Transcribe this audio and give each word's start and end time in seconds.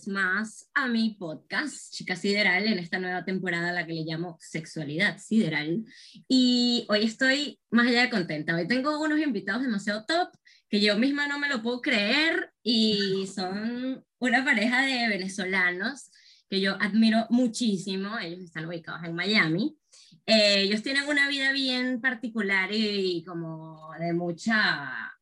Vez 0.00 0.08
más 0.08 0.70
a 0.72 0.88
mi 0.88 1.10
podcast 1.10 1.92
Chica 1.92 2.16
Sideral 2.16 2.66
en 2.66 2.78
esta 2.78 2.98
nueva 2.98 3.22
temporada 3.22 3.70
la 3.70 3.86
que 3.86 3.92
le 3.92 4.04
llamo 4.04 4.38
Sexualidad 4.40 5.18
Sideral. 5.18 5.84
Y 6.26 6.86
hoy 6.88 7.04
estoy 7.04 7.60
más 7.70 7.86
allá 7.86 8.02
de 8.02 8.10
contenta. 8.10 8.54
Hoy 8.54 8.66
tengo 8.66 8.98
unos 8.98 9.18
invitados 9.18 9.60
demasiado 9.60 10.06
top 10.06 10.30
que 10.70 10.80
yo 10.80 10.96
misma 10.96 11.26
no 11.26 11.38
me 11.38 11.50
lo 11.50 11.62
puedo 11.62 11.82
creer 11.82 12.50
y 12.62 13.26
son 13.26 14.02
una 14.18 14.42
pareja 14.42 14.86
de 14.86 15.08
venezolanos 15.08 16.10
que 16.48 16.62
yo 16.62 16.80
admiro 16.80 17.26
muchísimo. 17.28 18.18
Ellos 18.18 18.40
están 18.40 18.64
ubicados 18.64 19.04
en 19.04 19.14
Miami. 19.14 19.76
Eh, 20.24 20.62
ellos 20.62 20.82
tienen 20.82 21.06
una 21.08 21.28
vida 21.28 21.52
bien 21.52 22.00
particular 22.00 22.70
y, 22.72 23.22
como 23.24 23.90
de 23.98 24.14
mucha 24.14 25.12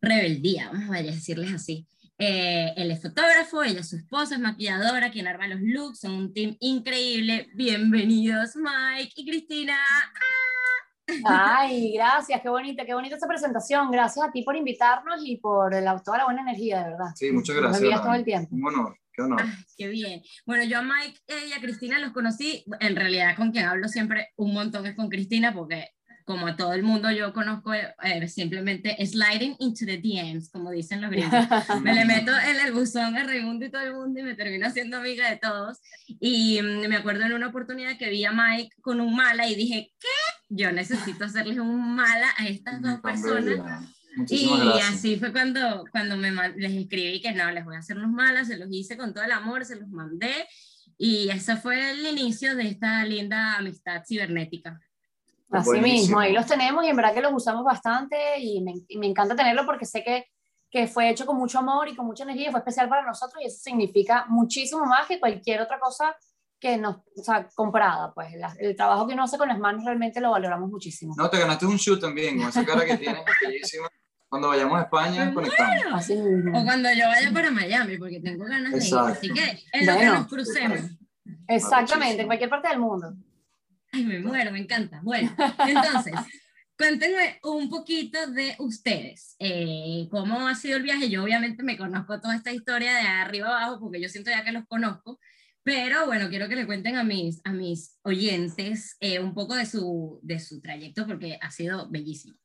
rebeldía, 0.00 0.70
vamos 0.70 0.94
a 0.94 1.02
decirles 1.02 1.52
así. 1.52 1.88
Eh, 2.18 2.72
él 2.78 2.90
es 2.90 3.02
fotógrafo, 3.02 3.62
ella 3.62 3.80
es 3.80 3.90
su 3.90 3.96
esposa, 3.96 4.36
es 4.36 4.40
maquilladora, 4.40 5.10
quien 5.10 5.26
arma 5.26 5.48
los 5.48 5.60
looks, 5.60 6.00
son 6.00 6.12
un 6.12 6.32
team 6.32 6.56
increíble. 6.60 7.50
Bienvenidos 7.54 8.56
Mike 8.56 9.12
y 9.16 9.26
Cristina. 9.26 9.76
Ay, 11.26 11.92
gracias, 11.92 12.40
qué 12.40 12.48
bonita, 12.48 12.86
qué 12.86 12.94
bonita 12.94 13.16
esta 13.16 13.28
presentación. 13.28 13.90
Gracias 13.90 14.26
a 14.26 14.32
ti 14.32 14.42
por 14.42 14.56
invitarnos 14.56 15.20
y 15.26 15.36
por 15.36 15.74
la, 15.74 15.98
toda 15.98 16.16
la 16.16 16.24
buena 16.24 16.40
energía, 16.40 16.84
de 16.84 16.90
verdad. 16.92 17.10
Sí, 17.14 17.30
muchas 17.30 17.54
gracias. 17.54 18.02
Todo 18.02 18.14
el 18.14 18.24
tiempo. 18.24 18.48
Un 18.56 18.66
honor, 18.66 18.98
qué 19.12 19.20
honor. 19.20 19.42
Ay, 19.44 19.52
qué 19.76 19.88
bien. 19.88 20.22
Bueno, 20.46 20.64
yo 20.64 20.78
a 20.78 20.82
Mike 20.82 21.20
y 21.50 21.52
a 21.52 21.60
Cristina 21.60 21.98
los 21.98 22.12
conocí, 22.12 22.64
en 22.80 22.96
realidad 22.96 23.36
con 23.36 23.52
quien 23.52 23.66
hablo 23.66 23.88
siempre 23.88 24.30
un 24.36 24.54
montón 24.54 24.86
es 24.86 24.96
con 24.96 25.10
Cristina, 25.10 25.52
porque 25.52 25.90
como 26.26 26.48
a 26.48 26.56
todo 26.56 26.72
el 26.74 26.82
mundo 26.82 27.08
yo 27.12 27.32
conozco 27.32 27.72
eh, 27.72 28.28
simplemente 28.28 28.96
sliding 29.06 29.54
into 29.60 29.86
the 29.86 29.96
DMs, 29.96 30.50
como 30.50 30.72
dicen 30.72 31.00
los 31.00 31.10
gringos. 31.10 31.32
Me 31.82 31.94
le 31.94 32.04
meto 32.04 32.32
en 32.36 32.66
el 32.66 32.72
buzón 32.72 33.14
de 33.14 33.22
Raimundo 33.22 33.64
y 33.64 33.70
todo 33.70 33.82
el 33.82 33.94
mundo 33.94 34.18
y 34.18 34.22
me 34.24 34.34
termino 34.34 34.68
siendo 34.70 34.96
amiga 34.96 35.30
de 35.30 35.36
todos. 35.36 35.78
Y 36.08 36.60
mm, 36.60 36.88
me 36.88 36.96
acuerdo 36.96 37.24
en 37.24 37.32
una 37.32 37.46
oportunidad 37.46 37.96
que 37.96 38.10
vi 38.10 38.24
a 38.24 38.32
Mike 38.32 38.74
con 38.80 39.00
un 39.00 39.14
mala 39.14 39.46
y 39.46 39.54
dije, 39.54 39.92
¿qué? 40.00 40.08
Yo 40.48 40.72
necesito 40.72 41.24
hacerles 41.24 41.58
un 41.58 41.94
mala 41.94 42.28
a 42.36 42.48
estas 42.48 42.82
dos 42.82 43.00
personas. 43.00 43.86
Y 44.28 44.50
así 44.82 45.16
fue 45.16 45.30
cuando, 45.30 45.84
cuando 45.92 46.16
me, 46.16 46.32
les 46.56 46.72
escribí 46.72 47.20
que 47.20 47.32
no, 47.32 47.52
les 47.52 47.64
voy 47.64 47.76
a 47.76 47.80
hacer 47.80 47.98
unos 47.98 48.10
malas, 48.10 48.48
se 48.48 48.56
los 48.56 48.68
hice 48.72 48.96
con 48.96 49.14
todo 49.14 49.22
el 49.22 49.32
amor, 49.32 49.64
se 49.64 49.76
los 49.76 49.88
mandé. 49.88 50.48
Y 50.98 51.28
ese 51.28 51.56
fue 51.56 51.92
el 51.92 52.04
inicio 52.04 52.56
de 52.56 52.66
esta 52.66 53.04
linda 53.04 53.56
amistad 53.56 54.02
cibernética. 54.04 54.80
Así 55.50 55.80
mismo, 55.80 56.18
ahí 56.18 56.32
los 56.32 56.46
tenemos 56.46 56.84
y 56.84 56.88
en 56.88 56.96
verdad 56.96 57.14
que 57.14 57.20
los 57.20 57.32
usamos 57.32 57.64
bastante 57.64 58.38
y 58.38 58.60
me, 58.62 58.74
me 58.98 59.06
encanta 59.06 59.36
tenerlo 59.36 59.64
porque 59.64 59.84
sé 59.84 60.02
que, 60.02 60.26
que, 60.70 60.88
fue 60.88 61.08
hecho 61.08 61.24
con 61.24 61.36
mucho 61.36 61.60
amor 61.60 61.88
y 61.88 61.94
con 61.94 62.06
mucha 62.06 62.24
energía 62.24 62.48
y 62.48 62.50
fue 62.50 62.60
especial 62.60 62.88
para 62.88 63.06
nosotros 63.06 63.40
y 63.42 63.46
eso 63.46 63.58
significa 63.60 64.26
muchísimo 64.28 64.84
más 64.84 65.06
que 65.06 65.20
cualquier 65.20 65.60
otra 65.60 65.78
cosa 65.78 66.16
que 66.58 66.76
nos, 66.78 66.96
o 66.96 67.22
sea, 67.22 67.48
comprada, 67.54 68.12
pues 68.14 68.28
el 68.58 68.74
trabajo 68.74 69.06
que 69.06 69.14
uno 69.14 69.24
hace 69.24 69.38
con 69.38 69.48
las 69.48 69.58
manos 69.58 69.84
realmente 69.84 70.20
lo 70.20 70.30
valoramos 70.30 70.70
muchísimo. 70.70 71.14
No, 71.16 71.28
te 71.28 71.38
ganaste 71.38 71.66
un 71.66 71.76
shoot 71.76 72.00
también, 72.00 72.38
con 72.38 72.48
esa 72.48 72.64
cara 72.64 72.84
que 72.84 72.96
tienes, 72.98 73.22
bellísima. 73.42 73.88
Cuando 74.28 74.48
vayamos 74.48 74.78
a 74.78 74.82
España, 74.82 75.32
conectamos. 75.32 75.84
Así 75.92 76.16
mismo. 76.16 76.58
O 76.58 76.64
cuando 76.64 76.92
yo 76.92 77.06
vaya 77.06 77.32
para 77.32 77.50
Miami, 77.50 77.96
porque 77.98 78.20
tengo 78.20 78.44
ganas 78.44 78.72
de 78.72 78.86
ir. 78.86 78.94
Así 78.94 79.32
que 79.32 79.62
en 79.72 79.86
lo 79.86 79.96
que 79.96 80.06
nos 80.06 80.26
crucemos. 80.26 80.80
Exactamente, 81.46 82.22
en 82.22 82.26
cualquier 82.26 82.50
parte 82.50 82.68
del 82.68 82.80
mundo. 82.80 83.14
Ay, 83.96 84.04
me 84.04 84.18
muero, 84.18 84.52
me 84.52 84.58
encanta. 84.58 85.00
Bueno, 85.02 85.34
entonces, 85.66 86.12
cuéntenme 86.76 87.38
un 87.42 87.70
poquito 87.70 88.26
de 88.26 88.54
ustedes. 88.58 89.36
Eh, 89.38 90.06
¿Cómo 90.10 90.46
ha 90.46 90.54
sido 90.54 90.76
el 90.76 90.82
viaje? 90.82 91.08
Yo 91.08 91.24
obviamente 91.24 91.62
me 91.62 91.78
conozco 91.78 92.20
toda 92.20 92.36
esta 92.36 92.52
historia 92.52 92.94
de 92.94 93.00
arriba 93.00 93.48
abajo 93.48 93.80
porque 93.80 93.98
yo 93.98 94.10
siento 94.10 94.30
ya 94.30 94.44
que 94.44 94.52
los 94.52 94.66
conozco, 94.66 95.18
pero 95.62 96.04
bueno, 96.04 96.28
quiero 96.28 96.46
que 96.46 96.56
le 96.56 96.66
cuenten 96.66 96.96
a 96.96 97.04
mis, 97.04 97.40
a 97.44 97.52
mis 97.52 97.98
oyentes 98.02 98.98
eh, 99.00 99.18
un 99.18 99.32
poco 99.32 99.54
de 99.54 99.64
su, 99.64 100.20
de 100.22 100.40
su 100.40 100.60
trayecto 100.60 101.06
porque 101.06 101.38
ha 101.40 101.50
sido 101.50 101.88
bellísimo. 101.90 102.36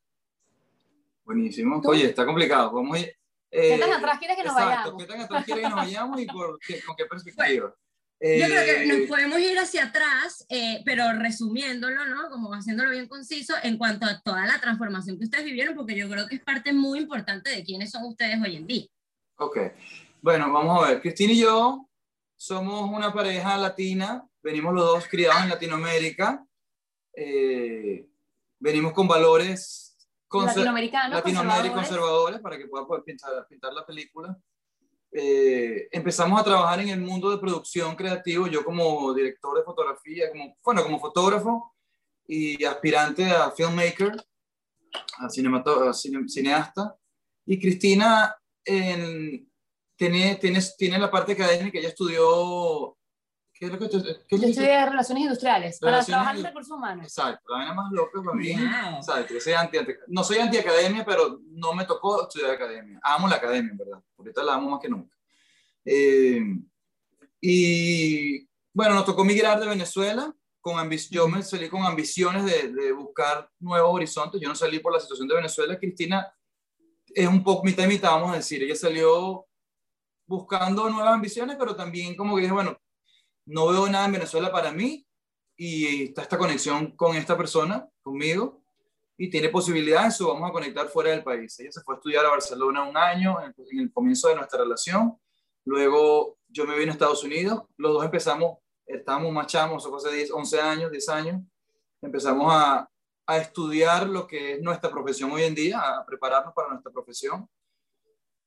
Buenísimo. 1.25 1.81
Oye, 1.83 2.05
está 2.05 2.25
complicado. 2.25 2.71
Vamos 2.71 2.95
a 2.95 2.99
ir, 3.01 3.13
¿Qué 3.51 3.77
tan 3.77 3.89
eh, 3.89 3.93
atrás 3.95 4.19
quieres 4.19 4.37
que 4.37 4.43
nos 4.45 4.55
vayamos? 4.55 4.95
¿Qué 4.97 5.05
tan 5.05 5.19
atrás 5.19 5.43
quieres 5.43 5.63
que 5.65 5.69
nos 5.69 5.79
vayamos 5.79 6.21
y 6.21 6.25
por 6.27 6.59
con 6.85 6.95
qué 6.95 7.05
perspectiva? 7.07 7.75
Yo 8.23 8.45
creo 8.45 8.65
que 8.65 8.85
nos 8.85 8.97
eh, 8.97 9.05
podemos 9.07 9.39
ir 9.39 9.57
hacia 9.57 9.85
atrás, 9.85 10.45
eh, 10.47 10.83
pero 10.85 11.11
resumiéndolo, 11.13 12.05
¿no? 12.05 12.29
Como 12.29 12.53
haciéndolo 12.53 12.91
bien 12.91 13.07
conciso 13.07 13.55
en 13.63 13.79
cuanto 13.79 14.05
a 14.05 14.21
toda 14.21 14.45
la 14.45 14.61
transformación 14.61 15.17
que 15.17 15.25
ustedes 15.25 15.43
vivieron, 15.43 15.75
porque 15.75 15.95
yo 15.95 16.07
creo 16.07 16.27
que 16.27 16.35
es 16.35 16.43
parte 16.43 16.71
muy 16.71 16.99
importante 16.99 17.49
de 17.49 17.63
quiénes 17.63 17.89
son 17.89 18.05
ustedes 18.05 18.39
hoy 18.39 18.57
en 18.57 18.67
día. 18.67 18.85
Ok. 19.37 19.57
Bueno, 20.21 20.51
vamos 20.53 20.83
a 20.83 20.89
ver. 20.89 21.01
Cristina 21.01 21.33
y 21.33 21.39
yo 21.39 21.89
somos 22.35 22.91
una 22.91 23.11
pareja 23.11 23.57
latina, 23.57 24.23
venimos 24.43 24.75
los 24.75 24.85
dos 24.85 25.07
criados 25.07 25.41
en 25.41 25.49
Latinoamérica, 25.49 26.45
eh, 27.15 28.07
venimos 28.59 28.93
con 28.93 29.07
valores 29.07 29.97
latinoamericanos, 30.31 31.21
conservadores. 31.23 31.71
conservadores 31.71 32.39
para 32.39 32.57
que 32.57 32.67
pueda 32.67 32.85
poder 32.85 33.03
pintar, 33.03 33.47
pintar 33.47 33.73
la 33.73 33.83
película. 33.83 34.37
Eh, 35.13 35.89
empezamos 35.91 36.39
a 36.39 36.43
trabajar 36.43 36.79
en 36.79 36.89
el 36.89 37.01
mundo 37.01 37.29
de 37.29 37.37
producción 37.37 37.95
creativo, 37.95 38.47
yo 38.47 38.63
como 38.63 39.13
director 39.13 39.57
de 39.57 39.63
fotografía, 39.63 40.29
como, 40.29 40.57
bueno, 40.63 40.83
como 40.83 40.99
fotógrafo 40.99 41.75
y 42.27 42.63
aspirante 42.63 43.25
a 43.25 43.51
filmmaker, 43.51 44.13
a, 45.19 45.29
cineasta, 45.29 46.95
y 47.45 47.59
Cristina 47.59 48.35
tiene, 48.63 50.35
tiene, 50.35 50.61
tiene 50.77 50.99
la 50.99 51.11
parte 51.11 51.33
académica, 51.33 51.77
ella 51.77 51.89
estudió 51.89 52.97
¿Qué 53.61 53.67
es 53.67 53.73
lo 53.73 53.77
que 53.77 53.89
tú, 53.89 54.03
qué 54.27 54.39
Yo 54.39 54.47
estudié 54.47 54.85
Relaciones 54.87 55.21
Industriales, 55.21 55.79
para 55.79 56.03
trabajar 56.03 56.35
en 56.35 56.43
recursos 56.45 56.75
humanos. 56.75 57.05
Exacto, 57.05 57.43
la 57.47 57.57
vaina 57.57 57.73
más 57.75 57.91
loca 57.91 58.19
para 58.25 58.35
mí. 58.35 58.49
Exacto, 58.49 59.39
soy 59.39 59.53
anti, 59.53 59.77
no 60.07 60.23
soy 60.23 60.39
anti-academia, 60.39 61.05
pero 61.05 61.39
no 61.45 61.71
me 61.75 61.85
tocó 61.85 62.23
estudiar 62.23 62.49
academia. 62.49 62.99
Amo 63.03 63.27
la 63.27 63.35
academia, 63.35 63.71
verdad. 63.77 64.01
Ahorita 64.17 64.41
la 64.41 64.55
amo 64.55 64.71
más 64.71 64.79
que 64.79 64.89
nunca. 64.89 65.15
Eh, 65.85 66.41
y 67.39 68.49
bueno, 68.73 68.95
nos 68.95 69.05
tocó 69.05 69.23
migrar 69.23 69.59
de 69.59 69.67
Venezuela. 69.67 70.35
Con 70.59 70.89
yo 71.11 71.27
me 71.27 71.43
salí 71.43 71.69
con 71.69 71.83
ambiciones 71.83 72.43
de, 72.45 72.73
de, 72.73 72.91
buscar 72.93 73.47
nuevos 73.59 73.93
horizontes. 73.93 74.41
Yo 74.41 74.49
no 74.49 74.55
salí 74.55 74.79
por 74.79 74.91
la 74.91 74.99
situación 74.99 75.27
de 75.27 75.35
Venezuela. 75.35 75.77
Cristina 75.77 76.33
es 77.13 77.27
un 77.27 77.43
poco 77.43 77.63
mitad 77.63 77.83
y 77.83 77.89
mitad, 77.89 78.09
vamos 78.09 78.31
a 78.31 78.37
decir. 78.37 78.63
Ella 78.63 78.75
salió 78.75 79.45
buscando 80.25 80.89
nuevas 80.89 81.13
ambiciones, 81.13 81.57
pero 81.59 81.75
también 81.75 82.15
como 82.15 82.35
que 82.35 82.41
dije, 82.41 82.53
bueno, 82.53 82.75
no 83.45 83.67
veo 83.67 83.87
nada 83.89 84.05
en 84.05 84.13
Venezuela 84.13 84.51
para 84.51 84.71
mí 84.71 85.05
y 85.55 86.05
está 86.05 86.23
esta 86.23 86.37
conexión 86.37 86.95
con 86.95 87.15
esta 87.15 87.37
persona, 87.37 87.87
conmigo, 88.01 88.61
y 89.17 89.29
tiene 89.29 89.49
posibilidades, 89.49 90.15
eso 90.15 90.29
vamos 90.29 90.49
a 90.49 90.53
conectar 90.53 90.87
fuera 90.87 91.11
del 91.11 91.23
país. 91.23 91.59
Ella 91.59 91.71
se 91.71 91.81
fue 91.81 91.93
a 91.93 91.97
estudiar 91.97 92.25
a 92.25 92.29
Barcelona 92.29 92.87
un 92.89 92.97
año 92.97 93.37
en 93.43 93.53
el, 93.79 93.91
comienzo 93.93 94.29
de 94.29 94.35
nuestra 94.35 94.59
relación, 94.59 95.19
luego 95.65 96.39
yo 96.47 96.65
me 96.65 96.75
vine 96.77 96.89
a 96.89 96.93
Estados 96.93 97.23
Unidos, 97.23 97.61
los 97.77 97.93
dos 97.93 98.03
empezamos, 98.03 98.57
estábamos 98.85 99.31
más 99.31 99.47
chamos, 99.47 99.85
hace 99.85 100.15
10, 100.15 100.31
11 100.31 100.61
años, 100.61 100.91
10 100.91 101.09
años, 101.09 101.41
empezamos 102.01 102.51
a, 102.51 102.89
a 103.27 103.37
estudiar 103.37 104.09
lo 104.09 104.25
que 104.25 104.53
es 104.53 104.61
nuestra 104.61 104.89
profesión 104.89 105.31
hoy 105.31 105.43
en 105.43 105.53
día, 105.53 105.79
a 105.79 106.05
prepararnos 106.05 106.53
para 106.53 106.69
nuestra 106.69 106.91
profesión. 106.91 107.47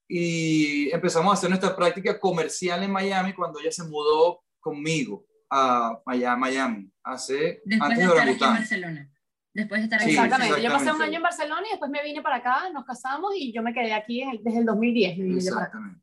Y 0.07 0.91
empezamos 0.91 1.31
a 1.31 1.35
hacer 1.35 1.49
nuestra 1.49 1.75
práctica 1.75 2.19
comercial 2.19 2.83
en 2.83 2.91
Miami 2.91 3.33
cuando 3.33 3.61
ella 3.61 3.73
se 3.73 3.85
mudó 3.85 4.44
conmigo 4.65 5.27
a 5.51 6.03
Miami, 6.37 6.91
hace 7.05 7.63
después 7.65 7.91
antes 7.93 7.99
de, 7.99 8.05
estar 8.05 8.29
aquí 8.29 8.45
en 8.45 8.51
Barcelona. 8.55 9.11
Después 9.53 9.81
de 9.81 9.85
estar 9.85 10.01
aquí. 10.01 10.11
exactamente. 10.11 10.63
Yo 10.63 10.71
pasé 10.71 10.93
un 10.93 11.03
año 11.03 11.17
en 11.17 11.23
Barcelona 11.23 11.63
y 11.67 11.71
después 11.71 11.91
me 11.91 12.03
vine 12.03 12.23
para 12.23 12.37
acá, 12.37 12.71
nos 12.73 12.85
casamos 12.85 13.33
y 13.37 13.53
yo 13.53 13.63
me 13.63 13.73
quedé 13.73 13.93
aquí 13.93 14.25
desde 14.43 14.59
el 14.59 14.65
2010. 14.65 15.19
Exactamente. 15.37 16.01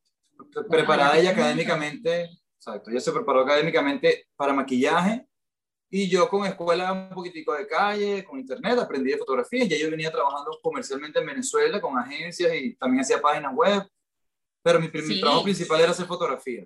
Preparada 0.69 1.18
ella 1.18 1.31
académicamente, 1.31 2.30
exacto, 2.56 2.92
ella 2.92 3.00
se 3.00 3.12
preparó 3.12 3.42
académicamente 3.42 4.28
para 4.36 4.54
maquillaje 4.54 5.28
y 5.90 6.10
yo 6.10 6.30
con 6.30 6.46
escuela 6.46 6.94
un 6.94 7.10
poquitico 7.10 7.54
de 7.54 7.68
calle, 7.68 8.24
con 8.24 8.40
internet, 8.40 8.80
aprendí 8.80 9.12
de 9.12 9.18
fotografía. 9.18 9.66
Ya 9.66 9.78
yo 9.78 9.90
venía 9.90 10.12
trabajando 10.12 10.58
comercialmente 10.62 11.19
en 11.19 11.25
Venezuela 11.25 11.81
con 11.81 11.98
agencias 11.98 12.54
y 12.56 12.75
también 12.75 13.02
hacía 13.02 13.22
páginas 13.22 13.54
web, 13.54 13.84
pero 14.63 14.80
mi, 14.80 14.88
mi 14.88 15.19
trabajo 15.19 15.44
principal 15.44 15.81
era 15.81 15.92
hacer 15.92 16.06
fotografía. 16.06 16.66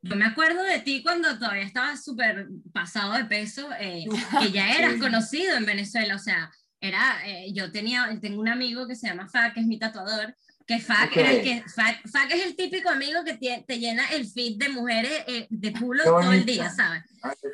Yo 0.00 0.14
me 0.14 0.26
acuerdo 0.26 0.62
de 0.62 0.78
ti 0.80 1.02
cuando 1.02 1.38
todavía 1.38 1.64
estabas 1.64 2.04
súper 2.04 2.48
pasado 2.72 3.14
de 3.14 3.24
peso, 3.24 3.68
eh, 3.80 4.04
que 4.40 4.52
ya 4.52 4.72
eras 4.72 4.94
conocido 4.94 5.56
en 5.56 5.66
Venezuela, 5.66 6.14
o 6.14 6.20
sea, 6.20 6.50
era, 6.80 7.26
eh, 7.26 7.52
yo 7.52 7.72
tenía, 7.72 8.08
tengo 8.20 8.40
un 8.40 8.48
amigo 8.48 8.86
que 8.86 8.94
se 8.94 9.08
llama 9.08 9.28
Fa, 9.28 9.52
que 9.52 9.60
es 9.60 9.66
mi 9.66 9.78
tatuador, 9.78 10.36
que 10.68 10.78
Fa, 10.78 11.08
que, 11.08 11.64
Fa, 11.74 12.24
es 12.30 12.46
el 12.46 12.54
típico 12.54 12.90
amigo 12.90 13.24
que 13.24 13.38
te, 13.38 13.64
te 13.66 13.78
llena 13.78 14.06
el 14.12 14.26
feed 14.26 14.58
de 14.58 14.68
mujeres 14.68 15.24
eh, 15.26 15.46
de 15.50 15.72
culo 15.72 16.04
todo 16.04 16.32
el 16.32 16.44
día, 16.44 16.70
¿sabes? 16.70 17.02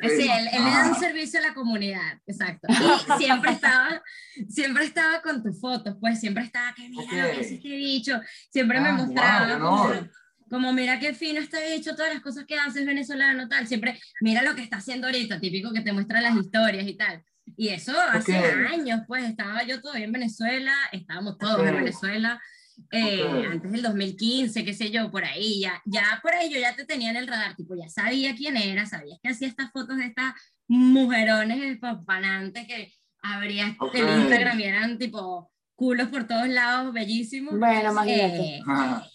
Sí, 0.02 0.28
él, 0.28 0.48
él 0.52 0.64
le 0.64 0.70
da 0.70 0.88
un 0.88 0.96
servicio 0.96 1.38
a 1.38 1.44
la 1.44 1.54
comunidad, 1.54 2.20
exacto. 2.26 2.66
Y 2.68 3.18
siempre 3.18 3.52
estaba, 3.52 4.02
siempre 4.48 4.84
estaba 4.84 5.22
con 5.22 5.42
tus 5.42 5.58
fotos, 5.60 5.96
pues 5.98 6.20
siempre 6.20 6.42
estaba, 6.42 6.74
que 6.74 6.88
mira, 6.88 7.28
okay. 7.28 7.40
ese 7.40 7.56
dicho, 7.56 8.20
siempre 8.50 8.80
me 8.80 8.88
ah, 8.88 8.92
mostraba. 8.92 10.10
Como 10.48 10.72
mira 10.72 10.98
qué 10.98 11.14
fino 11.14 11.40
está 11.40 11.64
hecho, 11.64 11.94
todas 11.94 12.12
las 12.12 12.22
cosas 12.22 12.44
que 12.46 12.58
haces 12.58 12.86
venezolano, 12.86 13.48
tal, 13.48 13.66
siempre 13.66 13.98
mira 14.20 14.42
lo 14.42 14.54
que 14.54 14.62
está 14.62 14.76
haciendo 14.76 15.06
ahorita, 15.06 15.40
típico 15.40 15.72
que 15.72 15.80
te 15.80 15.92
muestra 15.92 16.20
las 16.20 16.36
historias 16.36 16.86
y 16.86 16.94
tal. 16.96 17.22
Y 17.56 17.68
eso 17.68 17.92
hace 18.00 18.36
años, 18.36 19.02
pues 19.06 19.24
estaba 19.24 19.62
yo 19.64 19.80
todavía 19.80 20.06
en 20.06 20.12
Venezuela, 20.12 20.74
estábamos 20.92 21.38
todos 21.38 21.66
en 21.66 21.76
Venezuela, 21.76 22.40
eh, 22.90 23.46
antes 23.50 23.70
del 23.70 23.82
2015, 23.82 24.64
qué 24.64 24.74
sé 24.74 24.90
yo, 24.90 25.10
por 25.10 25.24
ahí, 25.24 25.60
ya, 25.60 25.80
ya 25.84 26.18
por 26.22 26.34
ahí 26.34 26.52
yo 26.52 26.58
ya 26.58 26.74
te 26.74 26.84
tenía 26.84 27.10
en 27.10 27.16
el 27.16 27.28
radar, 27.28 27.54
tipo, 27.54 27.74
ya 27.76 27.88
sabía 27.88 28.34
quién 28.34 28.56
era, 28.56 28.86
sabías 28.86 29.18
que 29.22 29.28
hacía 29.28 29.48
estas 29.48 29.70
fotos 29.70 29.96
de 29.98 30.06
estas 30.06 30.34
mujerones 30.66 31.62
espampanantes 31.62 32.66
que 32.66 32.92
habría 33.22 33.76
en 33.92 34.20
Instagram 34.20 34.60
y 34.60 34.64
eran 34.64 34.98
tipo 34.98 35.53
culos 35.74 36.08
por 36.08 36.26
todos 36.26 36.48
lados, 36.48 36.92
bellísimos. 36.92 37.58
Bueno, 37.58 37.90
imagínate. 37.90 38.56
Eh, 38.56 38.62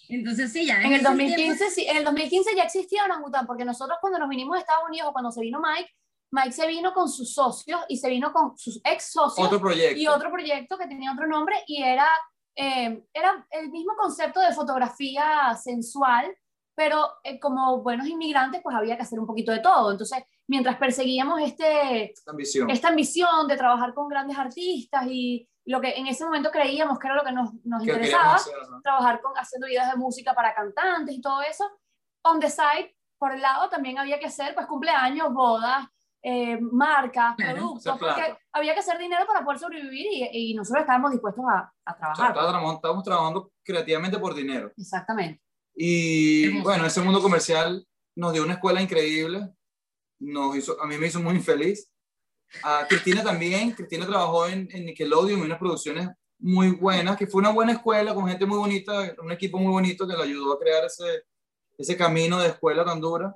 entonces 0.10 0.52
sí, 0.52 0.66
ya. 0.66 0.82
En 0.82 0.94
el 0.94 1.04
2015, 1.04 1.70
sí, 1.70 1.86
en 1.88 1.98
el 1.98 2.04
2015 2.04 2.56
ya 2.56 2.64
existía 2.64 3.06
Orangutan, 3.06 3.46
porque 3.46 3.66
nosotros 3.66 3.98
cuando 4.02 4.20
nos 4.20 4.30
vinimos 4.30 4.56
de 4.56 4.62
Estados 4.62 4.84
Unidos, 4.88 5.12
cuando 5.14 5.32
se 5.32 5.42
vino 5.42 5.62
Mike, 5.62 5.90
Mike 6.32 6.52
se 6.52 6.68
vino 6.68 6.94
con 6.94 7.10
sus 7.10 7.34
socios 7.34 7.82
y 7.88 7.98
se 7.98 8.10
vino 8.10 8.32
con 8.32 8.58
sus 8.58 8.80
ex 8.84 9.12
socios. 9.12 9.48
Otro 9.48 9.60
proyecto. 9.60 9.98
Y 9.98 10.08
otro 10.08 10.32
proyecto 10.32 10.78
que 10.78 10.88
tenía 10.88 11.14
otro 11.14 11.28
nombre 11.28 11.56
y 11.66 11.82
era, 11.82 12.08
eh, 12.56 13.04
era 13.14 13.48
el 13.52 13.70
mismo 13.70 13.94
concepto 13.98 14.40
de 14.40 14.54
fotografía 14.54 15.56
sensual, 15.62 16.36
pero 16.76 17.10
eh, 17.24 17.40
como 17.40 17.82
buenos 17.82 18.08
inmigrantes, 18.08 18.62
pues 18.64 18.76
había 18.76 18.96
que 18.96 19.04
hacer 19.04 19.20
un 19.20 19.28
poquito 19.28 19.52
de 19.52 19.60
todo. 19.60 19.92
Entonces, 19.92 20.24
mientras 20.48 20.78
perseguíamos 20.78 21.42
este, 21.42 22.12
esta, 22.12 22.32
ambición. 22.32 22.70
esta 22.70 22.88
ambición 22.90 23.48
de 23.48 23.58
trabajar 23.58 23.94
con 23.94 24.08
grandes 24.08 24.38
artistas 24.38 25.06
y 25.08 25.48
lo 25.66 25.82
que 25.82 25.92
en 25.92 26.08
ese 26.08 26.26
momento 26.26 26.52
creíamos 26.52 26.98
que 27.00 27.08
era 27.08 27.16
lo 27.16 27.24
que 27.24 27.32
nos, 27.32 27.54
nos 27.64 27.82
interesaba, 27.82 28.38
trabajar 28.84 29.22
con, 29.22 29.34
haciendo 29.38 29.68
videos 29.68 29.92
de 29.92 29.98
música 29.98 30.34
para 30.34 30.54
cantantes 30.54 31.16
y 31.16 31.22
todo 31.22 31.42
eso, 31.42 31.66
on 32.24 32.40
the 32.40 32.50
side, 32.50 32.96
por 33.18 33.34
el 33.34 33.42
lado 33.42 33.70
también 33.70 33.98
había 33.98 34.20
que 34.20 34.28
hacer 34.28 34.56
pues 34.56 34.66
cumpleaños, 34.66 35.34
bodas, 35.34 35.88
eh, 36.22 36.60
marcas, 36.60 37.36
productos, 37.36 37.98
porque 37.98 38.38
había 38.52 38.74
que 38.74 38.80
hacer 38.80 38.98
dinero 38.98 39.26
para 39.26 39.44
poder 39.44 39.60
sobrevivir 39.60 40.06
y, 40.12 40.52
y 40.52 40.54
nosotros 40.54 40.82
estábamos 40.82 41.12
dispuestos 41.12 41.46
a, 41.50 41.72
a 41.86 41.96
trabajar. 41.96 42.32
estábamos, 42.32 43.04
trabajando 43.04 43.52
creativamente 43.64 44.18
por 44.18 44.34
dinero. 44.34 44.72
Exactamente. 44.78 45.42
Y 45.76 46.62
bueno, 46.62 46.86
ese 46.86 47.02
mundo 47.02 47.22
comercial 47.22 47.86
nos 48.16 48.34
dio 48.34 48.44
una 48.44 48.56
escuela 48.56 48.82
increíble, 48.82 49.50
nos 50.20 50.56
hizo, 50.58 50.82
a 50.82 50.88
mí 50.88 50.98
me 50.98 51.08
hizo 51.08 51.22
muy 51.22 51.36
infeliz. 51.36 51.89
A 52.64 52.86
Cristina 52.88 53.24
también, 53.24 53.72
Cristina 53.72 54.06
trabajó 54.06 54.48
en, 54.48 54.68
en 54.72 54.86
Nickelodeon 54.86 55.40
en 55.40 55.46
unas 55.46 55.60
producciones 55.60 56.10
muy 56.40 56.72
buenas, 56.72 57.18
que 57.18 57.28
fue 57.28 57.40
una 57.40 57.52
buena 57.52 57.74
escuela 57.74 58.14
con 58.16 58.28
gente 58.28 58.46
muy 58.46 58.58
bonita, 58.58 59.14
un 59.22 59.32
equipo 59.32 59.60
muy 59.60 59.72
bonito 59.72 60.08
que 60.08 60.16
le 60.16 60.24
ayudó 60.24 60.54
a 60.54 60.60
crear 60.60 60.86
ese, 60.86 61.24
ese 61.78 61.98
camino 61.98 62.40
de 62.40 62.48
escuela 62.48 62.86
tan 62.86 63.02
dura, 63.02 63.36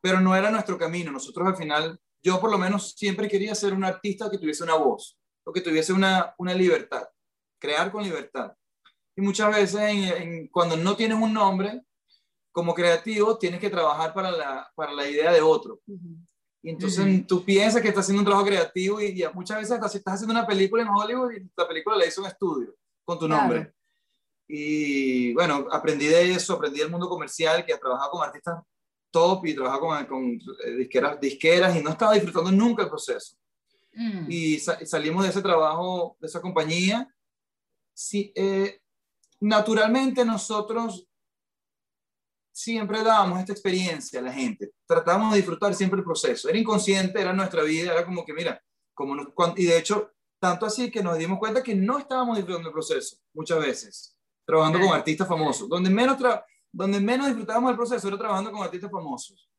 pero 0.00 0.20
no 0.20 0.36
era 0.36 0.50
nuestro 0.50 0.78
camino. 0.78 1.10
Nosotros 1.10 1.48
al 1.48 1.56
final, 1.56 1.98
yo 2.22 2.40
por 2.40 2.50
lo 2.50 2.58
menos 2.58 2.92
siempre 2.96 3.28
quería 3.28 3.54
ser 3.54 3.72
un 3.72 3.84
artista 3.84 4.30
que 4.30 4.38
tuviese 4.38 4.62
una 4.62 4.74
voz, 4.74 5.18
o 5.44 5.52
que 5.52 5.60
tuviese 5.60 5.92
una, 5.92 6.34
una 6.38 6.54
libertad, 6.54 7.04
crear 7.58 7.90
con 7.90 8.04
libertad. 8.04 8.52
Y 9.16 9.22
muchas 9.22 9.54
veces 9.54 9.80
en, 9.80 10.48
cuando 10.48 10.76
no 10.76 10.96
tienes 10.96 11.18
un 11.18 11.32
nombre, 11.32 11.82
como 12.52 12.74
creativo, 12.74 13.38
tienes 13.38 13.58
que 13.58 13.70
trabajar 13.70 14.12
para 14.14 14.30
la, 14.30 14.70
para 14.74 14.92
la 14.92 15.08
idea 15.08 15.32
de 15.32 15.40
otro. 15.40 15.80
Y 16.64 16.70
entonces 16.70 17.26
tú 17.26 17.44
piensas 17.44 17.82
que 17.82 17.88
estás 17.88 18.06
haciendo 18.06 18.22
un 18.22 18.24
trabajo 18.24 18.46
creativo 18.46 18.98
y, 18.98 19.22
muchas 19.34 19.58
veces 19.58 19.74
estás, 19.74 19.94
estás 19.94 20.14
haciendo 20.14 20.32
una 20.32 20.46
película 20.46 20.82
en 20.82 20.88
Hollywood 20.88 21.32
y 21.32 21.50
la 21.54 21.68
película 21.68 21.94
la 21.94 22.06
hizo 22.06 22.22
un 22.22 22.26
estudio 22.26 22.74
con 23.04 23.18
tu 23.18 23.28
nombre. 23.28 23.74
Y 24.48 25.34
bueno, 25.34 25.66
aprendí 25.70 26.06
de 26.06 26.32
eso, 26.32 26.54
aprendí 26.54 26.78
del 26.78 26.90
mundo 26.90 27.06
comercial, 27.06 27.66
que 27.66 27.76
trabajaba 27.76 28.10
con 28.10 28.22
artistas 28.22 28.62
top 29.10 29.44
y 29.44 29.54
trabajaba 29.54 29.78
con, 29.78 30.06
con 30.06 30.40
eh, 30.64 30.70
disqueras, 30.78 31.20
disqueras 31.20 31.76
y 31.76 31.82
no 31.82 31.90
estaba 31.90 32.14
disfrutando 32.14 32.50
nunca 32.50 32.84
el 32.84 32.88
proceso. 32.88 33.36
Mm. 33.92 34.26
Y, 34.30 34.58
salimos 34.58 35.22
de 35.22 35.30
ese 35.30 35.42
trabajo, 35.42 36.16
de 36.18 36.26
esa 36.28 36.40
compañía. 36.40 37.14
Sí, 37.92 38.32
eh, 38.34 38.80
naturalmente 39.38 40.24
nosotros 40.24 41.06
siempre 42.54 43.02
dábamos 43.02 43.40
esta 43.40 43.52
experiencia 43.52 44.20
a 44.20 44.22
la 44.22 44.32
gente. 44.32 44.70
Tratábamos 44.86 45.32
de 45.32 45.38
disfrutar 45.38 45.74
siempre 45.74 45.98
el 45.98 46.04
proceso. 46.04 46.48
Era 46.48 46.56
inconsciente, 46.56 47.20
era 47.20 47.32
nuestra 47.32 47.64
vida, 47.64 47.92
era 47.92 48.04
como 48.04 48.24
que, 48.24 48.32
mira, 48.32 48.62
como 48.94 49.16
y 49.56 49.64
de 49.64 49.76
hecho, 49.76 50.12
tanto 50.38 50.64
así 50.64 50.90
que 50.90 51.02
nos 51.02 51.18
dimos 51.18 51.38
cuenta 51.38 51.62
que 51.62 51.74
no 51.74 51.98
estábamos 51.98 52.36
disfrutando 52.36 52.68
el 52.68 52.72
proceso 52.72 53.16
muchas 53.34 53.58
veces, 53.58 54.16
trabajando 54.46 54.78
con 54.78 54.96
artistas 54.96 55.26
famosos. 55.26 55.68
Donde 55.68 55.90
menos, 55.90 56.16
donde 56.70 57.00
menos 57.00 57.26
disfrutábamos 57.26 57.72
el 57.72 57.76
proceso 57.76 58.06
era 58.06 58.18
trabajando 58.18 58.52
con 58.52 58.62
artistas 58.62 58.90
famosos. 58.90 59.50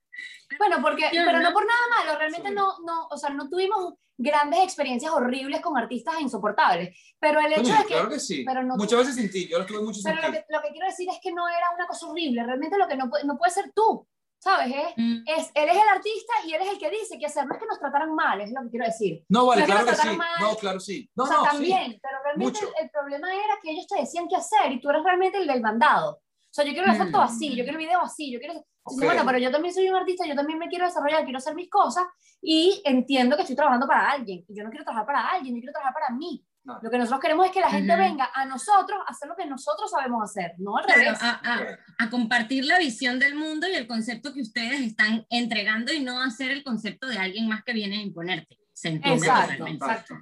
Bueno, 0.58 0.78
porque, 0.82 1.10
pero 1.12 1.40
no 1.40 1.52
por 1.52 1.66
nada 1.66 1.80
malo, 1.98 2.18
realmente 2.18 2.52
no, 2.52 2.80
no, 2.86 3.08
o 3.08 3.18
sea, 3.18 3.30
no 3.32 3.50
tuvimos 3.50 3.96
grandes 4.18 4.64
experiencias 4.64 5.12
horribles 5.12 5.62
con 5.62 5.78
artistas 5.78 6.16
insoportables, 6.22 6.98
pero 7.20 7.40
el 7.40 7.54
hecho 7.54 7.74
de 7.74 7.80
que... 7.80 7.94
Claro 7.94 8.10
que 8.10 8.20
sí, 8.20 8.44
pero 8.46 8.64
no, 8.64 8.78
muchas 8.78 9.00
veces 9.00 9.16
sin 9.16 9.30
ti, 9.30 9.48
yo 9.48 9.60
lo 9.60 9.66
tuve 9.66 9.82
mucho 9.82 10.00
Pero 10.04 10.22
lo 10.22 10.32
que, 10.32 10.46
lo 10.50 10.62
que, 10.62 10.70
quiero 10.70 10.88
decir 10.88 11.10
es 11.10 11.20
que 11.22 11.34
no 11.34 11.48
era 11.48 11.72
una 11.76 11.88
cosa 11.88 12.08
horrible, 12.08 12.44
realmente 12.44 12.78
lo 12.78 12.88
que 12.88 12.96
no, 12.96 13.10
no 13.26 13.38
puede 13.38 13.52
ser 13.52 13.72
tú, 13.74 14.08
¿sabes? 14.40 14.74
Mm. 14.96 15.24
Es, 15.26 15.52
él 15.54 15.70
es 15.70 15.76
el 15.76 15.90
artista 15.90 16.34
y 16.46 16.54
él 16.54 16.62
es 16.62 16.70
el 16.70 16.78
que 16.78 16.90
dice 16.90 17.18
qué 17.20 17.26
hacer, 17.26 17.46
no 17.46 17.56
es 17.56 17.60
que 17.60 17.68
nos 17.68 17.80
trataran 17.80 18.14
mal, 18.16 18.40
es 18.40 18.52
lo 18.52 18.62
que 18.64 18.70
quiero 18.70 18.86
decir. 18.86 19.26
No, 19.28 19.48
vale, 19.48 19.66
claro 19.66 19.86
que, 19.86 19.96
sí, 19.96 20.18
no, 20.40 20.56
claro 20.56 20.80
sí. 20.80 21.10
No, 21.16 21.24
o 21.24 21.28
sea, 21.28 21.38
también, 21.52 22.00
pero 22.02 22.24
realmente 22.24 22.60
el, 22.60 22.86
el, 22.86 22.90
problema 22.90 23.34
era 23.34 23.60
que 23.62 23.72
ellos 23.72 23.88
te 23.88 24.00
decían 24.00 24.28
qué 24.30 24.38
hacer 24.38 24.72
y 24.72 24.80
tú 24.80 24.90
eres 24.90 25.04
realmente 25.04 25.40
el 25.40 25.48
del 25.48 25.62
mandado. 25.62 26.22
O 26.56 26.56
sea, 26.56 26.64
yo 26.64 26.72
quiero 26.72 26.90
hacer 26.90 27.12
todo 27.12 27.22
así, 27.22 27.50
yo 27.50 27.64
quiero 27.66 27.78
el 27.78 27.86
video 27.86 28.02
así, 28.02 28.32
yo 28.32 28.40
quiero... 28.40 28.66
Bueno, 28.86 29.24
pero 29.26 29.40
yo 29.40 29.52
también 29.52 29.74
soy 29.74 29.90
un 29.90 29.96
artista, 29.96 30.28
yo 30.28 30.36
también 30.36 30.60
me 30.60 30.68
quiero 30.68 30.86
desarrollar, 30.86 31.24
quiero 31.24 31.40
hacer 31.40 31.56
mis 31.56 31.70
cosas 31.70 32.06
y 32.42 32.82
entiendo 32.86 33.36
que 33.36 33.42
estoy 33.42 33.56
trabajando 33.56 33.88
para 33.88 34.12
alguien. 34.12 34.46
Y 34.48 34.56
yo 34.56 34.64
no 34.64 34.70
quiero 34.70 34.86
trabajar 34.86 35.08
para 35.08 35.30
alguien, 35.30 35.56
yo 35.56 35.60
quiero 35.60 35.74
trabajar 35.74 35.94
para 35.94 36.16
mí. 36.16 36.46
Lo 36.82 36.90
que 36.90 36.98
nosotros 36.98 37.22
queremos 37.22 37.46
es 37.46 37.52
que 37.52 37.60
la 37.60 37.70
gente 37.70 37.96
venga 37.96 38.32
a 38.34 38.44
nosotros 38.46 39.00
a 39.06 39.12
hacer 39.12 39.30
lo 39.30 39.36
que 39.36 39.46
nosotros 39.46 39.90
sabemos 39.92 40.24
hacer, 40.24 40.54
no 40.58 40.78
al 40.78 40.84
revés. 40.84 41.20
A, 41.22 42.10
compartir 42.10 42.66
la 42.66 42.80
visión 42.80 43.20
del 43.20 43.36
mundo 43.36 43.68
y 43.68 43.76
el 43.76 43.86
concepto 43.88 44.34
que 44.34 44.42
ustedes 44.42 44.82
están 44.82 45.26
entregando 45.30 45.94
y 45.94 46.00
no 46.00 46.22
hacer 46.22 46.50
el 46.50 46.64
concepto 46.64 47.08
de 47.08 47.18
alguien 47.18 47.48
más 47.48 47.64
que 47.64 47.74
viene 47.74 47.98
a 47.98 48.02
imponerte. 48.02 48.58
exacto, 48.84 49.68
exacto. 49.68 50.16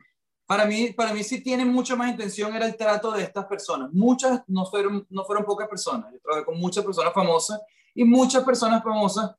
Para 0.45 0.65
mí, 0.65 0.91
para 0.91 1.13
mí 1.13 1.23
sí 1.23 1.41
tiene 1.41 1.63
mucha 1.63 1.95
más 1.95 2.11
intención 2.11 2.53
era 2.53 2.65
el 2.65 2.75
trato 2.75 3.11
de 3.11 3.23
estas 3.23 3.45
personas. 3.45 3.89
Muchas, 3.93 4.41
no 4.47 4.65
fueron, 4.65 5.07
no 5.09 5.23
fueron 5.23 5.45
pocas 5.45 5.69
personas. 5.69 6.11
Yo 6.11 6.19
trabajé 6.19 6.45
con 6.45 6.59
muchas 6.59 6.83
personas 6.83 7.13
famosas 7.13 7.61
y 7.93 8.03
muchas 8.03 8.43
personas 8.43 8.83
famosas 8.83 9.35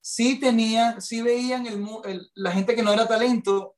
sí 0.00 0.38
tenían, 0.38 1.00
sí 1.00 1.22
veían 1.22 1.66
el, 1.66 2.30
la 2.34 2.50
gente 2.50 2.74
que 2.74 2.82
no 2.82 2.92
era 2.92 3.06
talento 3.06 3.76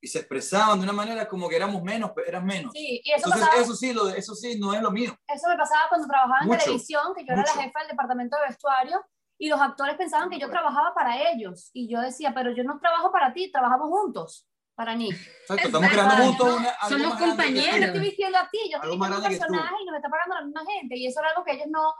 y 0.00 0.06
se 0.06 0.20
expresaban 0.20 0.78
de 0.78 0.84
una 0.84 0.92
manera 0.92 1.26
como 1.26 1.48
que 1.48 1.56
éramos 1.56 1.82
menos, 1.82 2.12
eran 2.26 2.44
menos. 2.44 2.72
Sí, 2.72 3.00
y 3.02 3.12
eso 3.12 3.26
Entonces, 3.26 3.60
eso 3.60 3.74
sí, 3.74 3.92
lo, 3.92 4.08
eso 4.08 4.34
sí, 4.34 4.58
no 4.60 4.72
es 4.72 4.80
lo 4.80 4.92
mío. 4.92 5.16
Eso 5.26 5.48
me 5.48 5.56
pasaba 5.56 5.88
cuando 5.88 6.06
trabajaba 6.06 6.44
en 6.44 6.58
televisión, 6.58 7.14
que 7.16 7.24
yo 7.24 7.32
era 7.32 7.42
la 7.42 7.62
jefa 7.62 7.80
del 7.80 7.88
departamento 7.88 8.36
de 8.36 8.48
vestuario 8.48 9.04
y 9.38 9.48
los 9.48 9.60
actores 9.60 9.96
pensaban 9.96 10.30
que 10.30 10.38
yo 10.38 10.50
trabajaba 10.50 10.94
para 10.94 11.30
ellos 11.30 11.70
y 11.72 11.88
yo 11.88 12.00
decía, 12.00 12.32
pero 12.34 12.52
yo 12.54 12.62
no 12.64 12.78
trabajo 12.78 13.10
para 13.10 13.32
ti, 13.32 13.50
trabajamos 13.50 13.88
juntos 13.88 14.48
para 14.74 14.94
Nick. 14.94 15.16
Exacto, 15.40 15.66
estamos 15.66 15.90
creando 15.90 16.24
juntos 16.24 16.56
una, 16.56 16.72
Somos 16.88 17.18
compañeros. 17.18 17.80
Yo 17.80 17.86
estoy 17.86 18.00
vistiendo 18.00 18.38
a 18.38 18.48
ti, 18.48 18.58
yo 18.70 18.76
estoy 18.76 18.90
vistiendo 18.90 19.16
un 19.16 19.22
personaje 19.24 19.74
y 19.82 19.86
nos 19.86 19.96
está 19.96 20.08
pagando 20.08 20.34
la 20.36 20.42
misma 20.42 20.64
gente. 20.66 20.96
Y 20.96 21.06
eso 21.08 21.18
era 21.18 21.30
algo 21.30 21.44
que 21.44 21.52
ellos 21.52 21.66
no, 21.68 21.92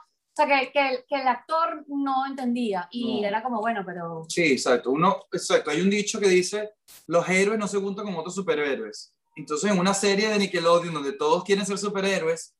sea, 0.46 0.46
que, 0.46 0.72
que, 0.72 1.04
que 1.08 1.20
el 1.20 1.28
actor 1.28 1.84
no 1.88 2.26
entendía. 2.26 2.88
Y 2.90 3.24
era 3.24 3.42
como, 3.42 3.60
bueno, 3.60 3.82
pero... 3.84 4.24
Sí, 4.28 4.52
exacto. 4.52 4.90
Uno, 4.90 5.24
exacto. 5.32 5.70
Hay 5.70 5.80
un 5.80 5.90
dicho 5.90 6.20
que 6.20 6.28
dice, 6.28 6.70
los 7.06 7.28
héroes 7.28 7.58
no 7.58 7.68
se 7.68 7.78
juntan 7.78 8.06
con 8.06 8.16
otros 8.16 8.34
superhéroes. 8.34 9.14
Entonces, 9.36 9.70
en 9.70 9.78
una 9.78 9.94
serie 9.94 10.28
de 10.28 10.38
Nickelodeon 10.38 10.94
donde 10.94 11.12
todos 11.12 11.44
quieren 11.44 11.66
ser 11.66 11.78
superhéroes, 11.78 12.54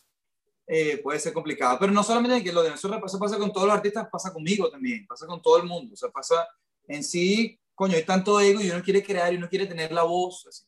eh, 0.66 0.99
puede 0.99 1.18
ser 1.18 1.32
complicado. 1.32 1.78
Pero 1.78 1.92
no 1.92 2.02
solamente 2.02 2.37
Nickelodeon, 2.37 2.75
eso, 2.75 3.04
eso 3.04 3.18
pasa 3.18 3.38
con 3.38 3.52
todos 3.52 3.66
los 3.66 3.76
artistas, 3.76 4.08
pasa 4.11 4.32
conmigo 4.32 4.70
también, 4.70 5.06
pasa 5.06 5.26
con 5.26 5.40
todo 5.40 5.58
el 5.58 5.64
mundo. 5.64 5.94
O 5.94 5.97
sea, 5.97 6.11
pasa 6.11 6.47
en 6.87 7.02
sí 7.02 7.58
coño, 7.78 7.94
hay 7.94 8.02
tanto 8.02 8.40
ego 8.40 8.61
y 8.61 8.70
uno 8.70 8.82
quiere 8.82 9.04
crear 9.04 9.32
y 9.32 9.37
uno 9.37 9.49
quiere 9.49 9.64
tener 9.64 9.92
la 9.92 10.02
voz. 10.02 10.66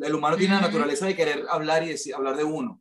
El 0.00 0.14
humano 0.14 0.38
tiene 0.38 0.54
la 0.54 0.62
naturaleza 0.62 1.04
de 1.04 1.14
querer 1.14 1.44
hablar 1.50 1.82
y 1.82 1.88
decir, 1.88 2.14
hablar 2.14 2.34
de 2.34 2.44
uno. 2.44 2.80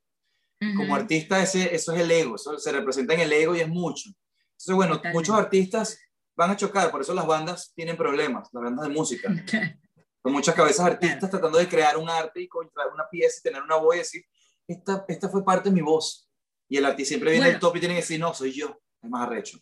Como 0.76 0.96
artista, 0.96 1.42
ese, 1.42 1.74
eso 1.76 1.94
es 1.94 2.02
el 2.02 2.12
ego, 2.12 2.36
eso 2.36 2.58
se 2.58 2.72
representa 2.72 3.14
en 3.14 3.22
el 3.22 3.34
ego 3.34 3.56
y 3.56 3.62
es 3.62 3.68
mucho. 3.68 4.10
Entonces, 4.52 4.76
bueno, 4.76 5.02
muchos 5.14 5.36
artistas 5.36 6.00
van 6.36 6.52
a 6.52 6.58
chocar, 6.58 6.92
por 6.92 7.02
eso 7.02 7.14
las 7.14 7.28
bandas 7.28 7.74
tienen 7.76 7.98
problemas, 7.98 8.50
las 8.52 8.64
bandas 8.64 8.88
de 8.88 8.94
música. 8.94 9.30
Con 10.22 10.34
muchas 10.34 10.56
cabezas 10.56 10.86
artistas 10.86 11.30
tratando 11.30 11.58
de 11.58 11.68
crear 11.68 11.98
un 11.98 12.10
arte 12.10 12.42
y 12.42 12.50
traer 12.74 12.92
una 12.94 13.08
pieza 13.10 13.38
y 13.40 13.44
tener 13.44 13.62
una 13.62 13.76
voz 13.76 13.96
y 13.96 14.00
decir, 14.00 14.26
esta, 14.68 15.06
esta 15.08 15.30
fue 15.30 15.46
parte 15.46 15.70
de 15.70 15.76
mi 15.76 15.82
voz. 15.82 16.28
Y 16.68 16.78
el 16.78 16.86
artista 16.86 17.10
siempre 17.10 17.32
viene 17.32 17.46
al 17.48 17.60
top 17.60 17.76
y 17.76 17.80
tiene 17.80 17.96
que 17.96 18.02
decir, 18.02 18.20
no, 18.20 18.34
soy 18.34 18.52
yo, 18.52 18.82
es 19.02 19.10
más 19.10 19.28
arrecho. 19.28 19.60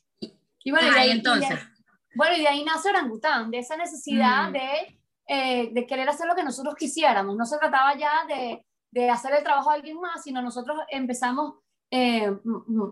Y 0.63 0.71
bueno, 0.71 0.87
y 0.87 0.97
ahí 0.97 1.11
entonces. 1.11 1.59
Bueno, 2.15 2.37
y 2.37 2.41
de 2.41 2.47
ahí 2.47 2.63
nace 2.63 2.89
Orangután, 2.89 3.51
de 3.51 3.59
esa 3.59 3.75
necesidad 3.75 4.49
mm. 4.49 4.53
de, 4.53 4.99
eh, 5.27 5.69
de, 5.73 5.85
querer 5.85 6.07
hacer 6.07 6.27
lo 6.27 6.35
que 6.35 6.43
nosotros 6.43 6.75
quisiéramos. 6.75 7.35
No 7.35 7.45
se 7.45 7.57
trataba 7.57 7.97
ya 7.97 8.25
de, 8.27 8.65
de, 8.93 9.09
hacer 9.09 9.33
el 9.33 9.43
trabajo 9.43 9.69
de 9.69 9.77
alguien 9.77 9.99
más, 9.99 10.23
sino 10.23 10.41
nosotros 10.41 10.79
empezamos 10.89 11.55
eh, 11.91 12.31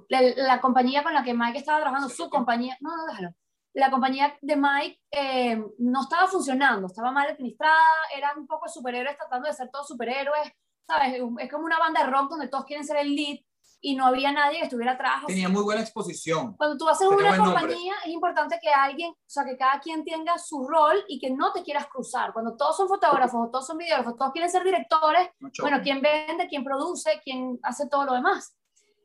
la, 0.10 0.62
compañía 0.62 1.04
con 1.04 1.14
la 1.14 1.24
que 1.24 1.34
Mike 1.34 1.60
estaba 1.60 1.80
trabajando, 1.80 2.10
su 2.10 2.30
compañía, 2.30 2.78
no, 2.82 2.96
no, 2.96 3.06
déjalo, 3.08 3.34
la 3.74 3.90
compañía 3.90 4.38
de 4.42 4.56
Mike 4.56 5.00
eh, 5.12 5.64
no 5.80 6.02
estaba 6.02 6.28
funcionando, 6.28 6.88
estaba 6.88 7.12
mal 7.12 7.30
administrada, 7.30 7.76
eran 8.16 8.40
un 8.40 8.48
poco 8.48 8.68
superhéroes 8.68 9.18
tratando 9.18 9.48
de 9.48 9.54
ser 9.54 9.70
todos 9.72 9.88
superhéroes, 9.88 10.52
¿sabes? 10.88 11.22
Es 11.40 11.52
como 11.52 11.66
una 11.66 11.80
banda 11.80 12.04
de 12.04 12.12
rock 12.12 12.32
donde 12.32 12.50
todos 12.50 12.66
quieren 12.66 12.86
ser 12.86 12.98
el 12.98 13.16
lead 13.16 13.40
y 13.82 13.96
no 13.96 14.06
había 14.06 14.32
nadie 14.32 14.60
que 14.60 14.66
estuviera 14.66 14.94
atrás. 14.94 15.24
Tenía 15.26 15.50
muy 15.50 15.64
buena 15.64 15.82
exposición. 15.82 16.56
Cuando 16.56 16.78
tú 16.78 16.88
haces 16.88 17.08
una 17.08 17.36
compañía, 17.36 17.96
es 18.06 18.12
importante 18.12 18.60
que 18.62 18.70
alguien, 18.70 19.12
o 19.12 19.16
sea, 19.26 19.44
que 19.44 19.58
cada 19.58 19.80
quien 19.80 20.06
tenga 20.06 20.38
su 20.38 20.68
rol 20.68 21.04
y 21.08 21.20
que 21.20 21.32
no 21.32 21.52
te 21.52 21.64
quieras 21.64 21.88
cruzar. 21.88 22.32
Cuando 22.32 22.56
todos 22.56 22.78
son 22.78 22.88
fotógrafos, 22.88 23.52
todos 23.52 23.66
son 23.66 23.78
videógrafos, 23.78 24.16
todos 24.16 24.32
quieren 24.32 24.50
ser 24.50 24.64
directores, 24.64 25.30
bueno, 25.60 25.80
¿quién 25.82 26.02
vende, 26.02 26.48
quién 26.48 26.64
produce, 26.64 27.20
quién 27.24 27.60
hace 27.64 27.90
todo 27.90 28.06
lo 28.06 28.14
demás? 28.14 28.56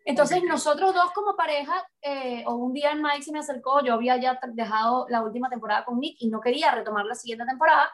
Entonces, 0.04 0.44
nosotros 0.44 0.94
dos 0.94 1.10
como 1.12 1.34
pareja, 1.34 1.84
eh, 2.00 2.44
o 2.46 2.54
un 2.54 2.72
día 2.72 2.92
en 2.92 3.02
Mike 3.02 3.22
se 3.22 3.32
me 3.32 3.40
acercó, 3.40 3.82
yo 3.82 3.94
había 3.94 4.16
ya 4.18 4.38
dejado 4.52 5.06
la 5.08 5.22
última 5.22 5.48
temporada 5.48 5.84
con 5.84 5.98
Nick 5.98 6.18
y 6.20 6.28
no 6.28 6.40
quería 6.40 6.70
retomar 6.70 7.04
la 7.06 7.16
siguiente 7.16 7.44
temporada, 7.44 7.90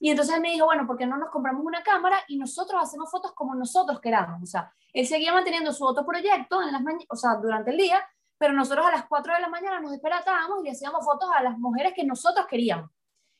y 0.00 0.10
entonces 0.10 0.34
él 0.34 0.40
me 0.40 0.50
dijo, 0.50 0.64
bueno, 0.64 0.84
¿por 0.84 0.98
qué 0.98 1.06
no 1.06 1.16
nos 1.16 1.30
compramos 1.30 1.64
una 1.64 1.84
cámara 1.84 2.18
y 2.26 2.36
nosotros 2.36 2.82
hacemos 2.82 3.08
fotos 3.08 3.32
como 3.36 3.54
nosotros 3.54 4.00
queramos? 4.00 4.42
O 4.42 4.46
sea, 4.46 4.74
él 4.92 5.06
seguía 5.06 5.32
manteniendo 5.32 5.72
su 5.72 5.84
otro 5.84 6.04
proyecto 6.04 6.62
en 6.62 6.72
las 6.72 6.82
o 7.08 7.16
sea, 7.16 7.36
durante 7.36 7.70
el 7.70 7.76
día, 7.76 8.04
pero 8.38 8.52
nosotros 8.52 8.86
a 8.86 8.90
las 8.90 9.06
4 9.06 9.34
de 9.34 9.40
la 9.40 9.48
mañana 9.48 9.80
nos 9.80 9.92
despertábamos 9.92 10.60
y 10.60 10.64
le 10.64 10.70
hacíamos 10.72 11.04
fotos 11.04 11.30
a 11.34 11.42
las 11.42 11.58
mujeres 11.58 11.92
que 11.94 12.04
nosotros 12.04 12.46
queríamos. 12.46 12.90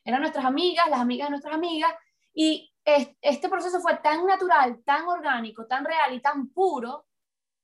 Eran 0.04 0.20
nuestras 0.20 0.44
amigas, 0.44 0.88
las 0.88 1.00
amigas 1.00 1.26
de 1.26 1.30
nuestras 1.30 1.54
amigas, 1.54 1.92
y 2.34 2.72
este 2.84 3.48
proceso 3.48 3.80
fue 3.80 3.96
tan 3.96 4.26
natural, 4.26 4.82
tan 4.84 5.06
orgánico, 5.06 5.66
tan 5.66 5.84
real 5.84 6.14
y 6.14 6.20
tan 6.20 6.48
puro, 6.48 7.06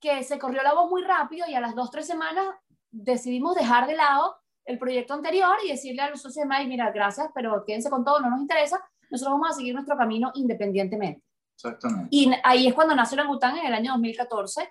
que 0.01 0.23
se 0.23 0.39
corrió 0.39 0.63
la 0.63 0.75
voz 0.75 0.91
muy 0.91 1.03
rápido 1.03 1.47
y 1.49 1.55
a 1.55 1.61
las 1.61 1.75
2, 1.75 1.91
3 1.91 2.07
semanas 2.07 2.47
decidimos 2.91 3.57
dejar 3.57 3.87
de 3.87 3.97
lado 3.97 4.37
el 4.65 4.79
proyecto 4.79 5.15
anterior 5.15 5.57
y 5.65 5.71
decirle 5.71 6.03
a 6.03 6.11
los 6.11 6.21
socios 6.21 6.47
de 6.47 6.55
Mike, 6.55 6.69
mira, 6.69 6.91
gracias, 6.93 7.31
pero 7.35 7.65
quédense 7.65 7.91
con 7.91 8.05
todo, 8.05 8.21
no 8.21 8.31
nos 8.31 8.41
interesa, 8.41 8.81
nosotros 9.11 9.35
vamos 9.35 9.51
a 9.51 9.55
seguir 9.55 9.75
nuestro 9.75 9.97
camino 9.97 10.31
independientemente. 10.35 11.25
Exactamente. 11.59 12.09
Y 12.13 12.31
ahí 12.45 12.69
es 12.69 12.75
cuando 12.75 12.95
nace 12.95 13.17
Orangután 13.17 13.59
en 13.59 13.67
el 13.67 13.75
año 13.75 13.93
2014. 13.93 14.71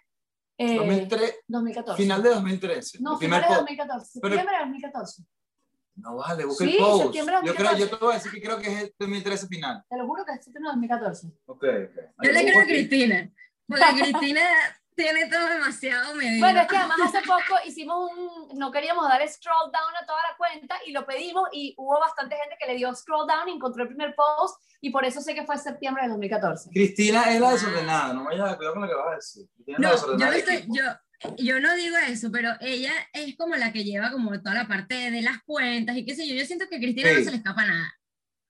Eh, 0.58 0.78
2014. 1.48 2.02
Final 2.02 2.24
de 2.24 2.30
2013. 2.30 3.00
No, 3.02 3.18
final 3.18 3.42
de 3.42 3.56
2014. 3.56 4.12
Septiembre 4.14 4.54
de 4.54 4.60
2014. 4.60 5.24
No 5.96 6.16
vale, 6.16 6.46
busca 6.46 6.64
el 6.64 6.78
post. 6.78 7.04
Septiembre 7.04 7.36
de 7.36 7.42
2014. 7.42 7.48
Yo, 7.48 7.56
creo, 7.56 7.90
yo 7.90 7.98
te 7.98 8.06
voy 8.06 8.14
a 8.14 8.16
decir 8.16 8.32
que 8.32 8.42
creo 8.42 8.58
que 8.60 8.68
es 8.68 8.84
el 8.84 8.96
2013 8.98 9.48
final. 9.48 9.84
Te 9.90 9.98
lo 9.98 10.08
juro 10.08 10.24
que 10.26 10.32
es 10.32 10.44
septiembre 10.46 10.70
de 10.70 10.76
2014. 10.76 11.28
Ok, 11.46 11.64
ok. 11.64 12.24
Yo 12.24 12.32
le 12.32 12.46
creo 12.46 12.62
a 12.62 12.66
Cristina. 12.66 13.32
Porque 13.68 13.84
Cristina 14.00 14.42
tiene 14.98 15.30
todo 15.30 15.48
demasiado 15.48 16.16
medido. 16.16 16.40
Bueno, 16.40 16.62
es 16.62 16.68
que 16.68 16.76
además 16.78 16.98
hace 17.06 17.22
poco 17.22 17.56
hicimos 17.66 18.12
un, 18.12 18.58
no 18.58 18.72
queríamos 18.72 19.08
dar 19.08 19.22
scroll 19.30 19.72
down 19.72 19.96
a 20.02 20.06
toda 20.06 20.18
la 20.30 20.36
cuenta 20.36 20.76
y 20.86 20.92
lo 20.92 21.06
pedimos 21.06 21.48
y 21.54 21.76
hubo 21.78 22.00
bastante 22.00 22.36
gente 22.36 22.58
que 22.60 22.66
le 22.66 22.76
dio 22.78 22.94
scroll 22.94 23.28
down 23.28 23.48
y 23.48 23.54
encontró 23.54 23.84
el 23.84 23.90
primer 23.90 24.16
post 24.16 24.60
y 24.82 24.90
por 24.90 25.06
eso 25.06 25.22
sé 25.22 25.36
que 25.36 25.46
fue 25.46 25.58
septiembre 25.58 26.04
de 26.04 26.10
2014. 26.10 26.72
Cristina 26.72 27.32
es 27.32 27.40
la 27.40 27.52
desordenada, 27.52 28.14
no 28.14 28.26
vayas 28.26 28.52
a 28.52 28.58
cuidar 28.58 28.74
con 28.74 28.82
lo 28.82 28.88
que 28.90 28.96
vas 28.96 29.08
a 29.08 29.16
decir. 29.16 29.48
no, 29.78 29.96
yo 29.96 30.18
no, 30.18 30.32
estoy, 30.32 30.66
yo, 30.68 30.84
yo 31.38 31.60
no 31.60 31.76
digo 31.76 31.96
eso, 31.98 32.32
pero 32.32 32.52
ella 32.60 32.94
es 33.14 33.38
como 33.38 33.56
la 33.56 33.72
que 33.72 33.84
lleva 33.84 34.12
como 34.12 34.42
toda 34.42 34.56
la 34.56 34.68
parte 34.68 35.12
de 35.12 35.22
las 35.22 35.44
cuentas 35.44 35.96
y 35.96 36.06
qué 36.06 36.16
sé 36.16 36.28
yo. 36.28 36.34
Yo 36.34 36.46
siento 36.46 36.66
que 36.68 36.78
a 36.78 36.80
Cristina 36.80 37.14
no 37.14 37.24
se 37.24 37.32
le 37.32 37.38
escapa 37.38 37.66
nada. 37.66 37.94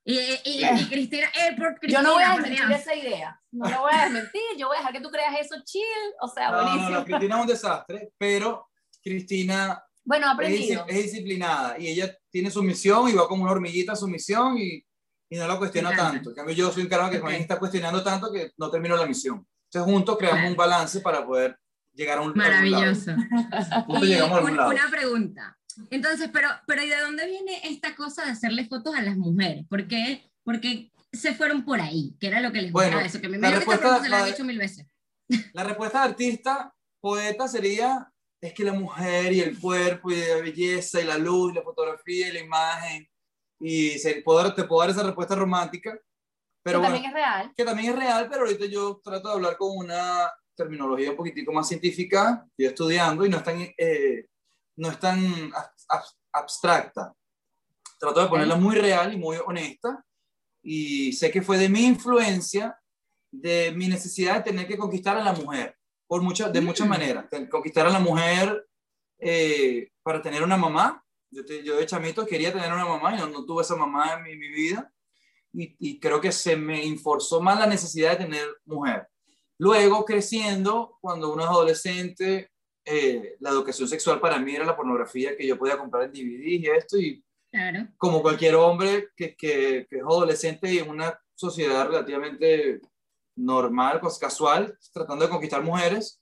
Y, 0.09 0.19
y, 0.45 0.85
Cristina, 0.89 1.27
eh, 1.27 1.53
por 1.57 1.77
Cristina, 1.79 2.01
Yo 2.01 2.07
no 2.07 2.13
voy 2.13 2.23
a 2.23 2.37
desmentir 2.37 2.71
esa 2.71 2.95
idea. 2.95 3.41
No 3.51 3.69
lo 3.69 3.81
voy 3.81 3.91
a 3.93 4.03
desmentir. 4.05 4.41
Yo 4.57 4.67
voy 4.67 4.77
a 4.77 4.79
dejar 4.79 4.93
que 4.93 5.01
tú 5.01 5.09
creas 5.09 5.35
eso 5.37 5.55
chill. 5.65 5.83
O 6.21 6.29
sea, 6.29 6.53
buenísimo. 6.53 6.89
No, 6.89 6.99
no, 6.99 7.05
Cristina 7.05 7.35
es 7.35 7.41
un 7.41 7.47
desastre, 7.47 8.13
pero 8.17 8.69
Cristina 9.03 9.83
bueno, 10.05 10.27
es, 10.41 10.69
es, 10.87 11.03
disciplinada 11.03 11.77
y 11.77 11.87
ella 11.87 12.17
tiene 12.29 12.49
su 12.49 12.63
misión 12.63 13.09
y 13.09 13.13
va 13.13 13.27
como 13.27 13.43
una 13.43 13.51
hormiguita 13.51 13.91
a 13.91 13.95
su 13.97 14.07
misión 14.07 14.57
y, 14.57 14.81
y 15.29 15.37
no 15.37 15.45
la 15.45 15.57
cuestiona 15.57 15.93
tanto. 15.93 16.29
En 16.29 16.35
cambio, 16.37 16.55
yo 16.55 16.71
soy 16.71 16.83
un 16.83 16.89
carajo 16.89 17.11
que 17.11 17.19
okay. 17.19 17.41
está 17.41 17.59
cuestionando 17.59 18.01
tanto 18.01 18.31
que 18.31 18.51
no 18.55 18.71
termino 18.71 18.95
la 18.95 19.05
misión. 19.05 19.45
Entonces, 19.65 19.91
juntos 19.91 20.17
creamos 20.17 20.49
un 20.49 20.55
balance 20.55 21.01
para 21.01 21.25
poder 21.25 21.59
llegar 21.93 22.19
a 22.19 22.21
un 22.21 22.31
Maravilloso. 22.33 23.11
Juntos 23.85 24.07
llegamos 24.07 24.39
a 24.39 24.51
lado. 24.51 24.69
Una 24.69 24.89
pregunta. 24.89 25.56
Entonces, 25.89 26.29
pero, 26.31 26.49
pero 26.65 26.83
¿y 26.83 26.89
de 26.89 26.99
dónde 27.01 27.25
viene 27.27 27.61
esta 27.63 27.95
cosa 27.95 28.25
de 28.25 28.31
hacerle 28.31 28.65
fotos 28.67 28.95
a 28.95 29.01
las 29.01 29.17
mujeres? 29.17 29.65
¿Por 29.69 29.87
qué? 29.87 30.29
Porque 30.43 30.91
se 31.11 31.33
fueron 31.33 31.63
por 31.65 31.79
ahí, 31.79 32.15
que 32.19 32.27
era 32.27 32.41
lo 32.41 32.51
que 32.51 32.61
les 32.61 32.71
bueno, 32.71 32.99
eso, 32.99 33.21
que 33.21 33.29
me 33.29 33.37
la 33.37 33.51
respuesta, 33.51 34.01
se 34.01 34.09
la, 34.09 34.27
he 34.27 34.31
dicho 34.31 34.43
mil 34.43 34.57
veces. 34.57 34.87
La 35.53 35.63
respuesta 35.63 36.01
de 36.01 36.09
artista, 36.09 36.73
poeta 36.99 37.47
sería, 37.47 38.11
es 38.41 38.53
que 38.53 38.63
la 38.63 38.73
mujer 38.73 39.33
y 39.33 39.41
el 39.41 39.59
cuerpo 39.59 40.11
y 40.11 40.15
la 40.15 40.41
belleza 40.41 41.01
y 41.01 41.05
la 41.05 41.17
luz, 41.17 41.51
y 41.51 41.55
la 41.55 41.63
fotografía 41.63 42.27
y 42.27 42.33
la 42.33 42.39
imagen, 42.39 43.07
y 43.59 43.89
se, 43.99 44.21
puedo, 44.21 44.53
te 44.53 44.63
puedo 44.63 44.81
dar 44.81 44.91
esa 44.91 45.03
respuesta 45.03 45.35
romántica, 45.35 45.99
pero 46.63 46.79
que 46.79 46.87
bueno, 46.87 46.95
también 46.95 47.09
es 47.09 47.13
real. 47.13 47.53
Que 47.55 47.65
también 47.65 47.93
es 47.93 47.99
real, 47.99 48.27
pero 48.29 48.41
ahorita 48.41 48.65
yo 48.65 48.99
trato 49.03 49.29
de 49.29 49.35
hablar 49.35 49.57
con 49.57 49.75
una 49.75 50.31
terminología 50.55 51.11
un 51.11 51.17
poquitico 51.17 51.53
más 51.53 51.67
científica, 51.67 52.45
estoy 52.49 52.65
estudiando 52.65 53.25
y 53.25 53.29
no 53.29 53.37
es 53.37 53.43
tan... 53.43 53.61
Eh, 53.77 54.25
no 54.77 54.89
es 54.89 54.99
tan 54.99 55.51
abstracta. 56.31 57.13
Trato 57.99 58.21
de 58.21 58.29
ponerla 58.29 58.55
muy 58.55 58.75
real 58.75 59.13
y 59.13 59.17
muy 59.17 59.37
honesta. 59.45 60.05
Y 60.61 61.13
sé 61.13 61.31
que 61.31 61.41
fue 61.41 61.57
de 61.57 61.69
mi 61.69 61.85
influencia, 61.85 62.79
de 63.31 63.71
mi 63.75 63.87
necesidad 63.87 64.35
de 64.35 64.51
tener 64.51 64.67
que 64.67 64.77
conquistar 64.77 65.17
a 65.17 65.23
la 65.23 65.33
mujer, 65.33 65.75
por 66.05 66.21
muchas, 66.21 66.53
de 66.53 66.61
muchas 66.61 66.87
mm. 66.87 66.89
maneras. 66.89 67.25
Conquistar 67.49 67.87
a 67.87 67.91
la 67.91 67.99
mujer 67.99 68.67
eh, 69.19 69.89
para 70.03 70.21
tener 70.21 70.43
una 70.43 70.57
mamá. 70.57 71.03
Yo, 71.29 71.43
yo, 71.43 71.77
de 71.77 71.85
chamito 71.85 72.25
quería 72.25 72.53
tener 72.53 72.71
una 72.71 72.85
mamá 72.85 73.15
y 73.15 73.17
no, 73.17 73.45
tuve 73.45 73.63
esa 73.63 73.75
mamá 73.75 74.13
en 74.13 74.23
mi, 74.23 74.35
mi 74.37 74.49
vida. 74.49 74.91
Y, 75.53 75.75
y, 75.79 75.99
creo 75.99 76.21
que 76.21 76.31
se 76.31 76.55
me 76.55 76.83
inforzó 76.83 77.41
más 77.41 77.57
la 77.57 77.65
necesidad 77.65 78.11
de 78.11 78.25
tener 78.25 78.47
mujer. 78.65 79.07
Luego, 79.57 80.05
creciendo, 80.05 80.97
cuando 81.01 81.33
uno 81.33 81.43
es 81.43 81.49
adolescente, 81.49 82.51
eh, 82.89 83.35
la 83.41 83.49
educación 83.49 83.87
sexual 83.89 84.21
para 84.21 84.39
mí 84.39 84.55
era 84.55 84.63
la 84.63 84.77
pornografía 84.77 85.35
que 85.35 85.45
yo 85.45 85.57
podía 85.57 85.77
comprar 85.77 86.03
en 86.03 86.13
DVD 86.13 86.45
y 86.45 86.65
esto, 86.67 86.97
y 86.97 87.21
como 87.97 88.21
cualquier 88.21 88.55
hombre 88.55 89.09
que, 89.13 89.35
que, 89.35 89.85
que, 89.89 89.97
es 89.97 90.03
adolescente 90.03 90.71
y 90.71 90.77
en 90.77 90.89
una 90.89 91.19
sociedad 91.35 91.85
relativamente 91.87 92.79
normal, 93.35 93.99
pues 93.99 94.17
casual, 94.17 94.77
tratando 94.93 95.25
de 95.25 95.31
conquistar 95.31 95.61
mujeres, 95.61 96.21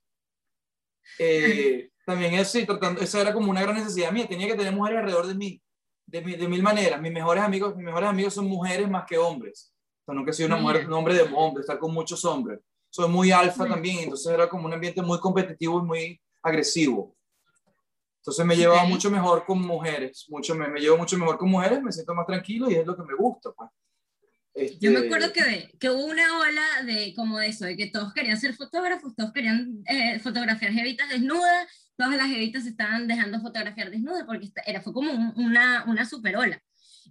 eh, 1.20 1.92
también 2.04 2.34
eso, 2.34 2.58
y 2.58 2.66
tratando, 2.66 3.02
esa 3.02 3.22
era 3.22 3.34
como 3.34 3.52
una 3.52 3.62
gran 3.62 3.76
necesidad 3.76 4.12
mía, 4.12 4.28
tenía 4.28 4.48
que 4.48 4.56
tener 4.56 4.74
mujeres 4.74 5.00
alrededor 5.00 5.28
de 5.28 5.36
mí, 5.36 5.62
de, 6.08 6.22
de 6.22 6.48
mil 6.48 6.64
maneras. 6.64 7.00
Mis 7.00 7.12
mejores 7.12 7.44
amigos, 7.44 7.76
mis 7.76 7.86
mejores 7.86 8.10
amigos 8.10 8.34
son 8.34 8.48
mujeres 8.48 8.90
más 8.90 9.06
que 9.06 9.20
hombres. 9.20 9.72
O 10.02 10.06
sea, 10.06 10.16
nunca 10.16 10.32
he 10.32 10.34
sido 10.34 10.48
una 10.48 10.58
mujer, 10.58 10.88
un 10.88 10.94
hombre 10.94 11.14
de 11.14 11.30
hombre, 11.32 11.62
estar 11.62 11.78
con 11.78 11.94
muchos 11.94 12.26
hombres. 12.26 12.60
Soy 12.90 13.08
muy 13.10 13.32
alfa 13.32 13.68
también, 13.68 14.00
entonces 14.00 14.32
era 14.32 14.50
como 14.50 14.66
un 14.66 14.74
ambiente 14.74 15.02
muy 15.04 15.20
competitivo 15.20 15.80
y 15.80 15.84
muy 15.84 16.22
agresivo. 16.46 17.16
Entonces 18.20 18.46
me 18.46 18.56
llevaba 18.56 18.86
mucho 18.86 19.12
mejor 19.12 19.46
con 19.46 19.62
mujeres, 19.62 20.26
mucho, 20.30 20.56
me, 20.56 20.68
me, 20.68 20.80
llevo 20.80 20.98
mucho 20.98 21.18
mejor 21.18 21.38
con 21.38 21.50
mujeres, 21.50 21.82
me 21.84 21.92
siento 21.92 22.16
más 22.16 22.26
tranquilo 22.26 22.70
y 22.72 22.76
es 22.76 22.86
lo 22.86 22.96
que 22.96 23.04
me 23.04 23.14
gusta. 23.14 23.52
Pues. 23.52 23.70
Este... 24.56 24.80
Yo 24.80 24.92
me 24.92 25.06
acuerdo 25.06 25.32
que, 25.32 25.72
que, 25.80 25.90
hubo 25.92 26.06
una 26.06 26.40
ola 26.40 26.84
de 26.86 27.14
como 27.16 27.38
de 27.38 27.48
eso, 27.48 27.66
de 27.66 27.78
que 27.78 27.92
todos 27.92 28.14
querían 28.14 28.40
ser 28.40 28.56
fotógrafos, 28.56 29.16
todos 29.16 29.32
querían 29.32 29.84
eh, 29.86 30.20
fotografiar 30.20 30.72
jevitas 30.72 31.10
desnudas, 31.10 31.68
todas 31.96 32.18
las 32.18 32.28
jevitas 32.28 32.64
se 32.64 32.70
estaban 32.70 33.08
dejando 33.08 33.40
fotografiar 33.42 33.92
desnudas 33.92 34.24
porque 34.26 34.50
era, 34.66 34.82
fue 34.82 34.94
como 34.94 35.12
un, 35.12 35.34
una, 35.36 35.84
una 35.86 36.06
super 36.06 36.36
ola. 36.36 36.60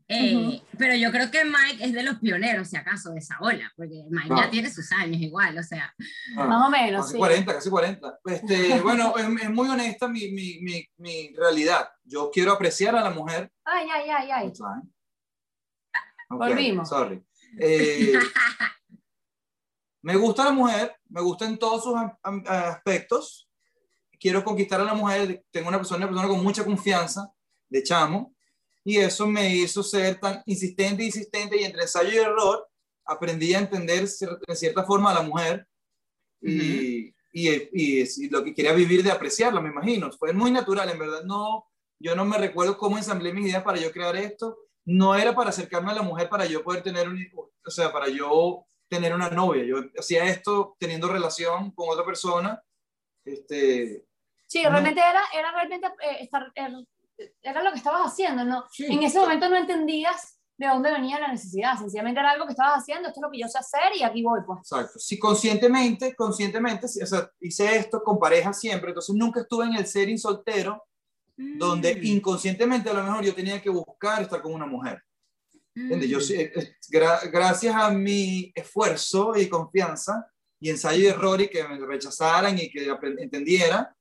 Eh, 0.09 0.63
Pero 0.77 0.95
yo 0.97 1.11
creo 1.11 1.31
que 1.31 1.45
Mike 1.45 1.85
es 1.85 1.93
de 1.93 2.03
los 2.03 2.19
pioneros, 2.19 2.69
si 2.69 2.77
acaso, 2.77 3.11
de 3.11 3.21
esa 3.21 3.39
ola, 3.41 3.73
porque 3.77 4.05
Mike 4.11 4.35
ya 4.37 4.51
tiene 4.51 4.71
sus 4.71 4.91
años 4.93 5.21
igual, 5.21 5.57
o 5.57 5.63
sea. 5.63 5.95
Más 6.35 6.67
o 6.67 6.71
menos. 6.71 7.03
Casi 7.03 7.13
sí. 7.13 7.19
40, 7.19 7.55
casi 7.55 7.71
40. 7.71 8.21
Este, 8.27 8.81
bueno, 8.83 9.15
es, 9.17 9.43
es, 9.43 9.51
muy 9.51 9.69
honesta 9.69 10.09
mi, 10.09 10.31
mi, 10.31 10.59
mi, 10.61 10.87
mi, 10.99 11.35
realidad. 11.35 11.89
Yo 12.05 12.31
quiero 12.31 12.53
apreciar 12.53 12.95
a 12.97 13.03
la 13.03 13.11
mujer. 13.11 13.51
Ay, 13.65 13.87
ay, 13.91 14.11
ay, 14.11 14.31
ay. 14.31 14.49
Okay, 14.49 14.69
Volvimos. 16.29 16.89
Sorry. 16.89 17.25
Eh, 17.59 18.13
me 20.03 20.17
gusta 20.17 20.45
la 20.45 20.53
mujer, 20.53 20.97
me 21.09 21.23
gusta 21.23 21.47
en 21.47 21.59
todos 21.59 21.85
sus 21.85 21.95
aspectos. 22.47 23.49
Quiero 24.21 24.45
conquistar 24.45 24.81
a 24.81 24.85
la 24.85 24.95
mujer. 24.95 25.45
Tengo 25.51 25.69
una 25.69 25.79
persona, 25.79 26.07
una 26.07 26.09
persona 26.09 26.29
con 26.29 26.43
mucha 26.43 26.65
confianza, 26.65 27.33
de 27.69 27.83
chamo 27.83 28.34
y 28.85 28.99
eso 28.99 29.26
me 29.26 29.55
hizo 29.55 29.83
ser 29.83 30.21
tan 30.21 30.43
insistente 30.47 31.03
insistente 31.03 31.59
y 31.59 31.64
entre 31.64 31.83
ensayo 31.83 32.11
y 32.12 32.17
error 32.17 32.69
aprendí 33.07 33.55
a 33.55 33.59
entender 33.59 34.07
de 34.07 34.57
cierta 34.57 34.85
forma 34.85 35.11
a 35.11 35.14
la 35.14 35.23
mujer 35.23 35.67
y, 36.41 37.09
y, 37.33 37.50
y, 37.73 38.03
y, 38.03 38.29
lo 38.29 38.45
que 38.45 38.55
quería 38.55 38.73
vivir 38.73 39.03
de 39.03 39.11
apreciarla, 39.11 39.61
me 39.61 39.71
imagino. 39.71 40.12
Fue 40.12 40.33
muy 40.35 40.50
natural, 40.50 40.91
en 40.91 40.99
verdad. 40.99 41.23
No, 41.25 41.67
yo 41.99 42.14
no 42.14 42.26
me 42.26 42.37
recuerdo 42.37 42.76
cómo 42.76 42.99
ensamblé 42.99 43.33
mis 43.33 43.47
ideas 43.47 43.62
para 43.62 43.79
yo 43.79 43.91
crear 43.91 44.14
esto. 44.17 44.59
No 44.85 45.14
era 45.14 45.35
para 45.35 45.50
acercarme 45.50 45.91
a 45.91 45.95
la 45.95 46.03
mujer 46.03 46.29
para 46.29 46.45
yo 46.45 46.62
poder 46.62 46.83
tener 46.83 47.09
un 47.09 47.19
o 47.67 47.71
sea, 47.71 47.91
para 47.93 48.09
yo 48.09 48.67
tener 48.88 49.14
una 49.14 49.31
novia. 49.31 49.64
Yo 49.64 49.76
hacía 49.99 50.25
esto 50.26 50.76
teniendo 50.79 51.09
relación 51.09 51.71
con 51.71 51.88
otra 51.88 52.05
persona 52.05 52.62
Este, 53.25 54.05
sí, 54.47 54.62
realmente 54.62 55.00
era, 55.00 55.23
era 55.33 55.50
realmente 55.50 55.87
eh, 55.87 56.19
estar, 56.21 56.53
era, 57.42 57.62
lo 57.62 57.71
que 57.71 57.78
estabas 57.78 58.12
haciendo, 58.12 58.44
¿no? 58.44 58.64
En 58.78 59.02
ese 59.02 59.18
momento 59.18 59.49
no 59.49 59.56
entendías 59.56 60.38
de 60.56 60.68
dónde 60.68 60.92
venía 60.92 61.18
la 61.18 61.33
necesidad, 61.33 61.76
sencillamente 61.76 62.21
era 62.21 62.30
algo 62.30 62.47
que 62.47 62.52
estabas 62.52 62.78
haciendo, 62.78 63.09
esto 63.09 63.21
es 63.21 63.23
lo 63.23 63.30
que 63.30 63.40
yo 63.40 63.49
sé 63.49 63.59
hacer 63.59 63.97
y 63.97 64.04
aquí 64.04 64.23
voy, 64.23 64.40
pues. 64.47 64.61
Exacto, 64.61 64.99
si 64.99 65.18
conscientemente, 65.18 66.14
conscientemente, 66.14 66.87
o 66.87 67.06
sea, 67.06 67.28
hice 67.40 67.76
esto 67.76 68.02
con 68.02 68.18
pareja 68.18 68.52
siempre, 68.52 68.90
entonces 68.90 69.14
nunca 69.16 69.40
estuve 69.40 69.66
en 69.66 69.75
el 69.75 69.87
setting 69.87 70.18
soltero, 70.18 70.85
donde 71.37 71.97
mm. 71.97 72.04
inconscientemente 72.04 72.88
a 72.90 72.94
lo 72.94 73.02
mejor 73.02 73.25
yo 73.25 73.35
tenía 73.35 73.61
que 73.61 73.71
buscar 73.71 74.23
estar 74.23 74.40
con 74.40 74.54
una 74.54 74.66
mujer. 74.66 75.02
Yo, 75.75 75.97
mm. 75.97 76.33
eh, 76.33 76.52
eh, 76.54 76.76
gracias 77.33 77.75
a 77.75 77.90
mi 77.90 78.52
esfuerzo 78.54 79.37
y 79.37 79.49
confianza 79.49 80.25
y 80.61 80.71
ensayo 80.71 81.02
y 81.02 81.06
error 81.06 81.40
y 81.40 81.49
que 81.49 81.66
me 81.66 81.85
rechazaran 81.85 82.56
y 82.56 82.71
que 82.71 82.87
entendiera, 83.18 83.94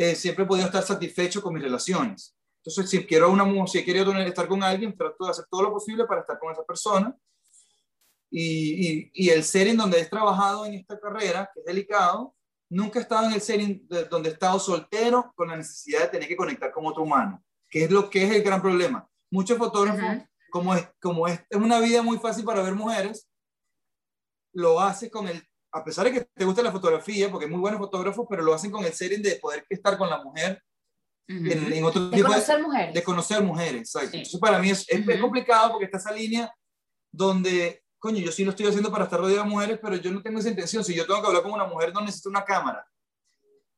eh, 0.00 0.14
siempre 0.14 0.44
he 0.44 0.46
podido 0.46 0.64
estar 0.64 0.82
satisfecho 0.82 1.42
con 1.42 1.52
mis 1.52 1.62
relaciones. 1.62 2.34
Entonces, 2.64 2.88
si 2.88 3.06
quiero, 3.06 3.30
una, 3.30 3.44
si 3.66 3.84
quiero 3.84 4.10
estar 4.12 4.48
con 4.48 4.62
alguien, 4.62 4.96
trato 4.96 5.26
de 5.26 5.30
hacer 5.30 5.44
todo 5.50 5.64
lo 5.64 5.72
posible 5.72 6.06
para 6.06 6.22
estar 6.22 6.38
con 6.38 6.50
esa 6.50 6.64
persona. 6.64 7.14
Y, 8.30 8.88
y, 8.88 9.10
y 9.12 9.28
el 9.28 9.44
ser 9.44 9.68
en 9.68 9.76
donde 9.76 10.00
he 10.00 10.06
trabajado 10.06 10.64
en 10.64 10.72
esta 10.72 10.98
carrera, 10.98 11.50
que 11.52 11.60
es 11.60 11.66
delicado, 11.66 12.34
nunca 12.70 12.98
he 12.98 13.02
estado 13.02 13.26
en 13.26 13.34
el 13.34 13.42
ser 13.42 13.60
donde 14.08 14.30
he 14.30 14.32
estado 14.32 14.58
soltero 14.58 15.34
con 15.36 15.48
la 15.48 15.56
necesidad 15.56 16.00
de 16.00 16.08
tener 16.08 16.28
que 16.28 16.36
conectar 16.36 16.72
con 16.72 16.86
otro 16.86 17.02
humano, 17.02 17.44
que 17.68 17.84
es 17.84 17.90
lo 17.90 18.08
que 18.08 18.24
es 18.24 18.30
el 18.30 18.42
gran 18.42 18.62
problema. 18.62 19.06
Muchos 19.30 19.58
fotógrafos, 19.58 20.24
como, 20.50 20.74
es, 20.74 20.88
como 20.98 21.28
es, 21.28 21.38
es 21.50 21.58
una 21.58 21.78
vida 21.78 22.00
muy 22.00 22.16
fácil 22.16 22.46
para 22.46 22.62
ver 22.62 22.74
mujeres, 22.74 23.28
lo 24.54 24.80
hace 24.80 25.10
con 25.10 25.28
el, 25.28 25.46
a 25.72 25.84
pesar 25.84 26.04
de 26.06 26.12
que 26.12 26.28
te 26.34 26.44
gusta 26.44 26.62
la 26.62 26.72
fotografía, 26.72 27.30
porque 27.30 27.46
es 27.46 27.50
muy 27.50 27.60
buenos 27.60 27.78
fotógrafos, 27.78 28.26
pero 28.28 28.42
lo 28.42 28.54
hacen 28.54 28.70
con 28.70 28.84
el 28.84 28.92
ser 28.92 29.20
de 29.20 29.36
poder 29.36 29.64
estar 29.68 29.96
con 29.96 30.08
la 30.08 30.22
mujer 30.22 30.62
en, 31.28 31.84
otro 31.84 32.10
de 32.10 32.22
conocer 32.22 32.60
mujeres. 32.60 32.94
De 32.94 33.02
conocer 33.04 33.42
mujeres, 33.42 33.80
exacto. 33.82 34.16
Entonces, 34.16 34.40
para 34.40 34.58
mí 34.58 34.70
es, 34.70 34.84
es, 34.88 35.20
complicado 35.20 35.70
porque 35.70 35.84
está 35.84 35.98
esa 35.98 36.12
línea 36.12 36.52
donde, 37.12 37.84
coño, 37.98 38.18
yo 38.18 38.32
sí 38.32 38.44
lo 38.44 38.50
estoy 38.50 38.66
haciendo 38.66 38.90
para 38.90 39.04
estar 39.04 39.20
rodeado 39.20 39.44
de 39.44 39.50
mujeres, 39.50 39.78
pero 39.80 39.96
yo 39.96 40.10
no 40.10 40.22
tengo 40.22 40.40
esa 40.40 40.48
intención. 40.48 40.82
Si 40.82 40.94
yo 40.94 41.06
tengo 41.06 41.20
que 41.20 41.28
hablar 41.28 41.42
con 41.42 41.52
una 41.52 41.66
mujer, 41.66 41.92
no 41.92 42.00
necesito 42.00 42.30
una 42.30 42.44
cámara. 42.44 42.84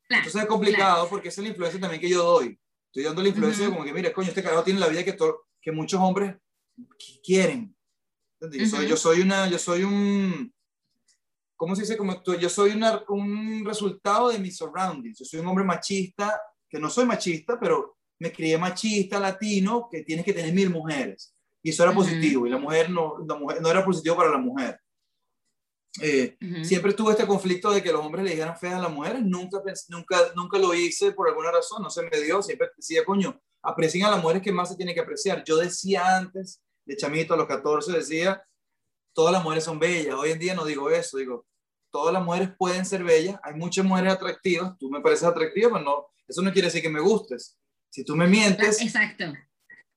Entonces 0.08 0.42
es 0.42 0.48
complicado 0.48 1.08
porque 1.08 1.28
esa 1.28 1.40
es 1.40 1.44
la 1.44 1.50
influencia 1.50 1.80
también 1.80 2.00
que 2.00 2.08
yo 2.08 2.22
doy. 2.22 2.58
Estoy 2.86 3.04
dando 3.04 3.22
la 3.22 3.28
influencia 3.28 3.68
como 3.68 3.84
que, 3.84 3.92
mira, 3.92 4.12
coño, 4.12 4.28
este 4.28 4.42
carajo 4.42 4.64
tiene 4.64 4.80
la 4.80 4.88
vida 4.88 5.04
que, 5.04 5.16
que 5.60 5.72
muchos 5.72 6.00
hombres 6.00 6.36
quieren. 7.22 7.74
Yo, 8.40 8.66
soy, 8.66 8.88
yo 8.88 8.96
soy 8.96 9.20
una, 9.20 9.48
yo 9.48 9.58
soy 9.58 9.84
un, 9.84 10.52
¿cómo 11.56 11.74
se 11.74 11.82
dice? 11.82 11.96
Como, 11.96 12.22
yo 12.22 12.48
soy 12.48 12.72
una, 12.72 13.02
un 13.08 13.64
resultado 13.64 14.28
de 14.28 14.38
mis 14.38 14.56
surroundings. 14.56 15.18
Yo 15.18 15.24
soy 15.24 15.40
un 15.40 15.46
hombre 15.46 15.64
machista 15.64 16.40
que 16.68 16.78
no 16.78 16.88
soy 16.88 17.04
machista, 17.04 17.58
pero 17.60 17.96
me 18.18 18.32
crié 18.32 18.56
machista, 18.56 19.20
latino, 19.20 19.88
que 19.90 20.02
tienes 20.02 20.24
que 20.24 20.32
tener 20.32 20.54
mil 20.54 20.70
mujeres. 20.70 21.34
Y 21.62 21.70
eso 21.70 21.82
era 21.84 21.92
positivo, 21.92 22.46
y 22.46 22.50
la 22.50 22.58
mujer 22.58 22.90
no, 22.90 23.18
no 23.18 23.70
era 23.70 23.84
positivo 23.84 24.16
para 24.16 24.30
la 24.30 24.38
mujer. 24.38 24.80
Eh, 26.00 26.38
siempre 26.62 26.94
tuve 26.94 27.12
este 27.12 27.26
conflicto 27.26 27.70
de 27.70 27.82
que 27.82 27.92
los 27.92 28.00
hombres 28.00 28.24
le 28.24 28.30
dijeran 28.30 28.56
feas 28.56 28.76
a 28.76 28.80
las 28.80 28.90
mujeres, 28.90 29.22
nunca, 29.22 29.58
nunca, 29.88 30.32
nunca 30.34 30.58
lo 30.58 30.72
hice 30.72 31.12
por 31.12 31.28
alguna 31.28 31.50
razón, 31.50 31.82
no 31.82 31.90
se 31.90 32.02
me 32.02 32.20
dio, 32.20 32.40
siempre 32.40 32.70
decía, 32.74 33.04
coño, 33.04 33.38
aprecien 33.62 34.06
a 34.06 34.10
las 34.10 34.22
mujeres 34.22 34.42
que 34.42 34.52
más 34.52 34.70
se 34.70 34.76
tiene 34.76 34.94
que 34.94 35.00
apreciar. 35.00 35.44
Yo 35.44 35.58
decía 35.58 36.16
antes, 36.16 36.62
de 36.86 36.96
chamito 36.96 37.34
a 37.34 37.36
los 37.36 37.46
14, 37.46 37.92
decía, 37.92 38.42
todas 39.14 39.32
las 39.32 39.42
mujeres 39.42 39.64
son 39.64 39.78
bellas. 39.78 40.14
Hoy 40.14 40.30
en 40.30 40.38
día 40.38 40.54
no 40.54 40.64
digo 40.64 40.90
eso, 40.90 41.18
digo, 41.18 41.46
todas 41.90 42.12
las 42.12 42.24
mujeres 42.24 42.50
pueden 42.58 42.84
ser 42.84 43.04
bellas, 43.04 43.38
hay 43.42 43.54
muchas 43.54 43.84
mujeres 43.84 44.14
atractivas, 44.14 44.76
tú 44.78 44.90
me 44.90 45.00
pareces 45.00 45.28
atractiva, 45.28 45.70
pero 45.72 45.84
no, 45.84 46.06
eso 46.26 46.42
no 46.42 46.52
quiere 46.52 46.68
decir 46.68 46.82
que 46.82 46.88
me 46.88 47.00
gustes. 47.00 47.58
Si 47.90 48.04
tú 48.04 48.16
me 48.16 48.26
mientes, 48.26 48.80
exacto. 48.80 49.26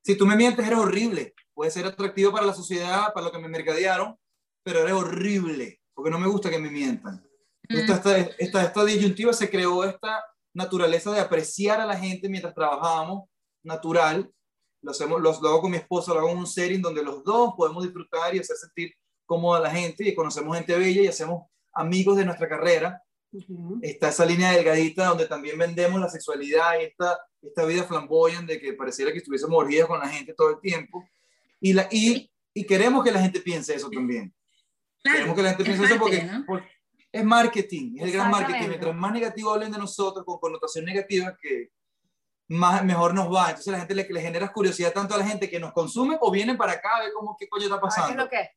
Si 0.04 0.16
tú 0.16 0.26
me 0.26 0.36
mientes, 0.36 0.64
eres 0.64 0.78
horrible. 0.78 1.34
Puede 1.54 1.70
ser 1.70 1.86
atractivo 1.86 2.30
para 2.30 2.46
la 2.46 2.52
sociedad, 2.52 3.12
para 3.12 3.26
lo 3.26 3.32
que 3.32 3.38
me 3.38 3.48
mercadearon, 3.48 4.16
pero 4.62 4.80
eres 4.80 4.92
horrible, 4.92 5.80
porque 5.94 6.10
no 6.10 6.18
me 6.18 6.28
gusta 6.28 6.50
que 6.50 6.58
me 6.58 6.70
mientan. 6.70 7.26
Mm. 7.68 7.76
Esta, 7.76 8.18
esta, 8.38 8.62
esta, 8.62 8.84
disyuntiva 8.84 9.32
se 9.32 9.50
creó 9.50 9.82
esta 9.82 10.22
naturaleza 10.54 11.10
de 11.10 11.20
apreciar 11.20 11.80
a 11.80 11.86
la 11.86 11.98
gente 11.98 12.28
mientras 12.28 12.54
trabajábamos, 12.54 13.28
natural. 13.64 14.30
Lo, 14.82 14.90
hacemos, 14.92 15.20
lo, 15.20 15.30
hago 15.30 15.60
con 15.62 15.70
mi 15.70 15.78
esposa, 15.78 16.12
lo 16.12 16.20
hago 16.20 16.30
en 16.30 16.38
un 16.38 16.46
setting 16.46 16.82
donde 16.82 17.02
los 17.02 17.24
dos 17.24 17.54
podemos 17.56 17.82
disfrutar 17.82 18.34
y 18.34 18.38
hacer 18.38 18.56
sentir 18.56 18.92
cómoda 19.26 19.58
a 19.58 19.62
la 19.62 19.70
gente 19.70 20.08
y 20.08 20.14
conocemos 20.14 20.56
gente 20.56 20.78
bella 20.78 21.02
y 21.02 21.08
hacemos 21.08 21.44
amigos 21.72 22.16
de 22.16 22.24
nuestra 22.24 22.48
carrera 22.48 23.02
Está 23.82 24.08
esa 24.08 24.24
línea 24.24 24.52
delgadita 24.52 25.06
donde 25.06 25.26
también 25.26 25.58
vendemos 25.58 26.00
la 26.00 26.08
sexualidad 26.08 26.80
y 26.80 26.84
esta, 26.84 27.18
esta 27.42 27.64
vida 27.64 27.84
flamboyante 27.84 28.54
de 28.54 28.60
que 28.60 28.72
pareciera 28.72 29.12
que 29.12 29.18
estuviésemos 29.18 29.56
orgías 29.58 29.86
con 29.86 29.98
la 29.98 30.08
gente 30.08 30.34
todo 30.34 30.50
el 30.50 30.60
tiempo. 30.60 31.04
Y, 31.60 31.72
la, 31.72 31.88
y, 31.90 32.30
y 32.54 32.64
queremos 32.64 33.04
que 33.04 33.12
la 33.12 33.20
gente 33.20 33.40
piense 33.40 33.74
eso 33.74 33.90
también. 33.90 34.34
queremos 35.02 35.34
que 35.34 35.42
la 35.42 35.48
gente 35.50 35.64
piense 35.64 35.84
eso 35.84 35.98
porque, 35.98 36.28
es 37.12 37.24
marketing, 37.24 37.96
es 37.96 38.04
el 38.04 38.12
gran 38.12 38.30
marketing. 38.30 38.68
Mientras 38.68 38.94
más 38.94 39.12
negativo 39.12 39.52
hablen 39.52 39.72
de 39.72 39.78
nosotros, 39.78 40.24
con 40.24 40.38
connotación 40.38 40.84
negativa, 40.84 41.36
que 41.40 41.70
más, 42.48 42.84
mejor 42.84 43.12
nos 43.14 43.32
va. 43.32 43.50
Entonces 43.50 43.72
la 43.72 43.80
gente 43.80 43.94
le, 43.94 44.06
le 44.08 44.20
genera 44.20 44.52
curiosidad 44.52 44.92
tanto 44.92 45.14
a 45.14 45.18
la 45.18 45.26
gente 45.26 45.50
que 45.50 45.60
nos 45.60 45.72
consume 45.72 46.16
o 46.20 46.30
vienen 46.30 46.56
para 46.56 46.72
acá 46.72 46.96
a 46.96 47.00
ver 47.00 47.12
cómo, 47.14 47.36
qué 47.38 47.48
coño 47.48 47.64
está 47.64 47.80
pasando. 47.80 48.08
¿Qué 48.08 48.12
es 48.12 48.24
lo 48.24 48.28
que 48.30 48.50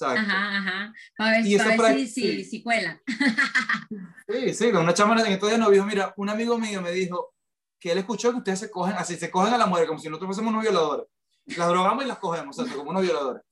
Ajá, 0.00 0.58
ajá. 0.58 0.94
Para 1.16 1.42
ver, 1.42 1.76
para 1.76 1.92
ver 1.92 2.06
si, 2.06 2.44
si, 2.44 2.62
cuela. 2.62 3.00
sí, 4.28 4.54
sí, 4.54 4.66
una 4.66 4.94
chama 4.94 5.20
en 5.20 5.32
estos 5.32 5.48
días 5.48 5.60
nos 5.60 5.70
dijo, 5.70 5.84
mira, 5.84 6.14
un 6.16 6.28
amigo 6.28 6.58
mío 6.58 6.80
me 6.80 6.92
dijo 6.92 7.34
que 7.78 7.92
él 7.92 7.98
escuchó 7.98 8.30
que 8.30 8.38
ustedes 8.38 8.60
se 8.60 8.70
cogen, 8.70 8.94
así 8.96 9.16
se 9.16 9.30
cogen 9.30 9.54
a 9.54 9.58
la 9.58 9.66
mujer, 9.66 9.86
como 9.86 9.98
si 9.98 10.08
nosotros 10.08 10.28
fuésemos 10.28 10.52
unos 10.52 10.62
violadores. 10.62 11.06
Las 11.56 11.68
drogamos 11.68 12.04
y 12.04 12.08
las 12.08 12.18
cogemos, 12.18 12.58
o 12.58 12.64
sea, 12.64 12.74
como 12.74 12.90
unos 12.90 13.02
violadores. 13.02 13.42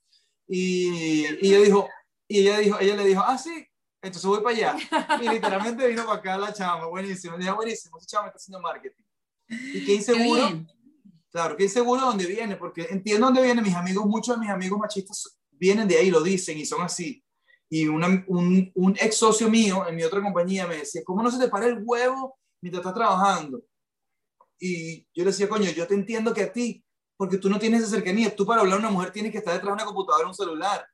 Y, 0.47 1.47
y 1.47 1.55
ella 1.55 1.65
dijo, 1.65 1.89
y 2.29 2.41
ella 2.41 2.59
dijo, 2.59 2.79
ella 2.81 2.97
le 2.97 3.05
dijo, 3.05 3.23
ah, 3.27 3.37
sí, 3.37 3.67
entonces 4.01 4.29
voy 4.29 4.41
para 4.41 4.57
allá. 4.57 4.77
Y 5.21 5.29
literalmente 5.29 5.89
vino 5.89 6.07
para 6.07 6.19
acá 6.19 6.39
la 6.39 6.53
chama, 6.53 6.87
buenísimo. 6.87 7.37
Me 7.37 7.45
dijo, 7.45 7.57
buenísimo, 7.57 7.99
ese 7.99 8.07
chama 8.07 8.29
está 8.29 8.37
haciendo 8.37 8.61
marketing. 8.61 9.03
Y 9.49 9.85
qué 9.85 9.95
inseguro. 9.95 10.65
claro, 11.31 11.57
qué 11.57 11.65
inseguro 11.65 12.03
dónde 12.03 12.27
viene, 12.27 12.57
porque 12.57 12.87
entiendo 12.91 13.27
dónde 13.27 13.43
viene. 13.43 13.63
Mis 13.63 13.75
amigos, 13.75 14.07
muchos 14.07 14.37
de 14.37 14.41
mis 14.41 14.51
amigos 14.51 14.79
machistas 14.79 15.38
vienen 15.59 15.89
de 15.89 15.97
ahí, 15.97 16.11
lo 16.11 16.23
dicen 16.23 16.59
y 16.59 16.65
son 16.65 16.83
así. 16.83 17.23
Y 17.71 17.87
un, 17.87 18.25
un, 18.75 18.97
ex 18.99 19.17
socio 19.17 19.51
mío 19.51 19.87
en 19.87 19.97
mi 19.97 20.03
otra 20.03 20.23
compañía 20.23 20.67
me 20.67 20.79
decía, 20.79 21.03
¿cómo 21.05 21.23
no 21.23 21.31
se 21.31 21.39
te 21.39 21.49
para 21.49 21.67
el 21.67 21.83
huevo 21.85 22.39
mientras 22.63 22.81
estás 22.81 22.95
trabajando? 22.95 23.63
Y 24.59 25.01
yo 25.15 25.25
le 25.25 25.27
decía, 25.27 25.49
coño, 25.49 25.71
yo 25.71 25.87
te 25.87 25.95
entiendo 25.95 26.33
que 26.33 26.43
a 26.43 26.53
ti, 26.53 26.83
porque 27.17 27.37
tú 27.37 27.51
no 27.51 27.59
tienes 27.59 27.83
esa 27.83 27.91
cercanía. 27.91 28.35
Tú 28.35 28.47
para 28.47 28.63
hablar 28.63 28.77
a 28.77 28.81
una 28.81 28.91
mujer 28.91 29.13
tienes 29.13 29.33
que 29.33 29.39
estar 29.39 29.53
detrás 29.53 29.71
de 29.71 29.75
una 29.75 29.85
computadora 29.85 30.25
o 30.25 30.29
un 30.29 30.35
celular. 30.35 30.87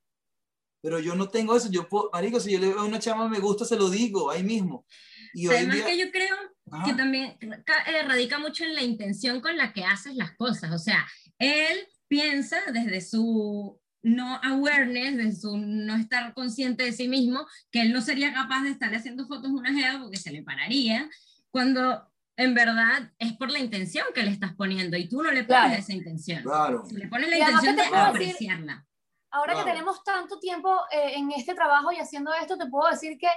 Pero 0.83 0.99
yo 0.99 1.15
no 1.15 1.29
tengo 1.29 1.57
eso. 1.57 1.71
Yo, 1.71 1.87
marico, 2.13 2.41
si 2.41 2.53
yo 2.53 2.59
le 2.59 2.69
veo 2.69 2.81
a 2.81 2.85
una 2.85 2.99
chama 2.99 3.29
me 3.29 3.39
gusta, 3.39 3.65
se 3.65 3.77
lo 3.77 3.89
digo 3.89 4.31
ahí 4.31 4.43
mismo. 4.43 4.85
Y 5.33 5.49
Además 5.49 5.83
que 5.83 5.97
yo 5.97 6.11
creo 6.11 6.37
que 6.85 6.95
también 6.95 7.39
eh, 7.41 8.03
radica 8.07 8.39
mucho 8.39 8.65
en 8.65 8.75
la 8.75 8.83
intención 8.83 9.41
con 9.41 9.57
la 9.57 9.73
que 9.73 9.85
haces 9.85 10.15
las 10.17 10.37
cosas. 10.37 10.73
O 10.73 10.79
sea, 10.79 11.07
él 11.39 11.87
piensa 12.09 12.59
desde 12.73 13.01
su 13.01 13.81
no 14.05 14.39
awareness, 14.43 15.17
de 15.17 15.35
su 15.35 15.57
no 15.57 15.97
estar 15.97 16.35
consciente 16.35 16.85
de 16.85 16.93
sí 16.93 17.09
mismo, 17.09 17.47
que 17.71 17.81
él 17.81 17.93
no 17.93 18.01
sería 18.03 18.33
capaz 18.33 18.63
de 18.63 18.71
estar 18.71 18.95
haciendo 18.95 19.27
fotos 19.27 19.51
una 19.51 19.73
jeva 19.73 20.01
porque 20.01 20.19
se 20.19 20.31
le 20.31 20.43
pararía, 20.43 21.09
cuando 21.51 22.07
en 22.37 22.55
verdad 22.55 23.13
es 23.19 23.33
por 23.33 23.51
la 23.51 23.59
intención 23.59 24.07
que 24.15 24.23
le 24.23 24.31
estás 24.31 24.55
poniendo 24.55 24.97
y 24.97 25.09
tú 25.09 25.23
no 25.23 25.31
le 25.31 25.45
pones 25.45 25.79
esa 25.79 25.93
intención. 25.95 26.43
Claro. 26.43 26.85
Le 26.93 27.09
pones 27.09 27.31
la 27.31 27.39
intención 27.39 27.77
de 27.77 27.83
apreciarla. 27.83 28.87
ahora 29.31 29.55
que 29.55 29.71
tenemos 29.71 30.05
tanto 30.05 30.39
tiempo 30.39 30.71
eh, 30.93 31.15
en 31.15 31.33
este 31.33 31.55
trabajo 31.55 31.91
y 31.91 31.97
haciendo 31.97 32.33
esto, 32.35 32.59
te 32.59 32.67
puedo 32.67 32.91
decir 32.91 33.17
que 33.19 33.29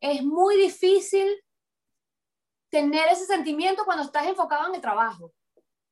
es 0.00 0.22
muy 0.22 0.56
difícil 0.56 1.26
tener 2.70 3.08
ese 3.08 3.26
sentimiento 3.26 3.84
cuando 3.84 4.04
estás 4.04 4.26
enfocado 4.26 4.68
en 4.68 4.76
el 4.76 4.80
trabajo. 4.80 5.32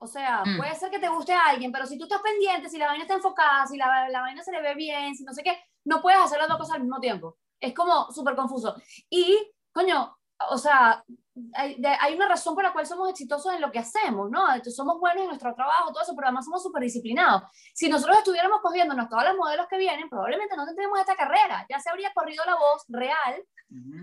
O 0.02 0.06
sea, 0.06 0.42
mm. 0.44 0.56
puede 0.56 0.74
ser 0.74 0.90
que 0.90 0.98
te 0.98 1.08
guste 1.08 1.34
a 1.34 1.44
alguien, 1.50 1.70
pero 1.70 1.86
si 1.86 1.98
tú 1.98 2.04
estás 2.04 2.22
pendiente, 2.22 2.70
si 2.70 2.78
la 2.78 2.86
vaina 2.86 3.02
está 3.04 3.14
enfocada, 3.14 3.66
si 3.66 3.76
la, 3.76 4.08
la 4.08 4.22
vaina 4.22 4.42
se 4.42 4.50
le 4.50 4.62
ve 4.62 4.74
bien, 4.74 5.14
si 5.14 5.24
no 5.24 5.34
sé 5.34 5.42
qué, 5.42 5.62
no 5.84 6.00
puedes 6.00 6.20
hacer 6.20 6.38
las 6.38 6.48
dos 6.48 6.56
cosas 6.56 6.76
al 6.76 6.82
mismo 6.82 7.00
tiempo. 7.00 7.36
Es 7.60 7.74
como 7.74 8.10
súper 8.10 8.34
confuso. 8.34 8.74
Y, 9.10 9.38
coño, 9.72 10.16
o 10.48 10.56
sea, 10.56 11.04
hay, 11.54 11.82
hay, 12.00 12.14
una 12.14 12.28
razón 12.28 12.54
por 12.54 12.64
la 12.64 12.72
cual 12.72 12.86
somos 12.86 13.10
exitosos 13.10 13.52
en 13.54 13.60
lo 13.60 13.70
que 13.70 13.78
hacemos, 13.78 14.30
¿no? 14.30 14.46
Entonces, 14.48 14.76
somos 14.76 14.98
buenos 14.98 15.22
en 15.22 15.28
nuestro 15.28 15.54
trabajo, 15.54 15.92
todo 15.92 16.02
eso, 16.02 16.14
pero 16.14 16.28
además 16.28 16.44
somos 16.44 16.62
súper 16.62 16.82
disciplinados. 16.82 17.42
Si 17.74 17.88
nosotros 17.88 18.18
estuviéramos 18.18 18.60
cogiéndonos 18.62 19.08
todos 19.08 19.24
los 19.24 19.36
modelos 19.36 19.66
que 19.68 19.78
vienen, 19.78 20.08
probablemente 20.08 20.56
no 20.56 20.66
tendríamos 20.66 21.00
esta 21.00 21.16
carrera. 21.16 21.66
Ya 21.68 21.78
se 21.78 21.90
habría 21.90 22.12
corrido 22.14 22.44
la 22.46 22.54
voz 22.54 22.84
real 22.88 23.42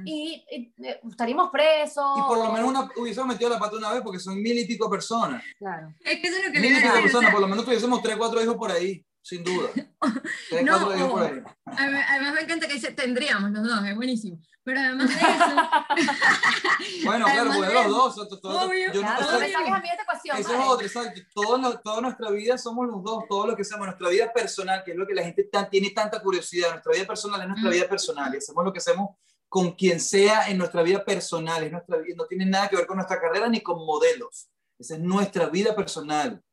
y, 0.06 0.45
eh, 0.52 1.00
estaríamos 1.10 1.50
presos. 1.50 2.17
Y 2.17 2.21
por 2.21 2.38
lo 2.38 2.52
menos 2.52 2.69
una, 2.69 2.89
hubiésemos 2.95 3.28
metido 3.28 3.50
la 3.50 3.60
pata 3.60 3.78
una 3.78 3.93
vez 3.93 4.02
porque 4.02 4.19
son 4.19 4.41
mil 4.41 4.58
y 4.58 4.65
pico 4.65 4.89
personas. 4.89 5.43
Claro. 5.58 5.93
Es 6.02 6.19
que 6.19 6.28
eso 6.28 6.38
es 6.38 6.47
lo 6.47 6.52
que 6.52 6.60
mil 6.60 6.78
y 6.78 6.82
pico 6.82 6.93
personas, 6.93 7.32
por 7.32 7.41
lo 7.41 7.47
menos 7.47 7.65
tuviésemos 7.65 8.02
tres, 8.02 8.15
cuatro 8.17 8.41
hijos 8.41 8.56
por 8.56 8.71
ahí 8.71 9.06
sin 9.28 9.43
duda. 9.43 9.69
no, 10.63 11.17
Además 11.65 12.34
me 12.34 12.41
encanta 12.41 12.67
que 12.67 12.76
dice 12.76 12.93
tendríamos 12.93 13.52
los 13.52 13.67
dos, 13.67 13.86
es 13.86 13.95
buenísimo. 13.95 14.39
Pero 14.67 14.82
además 14.82 15.08
de 15.08 15.15
eso. 15.15 15.25
Bueno, 17.06 17.25
claro, 17.25 17.51
porque 17.56 17.73
los 17.73 17.88
dos. 17.88 18.41
Todo, 18.41 18.73
yo 18.73 18.88
no, 18.93 18.99
claro, 19.01 19.39
no, 19.69 19.75
a 19.75 19.80
mí 19.80 19.89
esta 19.89 20.03
ecuación. 20.03 20.38
Eso 20.38 20.53
es 20.53 20.67
otro, 20.67 20.86
exacto. 20.86 21.21
Todo, 21.34 21.80
toda 21.80 22.01
nuestra 22.01 22.30
vida 22.32 22.58
somos 22.58 22.86
los 22.86 23.01
dos, 23.01 23.23
todo 23.30 23.47
lo 23.47 23.56
que 23.56 23.62
hacemos. 23.62 23.88
Nuestra 23.88 24.10
vida 24.10 24.34
personal, 24.34 24.84
que 24.84 24.91
es 24.91 24.97
lo 24.97 25.08
que 25.08 25.13
la 25.13 25.23
gente 25.23 25.49
tiene 25.71 25.91
tanta 25.91 26.21
curiosidad. 26.21 26.71
Nuestra 26.71 26.91
vida 26.91 27.06
personal 27.06 27.41
es 27.41 27.47
nuestra 27.47 27.69
mm. 27.69 27.73
vida 27.73 27.88
personal. 27.88 28.34
Y 28.34 28.38
hacemos 28.38 28.65
lo 28.65 28.73
que 28.73 28.80
hacemos 28.80 29.10
con 29.47 29.71
quien 29.71 30.01
sea 30.01 30.49
en 30.49 30.58
nuestra 30.58 30.84
vida 30.84 31.06
personal. 31.06 31.63
Es 31.63 31.71
nuestra 31.71 31.97
vida, 31.99 32.15
no 32.17 32.25
tiene 32.25 32.45
nada 32.45 32.67
que 32.67 32.75
ver 32.75 32.88
con 32.88 32.97
nuestra 32.97 33.21
carrera 33.21 33.47
ni 33.47 33.62
con 33.62 33.77
modelos. 33.86 34.49
Esa 34.77 34.95
es 34.95 34.99
nuestra 34.99 35.47
vida 35.47 35.73
personal. 35.73 36.43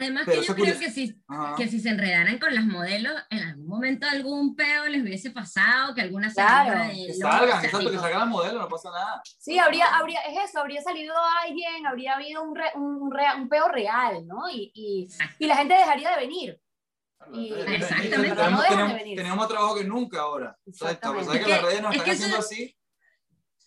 Además 0.00 0.24
que 0.24 0.42
yo 0.42 0.54
creo 0.54 0.78
que 0.78 0.90
si, 0.90 1.14
que 1.58 1.68
si 1.68 1.78
se 1.78 1.90
enredaran 1.90 2.38
con 2.38 2.54
las 2.54 2.64
modelos, 2.64 3.12
en 3.28 3.40
algún 3.40 3.66
momento 3.66 4.06
algún 4.06 4.56
peo 4.56 4.86
les 4.86 5.02
hubiese 5.02 5.30
pasado, 5.30 5.94
que 5.94 6.00
alguna 6.00 6.32
claro. 6.32 6.90
que 6.90 7.12
salgan, 7.12 7.62
exacto, 7.62 7.90
que 7.90 7.98
salgan 7.98 8.20
las 8.20 8.28
modelos, 8.28 8.62
no 8.62 8.68
pasa 8.68 8.90
nada. 8.90 9.20
Sí, 9.38 9.58
habría, 9.58 9.84
habría, 9.94 10.20
es 10.22 10.48
eso, 10.48 10.60
habría 10.60 10.80
salido 10.80 11.14
alguien, 11.46 11.86
habría 11.86 12.14
habido 12.14 12.42
un, 12.42 12.58
un, 12.76 13.12
un 13.12 13.48
peo 13.50 13.68
real, 13.68 14.26
¿no? 14.26 14.48
Y, 14.48 14.72
y, 14.74 15.08
y, 15.38 15.46
la 15.46 15.56
gente 15.56 15.74
dejaría 15.74 16.12
de 16.12 16.16
venir. 16.16 16.60
Y, 17.34 17.52
Exactamente. 17.52 18.34
Tenemos, 18.34 18.66
tenemos, 18.66 18.98
tenemos, 19.02 19.36
más 19.36 19.48
trabajo 19.48 19.74
que 19.76 19.84
nunca 19.84 20.20
ahora. 20.20 20.56
Exactamente. 20.64 21.36
Es 21.36 21.44
que, 21.44 21.50
las 21.50 21.62
redes 21.62 21.82
nos 21.82 21.94
están 21.94 22.10
haciendo 22.10 22.38
así. 22.38 22.74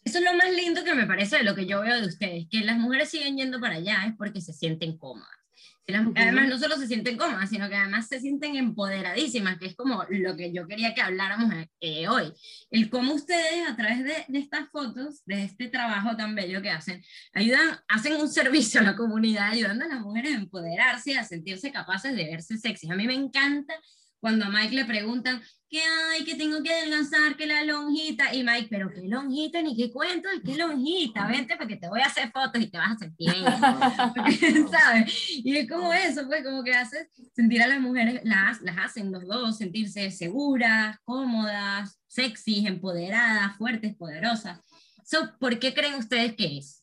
Eso 0.04 0.18
es 0.18 0.24
lo 0.24 0.34
más 0.34 0.50
lindo 0.52 0.84
que 0.84 0.96
me 0.96 1.06
parece 1.06 1.38
de 1.38 1.44
lo 1.44 1.54
que 1.54 1.68
yo 1.68 1.82
veo 1.82 2.02
de 2.02 2.08
ustedes, 2.08 2.48
que 2.50 2.62
las 2.62 2.78
mujeres 2.78 3.12
siguen 3.12 3.38
yendo 3.38 3.62
para 3.62 3.76
allá 3.76 4.06
es 4.08 4.16
porque 4.18 4.42
se 4.42 4.52
sienten 4.52 4.98
cómodas 4.98 5.43
además 5.88 6.48
no 6.48 6.58
solo 6.58 6.78
se 6.78 6.88
sienten 6.88 7.18
cómodas, 7.18 7.50
sino 7.50 7.68
que 7.68 7.76
además 7.76 8.08
se 8.08 8.20
sienten 8.20 8.56
empoderadísimas, 8.56 9.58
que 9.58 9.68
es 9.68 9.76
como 9.76 10.06
lo 10.10 10.36
que 10.36 10.54
yo 10.54 10.66
quería 10.68 10.94
que 10.94 11.02
habláramos 11.02 11.54
eh, 11.82 12.08
hoy. 12.08 12.32
El 12.72 12.90
cómo 12.90 13.14
ustedes 13.14 13.68
a 13.68 13.76
través 13.76 14.04
de, 14.04 14.26
de, 14.28 14.40
estas 14.40 14.70
fotos, 14.70 15.24
de 15.26 15.44
este 15.44 15.68
trabajo 15.68 16.16
tan 16.16 16.36
bello 16.36 16.62
que 16.62 16.70
hacen, 16.70 17.04
ayudan, 17.34 17.78
hacen 17.90 18.16
un 18.16 18.30
servicio 18.30 18.80
a 18.80 18.84
la 18.84 18.96
comunidad, 18.96 19.50
ayudando 19.52 19.86
a 19.86 19.90
las 19.90 20.02
mujeres 20.02 20.34
a 20.34 20.38
empoderarse, 20.38 21.18
a 21.18 21.24
sentirse 21.24 21.72
capaces 21.72 22.16
de 22.16 22.26
verse 22.26 22.58
sexy. 22.58 22.90
A 22.90 22.96
mí 22.96 23.06
me 23.06 23.16
encanta 23.16 23.74
cuando 24.24 24.46
a 24.46 24.50
Mike 24.50 24.74
le 24.74 24.86
preguntan, 24.86 25.44
¿qué 25.70 25.82
hay? 25.82 26.24
que 26.24 26.36
tengo 26.36 26.64
que 26.64 26.74
adelgazar? 26.74 27.36
que 27.36 27.46
la 27.46 27.66
lonjita? 27.66 28.34
Y 28.34 28.42
Mike, 28.42 28.68
¿pero 28.70 28.90
qué 28.90 29.02
lonjita? 29.06 29.62
Ni 29.62 29.76
qué 29.76 29.92
cuento, 29.92 30.30
qué 30.46 30.56
lonjita? 30.56 31.28
Vente 31.28 31.58
porque 31.58 31.76
te 31.76 31.90
voy 31.90 32.00
a 32.00 32.06
hacer 32.06 32.32
fotos 32.32 32.62
y 32.62 32.72
te 32.72 32.78
vas 32.78 32.94
a 32.94 32.98
sentir 33.00 33.34
bien. 33.34 34.68
¿Sabes? 34.72 35.30
Y 35.30 35.58
es 35.58 35.70
como 35.70 35.92
eso, 35.92 36.26
pues 36.26 36.42
como 36.42 36.64
que 36.64 36.74
haces 36.74 37.10
sentir 37.36 37.62
a 37.62 37.68
las 37.68 37.82
mujeres, 37.82 38.22
las, 38.24 38.62
las 38.62 38.78
hacen 38.78 39.12
los 39.12 39.28
dos, 39.28 39.58
sentirse 39.58 40.10
seguras, 40.10 40.96
cómodas, 41.04 42.00
sexys, 42.08 42.66
empoderadas, 42.66 43.58
fuertes, 43.58 43.94
poderosas. 43.98 44.62
So, 45.04 45.38
¿Por 45.38 45.60
qué 45.60 45.74
creen 45.74 45.96
ustedes 45.96 46.34
que 46.38 46.60
es? 46.60 46.82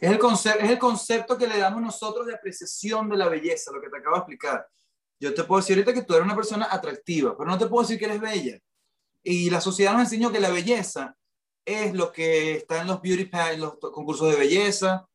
Es 0.00 0.12
el, 0.12 0.18
concepto, 0.20 0.60
es 0.60 0.70
el 0.70 0.78
concepto 0.78 1.36
que 1.36 1.48
le 1.48 1.58
damos 1.58 1.82
nosotros 1.82 2.24
de 2.24 2.36
apreciación 2.36 3.08
de 3.08 3.16
la 3.16 3.28
belleza, 3.28 3.72
lo 3.72 3.82
que 3.82 3.90
te 3.90 3.98
acabo 3.98 4.14
de 4.14 4.20
explicar. 4.20 4.64
Yo 5.20 5.34
te 5.34 5.44
puedo 5.44 5.60
decir 5.60 5.76
ahorita 5.76 5.92
que 5.92 6.02
tú 6.02 6.14
eres 6.14 6.24
una 6.24 6.36
persona 6.36 6.68
atractiva, 6.70 7.36
pero 7.36 7.50
no 7.50 7.58
te 7.58 7.66
puedo 7.66 7.82
decir 7.82 7.98
que 7.98 8.04
eres 8.04 8.20
bella. 8.20 8.58
Y 9.22 9.50
la 9.50 9.60
sociedad 9.60 9.92
nos 9.92 10.02
enseñó 10.02 10.30
que 10.30 10.40
la 10.40 10.50
belleza 10.50 11.16
es 11.64 11.92
lo 11.92 12.12
que 12.12 12.52
está 12.52 12.80
en 12.80 12.86
los 12.86 13.02
beauty 13.02 13.26
pads, 13.26 13.54
en 13.54 13.60
los 13.60 13.78
concursos 13.78 14.30
de 14.30 14.38
belleza, 14.38 15.06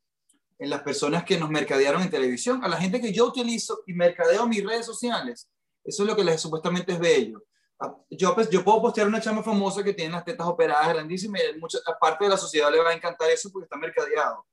en 0.60 0.70
las 0.70 0.82
personas 0.82 1.24
que 1.24 1.38
nos 1.38 1.50
mercadearon 1.50 2.02
en 2.02 2.10
televisión, 2.10 2.64
a 2.64 2.68
la 2.68 2.78
gente 2.78 3.02
que 3.02 3.12
yo 3.12 3.26
utilizo 3.26 3.82
y 3.88 3.94
mercadeo 3.94 4.48
mis 4.48 4.64
redes 4.64 4.86
sociales. 4.86 5.50
Eso 5.84 6.04
es 6.04 6.10
lo 6.10 6.16
que 6.16 6.24
les, 6.24 6.40
supuestamente 6.40 6.94
es 6.94 7.00
bello. 7.00 7.44
Ah, 7.80 7.96
yo, 8.10 8.36
pues, 8.36 8.50
yo 8.50 8.64
puedo 8.64 8.82
postear 8.82 9.08
una 9.08 9.20
chama 9.20 9.42
famosa 9.42 9.84
que 9.84 9.94
tiene 9.94 10.12
las 10.12 10.24
tetas 10.24 10.48
operadas 10.48 10.90
grandísimas 10.90 11.42
y 11.56 11.60
mucha 11.60 11.80
parte 12.00 12.26
de 12.26 12.30
la 12.30 12.38
sociedad 12.38 12.72
le 12.72 12.80
va 12.80 12.92
a 12.92 12.94
encantar 12.94 13.30
eso 13.30 13.50
porque 13.52 13.66
está 13.66 13.78
mercadeado. 13.78 14.46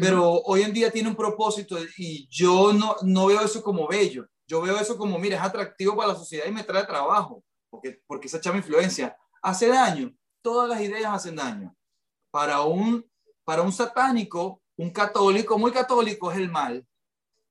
Pero 0.00 0.40
hoy 0.44 0.62
en 0.62 0.72
día 0.72 0.90
tiene 0.90 1.10
un 1.10 1.16
propósito 1.16 1.76
y 1.98 2.26
yo 2.30 2.72
no, 2.72 2.96
no 3.02 3.26
veo 3.26 3.42
eso 3.42 3.62
como 3.62 3.86
bello 3.86 4.26
yo 4.52 4.60
veo 4.60 4.78
eso 4.78 4.98
como, 4.98 5.18
mira, 5.18 5.38
es 5.38 5.42
atractivo 5.42 5.96
para 5.96 6.12
la 6.12 6.18
sociedad 6.18 6.44
y 6.46 6.50
me 6.50 6.62
trae 6.62 6.84
trabajo, 6.84 7.42
porque, 7.70 8.02
porque 8.06 8.26
esa 8.26 8.38
chama 8.38 8.58
influencia 8.58 9.16
hace 9.40 9.68
daño. 9.68 10.14
Todas 10.42 10.68
las 10.68 10.82
ideas 10.82 11.10
hacen 11.10 11.36
daño. 11.36 11.74
Para 12.30 12.60
un, 12.60 13.02
para 13.44 13.62
un 13.62 13.72
satánico, 13.72 14.60
un 14.76 14.90
católico, 14.90 15.58
muy 15.58 15.72
católico 15.72 16.30
es 16.30 16.36
el 16.36 16.50
mal. 16.50 16.86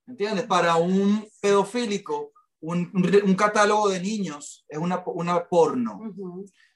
¿Entiendes? 0.06 0.46
Para 0.46 0.76
un 0.76 1.28
pedofílico, 1.42 2.34
un, 2.60 2.92
un, 2.94 3.34
catálogo 3.34 3.90
de 3.90 4.00
niños 4.00 4.64
es 4.70 4.78
una, 4.78 5.02
una 5.08 5.48
porno. 5.48 6.00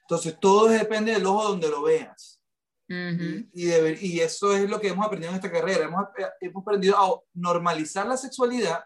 Entonces, 0.00 0.36
todo 0.40 0.66
depende 0.66 1.12
del 1.12 1.26
ojo 1.26 1.50
donde 1.50 1.68
lo 1.68 1.84
veas. 1.84 2.42
y, 2.88 3.46
y, 3.54 4.20
eso 4.20 4.56
es 4.56 4.68
lo 4.68 4.80
que 4.80 4.88
hemos 4.88 5.06
aprendido 5.06 5.30
en 5.30 5.36
esta 5.36 5.52
carrera. 5.52 5.84
Hemos, 5.84 6.04
hemos 6.40 6.62
aprendido 6.62 6.96
a 6.98 7.20
normalizar 7.32 8.08
la 8.08 8.16
sexualidad 8.16 8.82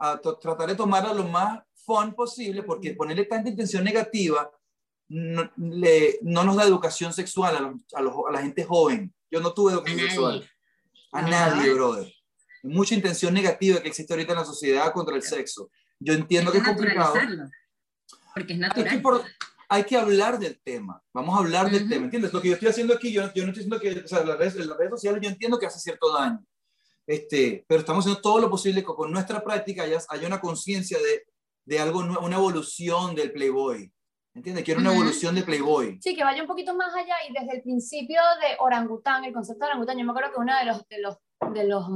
a 0.00 0.18
tratar 0.18 0.68
de 0.68 0.74
tomarla 0.74 1.12
lo 1.12 1.24
más 1.24 1.60
fun 1.74 2.14
posible, 2.14 2.62
porque 2.62 2.94
ponerle 2.94 3.26
tanta 3.26 3.50
intención 3.50 3.84
negativa 3.84 4.50
no, 5.08 5.50
le, 5.56 6.18
no 6.22 6.42
nos 6.44 6.56
da 6.56 6.64
educación 6.64 7.12
sexual 7.12 7.56
a, 7.56 7.98
a, 7.98 8.32
la 8.32 8.40
gente 8.40 8.64
joven. 8.64 9.12
Yo 9.30 9.40
no 9.40 9.52
tuve 9.52 9.72
educación 9.72 10.00
sexual. 10.00 10.50
A 11.12 11.22
nadie, 11.22 11.74
brother. 11.74 12.12
Mucha 12.62 12.94
intención 12.94 13.34
negativa 13.34 13.80
que 13.80 13.88
existe 13.88 14.12
ahorita 14.12 14.32
en 14.32 14.38
la 14.38 14.44
sociedad 14.44 14.92
contra 14.92 15.16
el 15.16 15.22
sexo. 15.22 15.70
Yo 15.98 16.14
entiendo 16.14 16.50
que 16.52 16.58
es 16.58 16.64
complicado. 16.64 17.14
Porque 18.34 18.52
es 18.54 18.58
natural. 18.58 18.86
Hay 18.86 19.00
que, 19.00 19.30
hay 19.68 19.84
que, 19.84 19.96
hablar 19.96 20.38
del 20.38 20.60
tema. 20.62 21.02
Vamos 21.12 21.34
a 21.34 21.38
hablar 21.38 21.70
del 21.70 21.88
tema. 21.88 22.04
¿Entiendes? 22.04 22.32
Lo 22.32 22.40
que 22.40 22.48
yo 22.48 22.54
estoy 22.54 22.68
haciendo 22.68 22.94
aquí, 22.94 23.12
yo, 23.12 23.22
yo 23.34 23.44
no 23.44 23.52
estoy 23.52 23.64
diciendo 23.64 23.80
que 23.80 24.04
o 24.04 24.08
sea, 24.08 24.24
las, 24.24 24.38
redes, 24.38 24.54
las 24.66 24.78
redes 24.78 24.90
sociales 24.92 25.20
yo 25.22 25.28
entiendo 25.28 25.58
que 25.58 25.66
hace 25.66 25.80
cierto 25.80 26.12
daño. 26.12 26.44
Este, 27.06 27.64
pero 27.66 27.80
estamos 27.80 28.04
haciendo 28.04 28.20
todo 28.20 28.40
lo 28.40 28.50
posible 28.50 28.82
que 28.82 28.86
con 28.86 29.10
nuestra 29.10 29.42
práctica 29.42 29.82
haya, 29.82 29.98
haya 30.08 30.26
una 30.26 30.40
conciencia 30.40 30.98
de, 30.98 31.24
de, 31.64 31.80
algo, 31.80 32.00
una 32.00 32.36
evolución 32.36 33.14
del 33.14 33.32
Playboy. 33.32 33.90
¿Entiendes? 34.32 34.64
Quiero 34.64 34.80
una 34.80 34.92
evolución 34.92 35.34
de 35.34 35.42
Playboy. 35.42 35.98
Sí, 36.00 36.14
que 36.14 36.22
vaya 36.22 36.42
un 36.42 36.46
poquito 36.46 36.74
más 36.74 36.94
allá 36.94 37.16
y 37.28 37.32
desde 37.32 37.56
el 37.56 37.62
principio 37.62 38.20
de 38.40 38.56
orangután, 38.60 39.24
el 39.24 39.32
concepto 39.32 39.64
de 39.64 39.70
orangután, 39.70 39.98
yo 39.98 40.04
me 40.04 40.12
acuerdo 40.12 40.32
que 40.32 40.40
una 40.40 40.60
de 40.60 40.66
los, 40.66 40.86
de 40.88 41.00
los, 41.00 41.16
de 41.52 41.64
los 41.64 41.86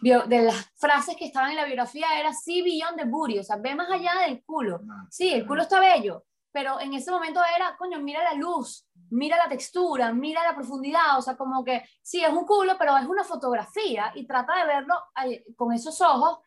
de 0.00 0.42
las 0.42 0.70
frases 0.76 1.16
que 1.16 1.26
estaban 1.26 1.50
en 1.50 1.56
la 1.56 1.64
biografía 1.64 2.18
era 2.18 2.32
sí 2.32 2.62
beyond 2.62 2.96
the 2.98 3.04
booty, 3.04 3.38
o 3.38 3.44
sea, 3.44 3.56
ve 3.56 3.74
más 3.74 3.90
allá 3.90 4.12
del 4.26 4.42
culo. 4.44 4.80
Ah, 4.90 5.06
sí, 5.10 5.32
el 5.32 5.46
culo 5.46 5.62
está 5.62 5.80
bello, 5.80 6.24
pero 6.52 6.80
en 6.80 6.94
ese 6.94 7.10
momento 7.10 7.40
era, 7.56 7.76
coño, 7.76 8.00
mira 8.00 8.22
la 8.22 8.34
luz, 8.34 8.86
mira 9.10 9.36
la 9.36 9.48
textura, 9.48 10.12
mira 10.12 10.42
la 10.44 10.54
profundidad, 10.54 11.18
o 11.18 11.22
sea, 11.22 11.36
como 11.36 11.64
que 11.64 11.82
sí, 12.02 12.22
es 12.22 12.30
un 12.30 12.44
culo, 12.44 12.76
pero 12.78 12.96
es 12.96 13.06
una 13.06 13.24
fotografía 13.24 14.12
y 14.14 14.26
trata 14.26 14.58
de 14.58 14.66
verlo 14.66 14.94
con 15.56 15.72
esos 15.72 16.00
ojos 16.00 16.38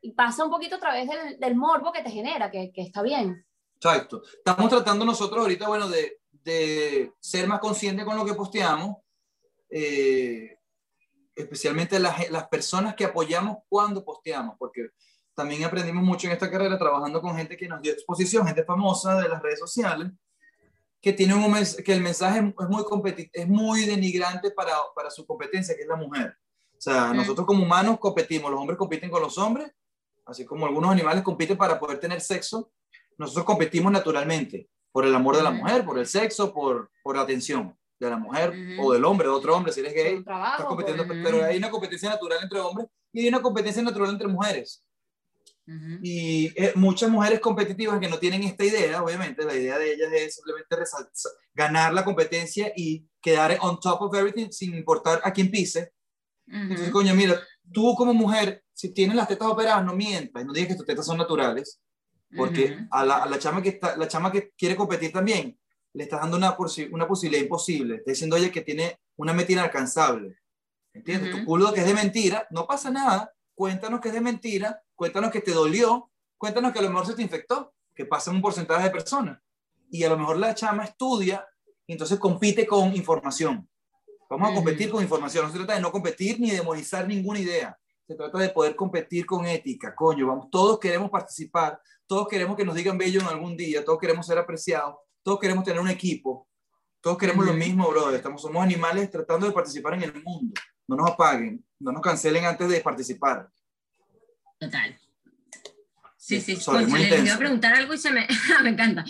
y 0.00 0.12
pasa 0.12 0.44
un 0.44 0.50
poquito 0.50 0.76
a 0.76 0.80
través 0.80 1.08
del, 1.08 1.38
del 1.38 1.56
morbo 1.56 1.92
que 1.92 2.02
te 2.02 2.10
genera, 2.10 2.50
que, 2.50 2.70
que, 2.72 2.82
está 2.82 3.02
bien. 3.02 3.44
Exacto. 3.74 4.22
Estamos 4.36 4.68
tratando 4.70 5.04
nosotros 5.04 5.40
ahorita, 5.40 5.68
bueno, 5.68 5.88
de, 5.88 6.20
de 6.30 7.12
ser 7.20 7.46
más 7.46 7.60
conscientes 7.60 8.04
con 8.04 8.16
lo 8.16 8.24
que 8.24 8.34
posteamos, 8.34 8.96
eh, 9.70 10.58
especialmente 11.34 11.98
las, 11.98 12.30
las 12.30 12.48
personas 12.48 12.94
que 12.94 13.04
apoyamos 13.04 13.58
cuando 13.68 14.04
posteamos, 14.04 14.56
porque 14.58 14.88
también 15.34 15.64
aprendimos 15.64 16.02
mucho 16.02 16.26
en 16.26 16.32
esta 16.32 16.50
carrera 16.50 16.78
trabajando 16.78 17.20
con 17.20 17.36
gente 17.36 17.56
que 17.56 17.68
nos 17.68 17.80
dio 17.80 17.92
exposición, 17.92 18.46
gente 18.46 18.64
famosa 18.64 19.20
de 19.20 19.28
las 19.28 19.40
redes 19.40 19.60
sociales, 19.60 20.10
que, 21.00 21.12
tiene 21.12 21.34
un, 21.34 21.54
que 21.84 21.92
el 21.92 22.00
mensaje 22.00 22.38
es 22.38 22.68
muy, 22.68 22.84
es 23.32 23.48
muy 23.48 23.84
denigrante 23.84 24.50
para, 24.50 24.72
para 24.94 25.10
su 25.10 25.26
competencia, 25.26 25.74
que 25.76 25.82
es 25.82 25.88
la 25.88 25.96
mujer. 25.96 26.36
O 26.76 26.80
sea, 26.80 27.12
nosotros 27.12 27.46
como 27.46 27.64
humanos 27.64 27.98
competimos, 27.98 28.50
los 28.50 28.60
hombres 28.60 28.78
compiten 28.78 29.10
con 29.10 29.20
los 29.20 29.36
hombres, 29.38 29.70
así 30.26 30.44
como 30.44 30.66
algunos 30.66 30.90
animales 30.90 31.22
compiten 31.24 31.56
para 31.56 31.78
poder 31.78 31.98
tener 31.98 32.20
sexo, 32.20 32.70
nosotros 33.16 33.44
competimos 33.44 33.90
naturalmente 33.90 34.68
por 34.92 35.04
el 35.04 35.14
amor 35.14 35.36
de 35.36 35.42
la 35.42 35.50
mujer, 35.50 35.84
por 35.84 35.98
el 35.98 36.06
sexo, 36.06 36.52
por, 36.52 36.90
por 37.02 37.16
la 37.16 37.22
atención 37.22 37.76
de 37.98 38.10
la 38.10 38.16
mujer 38.16 38.52
o 38.80 38.92
del 38.92 39.04
hombre, 39.04 39.26
de 39.26 39.34
otro 39.34 39.56
hombre, 39.56 39.72
si 39.72 39.80
eres 39.80 39.92
gay, 39.92 40.18
estás 40.18 40.64
compitiendo, 40.64 41.04
pero 41.08 41.44
hay 41.44 41.56
una 41.56 41.70
competencia 41.70 42.10
natural 42.10 42.38
entre 42.42 42.60
hombres 42.60 42.86
y 43.12 43.22
hay 43.22 43.28
una 43.28 43.42
competencia 43.42 43.82
natural 43.82 44.10
entre 44.10 44.28
mujeres. 44.28 44.84
Y 46.02 46.46
eh, 46.56 46.72
muchas 46.76 47.10
mujeres 47.10 47.40
competitivas 47.40 48.00
que 48.00 48.08
no 48.08 48.18
tienen 48.18 48.42
esta 48.42 48.64
idea, 48.64 49.02
obviamente, 49.02 49.44
la 49.44 49.54
idea 49.54 49.78
de 49.78 49.92
ellas 49.92 50.10
es 50.12 50.34
simplemente 50.36 50.76
ganar 51.52 51.92
la 51.92 52.04
competencia 52.04 52.72
y 52.74 53.06
quedar 53.20 53.58
on 53.60 53.78
top 53.78 54.00
of 54.02 54.14
everything 54.14 54.50
sin 54.50 54.74
importar 54.74 55.20
a 55.22 55.32
quién 55.32 55.50
pise. 55.50 55.92
Entonces, 56.46 56.90
coño, 56.90 57.14
mira, 57.14 57.38
tú 57.70 57.94
como 57.94 58.14
mujer, 58.14 58.64
si 58.72 58.94
tienes 58.94 59.14
las 59.14 59.28
tetas 59.28 59.48
operadas, 59.48 59.84
no 59.84 59.94
mientas, 59.94 60.46
no 60.46 60.54
digas 60.54 60.70
que 60.70 60.76
tus 60.76 60.86
tetas 60.86 61.04
son 61.04 61.18
naturales, 61.18 61.78
porque 62.34 62.86
a, 62.90 63.04
la, 63.04 63.18
a, 63.24 63.28
la, 63.28 63.38
chama 63.38 63.62
que 63.62 63.70
está, 63.70 63.94
la 63.96 64.08
chama 64.08 64.32
que 64.32 64.52
quiere 64.56 64.74
competir 64.74 65.12
también, 65.12 65.58
le 65.92 66.04
estás 66.04 66.20
dando 66.20 66.38
una, 66.38 66.56
una 66.92 67.06
posibilidad 67.06 67.42
imposible. 67.42 67.96
Está 67.96 68.10
diciendo 68.10 68.36
ella 68.36 68.50
que 68.50 68.62
tiene 68.62 69.00
una 69.16 69.34
meta 69.34 69.52
inalcanzable. 69.52 70.38
¿Entiendes? 70.94 71.30
Tu 71.30 71.44
culo 71.44 71.72
que 71.74 71.80
es 71.80 71.86
de 71.86 71.94
mentira, 71.94 72.46
no 72.50 72.66
pasa 72.66 72.90
nada, 72.90 73.32
cuéntanos 73.54 74.00
que 74.00 74.08
es 74.08 74.14
de 74.14 74.20
mentira, 74.20 74.82
cuéntanos 74.98 75.30
que 75.30 75.40
te 75.40 75.52
dolió, 75.52 76.10
cuéntanos 76.36 76.72
que 76.72 76.80
a 76.80 76.82
lo 76.82 76.90
mejor 76.90 77.06
se 77.06 77.14
te 77.14 77.22
infectó, 77.22 77.72
que 77.94 78.04
pasa 78.04 78.32
un 78.32 78.42
porcentaje 78.42 78.82
de 78.82 78.90
personas. 78.90 79.40
Y 79.90 80.02
a 80.02 80.08
lo 80.08 80.18
mejor 80.18 80.38
la 80.38 80.56
chama 80.56 80.84
estudia 80.84 81.46
y 81.86 81.92
entonces 81.92 82.18
compite 82.18 82.66
con 82.66 82.94
información. 82.96 83.66
Vamos 84.28 84.50
a 84.50 84.54
competir 84.54 84.90
con 84.90 85.00
información. 85.00 85.46
No 85.46 85.52
se 85.52 85.58
trata 85.58 85.76
de 85.76 85.80
no 85.80 85.92
competir 85.92 86.40
ni 86.40 86.50
demonizar 86.50 87.06
ninguna 87.06 87.38
idea. 87.38 87.78
Se 88.08 88.16
trata 88.16 88.38
de 88.38 88.48
poder 88.48 88.74
competir 88.74 89.24
con 89.24 89.46
ética, 89.46 89.94
coño. 89.94 90.26
Vamos, 90.26 90.48
todos 90.50 90.80
queremos 90.80 91.10
participar, 91.10 91.80
todos 92.04 92.26
queremos 92.26 92.56
que 92.56 92.64
nos 92.64 92.74
digan 92.74 92.98
bello 92.98 93.20
en 93.20 93.28
algún 93.28 93.56
día, 93.56 93.84
todos 93.84 94.00
queremos 94.00 94.26
ser 94.26 94.36
apreciados, 94.36 94.96
todos 95.22 95.38
queremos 95.38 95.64
tener 95.64 95.80
un 95.80 95.88
equipo, 95.88 96.48
todos 97.00 97.16
queremos 97.16 97.46
lo 97.46 97.54
mismo, 97.54 97.88
brother. 97.88 98.16
Estamos, 98.16 98.42
somos 98.42 98.60
animales 98.64 99.08
tratando 99.12 99.46
de 99.46 99.52
participar 99.52 99.94
en 99.94 100.02
el 100.02 100.24
mundo. 100.24 100.60
No 100.88 100.96
nos 100.96 101.10
apaguen, 101.12 101.64
no 101.78 101.92
nos 101.92 102.02
cancelen 102.02 102.44
antes 102.46 102.68
de 102.68 102.80
participar. 102.80 103.48
Total. 104.58 104.98
Sí, 106.28 106.42
sí, 106.42 106.56
sí. 106.56 106.70
le 106.70 107.24
iba 107.24 107.34
a 107.34 107.38
preguntar 107.38 107.74
algo 107.74 107.94
y 107.94 107.98
se 107.98 108.10
me, 108.10 108.26
me 108.62 108.68
encanta. 108.68 109.02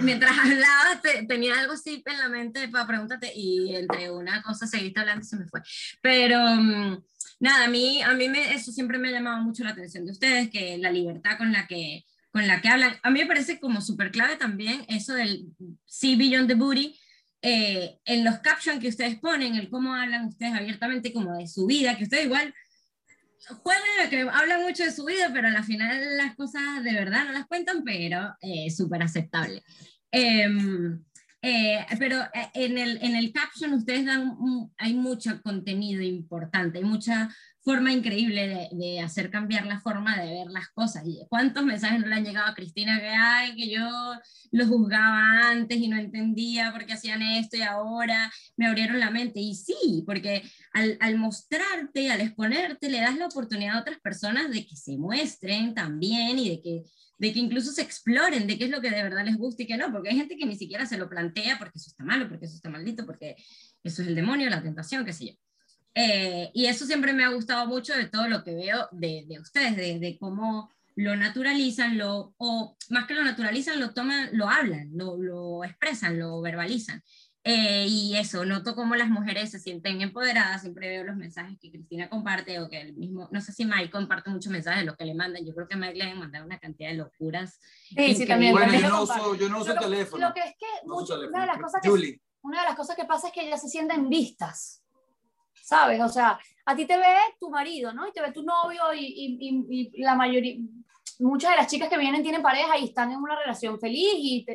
Mientras 0.00 0.38
hablabas 0.38 1.00
tenía 1.26 1.58
algo 1.58 1.72
así 1.72 2.04
en 2.06 2.18
la 2.18 2.28
mente 2.28 2.68
para 2.68 2.86
preguntarte 2.86 3.32
y 3.34 3.74
entre 3.74 4.12
una 4.12 4.42
cosa 4.42 4.68
seguiste 4.68 5.00
hablando 5.00 5.24
y 5.24 5.28
se 5.28 5.36
me 5.38 5.46
fue. 5.46 5.60
Pero 6.00 6.38
mm, 6.38 7.02
nada, 7.40 7.64
a 7.64 7.68
mí, 7.68 8.00
a 8.00 8.14
mí 8.14 8.28
me, 8.28 8.54
eso 8.54 8.70
siempre 8.70 8.96
me 8.96 9.08
ha 9.08 9.12
llamado 9.12 9.42
mucho 9.42 9.64
la 9.64 9.70
atención 9.70 10.04
de 10.04 10.12
ustedes, 10.12 10.48
que 10.48 10.78
la 10.78 10.92
libertad 10.92 11.36
con 11.36 11.50
la 11.50 11.66
que, 11.66 12.04
con 12.30 12.46
la 12.46 12.60
que 12.60 12.68
hablan. 12.68 12.96
A 13.02 13.10
mí 13.10 13.18
me 13.18 13.26
parece 13.26 13.58
como 13.58 13.80
súper 13.80 14.12
clave 14.12 14.36
también 14.36 14.84
eso 14.88 15.14
del 15.14 15.46
see 15.84 16.14
beyond 16.14 16.46
the 16.46 16.54
booty, 16.54 16.96
eh, 17.42 17.98
en 18.04 18.24
los 18.24 18.38
captions 18.38 18.80
que 18.80 18.88
ustedes 18.88 19.18
ponen, 19.18 19.56
el 19.56 19.68
cómo 19.68 19.94
hablan 19.94 20.26
ustedes 20.26 20.54
abiertamente 20.54 21.12
como 21.12 21.36
de 21.36 21.48
su 21.48 21.66
vida, 21.66 21.96
que 21.96 22.04
ustedes 22.04 22.26
igual 22.26 22.54
juegan, 23.62 24.10
que 24.10 24.20
hablan 24.20 24.62
mucho 24.62 24.84
de 24.84 24.92
su 24.92 25.04
vida, 25.04 25.30
pero 25.32 25.48
al 25.48 25.64
final 25.64 26.16
las 26.16 26.34
cosas 26.36 26.82
de 26.82 26.92
verdad 26.92 27.24
no 27.26 27.32
las 27.32 27.46
cuentan, 27.46 27.82
pero 27.84 28.34
eh, 28.40 28.70
súper 28.70 29.02
aceptable. 29.02 29.62
Em, 30.10 31.02
eh, 31.42 31.86
pero 31.98 32.22
eh, 32.22 32.50
en 32.54 32.78
el, 32.78 32.98
en 33.02 33.14
el 33.14 33.32
caption 33.32 33.72
ustedes 33.74 34.04
dan, 34.06 34.36
hay 34.78 34.94
mucho 34.94 35.40
contenido 35.42 36.02
importante, 36.02 36.78
hay 36.78 36.84
mucha 36.84 37.28
forma 37.66 37.92
increíble 37.92 38.70
de, 38.70 39.00
hacer 39.00 39.28
cambiar 39.28 39.66
la 39.66 39.80
forma 39.80 40.16
de 40.22 40.32
ver 40.32 40.46
las 40.52 40.68
cosas. 40.68 41.02
¿Cuántos 41.28 41.64
mensajes 41.64 41.98
no 41.98 42.06
le 42.06 42.14
han 42.14 42.24
llegado 42.24 42.46
a 42.46 42.54
Cristina 42.54 43.00
que, 43.00 43.08
ay, 43.08 43.56
que 43.56 43.68
yo 43.68 43.88
lo 44.52 44.66
juzgaba 44.68 45.50
antes 45.50 45.76
y 45.76 45.88
no 45.88 45.98
entendía 45.98 46.70
por 46.70 46.86
qué 46.86 46.92
hacían 46.92 47.22
esto 47.22 47.56
y 47.56 47.62
ahora 47.62 48.32
me 48.56 48.68
abrieron 48.68 49.00
la 49.00 49.10
mente? 49.10 49.40
Y 49.40 49.56
sí, 49.56 50.04
porque 50.06 50.44
al, 50.74 50.96
al 51.00 51.18
mostrarte, 51.18 52.08
al 52.12 52.20
exponerte, 52.20 52.88
le 52.88 53.00
das 53.00 53.16
la 53.16 53.26
oportunidad 53.26 53.78
a 53.78 53.80
otras 53.80 53.98
personas 53.98 54.52
de 54.52 54.64
que 54.64 54.76
se 54.76 54.96
muestren 54.96 55.74
también 55.74 56.38
y 56.38 56.48
de 56.50 56.62
que 56.62 56.84
de 57.18 57.32
que 57.32 57.38
incluso 57.38 57.72
se 57.72 57.80
exploren 57.80 58.46
de 58.46 58.58
qué 58.58 58.64
es 58.64 58.70
lo 58.70 58.82
que 58.82 58.90
de 58.90 59.02
verdad 59.02 59.24
les 59.24 59.38
gusta 59.38 59.62
y 59.62 59.66
qué 59.66 59.78
no, 59.78 59.90
porque 59.90 60.10
hay 60.10 60.16
gente 60.16 60.36
que 60.36 60.44
ni 60.44 60.54
siquiera 60.54 60.84
se 60.84 60.98
lo 60.98 61.08
plantea 61.08 61.58
porque 61.58 61.78
eso 61.78 61.88
está 61.88 62.04
malo, 62.04 62.28
porque 62.28 62.44
eso 62.44 62.56
está 62.56 62.68
maldito, 62.68 63.06
porque 63.06 63.36
eso 63.82 64.02
es 64.02 64.08
el 64.08 64.14
demonio, 64.14 64.50
la 64.50 64.62
tentación, 64.62 65.02
qué 65.06 65.14
sé 65.14 65.28
yo. 65.28 65.45
Eh, 65.98 66.50
y 66.52 66.66
eso 66.66 66.84
siempre 66.84 67.14
me 67.14 67.24
ha 67.24 67.30
gustado 67.30 67.66
mucho 67.66 67.96
de 67.96 68.06
todo 68.06 68.28
lo 68.28 68.44
que 68.44 68.54
veo 68.54 68.86
de, 68.92 69.24
de 69.26 69.40
ustedes, 69.40 69.76
de, 69.76 69.98
de, 69.98 70.18
cómo 70.18 70.70
lo 70.94 71.16
naturalizan, 71.16 71.96
lo, 71.96 72.34
o 72.36 72.76
más 72.90 73.06
que 73.06 73.14
lo 73.14 73.24
naturalizan, 73.24 73.80
lo 73.80 73.94
toman, 73.94 74.28
lo 74.32 74.46
hablan, 74.46 74.90
lo, 74.94 75.16
lo 75.16 75.64
expresan, 75.64 76.18
lo 76.18 76.42
verbalizan. 76.42 77.02
Eh, 77.44 77.86
y 77.88 78.14
eso, 78.16 78.44
noto 78.44 78.74
cómo 78.74 78.94
las 78.94 79.08
mujeres 79.08 79.50
se 79.52 79.58
sienten 79.58 80.02
empoderadas, 80.02 80.60
siempre 80.60 80.88
veo 80.88 81.04
los 81.04 81.16
mensajes 81.16 81.56
que 81.58 81.70
Cristina 81.70 82.10
comparte 82.10 82.60
o 82.60 82.68
que 82.68 82.78
el 82.78 82.94
mismo, 82.94 83.30
no 83.32 83.40
sé 83.40 83.52
si 83.52 83.64
Mike 83.64 83.90
comparte 83.90 84.28
muchos 84.28 84.52
mensajes 84.52 84.80
de 84.80 84.86
los 84.86 84.96
que 84.96 85.06
le 85.06 85.14
mandan, 85.14 85.46
yo 85.46 85.54
creo 85.54 85.66
que 85.66 85.76
Mike 85.76 85.94
le 85.94 86.04
debe 86.06 86.18
mandar 86.18 86.44
una 86.44 86.58
cantidad 86.58 86.90
de 86.90 86.96
locuras. 86.96 87.58
Sí, 87.88 88.14
sí, 88.14 88.26
también. 88.26 88.52
Bueno, 88.52 88.74
yo 88.74 88.88
no 88.88 89.02
uso, 89.02 89.34
yo 89.36 89.48
no 89.48 89.60
uso 89.60 89.72
el 89.72 89.78
teléfono. 89.78 90.28
Lo 90.28 90.34
que 90.34 90.40
es 90.40 90.56
que, 90.58 90.66
una, 90.84 91.40
de 91.40 91.46
las 91.46 91.58
cosas 91.58 91.80
que 91.80 92.20
una 92.42 92.60
de 92.60 92.66
las 92.66 92.76
cosas 92.76 92.96
que 92.96 93.04
pasa 93.06 93.28
es 93.28 93.32
que 93.32 93.46
ellas 93.46 93.62
se 93.62 93.68
sienten 93.68 94.10
vistas. 94.10 94.82
¿Sabes? 95.62 96.00
O 96.00 96.08
sea, 96.08 96.38
a 96.64 96.76
ti 96.76 96.86
te 96.86 96.96
ve 96.96 97.16
tu 97.38 97.50
marido, 97.50 97.92
¿no? 97.92 98.06
Y 98.06 98.12
te 98.12 98.22
ve 98.22 98.32
tu 98.32 98.42
novio 98.42 98.92
y, 98.94 99.04
y, 99.40 99.92
y 99.92 100.02
la 100.02 100.14
mayoría, 100.14 100.56
muchas 101.20 101.50
de 101.52 101.56
las 101.56 101.66
chicas 101.66 101.88
que 101.88 101.98
vienen 101.98 102.22
tienen 102.22 102.42
pareja 102.42 102.78
y 102.78 102.84
están 102.84 103.10
en 103.10 103.18
una 103.18 103.38
relación 103.38 103.78
feliz, 103.78 104.14
y 104.16 104.46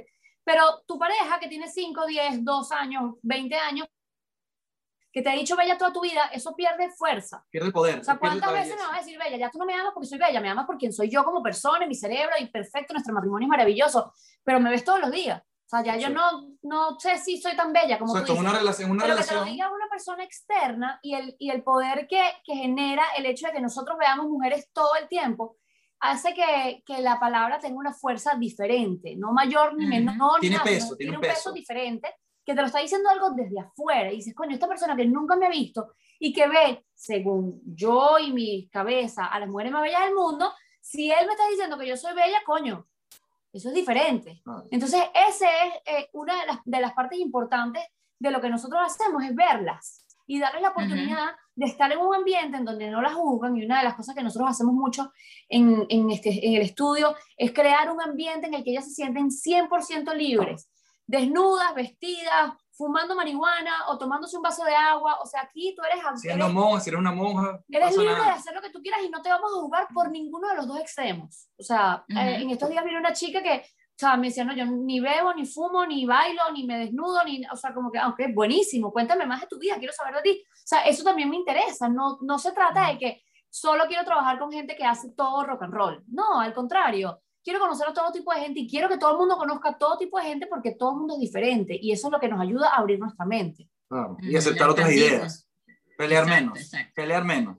pero 0.44 0.84
tu 0.88 0.98
pareja 0.98 1.40
que 1.40 1.48
tiene 1.48 1.68
5, 1.68 2.06
10, 2.06 2.44
2 2.44 2.72
años, 2.72 3.16
20 3.22 3.56
años, 3.56 3.88
que 5.12 5.22
te 5.22 5.30
ha 5.30 5.34
dicho 5.34 5.56
bella 5.58 5.78
toda 5.78 5.92
tu 5.92 6.02
vida, 6.02 6.26
eso 6.34 6.56
pierde 6.56 6.90
fuerza. 6.92 7.46
Pierde 7.50 7.72
poder. 7.72 8.00
O 8.00 8.04
sea, 8.04 8.18
¿cuántas 8.18 8.52
veces 8.54 8.76
me 8.76 8.82
vas 8.84 8.94
a 8.94 9.00
decir 9.00 9.20
bella? 9.20 9.38
Ya 9.38 9.52
tú 9.52 9.60
no 9.60 9.66
me 9.66 9.74
amas 9.74 9.92
porque 9.94 10.08
soy 10.08 10.18
bella, 10.18 10.40
me 10.40 10.50
amas 10.50 10.66
por 10.66 10.78
quien 10.78 10.94
soy 10.94 11.10
yo 11.10 11.24
como 11.26 11.44
persona, 11.44 11.86
mi 11.86 11.96
cerebro, 11.96 12.36
y 12.40 12.48
perfecto, 12.48 12.94
nuestro 12.94 13.14
matrimonio 13.14 13.46
es 13.46 13.50
maravilloso, 13.50 14.14
pero 14.44 14.60
me 14.60 14.70
ves 14.70 14.86
todos 14.86 15.02
los 15.02 15.12
días. 15.12 15.42
O 15.72 15.78
sea, 15.78 15.84
ya 15.86 15.96
yo 15.96 16.10
no, 16.10 16.50
no 16.64 17.00
sé 17.00 17.18
si 17.18 17.42
soy 17.42 17.56
tan 17.56 17.72
bella 17.72 17.98
como 17.98 18.12
tú 18.14 18.20
dices. 18.20 18.38
una 18.38 18.52
relación, 18.52 18.92
una 18.92 19.04
pero 19.04 19.14
relación. 19.14 19.40
que 19.40 19.44
te 19.46 19.46
lo 19.46 19.52
diga 19.54 19.74
una 19.74 19.88
persona 19.90 20.22
externa 20.22 21.00
y 21.02 21.14
el, 21.14 21.34
y 21.40 21.50
el 21.50 21.64
poder 21.64 22.08
que, 22.10 22.22
que, 22.44 22.56
genera 22.56 23.04
el 23.18 23.26
hecho 23.26 23.48
de 23.48 23.54
que 23.54 23.62
nosotros 23.62 23.98
veamos 23.98 24.28
mujeres 24.28 24.70
todo 24.74 24.96
el 25.02 25.08
tiempo, 25.08 25.56
hace 26.02 26.34
que, 26.34 26.84
que 26.86 27.02
la 27.02 27.22
palabra 27.22 27.58
tenga 27.60 27.78
una 27.78 27.94
fuerza 27.94 28.36
diferente, 28.38 29.16
no 29.16 29.32
mayor 29.32 29.78
ni 29.78 29.86
menor. 29.86 30.42
Tiene 30.42 30.58
nada, 30.58 30.66
peso, 30.66 30.98
tiene 30.98 31.16
un 31.16 31.22
peso. 31.22 31.36
peso 31.36 31.54
diferente, 31.54 32.16
que 32.46 32.54
te 32.54 32.60
lo 32.60 32.68
está 32.68 32.80
diciendo 32.80 33.10
algo 33.10 33.30
desde 33.30 33.62
afuera. 33.62 34.12
Y 34.12 34.18
dices, 34.18 34.36
coño, 34.36 34.56
esta 34.56 34.68
persona 34.68 34.98
que 34.98 35.06
nunca 35.06 35.38
me 35.38 35.46
ha 35.46 35.50
visto 35.50 35.94
y 36.20 36.34
que 36.34 36.50
ve, 36.50 36.86
según 36.94 37.62
yo 37.64 38.20
y 38.20 38.34
mi 38.34 38.68
cabeza, 38.68 39.28
a 39.28 39.40
las 39.40 39.48
mujeres 39.48 39.72
más 39.72 39.84
bellas 39.84 40.04
del 40.04 40.16
mundo, 40.16 40.52
si 40.82 41.10
él 41.10 41.26
me 41.28 41.32
está 41.32 41.48
diciendo 41.48 41.78
que 41.78 41.88
yo 41.88 41.96
soy 41.96 42.14
bella, 42.14 42.42
coño, 42.46 42.88
eso 43.54 43.70
es 43.70 43.76
diferente. 43.76 44.42
Ah. 44.46 44.64
Entonces, 44.72 45.02
esa 45.14 45.48
es 45.66 45.74
eh, 45.86 46.10
una 46.14 46.40
de 46.40 46.48
las, 46.48 46.60
de 46.64 46.80
las, 46.80 46.94
partes 46.94 47.20
importantes 47.20 47.84
de 48.20 48.32
lo 48.32 48.40
que 48.40 48.50
nosotros 48.50 48.82
hacemos, 48.84 49.24
es 49.24 49.36
verlas 49.36 50.06
y 50.28 50.40
darles 50.40 50.62
la 50.62 50.70
oportunidad 50.70 51.26
uh 51.26 51.32
-huh. 51.32 51.52
de 51.56 51.66
estar 51.66 51.92
en 51.92 52.00
un 52.00 52.16
ambiente 52.16 52.58
en 52.58 52.66
donde 52.66 52.90
no 52.90 53.02
las 53.02 53.14
juzgan. 53.14 53.58
Y 53.58 53.66
una 53.66 53.80
de 53.80 53.84
las 53.84 53.96
cosas 53.96 54.16
que 54.16 54.24
nosotros 54.24 54.50
hacemos 54.50 54.74
mucho 54.74 55.12
en, 55.50 55.86
en, 55.90 56.10
este, 56.12 56.48
en 56.48 56.56
el 56.56 56.62
estudio 56.62 57.16
es 57.36 57.52
crear 57.52 57.92
un 57.92 58.02
ambiente 58.02 58.48
en 58.48 58.54
el 58.54 58.64
que 58.64 58.72
ellas 58.72 58.86
se 58.86 58.92
sienten 58.92 59.30
100% 59.30 60.14
libres, 60.16 60.70
desnudas, 61.06 61.76
vestidas, 61.76 62.54
fumando 62.82 63.14
marihuana 63.16 63.90
o 63.90 63.98
tomándose 63.98 64.36
un 64.36 64.42
vaso 64.42 64.64
de 64.64 64.76
agua, 64.76 65.20
o 65.22 65.26
sea, 65.28 65.42
aquí 65.42 65.76
tú 65.76 65.84
eres... 65.84 66.04
Si 66.20 66.28
eres, 66.28 66.50
monja, 66.50 66.80
si 66.80 66.90
eres 66.90 67.00
una 67.00 67.12
monja. 67.12 67.60
Eres 67.70 67.96
libre 67.96 68.14
nada. 68.14 68.26
de 68.26 68.32
hacer 68.32 68.56
lo 68.56 68.62
que 68.62 68.72
tú 68.72 68.82
quieras 68.82 69.02
y 69.06 69.10
no 69.10 69.22
te 69.22 69.30
vamos 69.30 69.52
a 69.56 69.62
jugar 69.62 69.88
por 69.94 70.10
ninguno 70.10 70.48
de 70.48 70.56
los 70.56 70.68
dos 70.68 70.80
extremos. 70.80 71.48
O 71.60 71.64
sea, 71.64 72.04
uh 72.10 72.14
-huh. 72.14 72.28
eh, 72.28 72.42
en 72.42 72.50
estos 72.50 72.70
días 72.70 72.84
vino 72.84 72.98
una 72.98 73.14
chica 73.14 73.44
que, 73.44 73.58
o 73.60 74.00
sea, 74.02 74.18
me 74.18 74.28
decía, 74.30 74.44
no, 74.44 74.56
yo 74.56 74.66
ni 74.66 75.00
bebo, 75.00 75.32
ni 75.36 75.46
fumo, 75.46 75.86
ni 75.86 76.08
bailo, 76.08 76.42
ni 76.54 76.66
me 76.66 76.80
desnudo, 76.80 77.24
ni, 77.24 77.46
o 77.46 77.56
sea, 77.56 77.72
como 77.72 77.92
que, 77.92 78.00
aunque 78.00 78.26
es 78.26 78.34
buenísimo, 78.34 78.92
cuéntame 78.92 79.28
más 79.28 79.42
de 79.42 79.48
tu 79.48 79.60
vida, 79.60 79.78
quiero 79.78 79.94
saber 79.94 80.16
de 80.16 80.22
ti. 80.24 80.44
O 80.44 80.68
sea, 80.72 80.82
eso 80.82 81.04
también 81.04 81.30
me 81.30 81.36
interesa, 81.36 81.88
no, 81.88 82.18
no 82.22 82.40
se 82.40 82.52
trata 82.52 82.88
de 82.88 82.98
que 82.98 83.22
solo 83.48 83.86
quiero 83.88 84.04
trabajar 84.04 84.40
con 84.40 84.52
gente 84.52 84.76
que 84.76 84.86
hace 84.86 85.12
todo 85.12 85.44
rock 85.44 85.62
and 85.64 85.74
roll. 85.74 86.04
No, 86.08 86.40
al 86.40 86.54
contrario, 86.54 87.22
quiero 87.44 87.60
conocer 87.60 87.88
a 87.88 87.94
todo 87.94 88.12
tipo 88.12 88.34
de 88.34 88.42
gente 88.42 88.60
y 88.60 88.68
quiero 88.68 88.90
que 88.90 88.98
todo 88.98 89.12
el 89.12 89.18
mundo 89.18 89.38
conozca 89.38 89.70
a 89.70 89.78
todo 89.78 89.98
tipo 89.98 90.18
de 90.18 90.26
gente 90.26 90.48
porque 90.48 90.72
todo 90.72 90.92
el 90.92 90.98
mundo 90.98 91.14
es 91.16 91.20
diferente 91.20 91.78
y 91.82 91.92
eso 91.92 92.08
es 92.08 92.12
lo 92.12 92.20
que 92.20 92.28
nos 92.28 92.40
ayuda 92.40 92.70
a 92.70 92.78
abrir 92.78 93.00
nuestra 93.00 93.26
mente. 93.26 93.70
Claro. 93.88 94.18
Y 94.22 94.36
aceptar 94.36 94.70
otras 94.70 94.92
ideas. 94.92 95.48
Pelear 95.98 96.24
exacto, 96.24 96.44
menos. 96.44 96.60
Exacto. 96.60 96.94
Pelear 96.96 97.26
menos. 97.26 97.58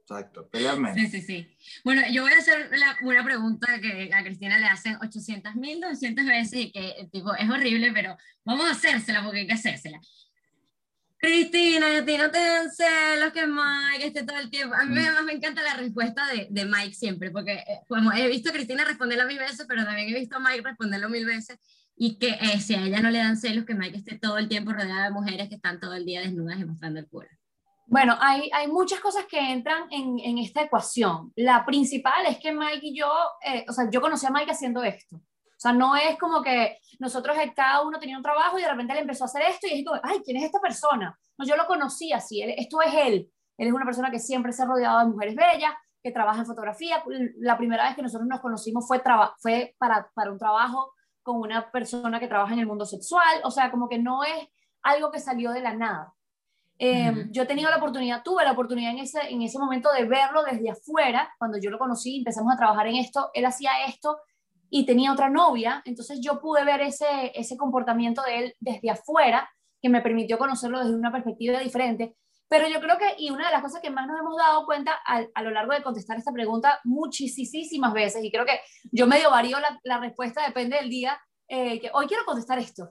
Exacto, 0.00 0.48
pelear 0.50 0.78
menos. 0.78 0.96
Sí, 0.98 1.06
sí, 1.08 1.22
sí. 1.22 1.56
Bueno, 1.82 2.02
yo 2.10 2.22
voy 2.22 2.32
a 2.32 2.38
hacer 2.38 2.70
la, 2.76 2.96
una 3.02 3.24
pregunta 3.24 3.80
que 3.80 4.10
a 4.12 4.22
Cristina 4.22 4.58
le 4.58 4.66
hacen 4.66 4.96
800 4.96 5.54
mil, 5.54 5.80
200 5.80 6.26
veces 6.26 6.60
y 6.60 6.72
que 6.72 7.08
tipo, 7.10 7.34
es 7.34 7.48
horrible, 7.48 7.90
pero 7.92 8.16
vamos 8.44 8.66
a 8.66 8.72
hacérsela 8.72 9.24
porque 9.24 9.40
hay 9.40 9.46
que 9.46 9.54
hacérsela. 9.54 9.98
Cristina, 11.24 11.86
a 11.98 12.04
ti 12.04 12.18
no 12.18 12.30
te 12.30 12.38
dan 12.38 12.70
celos 12.70 13.32
que 13.32 13.46
Mike 13.46 14.06
esté 14.06 14.24
todo 14.24 14.38
el 14.38 14.50
tiempo. 14.50 14.74
A 14.74 14.84
mí 14.84 14.94
mm. 14.94 14.98
además 14.98 15.24
me 15.24 15.32
encanta 15.32 15.62
la 15.62 15.74
respuesta 15.74 16.26
de, 16.26 16.48
de 16.50 16.64
Mike 16.66 16.94
siempre, 16.94 17.30
porque 17.30 17.64
como 17.88 18.12
he 18.12 18.28
visto 18.28 18.50
a 18.50 18.52
Cristina 18.52 18.84
responderlo 18.84 19.26
mil 19.26 19.38
veces, 19.38 19.64
pero 19.66 19.84
también 19.84 20.10
he 20.10 20.18
visto 20.18 20.36
a 20.36 20.40
Mike 20.40 20.62
responderlo 20.62 21.08
mil 21.08 21.24
veces, 21.24 21.58
y 21.96 22.18
que 22.18 22.28
eh, 22.28 22.60
si 22.60 22.74
a 22.74 22.82
ella 22.84 23.00
no 23.00 23.10
le 23.10 23.18
dan 23.18 23.38
celos, 23.38 23.64
que 23.64 23.74
Mike 23.74 23.96
esté 23.96 24.18
todo 24.18 24.36
el 24.36 24.48
tiempo 24.48 24.72
rodeada 24.72 25.04
de 25.04 25.12
mujeres 25.12 25.48
que 25.48 25.54
están 25.54 25.80
todo 25.80 25.94
el 25.94 26.04
día 26.04 26.20
desnudas 26.20 26.58
y 26.58 26.64
mostrando 26.64 27.00
el 27.00 27.08
culo. 27.08 27.28
Bueno, 27.86 28.16
hay, 28.20 28.50
hay 28.52 28.68
muchas 28.68 29.00
cosas 29.00 29.24
que 29.26 29.38
entran 29.38 29.84
en, 29.90 30.18
en 30.18 30.38
esta 30.38 30.62
ecuación. 30.62 31.32
La 31.36 31.64
principal 31.64 32.26
es 32.26 32.38
que 32.38 32.52
Mike 32.52 32.80
y 32.82 32.98
yo, 32.98 33.10
eh, 33.46 33.64
o 33.68 33.72
sea, 33.72 33.88
yo 33.90 34.00
conocí 34.00 34.26
a 34.26 34.30
Mike 34.30 34.50
haciendo 34.50 34.82
esto. 34.82 35.20
O 35.56 35.60
sea, 35.60 35.72
no 35.72 35.96
es 35.96 36.18
como 36.18 36.42
que 36.42 36.78
nosotros 36.98 37.36
cada 37.54 37.82
uno 37.82 37.98
tenía 37.98 38.16
un 38.16 38.22
trabajo 38.22 38.58
y 38.58 38.62
de 38.62 38.68
repente 38.68 38.92
él 38.92 39.00
empezó 39.00 39.24
a 39.24 39.26
hacer 39.26 39.42
esto 39.42 39.66
y 39.66 39.80
es 39.80 39.84
como, 39.86 40.00
ay, 40.02 40.20
¿quién 40.24 40.36
es 40.36 40.44
esta 40.44 40.60
persona? 40.60 41.18
No, 41.38 41.46
yo 41.46 41.56
lo 41.56 41.66
conocí 41.66 42.12
así, 42.12 42.42
él, 42.42 42.54
esto 42.56 42.80
es 42.82 42.94
él. 42.94 43.30
Él 43.56 43.68
es 43.68 43.72
una 43.72 43.84
persona 43.84 44.10
que 44.10 44.18
siempre 44.18 44.52
se 44.52 44.62
ha 44.62 44.66
rodeado 44.66 44.98
de 44.98 45.06
mujeres 45.06 45.34
bellas, 45.36 45.72
que 46.02 46.10
trabaja 46.10 46.40
en 46.40 46.46
fotografía. 46.46 47.02
La 47.38 47.56
primera 47.56 47.84
vez 47.84 47.96
que 47.96 48.02
nosotros 48.02 48.28
nos 48.28 48.40
conocimos 48.40 48.86
fue, 48.86 49.02
fue 49.38 49.74
para, 49.78 50.10
para 50.14 50.32
un 50.32 50.38
trabajo 50.38 50.92
con 51.22 51.36
una 51.36 51.70
persona 51.70 52.20
que 52.20 52.28
trabaja 52.28 52.52
en 52.52 52.58
el 52.60 52.66
mundo 52.66 52.84
sexual. 52.84 53.40
O 53.44 53.50
sea, 53.50 53.70
como 53.70 53.88
que 53.88 53.98
no 53.98 54.22
es 54.22 54.48
algo 54.82 55.10
que 55.10 55.18
salió 55.18 55.52
de 55.52 55.62
la 55.62 55.74
nada. 55.74 56.12
Eh, 56.78 57.10
uh 57.10 57.14
-huh. 57.14 57.28
Yo 57.30 57.44
he 57.44 57.46
tenido 57.46 57.70
la 57.70 57.76
oportunidad, 57.76 58.22
tuve 58.22 58.44
la 58.44 58.52
oportunidad 58.52 58.90
en 58.90 58.98
ese, 58.98 59.20
en 59.30 59.40
ese 59.42 59.58
momento 59.58 59.90
de 59.92 60.04
verlo 60.04 60.42
desde 60.42 60.70
afuera, 60.70 61.32
cuando 61.38 61.58
yo 61.58 61.70
lo 61.70 61.78
conocí, 61.78 62.18
empezamos 62.18 62.52
a 62.52 62.56
trabajar 62.56 62.88
en 62.88 62.96
esto, 62.96 63.30
él 63.32 63.46
hacía 63.46 63.70
esto 63.86 64.18
y 64.76 64.84
tenía 64.84 65.12
otra 65.12 65.30
novia, 65.30 65.82
entonces 65.84 66.18
yo 66.20 66.40
pude 66.40 66.64
ver 66.64 66.80
ese, 66.80 67.30
ese 67.36 67.56
comportamiento 67.56 68.22
de 68.22 68.38
él 68.38 68.56
desde 68.58 68.90
afuera, 68.90 69.48
que 69.80 69.88
me 69.88 70.00
permitió 70.00 70.36
conocerlo 70.36 70.80
desde 70.80 70.96
una 70.96 71.12
perspectiva 71.12 71.60
diferente. 71.60 72.16
Pero 72.48 72.66
yo 72.66 72.80
creo 72.80 72.98
que, 72.98 73.14
y 73.18 73.30
una 73.30 73.46
de 73.46 73.52
las 73.52 73.62
cosas 73.62 73.80
que 73.80 73.90
más 73.90 74.08
nos 74.08 74.18
hemos 74.18 74.36
dado 74.36 74.66
cuenta 74.66 74.98
a, 75.06 75.22
a 75.32 75.42
lo 75.42 75.52
largo 75.52 75.72
de 75.74 75.84
contestar 75.84 76.18
esta 76.18 76.32
pregunta 76.32 76.80
muchísimas 76.82 77.92
veces, 77.92 78.24
y 78.24 78.32
creo 78.32 78.44
que 78.44 78.58
yo 78.90 79.06
medio 79.06 79.30
varío 79.30 79.60
la, 79.60 79.78
la 79.84 80.00
respuesta, 80.00 80.44
depende 80.44 80.76
del 80.76 80.90
día, 80.90 81.20
eh, 81.46 81.78
que 81.78 81.90
hoy 81.94 82.08
quiero 82.08 82.24
contestar 82.24 82.58
esto. 82.58 82.90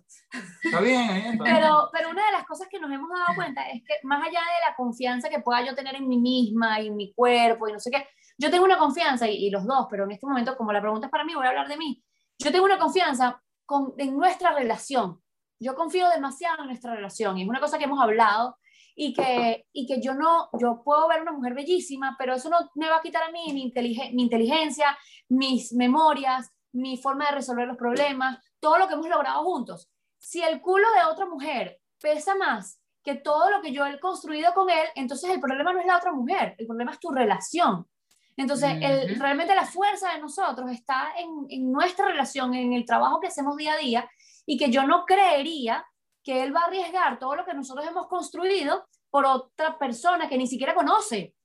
Está 0.64 0.80
bien, 0.80 1.14
bien 1.14 1.40
Pero, 1.44 1.90
pero 1.92 2.12
una 2.12 2.26
de 2.26 2.32
las 2.32 2.46
cosas 2.46 2.70
que 2.72 2.80
nos 2.80 2.92
hemos 2.94 3.10
dado 3.10 3.36
cuenta 3.36 3.68
es 3.68 3.84
que 3.86 3.96
más 4.04 4.22
allá 4.22 4.40
de 4.40 4.70
la 4.70 4.76
confianza 4.78 5.28
que 5.28 5.42
pueda 5.42 5.66
yo 5.66 5.76
tener 5.76 5.96
en 5.96 6.08
mí 6.08 6.18
misma 6.18 6.80
y 6.80 6.88
en 6.88 6.96
mi 6.96 7.14
cuerpo 7.14 7.68
y 7.68 7.74
no 7.74 7.80
sé 7.80 7.92
qué, 7.92 8.08
yo 8.38 8.50
tengo 8.52 8.66
una 8.66 8.78
confianza, 8.78 9.28
y, 9.28 9.46
y 9.46 9.50
los 9.50 9.66
dos, 9.66 9.88
pero 9.90 10.06
en 10.06 10.12
este 10.12 10.26
momento, 10.26 10.56
como 10.58 10.72
la 10.72 10.82
pregunta 10.82 11.08
es 11.08 11.12
para 11.12 11.24
mí, 11.24 11.34
voy 11.36 11.46
a 11.46 11.50
hablar 11.50 11.68
de 11.68 11.78
mí. 11.78 12.04
Yo 12.40 12.52
tengo 12.52 12.66
una 12.66 12.80
confianza 12.80 13.42
con, 13.66 13.94
en 13.98 14.18
nuestra 14.18 14.54
relación. 14.54 15.22
Yo 15.60 15.76
confío 15.76 16.10
demasiado 16.10 16.62
en 16.62 16.68
nuestra 16.68 16.96
relación 16.96 17.38
y 17.38 17.44
es 17.44 17.50
una 17.50 17.60
cosa 17.60 17.78
que 17.78 17.86
hemos 17.86 18.02
hablado 18.02 18.58
y 18.96 19.14
que, 19.14 19.66
y 19.72 19.88
que 19.88 20.02
yo 20.02 20.14
no, 20.14 20.50
yo 20.60 20.82
puedo 20.84 21.08
ver 21.08 21.22
una 21.22 21.32
mujer 21.32 21.54
bellísima, 21.54 22.16
pero 22.18 22.36
eso 22.36 22.50
no 22.50 22.58
me 22.76 22.90
va 22.90 22.98
a 22.98 23.02
quitar 23.02 23.24
a 23.24 23.32
mí 23.32 23.54
mi, 23.54 23.72
mi 24.14 24.24
inteligencia, 24.24 24.98
mis 25.30 25.74
memorias, 25.74 26.52
mi 26.74 26.98
forma 26.98 27.28
de 27.28 27.36
resolver 27.36 27.68
los 27.68 27.78
problemas, 27.78 28.40
todo 28.60 28.78
lo 28.78 28.88
que 28.88 28.96
hemos 28.96 29.08
logrado 29.08 29.44
juntos. 29.44 29.90
Si 30.18 30.42
el 30.42 30.62
culo 30.62 30.88
de 30.94 31.12
otra 31.12 31.26
mujer 31.26 31.80
pesa 32.02 32.36
más 32.36 32.80
que 33.04 33.16
todo 33.16 33.50
lo 33.50 33.62
que 33.62 33.72
yo 33.72 33.86
he 33.86 34.00
construido 34.00 34.54
con 34.54 34.70
él, 34.70 34.88
entonces 34.96 35.30
el 35.30 35.40
problema 35.40 35.74
no 35.74 35.80
es 35.80 35.86
la 35.86 35.98
otra 35.98 36.14
mujer, 36.14 36.56
el 36.58 36.68
problema 36.68 36.92
es 36.92 37.00
tu 37.00 37.12
relación. 37.12 37.88
Entonces, 38.36 38.72
el, 38.82 39.20
realmente 39.20 39.54
la 39.56 39.66
fuerza 39.66 40.14
de 40.14 40.20
nosotros 40.20 40.72
está 40.72 41.14
en, 41.18 41.46
en, 41.50 41.72
nuestra 41.72 42.08
relación, 42.08 42.54
en 42.54 42.74
el 42.74 42.86
trabajo 42.86 43.20
que 43.20 43.28
hacemos 43.28 43.56
día 43.58 43.74
a 43.74 43.78
día, 43.78 44.10
y 44.46 44.58
que 44.58 44.72
yo 44.72 44.84
no 44.84 45.06
creería 45.06 45.86
que 46.24 46.44
él 46.44 46.56
va 46.56 46.62
a 46.62 46.66
arriesgar 46.66 47.20
todo 47.20 47.36
lo 47.36 47.46
que 47.46 47.54
nosotros 47.54 47.86
hemos 47.88 48.08
construido 48.08 48.88
por 49.10 49.26
otra 49.26 49.78
persona 49.78 50.28
que 50.28 50.38
ni 50.38 50.48
siquiera 50.48 50.74
conoce. 50.74 51.36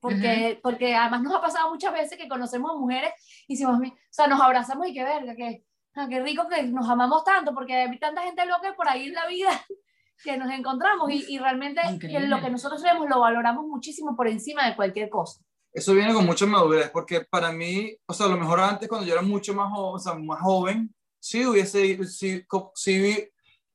Porque, 0.00 0.60
porque 0.62 0.94
además 0.94 1.22
nos 1.22 1.34
ha 1.34 1.40
pasado 1.40 1.70
muchas 1.70 1.92
veces 1.92 2.16
que 2.16 2.28
conocemos 2.28 2.70
a 2.70 2.78
mujeres 2.78 3.10
y 3.48 3.54
decimos, 3.54 3.80
o 3.80 3.92
sea, 4.10 4.28
nos 4.28 4.40
abrazamos 4.40 4.86
y 4.86 4.94
qué 4.94 5.02
verga, 5.02 5.34
que, 5.34 5.64
ah, 5.96 6.06
qué 6.08 6.20
rico 6.20 6.46
que 6.48 6.62
nos 6.64 6.88
amamos 6.88 7.24
tanto, 7.24 7.52
porque 7.52 7.74
hay 7.74 7.98
tanta 7.98 8.22
gente 8.22 8.46
loca 8.46 8.76
por 8.76 8.88
ahí 8.88 9.08
en 9.08 9.14
la 9.14 9.26
vida 9.26 9.50
que 10.22 10.36
nos 10.36 10.52
encontramos 10.52 11.10
y, 11.10 11.24
y 11.28 11.38
realmente 11.38 11.80
que 12.00 12.20
lo 12.20 12.40
que 12.40 12.50
nosotros 12.50 12.80
vemos 12.80 13.08
lo 13.08 13.18
valoramos 13.18 13.66
muchísimo 13.66 14.14
por 14.14 14.28
encima 14.28 14.68
de 14.68 14.76
cualquier 14.76 15.08
cosa. 15.08 15.40
Eso 15.78 15.94
viene 15.94 16.12
con 16.12 16.26
mucha 16.26 16.44
madurez, 16.46 16.90
porque 16.90 17.20
para 17.20 17.52
mí, 17.52 17.96
o 18.06 18.12
sea, 18.12 18.26
a 18.26 18.30
lo 18.30 18.36
mejor 18.36 18.60
antes, 18.60 18.88
cuando 18.88 19.06
yo 19.06 19.12
era 19.12 19.22
mucho 19.22 19.54
más, 19.54 19.70
o 19.74 19.98
sea, 19.98 20.14
más 20.14 20.40
joven, 20.40 20.94
sí 21.20 21.46
hubiese, 21.46 22.04
sí, 22.06 22.44
sí, 22.74 23.28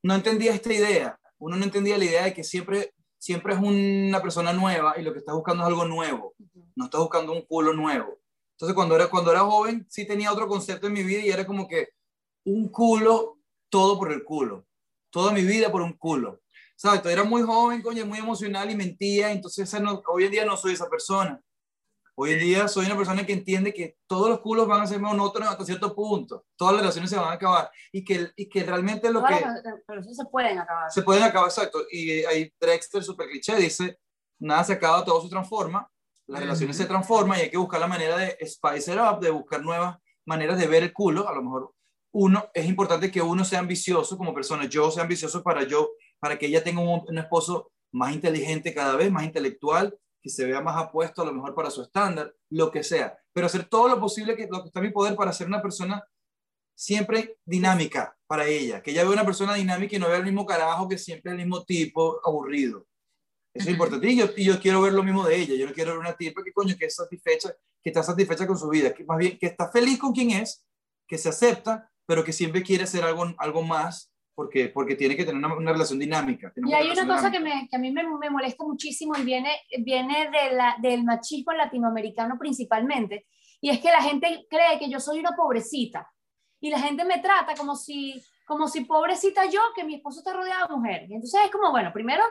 no 0.04 0.16
entendía 0.16 0.54
esta 0.54 0.74
idea. 0.74 1.20
Uno 1.38 1.56
no 1.56 1.64
entendía 1.64 1.98
la 1.98 2.06
idea 2.06 2.24
de 2.26 2.34
que 2.34 2.44
siempre 2.44 2.94
siempre 3.24 3.54
es 3.54 3.60
una 3.62 4.22
persona 4.22 4.52
nueva 4.52 4.96
y 5.00 5.02
lo 5.02 5.14
que 5.14 5.20
está 5.20 5.32
buscando 5.32 5.64
es 5.64 5.70
algo 5.70 5.86
nuevo, 5.86 6.36
no 6.76 6.86
está 6.86 6.98
buscando 6.98 7.32
un 7.32 7.44
culo 7.44 7.72
nuevo. 7.72 8.20
Entonces 8.52 8.76
cuando 8.76 8.98
era, 8.98 9.08
cuando 9.08 9.32
era 9.32 9.40
joven 9.40 9.88
sí 9.90 10.06
tenía 10.06 10.30
otro 10.30 10.46
concepto 10.46 10.88
en 10.88 10.94
mi 10.94 11.04
vida 11.04 11.22
y 11.22 11.30
era 11.30 11.48
como 11.48 11.66
que 11.66 11.88
un 12.44 12.68
culo, 12.68 13.38
todo 13.70 13.98
por 13.98 14.12
el 14.12 14.26
culo, 14.26 14.66
toda 15.10 15.32
mi 15.32 15.42
vida 15.42 15.72
por 15.72 15.82
un 15.82 15.94
culo. 15.94 16.42
¿Sabes? 16.76 17.06
Era 17.06 17.24
muy 17.24 17.44
joven, 17.44 17.82
coño, 17.82 18.06
muy 18.06 18.20
emocional 18.20 18.70
y 18.70 18.76
mentía, 18.76 19.32
entonces 19.32 19.74
hoy 20.08 20.26
en 20.26 20.32
día 20.32 20.44
no 20.44 20.58
soy 20.58 20.74
esa 20.74 20.90
persona. 20.90 21.42
Hoy 22.16 22.34
en 22.34 22.40
día 22.40 22.68
soy 22.68 22.86
una 22.86 22.96
persona 22.96 23.26
que 23.26 23.34
entiende 23.34 23.74
que 23.74 23.98
todos 24.06 24.30
los 24.30 24.40
culos 24.40 24.68
van 24.68 24.82
a 24.82 24.88
ser 24.88 25.00
monótonos 25.00 25.50
hasta 25.50 25.66
cierto 25.66 25.96
punto. 25.96 26.46
Todas 26.56 26.74
las 26.74 26.82
relaciones 26.82 27.10
se 27.10 27.16
van 27.16 27.30
a 27.30 27.34
acabar. 27.34 27.72
Y 27.92 28.04
que, 28.04 28.30
y 28.36 28.48
que 28.48 28.64
realmente 28.64 29.12
lo 29.12 29.24
que... 29.24 29.44
Pero 29.88 30.00
eso 30.00 30.14
se 30.14 30.26
pueden 30.26 30.60
acabar. 30.60 30.92
Se 30.92 31.02
pueden 31.02 31.24
acabar, 31.24 31.50
exacto. 31.50 31.80
Y 31.90 32.24
ahí 32.26 32.54
Drexter, 32.60 33.04
super 33.04 33.28
cliché, 33.28 33.56
dice, 33.56 34.00
nada 34.40 34.64
se 34.64 34.74
acaba, 34.74 35.04
todo 35.04 35.24
se 35.24 35.30
transforma. 35.30 35.90
Las 36.28 36.42
relaciones 36.42 36.78
se 36.78 36.86
transforman 36.86 37.40
y 37.40 37.42
hay 37.44 37.50
que 37.50 37.58
buscar 37.58 37.80
la 37.80 37.88
manera 37.88 38.16
de 38.16 38.38
spice 38.46 38.94
it 38.94 39.00
up, 39.00 39.20
de 39.20 39.32
buscar 39.32 39.62
nuevas 39.64 39.98
maneras 40.26 40.60
de 40.60 40.68
ver 40.68 40.84
el 40.84 40.94
culo. 40.94 41.28
A 41.28 41.34
lo 41.34 41.42
mejor 41.42 41.74
uno, 42.14 42.48
es 42.54 42.68
importante 42.68 43.10
que 43.10 43.24
uno 43.24 43.44
sea 43.44 43.58
ambicioso 43.58 44.20
como 44.20 44.36
persona. 44.36 44.66
Yo 44.66 44.92
sea 44.92 45.04
ambicioso 45.04 45.42
para 45.42 45.64
yo, 45.64 45.90
para 46.20 46.38
que 46.38 46.46
ella 46.46 46.64
tenga 46.64 46.82
un, 46.82 47.04
un 47.08 47.18
esposo 47.18 47.72
más 47.92 48.14
inteligente 48.14 48.74
cada 48.74 48.96
vez, 48.96 49.12
más 49.12 49.24
intelectual, 49.24 49.98
que 50.24 50.30
se 50.30 50.46
vea 50.46 50.62
más 50.62 50.82
apuesto 50.82 51.22
a 51.22 51.26
lo 51.26 51.34
mejor 51.34 51.54
para 51.54 51.70
su 51.70 51.82
estándar, 51.82 52.34
lo 52.50 52.72
que 52.72 52.82
sea, 52.82 53.20
pero 53.34 53.46
hacer 53.46 53.66
todo 53.66 53.90
lo 53.90 54.00
posible 54.00 54.38
que 54.38 54.48
lo 54.50 54.62
que 54.62 54.68
está 54.70 54.80
en 54.80 54.86
mi 54.86 54.92
poder 54.92 55.16
para 55.16 55.34
ser 55.34 55.48
una 55.48 55.62
persona 55.62 56.02
siempre 56.74 57.38
dinámica 57.46 58.18
para 58.26 58.48
ella, 58.48 58.82
que 58.82 58.92
ella 58.92 59.04
vea 59.04 59.12
una 59.12 59.26
persona 59.26 59.54
dinámica 59.54 59.96
y 59.96 60.00
no 60.00 60.08
vea 60.08 60.18
el 60.18 60.24
mismo 60.24 60.46
carajo 60.46 60.88
que 60.88 60.98
siempre 60.98 61.32
el 61.32 61.38
mismo 61.38 61.64
tipo 61.66 62.22
aburrido. 62.26 62.88
Eso 63.54 63.68
es 63.68 63.74
importante. 63.74 64.10
Y 64.10 64.18
yo, 64.18 64.30
y 64.36 64.46
yo, 64.46 64.60
quiero 64.60 64.82
ver 64.82 64.94
lo 64.94 65.04
mismo 65.04 65.28
de 65.28 65.36
ella. 65.36 65.54
Yo 65.56 65.68
no 65.68 65.74
quiero 65.74 65.92
ver 65.92 66.00
una 66.00 66.16
tipa 66.16 66.44
que 66.44 66.52
coño 66.52 66.76
que 66.76 66.86
es 66.86 66.96
satisfecha, 66.96 67.54
que 67.84 67.90
está 67.90 68.02
satisfecha 68.02 68.48
con 68.48 68.58
su 68.58 68.68
vida, 68.70 68.94
que 68.94 69.04
más 69.04 69.20
bien 69.20 69.38
que 69.38 69.46
está 69.46 69.70
feliz 69.70 70.00
con 70.00 70.14
quien 70.14 70.32
es, 70.32 70.66
que 71.08 71.20
se 71.20 71.30
acepta, 71.30 71.92
pero 72.08 72.24
que 72.24 72.34
siempre 72.34 72.64
quiere 72.64 72.86
hacer 72.86 73.04
algo, 73.04 73.26
algo 73.38 73.62
más 73.62 74.13
porque, 74.36 74.70
porque 74.70 74.96
tiene 74.96 75.16
que 75.16 75.26
tener 75.26 75.44
una, 75.44 75.72
relación 75.72 76.00
dinámica. 76.00 76.52
Y 76.56 76.74
hay 76.74 76.90
una 76.90 77.08
cosa 77.08 77.32
que, 77.32 77.40
me, 77.40 77.68
que, 77.70 77.76
a 77.76 77.80
mí 77.80 77.92
me, 77.92 78.04
me, 78.04 78.30
molesta 78.30 78.64
muchísimo 78.64 79.16
y 79.18 79.24
viene, 79.24 79.52
viene 79.80 80.30
de 80.30 80.56
la, 80.56 80.76
del 80.82 81.04
machismo 81.04 81.54
latinoamericano 81.54 82.38
principalmente, 82.40 83.28
y 83.62 83.70
es 83.70 83.80
que 83.80 83.92
la 83.92 84.02
gente 84.02 84.46
cree 84.50 84.80
que 84.80 84.90
yo 84.90 85.00
soy 85.00 85.20
una 85.20 85.32
pobrecita, 85.36 86.12
y 86.64 86.70
la 86.70 86.80
gente 86.80 87.04
me 87.04 87.20
trata 87.20 87.56
como 87.56 87.76
si, 87.76 88.24
como 88.46 88.70
si 88.70 88.86
pobrecita 88.86 89.46
yo, 89.46 89.60
que 89.76 89.84
mi 89.84 89.96
esposo 89.96 90.20
está 90.20 90.32
rodeado 90.32 90.68
de 90.70 90.76
mujeres. 90.76 91.10
Y 91.10 91.16
entonces 91.16 91.42
es 91.44 91.52
como, 91.52 91.72
bueno, 91.72 91.92
primero, 91.92 92.24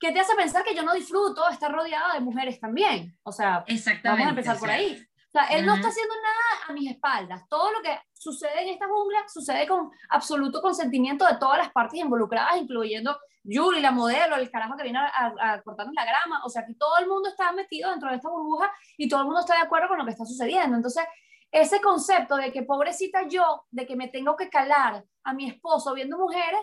¿qué 0.00 0.10
te 0.10 0.20
hace 0.20 0.34
pensar 0.34 0.64
que 0.64 0.74
yo 0.74 0.82
no 0.82 0.94
disfruto 0.94 1.46
estar 1.50 1.70
rodeada 1.70 2.14
de 2.14 2.20
mujeres 2.20 2.58
también? 2.58 3.14
O 3.24 3.30
sea, 3.30 3.62
vamos 4.02 4.26
a 4.26 4.30
empezar 4.30 4.58
por 4.58 4.70
ahí. 4.70 5.06
Sea, 5.34 5.46
él 5.46 5.66
no 5.66 5.74
está 5.74 5.88
haciendo 5.88 6.14
nada 6.14 6.64
a 6.68 6.72
mis 6.72 6.88
espaldas. 6.92 7.42
Todo 7.48 7.72
lo 7.72 7.82
que 7.82 7.98
sucede 8.12 8.62
en 8.62 8.68
esta 8.68 8.86
jungla 8.86 9.18
sucede 9.26 9.66
con 9.66 9.90
absoluto 10.08 10.62
consentimiento 10.62 11.26
de 11.26 11.38
todas 11.38 11.58
las 11.58 11.72
partes 11.72 11.98
involucradas, 11.98 12.56
incluyendo 12.56 13.18
Yuri, 13.42 13.80
la 13.80 13.90
modelo, 13.90 14.36
el 14.36 14.48
carajo 14.48 14.76
que 14.76 14.84
viene 14.84 15.00
a, 15.00 15.60
cortarnos 15.64 15.92
la 15.92 16.04
grama. 16.04 16.40
O 16.44 16.48
sea, 16.48 16.64
que 16.64 16.74
todo 16.74 16.98
el 16.98 17.08
mundo 17.08 17.30
está 17.30 17.50
metido 17.50 17.90
dentro 17.90 18.10
de 18.10 18.14
esta 18.14 18.28
burbuja 18.28 18.72
y 18.96 19.08
todo 19.08 19.22
el 19.22 19.26
mundo 19.26 19.40
está 19.40 19.54
de 19.56 19.62
acuerdo 19.62 19.88
con 19.88 19.98
lo 19.98 20.04
que 20.04 20.12
está 20.12 20.24
sucediendo. 20.24 20.76
Entonces, 20.76 21.02
ese 21.50 21.80
concepto 21.80 22.36
de 22.36 22.52
que 22.52 22.62
pobrecita 22.62 23.26
yo, 23.26 23.66
de 23.72 23.86
que 23.88 23.96
me 23.96 24.06
tengo 24.06 24.36
que 24.36 24.48
calar 24.48 25.04
a 25.24 25.34
mi 25.34 25.48
esposo 25.48 25.94
viendo 25.94 26.16
mujeres, 26.16 26.60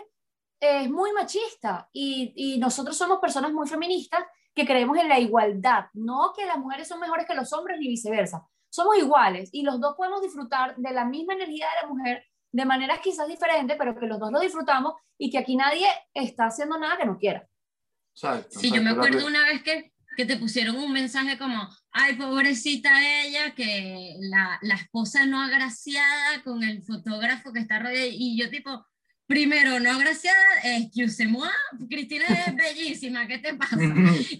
es 0.58 0.88
muy 0.88 1.12
machista. 1.12 1.90
Y, 1.92 2.32
y 2.34 2.58
nosotros 2.58 2.96
somos 2.96 3.18
personas 3.18 3.52
muy 3.52 3.68
feministas 3.68 4.24
que 4.54 4.64
creemos 4.64 4.96
en 4.96 5.10
la 5.10 5.18
igualdad, 5.18 5.88
no 5.92 6.32
que 6.34 6.46
las 6.46 6.56
mujeres 6.56 6.88
son 6.88 7.00
mejores 7.00 7.26
que 7.26 7.34
los 7.34 7.52
hombres 7.52 7.78
ni 7.78 7.88
viceversa 7.88 8.46
somos 8.72 8.96
iguales 8.96 9.50
y 9.52 9.62
los 9.62 9.78
dos 9.80 9.94
podemos 9.96 10.22
disfrutar 10.22 10.74
de 10.76 10.92
la 10.92 11.04
misma 11.04 11.34
energía 11.34 11.66
de 11.66 11.86
la 11.86 11.92
mujer 11.92 12.24
de 12.50 12.64
maneras 12.64 13.00
quizás 13.02 13.28
diferentes, 13.28 13.76
pero 13.78 13.98
que 13.98 14.06
los 14.06 14.18
dos 14.18 14.32
lo 14.32 14.40
disfrutamos 14.40 14.94
y 15.18 15.30
que 15.30 15.38
aquí 15.38 15.56
nadie 15.56 15.86
está 16.14 16.46
haciendo 16.46 16.78
nada 16.78 16.96
que 16.96 17.04
no 17.04 17.18
quiera. 17.18 17.46
sí, 18.48 18.70
yo 18.70 18.82
me 18.82 18.90
acuerdo 18.90 19.26
una 19.26 19.44
vez 19.44 19.62
que, 19.62 19.92
que 20.16 20.24
te 20.24 20.38
pusieron 20.38 20.76
un 20.76 20.90
mensaje 20.90 21.36
como, 21.36 21.68
ay, 21.90 22.16
pobrecita 22.16 22.90
ella, 23.22 23.54
que 23.54 24.16
la, 24.20 24.58
la 24.62 24.74
esposa 24.74 25.26
no 25.26 25.42
agraciada 25.42 26.42
con 26.42 26.62
el 26.62 26.82
fotógrafo 26.82 27.52
que 27.52 27.60
está 27.60 27.78
rodeado, 27.78 28.08
y 28.10 28.38
yo 28.38 28.48
tipo, 28.48 28.86
primero, 29.26 29.80
no 29.80 29.90
agraciada, 29.90 30.38
excuse-moi, 30.64 31.48
Cristina 31.90 32.24
es 32.24 32.56
bellísima, 32.56 33.26
¿qué 33.26 33.38
te 33.38 33.54
pasa? 33.54 33.76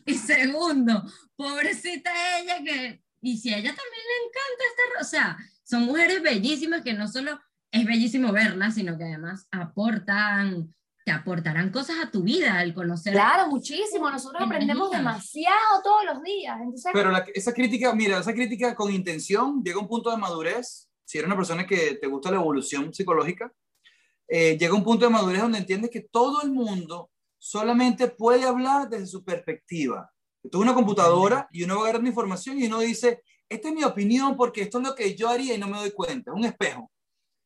y 0.06 0.14
segundo, 0.14 1.02
pobrecita 1.36 2.10
ella 2.38 2.62
que 2.64 3.01
y 3.22 3.38
si 3.38 3.50
a 3.54 3.58
ella 3.58 3.70
también 3.70 4.02
le 4.08 4.26
encanta 4.26 4.64
esta, 4.68 5.00
o 5.00 5.04
sea, 5.04 5.38
son 5.62 5.84
mujeres 5.84 6.20
bellísimas 6.22 6.82
que 6.82 6.92
no 6.92 7.08
solo 7.08 7.40
es 7.70 7.86
bellísimo 7.86 8.32
verlas, 8.32 8.74
sino 8.74 8.98
que 8.98 9.04
además 9.04 9.46
aportan, 9.52 10.74
te 11.04 11.12
aportarán 11.12 11.70
cosas 11.70 11.96
a 12.02 12.10
tu 12.10 12.22
vida 12.22 12.58
al 12.58 12.74
conocer. 12.74 13.14
Claro, 13.14 13.48
muchísimo. 13.48 14.10
Nosotros 14.10 14.42
aprendemos 14.42 14.90
demasiado 14.90 15.82
todos 15.82 16.04
los 16.04 16.22
días. 16.22 16.58
Pero 16.92 17.12
esa 17.32 17.54
crítica, 17.54 17.94
mira, 17.94 18.18
esa 18.18 18.34
crítica 18.34 18.74
con 18.74 18.92
intención 18.92 19.62
llega 19.62 19.78
a 19.78 19.82
un 19.82 19.88
punto 19.88 20.10
de 20.10 20.18
madurez. 20.18 20.90
Si 21.04 21.18
eres 21.18 21.28
una 21.28 21.36
persona 21.36 21.66
que 21.66 21.94
te 21.94 22.06
gusta 22.08 22.30
la 22.30 22.36
evolución 22.36 22.92
psicológica, 22.92 23.52
eh, 24.28 24.58
llega 24.58 24.72
a 24.72 24.76
un 24.76 24.84
punto 24.84 25.06
de 25.06 25.12
madurez 25.12 25.40
donde 25.40 25.58
entiendes 25.58 25.90
que 25.90 26.00
todo 26.00 26.42
el 26.42 26.50
mundo 26.50 27.10
solamente 27.38 28.08
puede 28.08 28.44
hablar 28.44 28.88
desde 28.88 29.06
su 29.06 29.24
perspectiva. 29.24 30.11
Esto 30.42 30.58
es 30.58 30.62
una 30.62 30.74
computadora 30.74 31.48
y 31.52 31.62
uno 31.62 31.74
va 31.74 31.80
a 31.80 31.84
agarrar 31.84 32.00
una 32.00 32.08
información 32.08 32.58
y 32.58 32.66
uno 32.66 32.80
dice, 32.80 33.22
esta 33.48 33.68
es 33.68 33.74
mi 33.74 33.84
opinión 33.84 34.36
porque 34.36 34.62
esto 34.62 34.78
es 34.78 34.84
lo 34.84 34.94
que 34.94 35.14
yo 35.14 35.28
haría 35.28 35.54
y 35.54 35.58
no 35.58 35.68
me 35.68 35.78
doy 35.78 35.92
cuenta, 35.92 36.30
es 36.30 36.36
un 36.36 36.44
espejo. 36.44 36.90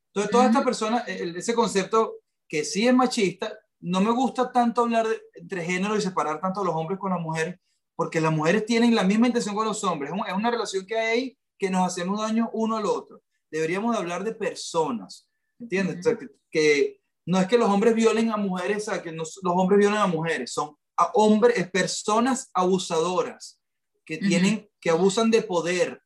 Entonces, 0.09 0.30
toda 0.30 0.47
esta 0.47 0.64
persona, 0.64 0.99
ese 1.01 1.55
concepto 1.55 2.14
que 2.49 2.64
sí 2.64 2.86
es 2.86 2.94
machista, 2.94 3.53
no 3.80 4.01
me 4.01 4.11
gusta 4.11 4.51
tanto 4.51 4.82
hablar 4.82 5.07
de, 5.07 5.20
entre 5.34 5.62
género 5.62 5.97
y 5.97 6.01
separar 6.01 6.40
tanto 6.40 6.61
a 6.61 6.64
los 6.64 6.74
hombres 6.74 6.99
con 6.99 7.11
las 7.11 7.20
mujeres, 7.20 7.57
porque 7.94 8.20
las 8.20 8.32
mujeres 8.32 8.64
tienen 8.64 8.94
la 8.94 9.05
misma 9.05 9.26
intención 9.26 9.55
con 9.55 9.66
los 9.66 9.82
hombres. 9.84 10.12
Es 10.26 10.32
una 10.32 10.51
relación 10.51 10.86
que 10.86 10.99
hay 10.99 11.38
que 11.59 11.70
nos 11.70 11.86
hacemos 11.86 12.20
daño 12.20 12.51
uno 12.53 12.76
al 12.76 12.86
otro. 12.86 13.22
Deberíamos 13.51 13.97
hablar 13.97 14.24
de 14.24 14.34
personas, 14.34 15.28
¿entiendes? 15.59 16.07
que, 16.51 17.01
no 17.26 17.38
es 17.38 17.47
que 17.47 17.59
los 17.59 17.68
hombres 17.68 17.94
violen 17.94 18.30
a 18.30 18.36
mujeres, 18.36 18.88
que 19.03 19.12
los 19.12 19.40
hombres 19.44 19.78
violen 19.78 19.99
a 19.99 20.07
mujeres, 20.07 20.53
son 20.53 20.76
a 20.97 21.11
hombres, 21.14 21.70
personas 21.70 22.51
abusadoras 22.55 23.61
que 24.05 24.18
tienen, 24.18 24.68
que 24.80 24.90
abusan 24.90 25.30
de 25.30 25.42
poder, 25.42 26.01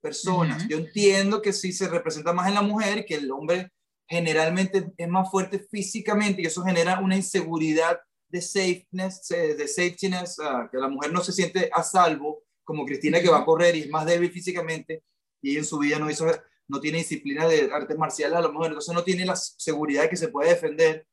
personas. 0.00 0.66
Yo 0.68 0.78
entiendo 0.78 1.42
que 1.42 1.52
sí 1.52 1.72
se 1.72 1.88
representa 1.88 2.32
más 2.32 2.48
en 2.48 2.54
la 2.54 2.62
mujer, 2.62 3.04
que 3.04 3.14
el 3.14 3.30
hombre 3.30 3.70
generalmente 4.08 4.92
es 4.96 5.08
más 5.08 5.30
fuerte 5.30 5.58
físicamente 5.70 6.42
y 6.42 6.46
eso 6.46 6.62
genera 6.62 7.00
una 7.00 7.16
inseguridad 7.16 8.00
de 8.28 8.40
safeness, 8.40 9.28
de 9.28 9.68
safetyness, 9.68 10.38
ah, 10.40 10.68
que 10.70 10.78
la 10.78 10.88
mujer 10.88 11.12
no 11.12 11.22
se 11.22 11.32
siente 11.32 11.70
a 11.72 11.82
salvo, 11.82 12.42
como 12.64 12.84
Cristina 12.84 13.20
que 13.20 13.28
va 13.28 13.38
a 13.38 13.44
correr 13.44 13.76
y 13.76 13.80
es 13.82 13.90
más 13.90 14.06
débil 14.06 14.30
físicamente 14.30 15.02
y 15.42 15.56
en 15.56 15.64
su 15.64 15.78
vida 15.78 15.98
no 15.98 16.10
hizo 16.10 16.26
no 16.68 16.80
tiene 16.80 16.98
disciplina 16.98 17.46
de 17.46 17.70
artes 17.72 17.98
marciales 17.98 18.38
a 18.38 18.40
lo 18.40 18.50
mejor, 18.50 18.68
entonces 18.68 18.94
no 18.94 19.04
tiene 19.04 19.26
la 19.26 19.36
seguridad 19.36 20.02
de 20.02 20.08
que 20.08 20.16
se 20.16 20.28
puede 20.28 20.50
defender. 20.50 21.06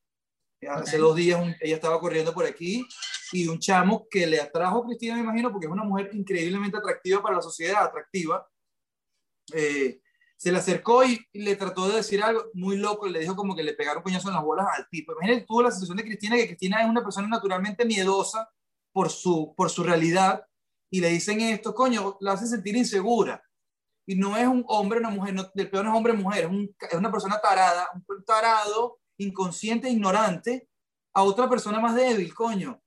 Hace 0.68 0.98
dos 0.98 1.16
días 1.16 1.42
ella 1.62 1.76
estaba 1.76 2.00
corriendo 2.00 2.34
por 2.34 2.46
aquí 2.46 2.86
y 3.32 3.48
un 3.48 3.60
chamo 3.60 4.08
que 4.10 4.28
le 4.28 4.42
atrajo 4.42 4.80
a 4.80 4.86
Cristina, 4.86 5.16
me 5.16 5.22
imagino, 5.22 5.52
porque 5.52 5.68
es 5.68 5.72
una 5.72 5.84
mujer 5.84 6.10
increíblemente 6.14 6.78
atractiva 6.78 7.22
para 7.22 7.38
la 7.38 7.42
sociedad, 7.42 7.84
atractiva, 7.84 8.46
eh, 9.54 10.02
se 10.36 10.52
le 10.52 10.58
acercó 10.58 11.04
y, 11.04 11.20
le 11.34 11.56
trató 11.56 11.88
de 11.88 11.98
decir 11.98 12.24
algo 12.24 12.46
muy 12.54 12.78
loco, 12.78 13.08
y 13.08 13.12
le 13.12 13.20
dijo 13.20 13.36
como 13.36 13.56
que 13.56 13.64
le 13.64 13.74
pegaron 13.74 14.04
coñazo 14.04 14.30
en 14.30 14.36
las 14.36 14.44
bolas 14.44 14.68
al 14.76 14.88
tipo. 14.90 15.12
Imagínate 15.14 15.46
tuvo 15.46 15.64
la 15.64 15.72
sensación 15.72 15.98
de 15.98 16.04
Cristina, 16.04 16.36
que 16.38 16.48
Cristina 16.48 16.82
es 16.82 16.90
una 16.90 17.04
persona 17.04 17.28
naturalmente 17.28 17.86
miedosa 17.86 18.50
por 18.92 19.10
su, 19.10 19.54
por 19.56 19.70
su 19.70 19.84
realidad, 19.84 20.46
y 20.90 21.02
le 21.02 21.10
dicen 21.10 21.42
esto, 21.42 21.74
coño, 21.74 22.18
la 22.22 22.34
hace 22.34 22.48
sentir 22.48 22.76
insegura. 22.76 23.44
Y 24.06 24.16
no 24.16 24.36
es 24.38 24.48
un 24.48 24.64
hombre, 24.68 25.00
una 25.00 25.10
mujer, 25.10 25.34
no, 25.36 25.52
el 25.54 25.70
peor 25.70 25.86
no 25.86 25.92
es 25.92 25.98
hombre, 25.98 26.14
mujer, 26.14 26.46
es, 26.46 26.90
es 26.90 26.98
una 26.98 27.12
persona 27.12 27.40
tarada, 27.40 27.88
un 27.94 28.24
tarado, 28.26 28.99
inconsciente, 29.20 29.90
ignorante, 29.90 30.68
a 31.14 31.24
otra 31.24 31.50
persona 31.50 31.80
más 31.80 31.96
débil, 31.96 32.34
coño. 32.34 32.82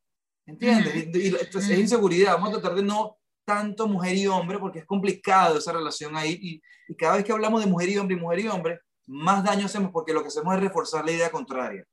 ¿Entiendes? 0.46 1.08
Y, 1.14 1.34
es 1.36 1.78
inseguridad. 1.78 2.34
Vamos 2.34 2.50
a 2.50 2.60
tratar 2.60 2.74
de 2.74 2.82
no 2.82 3.18
tanto 3.44 3.86
mujer 3.86 4.16
y 4.16 4.26
hombre, 4.26 4.58
porque 4.58 4.80
es 4.80 4.86
complicado 4.86 5.58
esa 5.58 5.72
relación 5.72 6.16
ahí. 6.16 6.38
Y, 6.40 6.62
cada 6.96 7.16
vez 7.16 7.24
que 7.24 7.32
hablamos 7.32 7.64
de 7.64 7.70
mujer 7.70 7.88
y 7.88 7.96
hombre 7.96 8.16
y 8.16 8.20
mujer 8.20 8.40
y 8.40 8.48
hombre, 8.48 8.80
más 9.06 9.42
daño 9.42 9.66
hacemos 9.66 9.90
porque 9.92 10.12
lo 10.12 10.22
que 10.22 10.28
hacemos 10.28 10.54
es 10.54 10.60
reforzar 10.60 11.04
la 11.04 11.12
idea 11.12 11.30
contraria. 11.30 11.86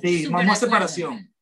sí, 0.00 0.28
más, 0.30 0.58
separación. 0.58 1.32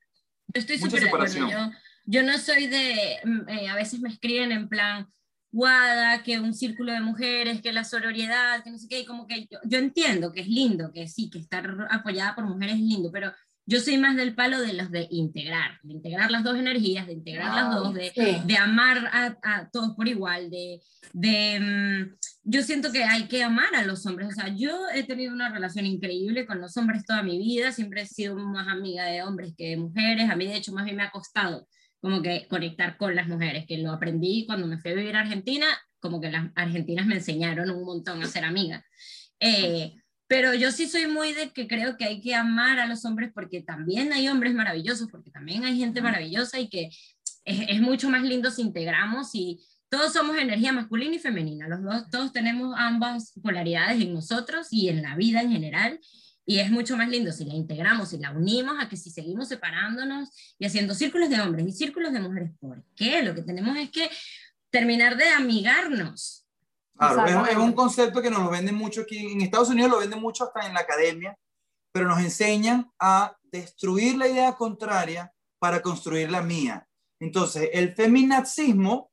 Yo 0.49 0.61
estoy 0.61 0.79
súper 0.79 1.03
separación. 1.03 1.51
Yo, 1.51 1.59
yo, 2.07 2.23
no 2.23 2.39
soy 2.39 2.67
de, 2.67 3.19
mm, 3.25 3.49
eh, 3.49 3.69
a 3.69 3.75
veces 3.77 4.01
me 4.01 4.09
escriben 4.09 4.53
en 4.53 4.69
plan, 4.69 5.09
guada, 5.57 6.23
que 6.23 6.39
un 6.39 6.53
círculo 6.53 6.93
de 6.93 7.01
mujeres, 7.01 7.63
que 7.63 7.73
la 7.73 7.85
sororidad, 7.85 8.63
que 8.63 8.71
no 8.71 8.79
sé 8.79 8.89
qué, 8.89 9.01
y 9.01 9.07
como 9.07 9.27
que 9.27 9.49
yo, 9.51 9.59
yo 9.65 9.79
entiendo 9.79 10.31
que 10.31 10.43
es 10.43 10.49
lindo, 10.49 10.93
que 10.93 11.09
sí, 11.09 11.31
que 11.31 11.39
estar 11.39 11.89
apoyada 11.91 12.35
por 12.35 12.45
mujeres 12.45 12.75
es 12.75 12.83
lindo, 12.83 13.11
pero 13.11 13.33
yo 13.65 13.81
soy 13.81 13.97
más 13.97 14.17
del 14.17 14.35
palo 14.35 14.61
de 14.61 14.75
los 14.75 14.91
de 14.91 15.09
integrar, 15.11 15.81
de 15.83 15.95
integrar 15.95 16.31
las 16.31 16.45
dos 16.45 16.57
energías, 16.57 17.07
de 17.07 17.15
integrar 17.15 17.55
las 17.55 17.75
dos, 17.75 17.95
de, 17.95 18.13
de 18.45 18.57
amar 18.59 19.09
a, 19.11 19.39
a, 19.43 19.71
todos 19.71 19.97
por 19.97 20.07
igual, 20.07 20.51
de, 20.51 20.81
de 21.15 21.59
mm, 21.59 22.17
yo 22.45 22.63
siento 22.63 22.93
que 22.93 23.03
hay 23.03 23.27
que 23.27 23.43
amar 23.43 23.75
a 23.75 23.83
los 23.83 24.05
hombres, 24.05 24.29
o 24.29 24.33
sea, 24.33 24.55
yo 24.55 24.71
he 24.95 25.05
tenido 25.05 25.33
una 25.33 25.49
relación 25.49 25.87
increíble 25.87 26.47
con 26.47 26.61
los 26.61 26.77
hombres 26.77 27.07
toda 27.07 27.23
mi 27.23 27.39
vida, 27.39 27.73
siempre 27.73 28.03
he 28.03 28.07
sido 28.07 28.37
más 28.37 28.69
amiga 28.69 29.07
de 29.07 29.23
hombres 29.23 29.55
que 29.57 29.71
de 29.71 29.79
mujeres, 29.79 30.29
a 30.29 30.37
mí 30.37 30.47
de 30.47 30.57
hecho 30.57 30.73
más 30.73 30.85
bien 30.85 30.99
me 30.99 31.03
ha 31.03 31.11
costado 31.11 31.67
como 32.01 32.23
que 32.23 32.47
conectar 32.49 32.97
con 32.97 33.15
las 33.15 33.29
mujeres, 33.29 33.67
que 33.67 33.79
lo 33.79 33.93
aprendí 33.93 34.47
cuando 34.47 34.67
me 34.67 34.79
fui 34.79 34.93
a 34.93 34.95
vivir 34.95 35.17
a 35.17 35.21
Argentina, 35.21 35.67
como 35.99 36.21
que 36.21 36.31
las 36.31 36.51
argentinas 36.55 37.07
me 37.07 37.17
enseñaron 37.17 37.71
un 37.71 37.85
montón 37.85 38.23
a 38.23 38.27
ser 38.27 38.45
amiga. 38.45 38.85
Eh, 39.41 39.95
pero 40.29 40.55
yo 40.55 40.73
sí 40.73 40.89
soy 40.89 41.07
muy 41.07 41.33
de 41.33 41.51
que 41.51 41.69
creo 41.69 41.97
que 41.97 42.05
hay 42.05 42.21
que 42.21 42.35
amar 42.35 42.79
a 42.79 42.87
los 42.87 43.05
hombres 43.05 43.31
porque 43.35 43.63
también 43.63 44.13
hay 44.13 44.29
hombres 44.29 44.55
maravillosos, 44.55 45.09
porque 45.11 45.31
también 45.31 45.65
hay 45.65 45.79
gente 45.79 46.01
maravillosa 46.01 46.59
y 46.59 46.69
que 46.69 46.91
es, 47.45 47.61
es 47.69 47.81
mucho 47.81 48.11
más 48.11 48.23
lindo 48.23 48.51
si 48.51 48.63
integramos 48.63 49.35
y 49.35 49.61
todos 49.89 50.13
somos 50.13 50.37
energía 50.37 50.73
masculina 50.73 51.15
y 51.15 51.21
femenina, 51.21 51.69
los 51.69 51.83
dos, 51.83 52.11
todos 52.11 52.33
tenemos 52.33 52.75
ambas 52.77 53.33
polaridades 53.43 54.01
en 54.03 54.15
nosotros 54.15 54.67
y 54.71 54.89
en 54.89 55.03
la 55.03 55.15
vida 55.15 55.43
en 55.43 55.53
general. 55.53 56.01
Y 56.47 56.61
es 56.61 56.71
mucho 56.71 56.97
más 56.97 57.09
lindo 57.09 57.33
si 57.33 57.45
la 57.45 57.55
integramos 57.55 58.13
y 58.13 58.19
la 58.19 58.31
unimos 58.31 58.77
a 58.81 58.89
que 58.89 58.97
si 58.97 59.11
seguimos 59.11 59.49
separándonos 59.49 60.31
y 60.59 60.65
haciendo 60.65 60.95
círculos 60.95 61.29
de 61.29 61.41
hombres 61.41 61.67
y 61.67 61.73
círculos 61.73 62.13
de 62.13 62.21
mujeres. 62.21 62.53
¿Por 62.61 62.85
qué? 62.95 63.23
Lo 63.23 63.35
que 63.35 63.43
tenemos 63.43 63.77
es 63.77 63.91
que 63.91 64.09
terminar 64.71 65.17
de 65.17 65.29
amigarnos 65.29 66.47
Claro, 66.99 67.47
es, 67.47 67.57
un 67.57 67.73
concepto 67.73 68.23
que 68.23 68.31
nos 68.31 68.43
lo 68.43 68.51
venden 68.51 68.75
mucho 68.75 69.03
aquí. 69.03 69.33
En 69.33 69.43
Estados 69.43 69.69
Unidos 69.69 69.91
lo 69.91 69.99
venden 69.99 70.21
mucho 70.21 70.45
hasta 70.45 70.67
en 70.67 70.75
la 70.75 70.81
academia, 70.81 71.37
pero 71.93 72.09
nos 72.09 72.21
enseñan 72.21 72.91
a 72.99 73.37
destruir 73.45 74.17
la 74.17 74.29
idea 74.29 74.55
contraria 74.55 75.33
para 75.59 75.83
construir 75.83 76.31
la 76.31 76.43
mía. 76.43 76.89
Entonces, 77.21 77.69
el 77.73 77.95
feminazismo 77.95 79.11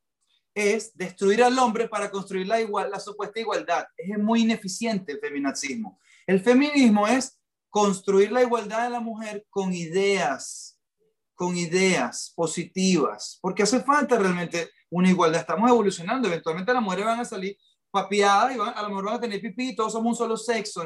es 0.53 0.95
destruir 0.95 1.43
al 1.43 1.57
hombre 1.59 1.89
para 1.89 2.09
construir 2.09 2.47
la, 2.47 2.61
igual, 2.61 2.89
la 2.89 2.99
supuesta 2.99 3.39
igualdad. 3.39 3.85
Es 3.97 4.17
muy 4.17 4.41
ineficiente 4.41 5.13
el 5.13 5.19
feminazismo. 5.19 5.99
El 6.25 6.39
feminismo 6.39 7.07
es 7.07 7.39
construir 7.69 8.31
la 8.31 8.43
igualdad 8.43 8.83
de 8.83 8.89
la 8.89 8.99
mujer 8.99 9.45
con 9.49 9.73
ideas, 9.73 10.79
con 11.33 11.57
ideas 11.57 12.31
positivas, 12.35 13.39
porque 13.41 13.63
hace 13.63 13.81
falta 13.81 14.17
realmente 14.17 14.69
una 14.89 15.09
igualdad. 15.09 15.41
Estamos 15.41 15.69
evolucionando, 15.69 16.27
eventualmente 16.27 16.73
las 16.73 16.83
mujeres 16.83 17.05
van 17.05 17.19
a 17.19 17.25
salir 17.25 17.57
papiada 17.89 18.53
y 18.53 18.59
a 18.59 18.81
lo 18.81 18.89
mejor 18.89 19.05
van 19.05 19.15
a 19.15 19.19
tener 19.19 19.41
pipí, 19.41 19.75
todos 19.75 19.91
somos 19.91 20.11
un 20.11 20.15
solo 20.15 20.37
sexo 20.37 20.83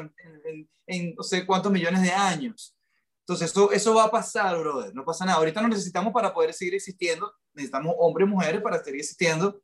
en, 0.86 1.14
no 1.14 1.22
sé 1.22 1.46
cuántos 1.46 1.72
millones 1.72 2.02
de 2.02 2.10
años. 2.10 2.74
Entonces, 3.20 3.50
eso, 3.50 3.70
eso 3.72 3.94
va 3.94 4.04
a 4.04 4.10
pasar, 4.10 4.58
brother, 4.58 4.94
no 4.94 5.04
pasa 5.04 5.26
nada. 5.26 5.38
Ahorita 5.38 5.60
lo 5.60 5.68
necesitamos 5.68 6.12
para 6.12 6.32
poder 6.32 6.54
seguir 6.54 6.74
existiendo, 6.74 7.30
necesitamos 7.52 7.94
hombres 7.98 8.26
y 8.26 8.30
mujeres 8.30 8.62
para 8.62 8.82
seguir 8.82 9.00
existiendo. 9.00 9.60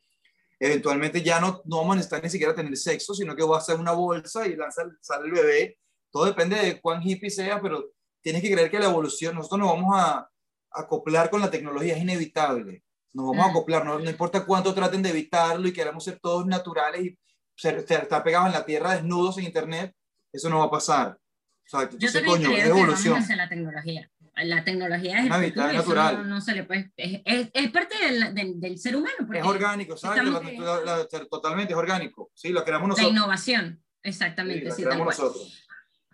Eventualmente 0.59 1.23
ya 1.23 1.41
no, 1.41 1.63
no 1.65 1.79
vamos 1.79 1.93
a 1.93 1.97
necesitar 1.97 2.23
ni 2.23 2.31
siquiera 2.31 2.55
tener 2.55 2.77
sexo, 2.77 3.15
sino 3.15 3.35
que 3.35 3.45
va 3.45 3.59
a 3.59 3.61
ser 3.61 3.77
una 3.77 3.93
bolsa 3.93 4.47
y 4.47 4.57
lanza, 4.57 4.83
sale 5.01 5.27
el 5.27 5.33
bebé. 5.33 5.79
Todo 6.11 6.27
depende 6.27 6.57
de 6.57 6.81
cuán 6.81 7.03
hippie 7.03 7.31
sea, 7.31 7.61
pero 7.61 7.93
tienes 8.23 8.43
que 8.43 8.53
creer 8.53 8.71
que 8.71 8.79
la 8.79 8.87
evolución, 8.87 9.35
nosotros 9.35 9.61
nos 9.61 9.71
vamos 9.71 9.95
a 9.97 10.29
acoplar 10.71 11.31
con 11.31 11.41
la 11.41 11.51
tecnología, 11.51 11.95
es 11.95 12.03
inevitable. 12.03 12.83
Nos 13.13 13.27
vamos 13.27 13.47
a 13.47 13.51
acoplar, 13.51 13.85
no, 13.85 13.99
no 13.99 14.11
importa 14.11 14.45
cuánto 14.45 14.75
traten 14.75 15.03
de 15.03 15.11
evitarlo 15.11 15.69
y 15.69 15.73
queramos 15.73 16.03
ser 16.05 16.19
todos 16.21 16.47
naturales 16.47 17.03
y 17.03 17.19
estar 17.57 18.25
pegados 18.25 18.49
en 18.49 18.55
la 18.55 18.65
tierra 18.65 18.95
desnudos 18.95 19.39
en 19.39 19.45
internet, 19.45 19.95
eso 20.33 20.49
no 20.49 20.59
va 20.59 20.65
a 20.65 20.71
pasar. 20.71 21.19
O 21.67 21.79
sea, 21.79 21.89
Yo 21.91 22.09
coño, 22.27 22.51
creo 22.51 22.59
es 22.59 22.67
evolución. 22.67 23.27
Que 23.27 23.37
la 23.37 23.49
tecnología. 23.49 24.11
La 24.37 24.65
tecnología 24.65 25.21
es, 25.21 25.27
el 25.27 25.53
futuro, 25.53 25.73
natural. 25.73 26.29
No, 26.29 26.41
se 26.41 26.55
le 26.55 26.65
puede, 26.65 26.93
es, 26.97 27.51
es, 27.53 27.71
parte 27.71 27.95
del, 28.05 28.61
del, 28.61 28.79
ser 28.79 28.97
humano. 28.97 29.15
Es 29.33 29.45
orgánico, 29.45 29.97
¿sabes? 29.97 30.23
totalmente 31.31 31.73
es 31.73 31.79
orgánico. 31.79 32.31
Sí, 32.35 32.49
lo 32.49 32.65
creamos 32.65 32.89
nosotros. 32.89 33.13
La 33.13 33.19
innovación, 33.19 33.83
exactamente. 34.03 34.71
Sí, 34.73 34.83
la 34.83 34.97
nosotros. 34.97 35.67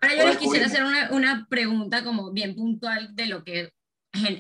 Ahora 0.03 0.15
yo 0.17 0.27
les 0.27 0.37
quisiera 0.39 0.67
hacer 0.67 0.85
una, 0.85 1.11
una, 1.13 1.47
pregunta 1.49 2.05
como 2.05 2.31
bien 2.33 2.55
puntual 2.55 3.15
de 3.15 3.27
lo 3.27 3.45
que 3.45 3.73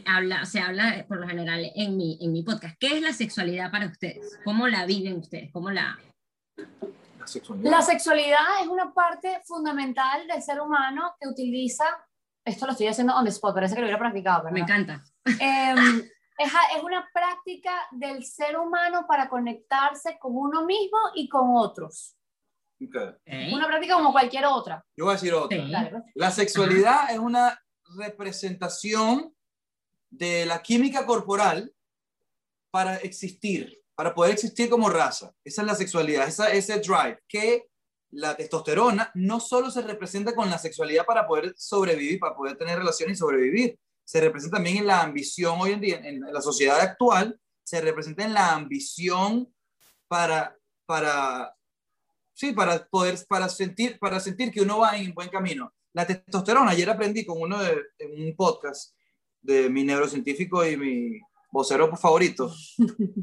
habla, 0.06 0.44
se 0.46 0.60
habla 0.60 1.04
por 1.08 1.18
lo 1.18 1.28
general 1.28 1.70
en 1.74 1.96
mi, 1.96 2.18
en 2.20 2.32
mi 2.32 2.42
podcast. 2.42 2.76
¿Qué 2.78 2.96
es 2.96 3.02
la 3.02 3.12
sexualidad 3.12 3.70
para 3.70 3.86
ustedes? 3.86 4.38
¿Cómo 4.44 4.68
la 4.68 4.84
viven 4.86 5.18
ustedes? 5.18 5.50
¿Cómo 5.52 5.70
la, 5.70 5.98
la 7.62 7.82
sexualidad. 7.82 8.62
es 8.62 8.68
una 8.68 8.92
parte 8.92 9.40
fundamental 9.44 10.26
del 10.26 10.42
ser 10.42 10.60
humano 10.60 11.14
que 11.20 11.28
utiliza, 11.28 11.84
esto 12.50 12.66
lo 12.66 12.72
estoy 12.72 12.88
haciendo 12.88 13.14
on 13.14 13.24
the 13.24 13.30
spot, 13.30 13.54
parece 13.54 13.74
que 13.74 13.80
lo 13.80 13.86
hubiera 13.86 13.98
practicado. 13.98 14.50
Me 14.50 14.60
encanta. 14.60 15.04
Em, 15.24 15.98
es, 16.38 16.52
es, 16.76 16.82
una 16.82 17.08
práctica 17.12 17.72
del 17.90 18.24
ser 18.24 18.56
humano 18.56 19.06
para 19.06 19.28
conectarse 19.28 20.18
con 20.18 20.36
uno 20.36 20.64
mismo 20.64 20.98
y 21.14 21.28
con 21.28 21.56
otros. 21.56 22.16
Una 22.78 23.66
práctica 23.66 23.94
como 23.94 24.12
cualquier 24.12 24.46
otra. 24.46 24.84
Yo 24.96 25.04
voy 25.04 25.12
a 25.12 25.14
decir 25.16 25.34
otra. 25.34 25.58
Pues. 25.58 26.02
La 26.14 26.30
sexualidad 26.30 27.10
es 27.10 27.18
una 27.18 27.60
representación 27.98 29.34
de 30.08 30.46
la 30.46 30.62
química 30.62 31.04
corporal 31.04 31.72
para 32.70 32.96
existir 32.96 33.80
para 34.00 34.14
poder 34.14 34.32
existir 34.32 34.70
como 34.70 34.88
raza. 34.88 35.34
Esa 35.44 35.60
es 35.60 35.66
la 35.66 35.74
sexualidad, 35.74 36.26
esa, 36.26 36.50
ese 36.50 36.80
drive, 36.80 37.18
que 37.28 37.68
la 38.12 38.36
testosterona 38.36 39.10
no 39.14 39.40
solo 39.40 39.70
se 39.70 39.82
representa 39.82 40.34
con 40.34 40.50
la 40.50 40.58
sexualidad 40.58 41.04
para 41.04 41.26
poder 41.26 41.54
sobrevivir, 41.56 42.18
para 42.18 42.34
poder 42.34 42.56
tener 42.56 42.78
relaciones 42.78 43.16
y 43.16 43.20
sobrevivir, 43.20 43.78
se 44.04 44.20
representa 44.20 44.56
también 44.56 44.78
en 44.78 44.86
la 44.86 45.02
ambición 45.02 45.60
hoy 45.60 45.72
en 45.72 45.80
día, 45.80 46.00
en 46.02 46.20
la 46.20 46.40
sociedad 46.40 46.80
actual, 46.80 47.38
se 47.62 47.80
representa 47.80 48.24
en 48.24 48.34
la 48.34 48.52
ambición 48.52 49.52
para, 50.08 50.56
para, 50.86 51.54
sí, 52.34 52.52
para 52.52 52.84
poder, 52.88 53.16
para 53.28 53.48
sentir, 53.48 53.98
para 54.00 54.18
sentir 54.18 54.50
que 54.50 54.60
uno 54.60 54.80
va 54.80 54.96
en 54.96 55.14
buen 55.14 55.28
camino. 55.28 55.72
La 55.92 56.04
testosterona, 56.06 56.72
ayer 56.72 56.90
aprendí 56.90 57.24
con 57.24 57.40
uno 57.40 57.62
de, 57.62 57.80
en 57.98 58.24
un 58.24 58.34
podcast 58.34 58.92
de 59.40 59.70
mi 59.70 59.84
neurocientífico 59.84 60.66
y 60.66 60.76
mi 60.76 61.20
vocero 61.52 61.96
favorito, 61.96 62.52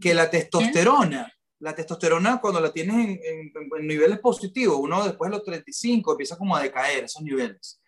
que 0.01 0.13
la 0.13 0.29
testosterona, 0.29 1.29
la 1.59 1.73
testosterona 1.73 2.39
cuando 2.39 2.59
la 2.59 2.71
tienes 2.71 3.19
en, 3.23 3.51
niveles 3.81 4.19
positivos, 4.19 4.77
uno 4.79 5.03
después 5.03 5.31
de 5.31 5.37
los 5.37 5.45
35 5.45 6.11
empieza 6.11 6.37
como 6.37 6.55
a 6.55 6.61
decaer 6.61 7.05
esos 7.05 7.21
niveles. 7.21 7.81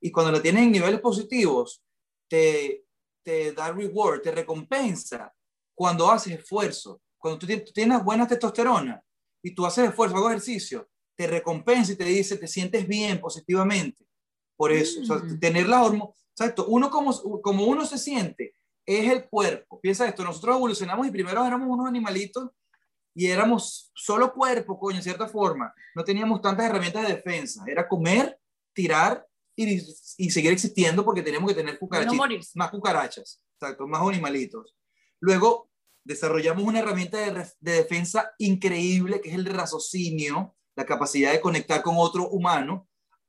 y 0.00 0.10
cuando 0.10 0.32
la 0.32 0.42
tienes 0.42 0.64
en 0.64 0.72
niveles 0.72 1.00
positivos, 1.00 1.82
te, 2.28 2.84
te 3.22 3.52
da 3.52 3.70
reward, 3.72 4.22
te 4.22 4.32
recompensa 4.32 5.32
cuando 5.74 6.10
haces 6.10 6.38
esfuerzo. 6.38 7.00
Cuando 7.18 7.38
tú 7.38 7.46
tienes 7.72 8.02
buena 8.02 8.26
testosterona 8.26 9.00
y 9.42 9.54
tú 9.54 9.64
haces 9.64 9.90
esfuerzo, 9.90 10.16
hago 10.16 10.30
ejercicio, 10.30 10.88
te 11.16 11.26
recompensa 11.26 11.92
y 11.92 11.96
te 11.96 12.04
dice, 12.04 12.36
te 12.36 12.48
sientes 12.48 12.86
bien 12.88 13.20
positivamente. 13.20 14.04
Por 14.56 14.72
eso, 14.72 15.00
mm. 15.14 15.38
tener 15.38 15.68
la 15.68 15.84
hormona, 15.84 16.12
exacto, 16.30 16.66
uno 16.66 16.90
como, 16.90 17.12
como 17.42 17.64
uno 17.64 17.86
se 17.86 17.98
siente 17.98 18.56
es 18.84 19.10
el 19.10 19.28
cuerpo. 19.28 19.80
Piensa 19.80 20.08
esto, 20.08 20.24
nosotros 20.24 20.56
evolucionamos 20.56 21.06
y 21.06 21.10
primero 21.10 21.44
éramos 21.44 21.68
unos 21.68 21.86
animalitos 21.86 22.50
y 23.14 23.26
éramos 23.26 23.90
solo 23.94 24.32
cuerpo, 24.32 24.78
coño, 24.78 24.96
en 24.96 25.02
cierta 25.02 25.28
forma. 25.28 25.72
No 25.94 26.04
teníamos 26.04 26.40
tantas 26.40 26.66
herramientas 26.66 27.06
de 27.06 27.14
defensa. 27.14 27.62
Era 27.66 27.88
comer, 27.88 28.38
tirar 28.72 29.26
y, 29.54 29.80
y 30.18 30.30
seguir 30.30 30.52
existiendo 30.52 31.04
porque 31.04 31.22
teníamos 31.22 31.50
que 31.50 31.56
tener 31.56 31.78
cucarachas, 31.78 32.52
más 32.54 32.70
cucarachas, 32.70 33.42
exacto, 33.54 33.86
más 33.86 34.00
animalitos. 34.02 34.74
Luego 35.20 35.70
desarrollamos 36.04 36.64
una 36.64 36.80
herramienta 36.80 37.18
de, 37.18 37.46
de, 37.60 37.72
defensa 37.72 38.32
increíble 38.38 39.20
que 39.20 39.28
es 39.28 39.34
el 39.34 39.46
raciocinio, 39.46 40.56
la 40.74 40.86
capacidad 40.86 41.32
de 41.32 41.40
conectar 41.40 41.82
con 41.82 41.96
otro 41.98 42.28
humano 42.28 42.88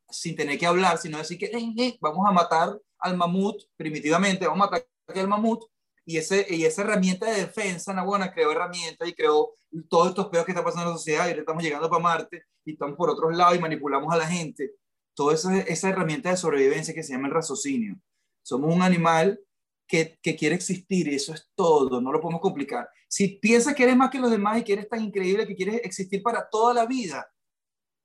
sin 0.10 0.36
tener 0.36 0.58
que 0.58 0.66
hablar, 0.66 0.98
sino 0.98 1.18
decir 1.18 1.38
que 1.38 1.98
vamos 2.00 2.26
a 2.28 2.32
matar 2.32 2.80
al 3.00 3.18
mamut 3.18 3.64
primitivamente, 3.76 4.48
vamos 4.48 4.68
a 4.68 4.72
matar 4.72 4.88
al 5.08 5.28
mamut 5.28 5.64
y, 6.06 6.18
ese, 6.18 6.46
y 6.50 6.66
esa 6.66 6.82
herramienta 6.82 7.30
de 7.30 7.42
defensa, 7.42 7.94
Nahuana, 7.94 8.32
creó 8.32 8.52
herramientas 8.52 9.08
y 9.08 9.14
creó 9.14 9.56
todos 9.90 10.10
estos 10.10 10.28
peos 10.28 10.46
que 10.46 10.52
está 10.52 10.64
pasando 10.64 10.86
en 10.86 10.92
la 10.92 10.98
sociedad 10.98 11.28
y 11.28 11.32
estamos 11.40 11.64
llegando 11.64 11.90
para 11.90 12.02
Marte 12.02 12.44
y 12.66 12.74
estamos 12.74 12.96
por 12.96 13.10
otros 13.10 13.36
lados 13.36 13.56
y 13.56 13.60
manipulamos 13.60 14.14
a 14.14 14.18
la 14.18 14.28
gente. 14.28 14.76
Toda 15.16 15.34
esa, 15.34 15.58
esa 15.60 15.90
herramienta 15.90 16.30
de 16.30 16.38
sobrevivencia 16.38 16.94
que 16.94 17.04
se 17.04 17.14
llama 17.14 17.28
el 17.28 17.34
raciocinio. 17.34 17.96
Somos 18.42 18.74
un 18.74 18.82
animal 18.82 19.40
que, 19.88 20.18
que, 20.22 20.36
quiere 20.36 20.56
existir 20.56 21.08
y 21.08 21.16
eso 21.16 21.34
es 21.34 21.50
todo, 21.56 22.02
no 22.02 22.12
lo 22.12 22.20
podemos 22.20 22.42
complicar. 22.42 22.90
Si 23.08 23.28
piensas 23.28 23.76
que 23.76 23.84
eres 23.84 23.96
más 23.96 24.10
que 24.10 24.20
los 24.20 24.32
demás 24.32 24.60
y 24.60 24.64
que 24.64 24.74
eres 24.74 24.90
tan 24.90 25.02
increíble 25.02 25.46
que 25.46 25.56
quieres 25.56 25.82
existir 25.84 26.24
para 26.24 26.50
toda 26.50 26.74
la 26.74 26.86
vida, 26.86 27.32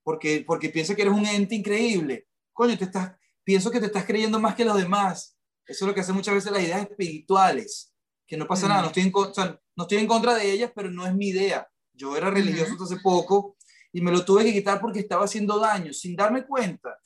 porque, 0.02 0.44
porque 0.46 0.68
piensas 0.68 0.96
que 0.96 1.02
eres 1.02 1.14
un 1.14 1.26
ente 1.26 1.54
increíble, 1.54 2.28
coño, 2.52 2.76
te 2.76 2.84
estás, 2.84 3.16
pienso 3.44 3.70
que 3.70 3.80
te 3.80 3.86
estás 3.86 4.04
creyendo 4.04 4.38
más 4.38 4.54
que 4.54 4.64
los 4.64 4.76
demás. 4.76 5.38
Eso 5.66 5.84
es 5.84 5.88
lo 5.88 5.94
que 5.94 6.00
hace 6.00 6.12
muchas 6.12 6.34
veces 6.34 6.50
las 6.50 6.62
ideas 6.62 6.82
espirituales, 6.82 7.87
que 8.28 8.36
no 8.36 8.46
pasa 8.46 8.68
nada, 8.68 8.82
no 8.82 8.88
estoy, 8.88 9.04
en, 9.04 9.12
no 9.12 9.84
estoy 9.84 9.98
en 9.98 10.06
contra 10.06 10.34
de 10.34 10.52
ellas, 10.52 10.70
pero 10.74 10.90
no 10.90 11.06
es 11.06 11.14
mi 11.14 11.28
idea. 11.28 11.66
Yo 11.94 12.14
era 12.14 12.30
religioso 12.30 12.72
hasta 12.72 12.84
hace 12.84 12.98
poco 12.98 13.56
y 13.90 14.02
me 14.02 14.12
lo 14.12 14.22
tuve 14.24 14.44
que 14.44 14.52
quitar 14.52 14.80
porque 14.80 15.00
estaba 15.00 15.24
haciendo 15.24 15.58
daño, 15.58 15.94
sin 15.94 16.14
darme 16.14 16.44
cuenta. 16.44 16.98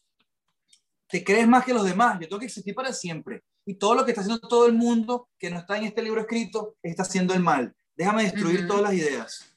Te 1.07 1.23
crees 1.23 1.47
más 1.47 1.65
que 1.65 1.73
los 1.73 1.85
demás, 1.85 2.19
yo 2.21 2.29
tengo 2.29 2.41
que 2.41 2.47
existir 2.47 2.75
para 2.75 2.93
siempre. 2.93 3.45
Y 3.65 3.75
todo 3.75 3.95
lo 3.95 4.05
que 4.05 4.11
está 4.11 4.23
haciendo 4.23 4.47
todo 4.49 4.67
el 4.67 4.73
mundo 4.73 5.29
que 5.39 5.49
no 5.49 5.59
está 5.59 5.79
en 5.79 5.85
este 5.85 6.03
libro 6.03 6.21
escrito 6.21 6.77
está 6.83 7.03
haciendo 7.03 7.33
el 7.35 7.41
mal. 7.41 7.73
Déjame 7.95 8.25
destruir 8.25 8.67
todas 8.67 8.83
las 8.83 8.95
ideas. 8.95 9.57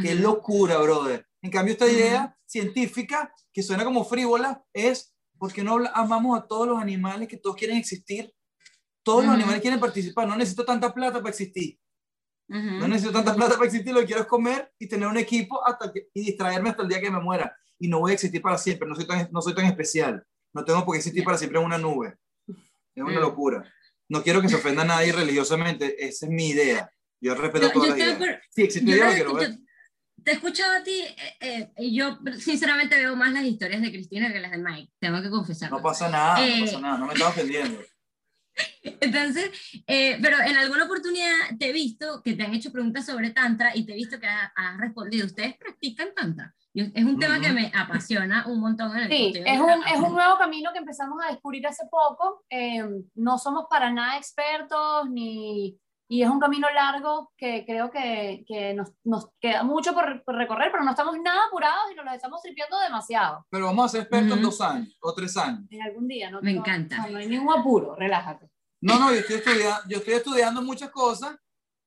Qué 0.00 0.14
locura, 0.14 0.78
brother. 0.78 1.26
En 1.42 1.50
cambio, 1.50 1.72
esta 1.72 1.86
idea 1.86 2.34
científica, 2.46 3.34
que 3.52 3.62
suena 3.62 3.84
como 3.84 4.06
frívola, 4.06 4.64
es 4.72 5.14
porque 5.36 5.62
no 5.62 5.76
amamos 5.92 6.38
a 6.38 6.46
todos 6.46 6.66
los 6.66 6.80
animales 6.80 7.28
que 7.28 7.36
todos 7.36 7.56
quieren 7.56 7.76
existir. 7.76 8.32
Todos 9.02 9.24
los 9.24 9.34
animales 9.34 9.60
quieren 9.60 9.80
participar. 9.80 10.28
No 10.28 10.36
necesito 10.36 10.64
tanta 10.64 10.92
plata 10.92 11.18
para 11.18 11.30
existir. 11.30 11.78
No 12.48 12.86
necesito 12.86 13.12
tanta 13.12 13.34
plata 13.34 13.54
para 13.54 13.66
existir. 13.66 13.92
Lo 13.92 14.00
que 14.00 14.06
quiero 14.06 14.22
es 14.22 14.28
comer 14.28 14.72
y 14.78 14.86
tener 14.86 15.08
un 15.08 15.16
equipo 15.16 15.66
hasta 15.66 15.92
y 16.14 16.24
distraerme 16.24 16.70
hasta 16.70 16.82
el 16.82 16.88
día 16.88 17.00
que 17.00 17.10
me 17.10 17.20
muera. 17.20 17.56
Y 17.78 17.88
no 17.88 18.00
voy 18.00 18.12
a 18.12 18.14
existir 18.14 18.42
para 18.42 18.58
siempre. 18.58 18.88
No 18.88 18.94
soy 18.94 19.06
tan, 19.06 19.28
no 19.32 19.40
soy 19.40 19.54
tan 19.54 19.64
especial. 19.66 20.24
No 20.54 20.64
tengo 20.64 20.84
por 20.84 20.94
qué 20.94 20.98
existir 20.98 21.24
para 21.24 21.38
siempre 21.38 21.58
en 21.58 21.66
una 21.66 21.78
nube. 21.78 22.16
Es 22.94 23.02
una 23.02 23.20
locura. 23.20 23.64
No 24.08 24.22
quiero 24.22 24.42
que 24.42 24.48
se 24.48 24.56
ofenda 24.56 24.82
a 24.82 24.86
nadie 24.86 25.12
religiosamente. 25.12 26.04
Esa 26.04 26.26
es 26.26 26.32
mi 26.32 26.50
idea. 26.50 26.92
Yo 27.22 27.34
respeto 27.34 27.70
todas 27.70 27.90
las 27.90 27.98
ideas. 27.98 28.40
Sí, 28.50 28.62
existe 28.62 28.90
yo, 28.90 29.08
quiero 29.08 29.34
ver. 29.34 29.56
te 30.22 30.32
he 30.32 30.34
escuchado 30.34 30.78
a 30.78 30.82
ti, 30.82 31.02
eh, 31.40 31.70
eh, 31.76 31.92
yo 31.92 32.18
sinceramente 32.38 32.96
veo 32.96 33.16
más 33.16 33.32
las 33.32 33.44
historias 33.44 33.80
de 33.80 33.90
Cristina 33.90 34.32
que 34.32 34.40
las 34.40 34.50
de 34.50 34.58
Mike, 34.58 34.92
tengo 34.98 35.22
que 35.22 35.30
confesar. 35.30 35.70
No 35.70 35.80
pasa 35.80 36.08
nada, 36.08 36.44
no 36.44 36.64
pasa 36.64 36.78
eh, 36.78 36.80
nada, 36.80 36.98
no 36.98 37.06
me 37.06 37.12
estaba 37.12 37.30
ofendiendo. 37.30 37.80
Entonces, 39.00 39.50
pero 39.86 40.38
en 40.40 40.56
alguna 40.56 40.84
oportunidad 40.84 41.32
te 41.58 41.70
he 41.70 41.72
visto 41.72 42.22
que 42.22 42.34
te 42.34 42.42
han 42.42 42.54
hecho 42.54 42.72
preguntas 42.72 43.06
sobre 43.06 43.30
Tantra 43.30 43.74
y 43.74 43.84
te 43.84 43.92
he 43.92 43.96
visto 43.96 44.18
que 44.20 44.26
has, 44.26 44.78
respondido. 44.78 45.26
¿Ustedes 45.26 45.56
practican 45.56 46.14
Tantra? 46.14 46.54
Es 46.74 47.04
un 47.04 47.18
tema 47.18 47.38
que 47.38 47.52
me 47.52 47.70
apasiona 47.74 48.46
un 48.46 48.60
montón. 48.60 48.96
En 48.96 49.04
el 49.04 49.10
sí, 49.10 49.32
es 49.44 49.60
un, 49.60 49.70
es 49.70 49.98
un, 49.98 50.14
nuevo 50.14 50.38
camino 50.38 50.70
que 50.72 50.78
empezamos 50.78 51.18
a 51.22 51.30
descubrir 51.30 51.66
hace 51.66 51.84
poco. 51.90 52.44
no 53.14 53.38
somos 53.38 53.66
para 53.68 53.90
nada 53.92 54.16
expertos 54.16 55.10
ni 55.10 55.78
y 56.12 56.22
es 56.22 56.28
un 56.28 56.38
camino 56.38 56.68
largo 56.68 57.32
que 57.38 57.64
creo 57.64 57.90
que, 57.90 58.44
que 58.46 58.74
nos, 58.74 58.90
nos, 59.02 59.30
queda 59.40 59.62
mucho 59.62 59.94
por, 59.94 60.22
recorrer, 60.26 60.70
pero 60.70 60.84
no 60.84 60.90
estamos 60.90 61.18
nada 61.18 61.46
apurados 61.46 61.90
y 61.90 61.94
nos 61.94 62.04
lo 62.04 62.12
estamos 62.12 62.42
tripeando 62.42 62.78
demasiado. 62.80 63.46
Pero 63.48 63.64
vamos 63.64 63.86
a 63.86 63.88
ser 63.88 64.00
expertos 64.02 64.36
en 64.36 64.42
dos 64.42 64.60
años 64.60 64.94
o 65.00 65.14
tres 65.14 65.34
años. 65.38 65.62
En 65.70 65.80
algún 65.80 66.06
día, 66.06 66.30
¿no? 66.30 66.42
Me 66.42 66.50
encanta. 66.50 67.06
No, 67.08 67.16
hay 67.16 67.26
ningún 67.26 67.58
apuro, 67.58 67.96
relájate. 67.96 68.50
No, 68.82 68.98
no, 68.98 69.10
yo 69.10 69.20
estoy, 69.20 69.36
estudiando, 69.36 69.80
yo 69.88 69.96
estoy 69.96 70.12
estudiando 70.12 70.60
muchas 70.60 70.90
cosas 70.90 71.34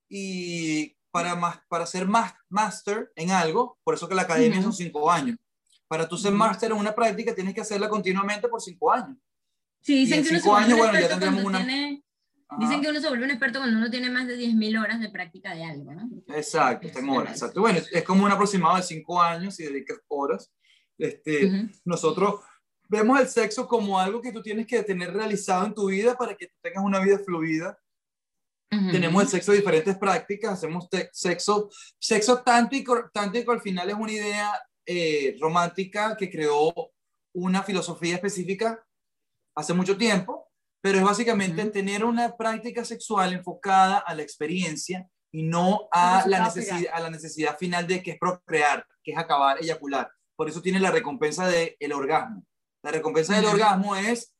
y 0.10 0.98
para, 1.12 1.36
más, 1.36 1.60
para 1.68 1.86
ser 1.86 2.08
más, 2.08 2.34
master 2.50 3.12
en 3.16 3.30
algo, 3.30 3.78
por 3.84 3.94
eso 3.94 4.10
que 4.10 4.16
la 4.16 4.24
academia 4.24 4.60
son 4.60 4.74
cinco 4.74 5.12
años. 5.12 5.38
Para 5.88 6.10
tú 6.10 6.18
ser 6.18 6.32
máster 6.32 6.72
en 6.72 6.78
una 6.78 6.96
práctica 6.96 7.36
tienes 7.36 7.54
que 7.54 7.62
hacerla 7.62 7.88
continuamente 7.90 8.48
por 8.48 8.60
cinco 8.60 8.92
años. 8.92 9.18
Sí, 9.82 10.00
dicen 10.00 10.24
que 10.24 10.30
cinco 10.40 10.56
años, 10.56 10.80
bueno, 10.80 11.00
ya 11.00 11.10
tendremos 11.10 11.44
una... 11.44 11.64
Dicen 12.60 12.82
que 12.82 12.90
uno 12.90 13.02
se 13.02 13.10
vuelve 13.10 13.26
un 13.26 13.32
experto 13.32 13.60
cuando 13.60 13.78
uno 13.78 13.90
tiene 13.90 14.10
más 14.10 14.28
de 14.28 14.38
10.000 14.38 14.82
horas 14.82 15.00
de 15.00 15.10
práctica 15.10 15.56
de 15.56 15.64
algo, 15.64 15.94
¿no? 15.94 16.10
Exacto, 16.28 16.88
está 16.88 17.00
en 17.00 17.10
horas, 17.10 17.34
exacto. 17.34 17.62
Bueno, 17.62 17.80
es 17.92 18.04
como 18.04 18.24
un 18.24 18.32
aproximado 18.32 18.78
de 18.78 18.84
5 18.84 19.22
años 19.22 19.60
y 19.60 19.64
dedicas 19.64 20.00
horas. 20.08 20.54
Este, 20.98 21.70
Nosotros 21.84 22.42
vemos 22.88 23.20
el 23.20 23.28
sexo 23.28 23.68
como 23.68 24.00
algo 24.00 24.22
que 24.22 24.32
tú 24.32 24.42
tienes 24.42 24.68
que 24.68 24.84
tener 24.84 25.12
realizado 25.12 25.66
en 25.66 25.74
tu 25.74 25.88
vida 25.88 26.16
para 26.16 26.36
que 26.36 26.52
tengas 26.62 26.84
una 26.84 27.00
vida 27.00 27.20
fluida. 27.20 27.78
Tenemos 28.70 29.24
el 29.24 29.30
sexo 29.30 29.52
de 29.52 29.60
diferentes 29.60 29.98
prácticas, 29.98 30.54
hacemos 30.54 30.90
sexo, 31.14 31.70
sexo 31.98 32.44
tántico, 32.44 33.10
tántico 33.14 33.54
al 33.54 33.62
final 33.62 33.90
es 33.90 33.96
una 33.96 34.12
idea 34.12 34.52
eh, 34.86 35.38
romántica 35.40 36.18
que 36.18 36.30
creó 36.30 36.74
una 37.34 37.64
filosofía 37.64 38.16
específica 38.16 38.86
hace 39.56 39.74
mucho 39.74 39.96
tiempo 39.96 40.45
pero 40.86 41.00
es 41.00 41.04
básicamente 41.04 41.66
tener 41.72 42.06
una 42.06 42.38
práctica 42.38 42.86
sexual 42.86 43.34
enfocada 43.34 43.98
a 43.98 44.14
la 44.14 44.22
experiencia 44.22 45.10
y 45.32 45.42
no 45.42 45.88
a 45.92 46.24
la, 46.28 46.44
necesidad, 46.44 46.94
a 46.94 47.00
la 47.00 47.10
necesidad 47.10 47.58
final 47.58 47.88
de 47.88 48.04
que 48.04 48.12
es 48.12 48.20
procrear, 48.20 48.86
que 49.04 49.14
es 49.14 49.18
acabar, 49.18 49.58
eyacular. 49.60 50.12
Por 50.36 50.48
eso 50.48 50.62
tiene 50.62 50.80
la 50.80 50.92
recompensa 50.92 51.48
del 51.48 51.76
el 51.80 51.92
orgasmo. 51.92 52.46
La 52.84 52.92
recompensa 52.92 53.36
del 53.36 53.46
orgasmo 53.46 53.96
es 53.96 54.35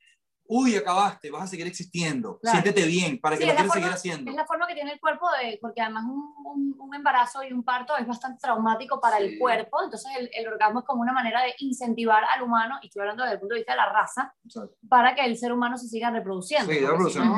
uy, 0.48 0.76
acabaste, 0.76 1.32
vas 1.32 1.44
a 1.44 1.48
seguir 1.48 1.68
existiendo, 1.68 2.40
siéntete 2.42 2.86
bien, 2.86 3.20
para 3.20 3.38
que 3.38 3.46
lo 3.46 3.54
quieras 3.54 3.74
seguir 3.74 3.90
haciendo. 3.90 4.32
Es 4.32 4.38
la 4.38 4.46
forma 4.46 4.68
que 4.68 4.74
tiene 4.74 4.94
el 4.94 5.00
cuerpo, 5.00 5.28
de, 5.42 5.58
porque 5.62 5.82
además 5.82 6.06
un, 6.06 6.76
un, 6.80 6.96
embarazo 6.96 7.44
y 7.44 7.52
un 7.52 7.64
parto 7.64 7.98
es 7.98 8.08
bastante 8.08 8.40
traumático 8.42 9.02
para 9.02 9.18
el 9.18 9.38
cuerpo, 9.38 9.84
entonces 9.84 10.10
el, 10.18 10.30
el, 10.34 10.48
orgasmo 10.48 10.80
es 10.80 10.86
como 10.86 11.02
una 11.02 11.12
manera 11.12 11.44
de 11.44 11.54
incentivar 11.60 12.24
al 12.24 12.42
humano, 12.42 12.78
y 12.82 12.88
estoy 12.88 13.02
hablando 13.02 13.24
desde 13.24 13.34
el 13.34 13.40
punto 13.40 13.56
de 13.56 13.60
vista 13.60 13.74
de 13.74 13.78
la 13.78 13.92
raza, 13.92 14.34
para 14.88 15.14
que 15.16 15.26
el 15.26 15.38
ser 15.38 15.52
humano 15.52 15.78
se 15.78 15.88
siga 15.88 16.10
reproduciendo. 16.10 16.72
Sí, 16.72 16.80
reproduciendo. 16.80 17.36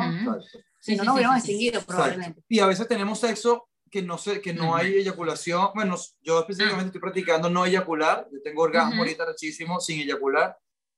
Si 0.80 0.96
no, 0.96 1.04
nos 1.04 1.16
hubiéramos 1.16 1.40
extinguido 1.40 1.82
probablemente. 1.82 2.44
Y 2.48 2.60
a 2.60 2.68
veces 2.68 2.88
tenemos 2.88 3.20
sexo 3.20 3.68
que 3.90 4.02
no, 4.02 4.18
sé, 4.18 4.42
que 4.42 4.54
no 4.54 4.76
hay 4.76 4.96
eyaculación, 4.96 5.70
bueno, 5.74 5.96
yo 6.22 6.40
específicamente 6.40 6.88
estoy 6.88 7.02
practicando 7.02 7.50
no 7.50 7.66
eyacular, 7.66 8.28
yo 8.32 8.42
tengo 8.44 8.64
orgasmo 8.64 9.02
ahorita 9.02 9.26
rachísimo 9.26 9.80
sin 9.80 10.02
eyacular, 10.02 10.58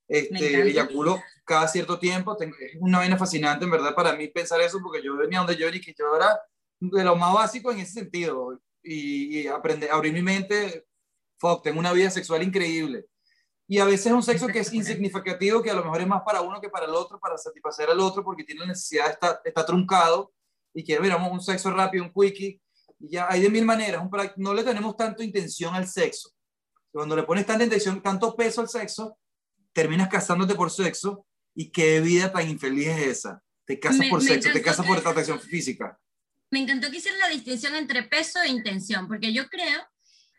este, 0.10 0.64
eyaculo 0.64 1.22
cada 1.45 1.68
cierto 1.68 1.99
tiempo. 1.99 2.36
Es 2.41 2.76
una 2.80 2.97
vaina 2.97 3.18
fascinante, 3.18 3.66
en 3.66 3.72
verdad, 3.72 3.93
para 3.95 4.14
mí 4.14 4.28
pensar 4.28 4.60
eso, 4.60 4.80
porque 4.82 5.03
yo 5.03 5.16
venía 5.16 5.39
donde 5.39 5.55
yo 5.55 5.70
y 5.70 5.80
que 5.80 5.95
yo 5.97 6.16
era 6.16 6.41
de 6.80 7.03
lo 7.03 7.16
más 7.16 7.34
básico 7.34 7.72
en 7.72 7.80
ese 7.80 7.93
sentido. 7.93 8.60
Y, 8.84 9.47
aprender, 9.47 9.91
abrir 9.91 10.12
mi 10.12 10.24
mente, 10.24 10.86
fuck, 11.38 11.64
tengo 11.64 11.80
una 11.80 11.93
vida 11.93 12.10
sexual 12.10 12.41
increíble. 12.41 13.05
Y 13.68 13.78
a 13.78 13.86
veces 13.86 14.07
es 14.07 14.14
un 14.14 14.24
sexo 14.24 14.47
que 14.47 14.60
es 14.60 14.74
insignificativo, 14.74 15.62
que 15.62 15.70
a 15.70 15.76
lo 15.76 15.84
mejor 15.84 16.01
es 16.01 16.07
más 16.07 16.24
para 16.24 16.41
uno 16.41 16.60
que 16.60 16.70
para 16.70 16.86
el 16.86 16.95
otro, 16.95 17.20
para 17.20 17.38
satisfacer 17.38 17.88
al 17.88 17.99
otro, 17.99 18.24
porque 18.24 18.43
tiene 18.43 18.62
la 18.62 18.68
necesidad, 18.68 19.12
está, 19.12 19.39
está 19.45 19.64
truncado 19.64 20.34
y 20.74 20.84
quiere, 20.84 21.01
miramos, 21.01 21.32
un 21.32 21.41
sexo 21.41 21.70
rápido, 21.70 22.03
un 22.03 22.12
quickie. 22.12 22.60
Y 22.99 23.12
ya 23.12 23.28
hay 23.30 23.41
de 23.41 23.49
mil 23.49 23.66
maneras. 23.66 24.03
no 24.38 24.53
le 24.55 24.64
tenemos 24.64 24.97
tanto 24.97 25.22
intención 25.22 25.76
al 25.76 25.88
sexo. 25.88 26.32
Cuando 26.91 27.16
le 27.16 27.24
pones 27.24 27.45
tanta 27.45 27.64
intención, 27.64 28.01
tanto 28.01 28.36
peso 28.36 28.62
al 28.62 28.70
sexo, 28.70 29.20
terminas 29.74 30.09
casándote 30.09 30.55
por 30.55 30.72
sexo 30.72 31.26
y 31.55 31.72
qué 31.72 31.99
vida 32.01 32.32
tan 32.32 32.49
infeliz 32.49 32.88
es 32.88 33.07
esa. 33.07 33.43
Te 33.65 33.80
casas 33.80 34.07
por 34.07 34.24
sexo, 34.24 34.49
te 34.51 34.61
casas 34.61 34.86
por 34.86 34.97
atracción 34.97 35.39
física. 35.39 35.99
Me 36.51 36.59
encantó 36.59 36.89
que 36.89 36.97
hicieran 36.97 37.20
la 37.20 37.30
distinción 37.30 37.76
entre 37.76 38.03
peso 38.03 38.41
e 38.41 38.49
intención, 38.49 39.07
porque 39.07 39.32
yo 39.32 39.47
creo 39.47 39.82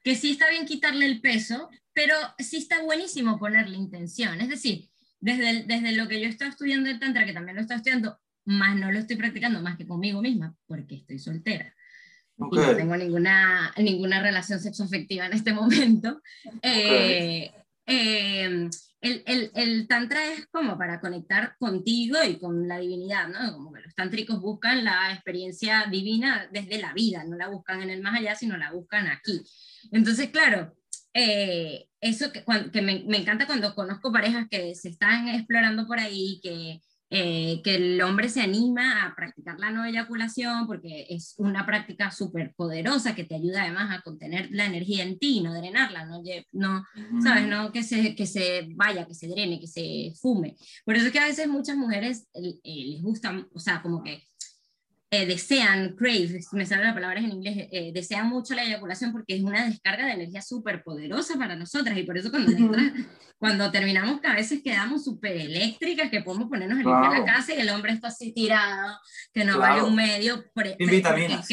que 0.02 0.16
sí 0.16 0.32
está 0.32 0.48
bien 0.50 0.66
quitarle 0.66 1.06
el 1.06 1.20
peso, 1.20 1.68
pero 1.92 2.14
sí 2.38 2.56
está 2.56 2.82
buenísimo 2.82 3.38
ponerle 3.38 3.76
intención. 3.76 4.40
Es 4.40 4.48
decir, 4.48 4.90
desde, 5.20 5.64
desde 5.64 5.92
lo 5.92 6.08
que 6.08 6.20
yo 6.20 6.28
estoy 6.28 6.48
estudiando 6.48 6.90
el 6.90 6.98
Tantra, 6.98 7.26
que 7.26 7.32
también 7.32 7.56
lo 7.56 7.62
estoy 7.62 7.76
estudiando, 7.76 8.18
más 8.46 8.76
no 8.76 8.90
lo 8.90 8.98
estoy 8.98 9.16
practicando 9.16 9.60
más 9.60 9.76
que 9.76 9.86
conmigo 9.86 10.20
misma, 10.20 10.56
porque 10.66 10.96
estoy 10.96 11.18
soltera. 11.18 11.74
Y 12.38 12.56
no 12.56 12.74
tengo 12.74 12.96
ninguna, 12.96 13.72
ninguna 13.76 14.22
relación 14.22 14.60
sexoafectiva 14.60 15.26
en 15.26 15.34
este 15.34 15.52
momento. 15.52 16.22
Eh, 16.62 17.52
eh, 17.86 18.68
el, 19.00 19.22
el, 19.26 19.50
el, 19.54 19.88
tantra 19.88 20.32
es 20.32 20.46
como 20.48 20.76
para 20.76 21.00
conectar 21.00 21.56
contigo 21.58 22.18
y 22.22 22.38
con 22.38 22.68
la 22.68 22.78
divinidad, 22.78 23.28
¿no? 23.28 23.52
Como 23.52 23.72
que 23.72 23.80
los 23.80 23.94
tántricos 23.94 24.40
buscan 24.40 24.84
la 24.84 25.12
experiencia 25.12 25.86
divina 25.90 26.48
desde 26.52 26.78
la 26.78 26.92
vida, 26.92 27.24
no 27.24 27.36
la 27.36 27.48
buscan 27.48 27.82
en 27.82 27.90
el 27.90 28.02
más 28.02 28.18
allá, 28.18 28.34
sino 28.34 28.56
la 28.58 28.72
buscan 28.72 29.06
aquí. 29.06 29.42
Entonces, 29.90 30.30
claro, 30.30 30.74
eh, 31.14 31.88
eso 32.00 32.30
que, 32.30 32.44
que 32.72 32.82
me, 32.82 33.04
me, 33.06 33.16
encanta 33.16 33.46
cuando 33.46 33.74
conozco 33.74 34.12
parejas 34.12 34.46
que 34.50 34.74
se 34.74 34.90
están 34.90 35.28
explorando 35.28 35.86
por 35.86 35.98
ahí, 35.98 36.40
que 36.42 36.80
eh, 37.12 37.60
que 37.64 37.74
el 37.74 38.00
hombre 38.02 38.28
se 38.28 38.40
anima 38.40 39.04
a 39.04 39.16
practicar 39.16 39.58
la 39.58 39.72
no 39.72 39.84
eyaculación 39.84 40.68
porque 40.68 41.06
es 41.10 41.34
una 41.38 41.66
práctica 41.66 42.12
súper 42.12 42.54
poderosa 42.54 43.16
que 43.16 43.24
te 43.24 43.34
ayuda 43.34 43.62
además 43.62 43.90
a 43.90 44.02
contener 44.02 44.48
la 44.52 44.66
energía 44.66 45.02
en 45.02 45.18
ti, 45.18 45.40
no 45.40 45.52
drenarla, 45.52 46.04
no, 46.04 46.22
no 46.52 46.84
¿sabes? 47.20 47.48
No 47.48 47.72
que 47.72 47.82
se, 47.82 48.14
que 48.14 48.26
se 48.26 48.68
vaya, 48.76 49.06
que 49.06 49.14
se 49.14 49.26
drene, 49.26 49.58
que 49.58 49.66
se 49.66 50.12
fume. 50.20 50.56
Por 50.84 50.94
eso 50.94 51.06
es 51.06 51.12
que 51.12 51.18
a 51.18 51.26
veces 51.26 51.48
muchas 51.48 51.76
mujeres 51.76 52.28
eh, 52.32 52.60
les 52.62 53.02
gustan, 53.02 53.48
o 53.52 53.58
sea, 53.58 53.82
como 53.82 54.04
que 54.04 54.22
eh, 55.12 55.26
desean, 55.26 55.96
crave, 55.96 56.40
me 56.52 56.64
salen 56.64 56.84
las 56.84 56.94
palabras 56.94 57.24
en 57.24 57.32
inglés, 57.32 57.68
eh, 57.72 57.90
desean 57.92 58.28
mucho 58.28 58.54
la 58.54 58.62
eyaculación 58.62 59.10
porque 59.10 59.34
es 59.34 59.42
una 59.42 59.66
descarga 59.66 60.06
de 60.06 60.12
energía 60.12 60.40
súper 60.40 60.84
poderosa 60.84 61.36
para 61.36 61.56
nosotras 61.56 61.98
y 61.98 62.04
por 62.04 62.16
eso 62.16 62.30
cuando, 62.30 62.52
cuando 63.36 63.72
terminamos 63.72 64.20
que 64.20 64.28
a 64.28 64.36
veces 64.36 64.62
quedamos 64.62 65.04
súper 65.04 65.36
eléctricas, 65.36 66.10
que 66.10 66.22
podemos 66.22 66.48
ponernos 66.48 66.78
en 66.78 66.84
la 66.84 67.24
casa 67.24 67.52
y 67.52 67.58
el 67.58 67.70
hombre 67.70 67.92
está 67.92 68.06
así 68.06 68.32
tirado, 68.32 68.96
que 69.34 69.44
no 69.44 69.58
vale 69.58 69.82
un 69.82 69.96
medio. 69.96 70.44
vitaminas. 70.78 71.48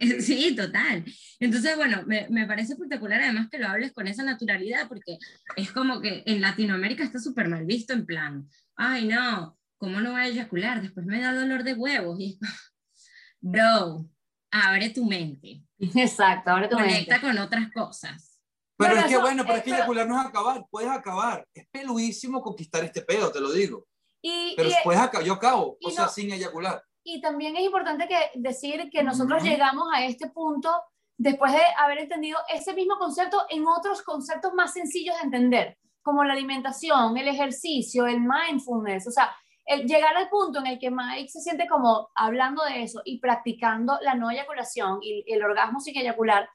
sí, 0.20 0.56
total. 0.56 1.04
Entonces, 1.40 1.76
bueno, 1.76 2.02
me, 2.06 2.26
me, 2.30 2.46
parece 2.46 2.72
espectacular 2.72 3.20
además 3.20 3.48
que 3.50 3.58
lo 3.58 3.68
hables 3.68 3.92
con 3.92 4.06
esa 4.06 4.22
naturalidad 4.22 4.88
porque 4.88 5.18
es 5.56 5.70
como 5.70 6.00
que 6.00 6.22
en 6.24 6.40
Latinoamérica 6.40 7.04
está 7.04 7.18
súper 7.18 7.48
mal 7.48 7.66
visto 7.66 7.92
en 7.92 8.06
plan, 8.06 8.48
ay 8.76 9.06
no, 9.06 9.58
¿cómo 9.84 10.00
no 10.00 10.12
va 10.12 10.20
a 10.20 10.26
eyacular? 10.28 10.80
Después 10.80 11.04
me 11.04 11.20
da 11.20 11.34
dolor 11.34 11.62
de 11.62 11.74
huevos. 11.74 12.18
Y, 12.18 12.38
bro, 13.40 14.06
abre 14.50 14.90
tu 14.90 15.04
mente. 15.04 15.62
Exacto, 15.78 16.50
abre 16.50 16.68
tu 16.68 16.76
mente. 16.76 16.92
Conecta 16.92 17.20
con 17.20 17.38
otras 17.38 17.70
cosas. 17.70 18.40
Pero, 18.76 18.96
es 18.96 19.04
que 19.04 19.18
bueno, 19.18 19.44
pero 19.44 19.58
es 19.58 19.62
que 19.62 19.70
eyacular 19.70 20.08
no 20.08 20.18
es 20.18 20.26
acabar, 20.26 20.64
puedes 20.70 20.90
acabar. 20.90 21.46
Es 21.54 21.66
peluísimo 21.70 22.40
conquistar 22.40 22.82
este 22.82 23.02
pedo, 23.02 23.30
te 23.30 23.40
lo 23.40 23.52
digo. 23.52 23.86
Y, 24.22 24.54
pero 24.56 24.70
después 24.70 24.98
yo 25.24 25.34
acabo, 25.34 25.76
o 25.84 25.90
sea, 25.90 26.08
sin 26.08 26.32
eyacular. 26.32 26.82
Y 27.04 27.20
también 27.20 27.54
es 27.56 27.62
importante 27.62 28.08
que 28.08 28.30
decir 28.34 28.88
que 28.90 29.02
nosotros 29.02 29.42
llegamos 29.42 29.86
a 29.94 30.06
este 30.06 30.30
punto 30.30 30.70
después 31.18 31.52
de 31.52 31.60
haber 31.78 31.98
entendido 31.98 32.38
ese 32.52 32.72
mismo 32.72 32.96
concepto 32.96 33.42
en 33.50 33.66
otros 33.66 34.02
conceptos 34.02 34.54
más 34.54 34.72
sencillos 34.72 35.14
de 35.18 35.24
entender, 35.24 35.78
como 36.02 36.24
la 36.24 36.32
alimentación, 36.32 37.16
el 37.18 37.28
ejercicio, 37.28 38.06
el 38.06 38.20
mindfulness, 38.20 39.06
o 39.06 39.10
sea, 39.10 39.36
el 39.66 39.86
llegar 39.86 40.16
al 40.16 40.28
punto 40.28 40.58
en 40.60 40.66
el 40.66 40.78
que 40.78 40.90
Mike 40.90 41.28
se 41.28 41.40
siente 41.40 41.66
como 41.66 42.10
hablando 42.14 42.62
de 42.64 42.82
eso 42.82 43.00
y 43.04 43.18
practicando 43.18 43.98
la 44.02 44.14
no 44.14 44.30
eyaculación 44.30 44.98
y 45.02 45.24
el 45.32 45.42
orgasmo 45.42 45.80
sin 45.80 45.96
eyacular, 45.96 46.48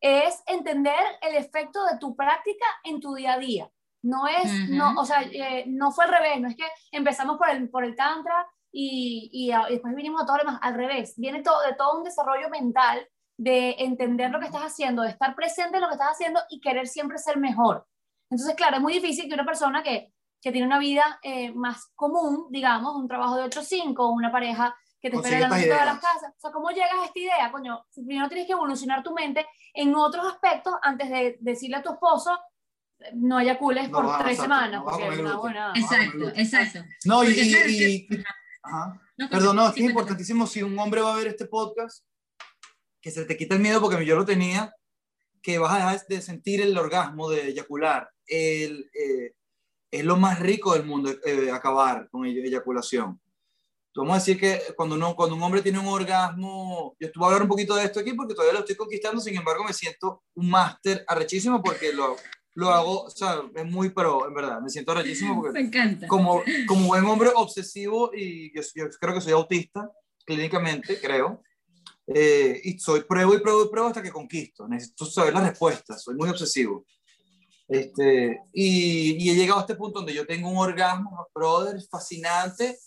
es 0.00 0.42
entender 0.46 1.00
el 1.22 1.36
efecto 1.36 1.84
de 1.86 1.98
tu 1.98 2.16
práctica 2.16 2.66
en 2.84 3.00
tu 3.00 3.14
día 3.14 3.34
a 3.34 3.38
día. 3.38 3.70
No 4.02 4.28
es, 4.28 4.68
no, 4.68 4.94
o 4.98 5.04
sea, 5.04 5.22
eh, 5.22 5.64
no 5.66 5.90
fue 5.90 6.04
al 6.04 6.12
revés, 6.12 6.40
no 6.40 6.48
es 6.48 6.56
que 6.56 6.66
empezamos 6.92 7.38
por 7.38 7.48
el, 7.50 7.68
por 7.70 7.84
el 7.84 7.96
tantra 7.96 8.46
y, 8.70 9.30
y, 9.32 9.52
después 9.70 9.94
vinimos 9.96 10.22
a 10.22 10.26
todo 10.26 10.36
lo 10.36 10.44
demás, 10.44 10.60
al 10.62 10.74
revés, 10.74 11.14
viene 11.16 11.42
todo, 11.42 11.60
de 11.62 11.74
todo 11.74 11.98
un 11.98 12.04
desarrollo 12.04 12.48
mental 12.50 13.08
de 13.38 13.74
entender 13.78 14.30
lo 14.30 14.38
que 14.38 14.46
estás 14.46 14.62
haciendo, 14.62 15.02
de 15.02 15.10
estar 15.10 15.34
presente 15.34 15.76
en 15.76 15.82
lo 15.82 15.88
que 15.88 15.94
estás 15.94 16.12
haciendo 16.12 16.40
y 16.50 16.60
querer 16.60 16.86
siempre 16.86 17.18
ser 17.18 17.38
mejor. 17.38 17.86
Entonces, 18.30 18.54
claro, 18.56 18.76
es 18.76 18.82
muy 18.82 18.94
difícil 18.94 19.28
que 19.28 19.34
una 19.34 19.44
persona 19.44 19.82
que 19.82 20.12
que 20.40 20.52
tiene 20.52 20.66
una 20.66 20.78
vida 20.78 21.18
eh, 21.22 21.52
más 21.52 21.92
común, 21.94 22.46
digamos, 22.50 22.94
un 22.96 23.08
trabajo 23.08 23.36
de 23.36 23.44
8-5, 23.44 24.14
una 24.14 24.30
pareja 24.30 24.76
que 25.00 25.10
te 25.10 25.16
espera 25.16 25.36
en 25.36 25.42
la 25.42 25.48
todas 25.48 25.86
las 25.86 26.00
casas. 26.00 26.32
O 26.36 26.40
sea, 26.40 26.50
¿cómo 26.50 26.70
llegas 26.70 26.94
a 27.00 27.04
esta 27.06 27.18
idea? 27.18 27.52
Coño, 27.52 27.84
primero 27.94 28.28
tienes 28.28 28.46
que 28.46 28.52
evolucionar 28.52 29.02
tu 29.02 29.12
mente 29.12 29.46
en 29.74 29.94
otros 29.94 30.26
aspectos 30.26 30.74
antes 30.82 31.10
de 31.10 31.36
decirle 31.40 31.76
a 31.76 31.82
tu 31.82 31.92
esposo, 31.92 32.38
no 33.14 33.38
eyacules 33.40 33.88
por 33.90 34.18
tres 34.18 34.38
semanas. 34.38 34.82
porque 34.84 35.22
no, 35.22 35.40
buena, 35.40 35.72
exacto, 35.74 36.28
exacto. 36.34 36.84
No, 37.04 37.24
y, 37.24 37.28
y, 37.28 38.08
Perdón, 39.30 39.56
no, 39.56 39.68
es 39.68 39.74
que 39.74 39.80
es 39.80 39.88
importantísimo 39.88 40.46
si 40.46 40.62
un 40.62 40.78
hombre 40.78 41.00
va 41.00 41.14
a 41.14 41.16
ver 41.16 41.28
este 41.28 41.46
podcast, 41.46 42.04
que 43.00 43.10
se 43.10 43.24
te 43.24 43.36
quita 43.36 43.54
el 43.54 43.62
miedo 43.62 43.80
porque 43.80 44.04
yo 44.04 44.16
lo 44.16 44.24
tenía, 44.24 44.74
que 45.42 45.58
vas 45.58 45.72
a 45.72 45.76
dejar 45.76 46.06
de 46.08 46.20
sentir 46.20 46.60
el 46.60 46.76
orgasmo 46.76 47.30
de 47.30 47.48
eyacular, 47.48 48.10
el, 48.26 48.90
eh, 48.92 49.34
es 49.90 50.04
lo 50.04 50.16
más 50.16 50.40
rico 50.40 50.74
del 50.74 50.84
mundo 50.84 51.10
eh, 51.24 51.50
acabar 51.50 52.08
con 52.10 52.24
eyaculación. 52.26 53.20
Vamos 53.96 54.12
a 54.14 54.18
decir 54.18 54.38
que 54.38 54.60
cuando, 54.76 54.94
uno, 54.94 55.16
cuando 55.16 55.34
un 55.36 55.42
hombre 55.42 55.62
tiene 55.62 55.78
un 55.78 55.86
orgasmo, 55.86 56.94
yo 57.00 57.06
estuve 57.06 57.24
a 57.24 57.28
hablar 57.28 57.42
un 57.42 57.48
poquito 57.48 57.74
de 57.74 57.84
esto 57.84 58.00
aquí 58.00 58.12
porque 58.12 58.34
todavía 58.34 58.52
lo 58.52 58.60
estoy 58.60 58.76
conquistando, 58.76 59.20
sin 59.22 59.36
embargo 59.36 59.64
me 59.64 59.72
siento 59.72 60.22
un 60.34 60.50
máster 60.50 61.02
arrechísimo 61.08 61.62
porque 61.62 61.94
lo, 61.94 62.14
lo 62.56 62.70
hago, 62.70 63.04
o 63.04 63.10
sea, 63.10 63.40
es 63.54 63.64
muy 63.64 63.88
pro, 63.88 64.28
en 64.28 64.34
verdad, 64.34 64.60
me 64.60 64.68
siento 64.68 64.92
arrechísimo 64.92 65.36
porque 65.36 65.60
me 65.60 65.66
encanta. 65.66 66.06
Como, 66.08 66.42
como 66.68 66.88
buen 66.88 67.04
hombre 67.06 67.30
obsesivo 67.34 68.10
y 68.14 68.54
yo, 68.54 68.62
creo 69.00 69.14
que 69.14 69.20
soy 69.22 69.32
autista, 69.32 69.90
clínicamente, 70.26 71.00
creo, 71.00 71.42
eh, 72.06 72.60
y 72.64 72.78
soy 72.78 73.00
pruebo 73.00 73.34
y 73.34 73.40
pruebo 73.40 73.64
y 73.64 73.68
pruebo 73.70 73.88
hasta 73.88 74.02
que 74.02 74.12
conquisto, 74.12 74.68
necesito 74.68 75.06
saber 75.06 75.32
las 75.32 75.48
respuestas, 75.48 76.02
soy 76.02 76.16
muy 76.16 76.28
obsesivo. 76.28 76.84
Este, 77.68 78.42
y, 78.52 79.30
he 79.30 79.34
llegado 79.34 79.58
a 79.58 79.62
este 79.62 79.74
punto 79.74 79.98
donde 79.98 80.14
yo 80.14 80.26
tengo 80.26 80.48
un 80.48 80.58
orgasmo, 80.58 81.28
brother, 81.34 81.80
fascinante, 81.90 82.78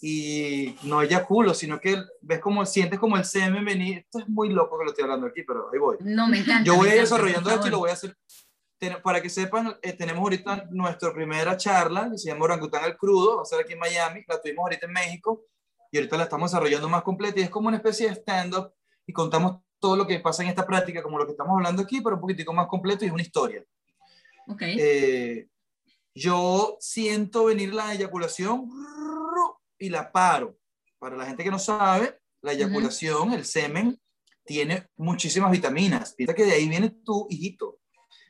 y 0.00 0.76
no 0.82 1.00
eyaculo, 1.00 1.54
sino 1.54 1.80
que 1.80 1.96
ves 2.20 2.40
como, 2.40 2.64
sientes 2.66 2.98
como 2.98 3.16
el 3.16 3.24
semen 3.24 3.64
venir. 3.64 3.98
Esto 3.98 4.20
es 4.20 4.28
muy 4.28 4.48
loco 4.50 4.78
que 4.78 4.84
lo 4.84 4.90
estoy 4.90 5.04
hablando 5.04 5.26
aquí, 5.26 5.42
pero 5.42 5.70
ahí 5.72 5.78
voy. 5.78 5.96
No, 6.00 6.28
me 6.28 6.38
encanta. 6.38 6.64
Yo 6.64 6.76
voy 6.76 6.90
desarrollando 6.90 7.50
esto 7.50 7.68
y 7.68 7.70
lo 7.70 7.78
voy 7.78 7.90
a 7.90 7.94
hacer. 7.94 8.16
Para 9.04 9.22
que 9.22 9.30
sepan, 9.30 9.76
eh, 9.80 9.92
tenemos 9.92 10.20
ahorita 10.20 10.66
nuestra 10.70 11.14
primera 11.14 11.56
charla, 11.56 12.10
que 12.10 12.18
se 12.18 12.28
llama 12.28 12.46
Orangután 12.46 12.82
al 12.82 12.96
Crudo, 12.96 13.36
va 13.36 13.42
a 13.42 13.44
ser 13.44 13.60
aquí 13.60 13.74
en 13.74 13.78
Miami, 13.78 14.24
la 14.26 14.40
tuvimos 14.40 14.64
ahorita 14.64 14.86
en 14.86 14.92
México, 14.92 15.44
y 15.92 15.98
ahorita 15.98 16.16
la 16.16 16.24
estamos 16.24 16.50
desarrollando 16.50 16.88
más 16.88 17.02
completa, 17.02 17.38
y 17.38 17.44
es 17.44 17.50
como 17.50 17.68
una 17.68 17.76
especie 17.76 18.08
de 18.08 18.16
stand-up, 18.16 18.72
y 19.06 19.12
contamos 19.12 19.60
todo 19.78 19.96
lo 19.96 20.04
que 20.04 20.18
pasa 20.18 20.42
en 20.42 20.48
esta 20.48 20.66
práctica, 20.66 21.00
como 21.00 21.16
lo 21.16 21.26
que 21.26 21.30
estamos 21.30 21.52
hablando 21.52 21.80
aquí, 21.80 22.00
pero 22.00 22.16
un 22.16 22.22
poquitico 22.22 22.52
más 22.52 22.66
completo, 22.66 23.04
y 23.04 23.08
es 23.08 23.14
una 23.14 23.22
historia. 23.22 23.64
Okay. 24.48 24.76
Eh, 24.78 25.48
yo 26.14 26.76
siento 26.80 27.46
venir 27.46 27.72
la 27.72 27.94
eyaculación 27.94 28.68
y 29.78 29.88
la 29.88 30.12
paro. 30.12 30.58
Para 30.98 31.16
la 31.16 31.26
gente 31.26 31.42
que 31.42 31.50
no 31.50 31.58
sabe, 31.58 32.18
la 32.42 32.52
eyaculación, 32.52 33.32
el 33.32 33.44
semen, 33.44 34.00
tiene 34.44 34.88
muchísimas 34.96 35.50
vitaminas. 35.50 36.14
Piensa 36.14 36.34
que 36.34 36.44
de 36.44 36.52
ahí 36.52 36.68
viene 36.68 36.90
tu 36.90 37.26
hijito. 37.30 37.78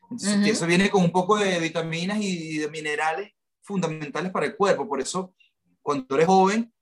Entonces, 0.03 0.47
eso 0.47 0.67
viene 0.67 0.91
con 0.91 1.03
un 1.03 1.11
poco 1.11 1.37
de 1.37 1.59
vitaminas 1.59 2.19
y 2.21 2.59
de 2.59 2.69
minerales 2.69 3.33
fundamentales 3.63 4.31
para 4.31 4.47
el 4.47 4.57
cuerpo. 4.57 4.87
Por 4.87 5.01
eso, 5.01 5.35
cuando 5.81 6.15
eres 6.15 6.27
joven, 6.27 6.73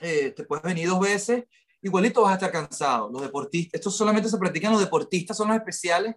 eh, 0.00 0.30
te 0.30 0.44
puedes 0.44 0.64
venir 0.64 0.88
dos 0.88 1.00
veces, 1.00 1.44
igualito 1.82 2.22
vas 2.22 2.32
a 2.32 2.34
estar 2.34 2.52
cansado. 2.52 3.10
Los 3.10 3.22
deportistas, 3.22 3.78
esto 3.78 3.90
solamente 3.90 4.28
se 4.28 4.38
practican 4.38 4.72
los 4.72 4.80
deportistas, 4.80 5.36
son 5.36 5.48
los 5.48 5.56
especiales 5.56 6.16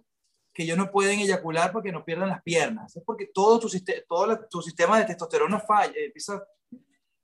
que 0.52 0.64
ellos 0.64 0.76
no 0.76 0.90
pueden 0.90 1.20
eyacular 1.20 1.72
porque 1.72 1.92
no 1.92 2.04
pierdan 2.04 2.28
las 2.28 2.42
piernas. 2.42 2.94
Es 2.96 3.02
porque 3.04 3.30
todo 3.32 3.58
tu, 3.58 3.68
todo 4.08 4.46
tu 4.50 4.62
sistema 4.62 4.98
de 4.98 5.06
testosterona 5.06 5.58
falla, 5.60 5.94
empieza, 5.96 6.42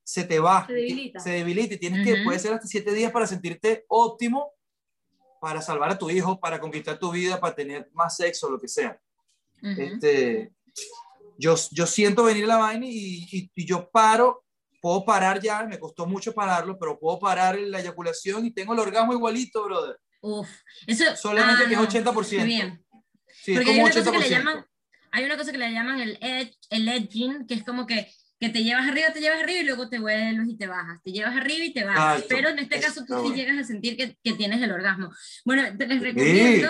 se 0.03 0.25
te 0.25 0.39
va, 0.39 0.67
se 0.67 0.73
debilita. 0.73 1.21
Se 1.21 1.31
debilita 1.31 1.75
y 1.75 1.79
tienes 1.79 2.07
que, 2.07 2.23
puede 2.25 2.39
ser 2.39 2.55
hasta 2.55 2.67
siete 2.67 2.93
días 2.93 3.13
para 3.13 3.27
sentirte 3.27 3.85
óptimo, 3.89 4.53
para 5.41 5.61
salvar 5.61 5.91
a 5.91 5.99
tu 5.99 6.11
hijo, 6.11 6.41
para 6.41 6.59
conquistar 6.59 6.99
tu 6.99 7.11
vida, 7.11 7.39
para 7.39 7.55
tener 7.55 7.91
más 7.93 8.17
sexo, 8.17 8.51
lo 8.51 8.59
que 8.59 8.69
sea. 8.69 8.99
este, 9.63 10.53
yo, 11.37 11.55
yo 11.71 11.87
siento 11.87 12.25
venir 12.25 12.47
la 12.47 12.57
vaina 12.57 12.87
y, 12.87 13.51
y, 13.55 13.67
yo 13.67 13.89
paro, 13.91 14.45
puedo 14.81 15.05
parar 15.05 15.41
ya, 15.41 15.65
me 15.65 15.79
costó 15.79 16.07
mucho 16.07 16.33
pararlo, 16.33 16.79
pero 16.79 16.99
puedo 16.99 17.19
parar 17.19 17.59
la 17.59 17.81
eyaculación 17.81 18.47
y 18.47 18.51
tengo 18.51 18.73
el 18.73 18.81
orgasmo 18.81 19.13
igualito, 19.13 19.65
brother. 19.65 19.99
Uf, 20.21 20.49
eso, 20.87 21.05
Solamente 21.17 21.67
que 21.67 21.75
es 21.75 21.81
80%. 21.81 22.41
Ah, 22.41 22.45
bien. 22.45 22.85
Porque 23.55 23.71
hay 23.71 23.81
una, 23.81 23.91
cosa 23.93 24.13
que 24.13 24.19
le 24.19 24.31
llaman, 24.31 24.67
hay 25.11 25.25
una 25.25 25.37
cosa 25.37 25.53
que 25.53 25.59
le 25.59 25.73
llaman 25.73 26.01
el, 26.01 26.19
edge, 26.21 26.57
el 26.71 26.89
edging, 26.89 27.47
que 27.47 27.55
es 27.55 27.65
como 27.65 27.87
que, 27.87 28.11
que 28.39 28.49
te 28.49 28.63
llevas 28.63 28.87
arriba, 28.87 29.13
te 29.13 29.21
llevas 29.21 29.43
arriba 29.43 29.61
y 29.61 29.65
luego 29.65 29.89
te 29.89 29.99
vuelves 29.99 30.49
y 30.49 30.57
te 30.57 30.67
bajas. 30.67 31.03
Te 31.03 31.13
llevas 31.13 31.37
arriba 31.37 31.65
y 31.65 31.73
te 31.73 31.85
bajas. 31.85 32.25
Pero 32.29 32.51
en 32.51 32.59
este 32.59 32.81
caso 32.81 33.05
tú 33.05 33.15
sí 33.27 33.35
llegas 33.35 33.59
a 33.59 33.65
sentir 33.65 33.97
que, 33.97 34.17
que, 34.23 34.33
tienes 34.35 34.63
el 34.63 34.73
orgasmo. 34.73 35.11
Bueno, 35.45 35.63
te 35.77 35.87
les 35.87 36.01
recomiendo, 36.01 36.69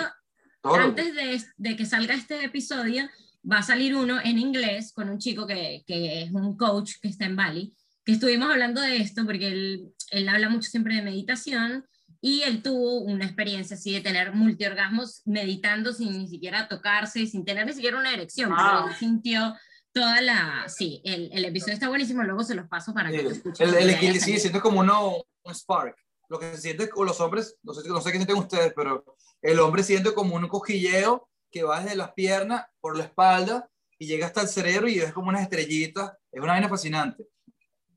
antes 0.63 1.15
de, 1.15 1.41
de, 1.57 1.75
que 1.75 1.85
salga 1.85 2.15
este 2.15 2.43
episodio, 2.43 3.09
va 3.49 3.59
a 3.59 3.63
salir 3.63 3.95
uno 3.95 4.19
en 4.23 4.37
inglés 4.39 4.91
con 4.93 5.09
un 5.09 5.19
chico 5.19 5.47
que, 5.47 5.83
que 5.85 6.23
es 6.23 6.31
un 6.31 6.57
coach 6.57 6.93
que 7.01 7.07
está 7.07 7.25
en 7.25 7.35
Bali, 7.35 7.73
que 8.03 8.13
estuvimos 8.13 8.49
hablando 8.49 8.81
de 8.81 8.97
esto 8.97 9.25
porque 9.25 9.47
él, 9.47 9.89
él 10.11 10.29
habla 10.29 10.49
mucho 10.49 10.69
siempre 10.69 10.95
de 10.95 11.01
meditación 11.01 11.85
y 12.21 12.41
él 12.41 12.61
tuvo 12.61 12.99
una 12.99 13.25
experiencia 13.25 13.75
así 13.75 13.93
de 13.93 14.01
tener 14.01 14.33
multiorgasmos 14.33 15.21
meditando 15.25 15.93
sin 15.93 16.17
ni 16.17 16.27
siquiera 16.27 16.67
tocarse, 16.67 17.25
sin 17.25 17.45
tener 17.45 17.65
ni 17.65 17.73
siquiera 17.73 17.97
una 17.97 18.13
erección, 18.13 18.51
él 18.51 18.95
sintió 18.97 19.55
toda 19.91 20.21
la... 20.21 20.65
Sí, 20.67 21.01
el, 21.05 21.29
el, 21.31 21.45
episodio 21.45 21.73
está 21.73 21.87
buenísimo, 21.87 22.23
luego 22.23 22.43
se 22.43 22.55
los 22.55 22.67
paso 22.67 22.93
para 22.93 23.09
que 23.09 23.23
lo 23.23 23.29
escuchen. 23.31 23.67
El, 23.67 23.89
el 23.89 24.19
sí, 24.19 24.39
siente 24.39 24.59
como 24.59 24.81
uno, 24.81 25.23
un 25.43 25.55
spark. 25.55 25.95
Lo 26.27 26.37
que 26.37 26.51
se 26.55 26.61
siente 26.61 26.89
con 26.89 27.07
los 27.07 27.19
hombres, 27.21 27.57
no 27.63 27.73
sé, 27.73 27.87
no 27.87 28.01
sé 28.01 28.11
qué 28.11 28.17
sienten 28.17 28.37
ustedes, 28.37 28.73
pero 28.75 29.03
el 29.41 29.59
hombre 29.59 29.81
siente 29.81 30.13
como 30.13 30.35
un 30.35 30.47
cojilleo 30.47 31.29
que 31.49 31.63
va 31.63 31.81
desde 31.81 31.95
las 31.95 32.13
piernas 32.13 32.65
por 32.79 32.97
la 32.97 33.05
espalda 33.05 33.69
y 33.97 34.05
llega 34.05 34.27
hasta 34.27 34.41
el 34.41 34.47
cerebro 34.47 34.87
y 34.87 34.99
es 34.99 35.11
como 35.11 35.29
unas 35.29 35.41
estrellitas. 35.41 36.11
Es 36.31 36.41
una 36.41 36.53
vaina 36.53 36.69
fascinante. 36.69 37.25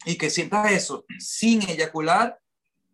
Y 0.05 0.17
que 0.17 0.31
sientas 0.31 0.73
eso 0.73 1.05
sin 1.19 1.63
eyacular 1.69 2.42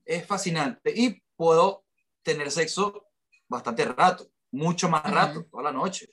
es 0.09 0.27
fascinante. 0.27 0.93
Y 0.95 1.23
puedo 1.37 1.85
tener 2.23 2.51
sexo 2.51 3.07
bastante 3.47 3.85
rato, 3.85 4.27
mucho 4.51 4.89
más 4.89 5.03
rato, 5.05 5.45
toda 5.51 5.65
la 5.65 5.73
noche. 5.73 6.09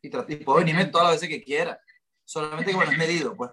Y, 0.00 0.08
y 0.08 0.36
puedo 0.36 0.58
venirme 0.58 0.86
todas 0.86 1.08
las 1.08 1.16
veces 1.16 1.28
que 1.28 1.44
quiera. 1.44 1.78
Solamente 2.24 2.70
que 2.70 2.76
bueno, 2.76 2.90
es 2.90 2.98
medido, 2.98 3.36
pues. 3.36 3.50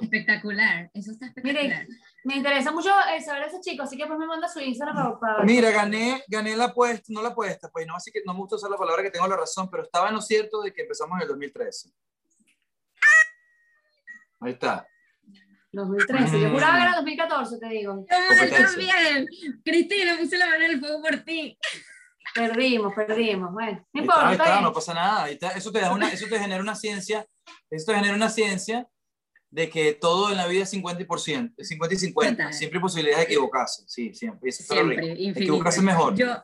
Espectacular, 0.00 0.90
eso 0.94 1.12
está 1.12 1.26
espectacular. 1.26 1.86
me 2.24 2.36
interesa 2.36 2.72
mucho 2.72 2.90
eh, 3.14 3.20
saber 3.20 3.42
a 3.42 3.46
ese 3.46 3.60
chico, 3.60 3.82
así 3.82 3.96
que 3.96 4.06
pues 4.06 4.18
me 4.18 4.26
manda 4.26 4.48
su 4.48 4.58
Instagram 4.58 5.20
para, 5.20 5.44
Mira, 5.44 5.70
gané, 5.70 6.24
gané 6.28 6.56
la 6.56 6.64
apuesta, 6.66 7.04
no 7.08 7.20
la 7.20 7.28
apuesta, 7.28 7.68
pues 7.70 7.86
no, 7.86 7.94
así 7.94 8.10
que 8.10 8.22
no 8.24 8.32
me 8.32 8.40
gusta 8.40 8.56
usar 8.56 8.70
la 8.70 8.78
palabra 8.78 9.02
que 9.02 9.10
tengo 9.10 9.28
la 9.28 9.36
razón, 9.36 9.68
pero 9.70 9.82
estaba 9.82 10.08
en 10.08 10.14
lo 10.14 10.22
cierto 10.22 10.62
de 10.62 10.72
que 10.72 10.82
empezamos 10.82 11.16
en 11.16 11.22
el 11.22 11.28
2013. 11.28 11.90
Ahí 14.40 14.52
está. 14.52 14.86
2013, 15.72 16.40
yo 16.40 16.50
juraba 16.50 16.76
que 16.76 16.82
era 16.82 16.96
2014, 16.96 17.58
te 17.58 17.68
digo. 17.68 18.04
también. 18.08 19.26
Cristina, 19.64 20.16
puse 20.18 20.36
la 20.36 20.46
mano 20.46 20.64
en 20.64 20.70
el 20.72 20.80
fuego 20.80 21.00
por 21.00 21.16
ti. 21.20 21.56
Perdimos, 22.34 22.94
perdimos. 22.94 23.52
Bueno, 23.52 23.84
no 23.92 24.00
importa. 24.00 24.28
Ahí 24.28 24.36
está, 24.36 24.60
no 24.60 24.72
pasa 24.72 24.94
nada. 24.94 25.28
Eso, 25.28 25.72
te 25.72 25.80
da 25.80 25.92
una, 25.92 26.08
eso 26.08 26.26
te 26.28 26.38
genera 26.38 26.62
una 26.62 26.74
ciencia, 26.74 27.26
eso 27.70 27.86
te 27.86 27.98
genera 27.98 28.14
una 28.14 28.28
ciencia 28.28 28.88
de 29.50 29.68
que 29.68 29.94
todo 29.94 30.30
en 30.30 30.36
la 30.36 30.46
vida 30.46 30.62
es 30.62 30.72
50%, 30.72 31.54
es 31.56 31.68
50 31.68 31.94
y 31.94 31.98
50. 31.98 32.52
Siempre 32.52 32.78
hay 32.78 32.82
posibilidades 32.82 33.26
de 33.26 33.32
equivocarse. 33.32 33.82
Sí, 33.86 34.14
siempre. 34.14 34.52
siempre 34.52 35.12
equivocarse 35.12 35.82
mejor. 35.82 36.14
Yo, 36.14 36.36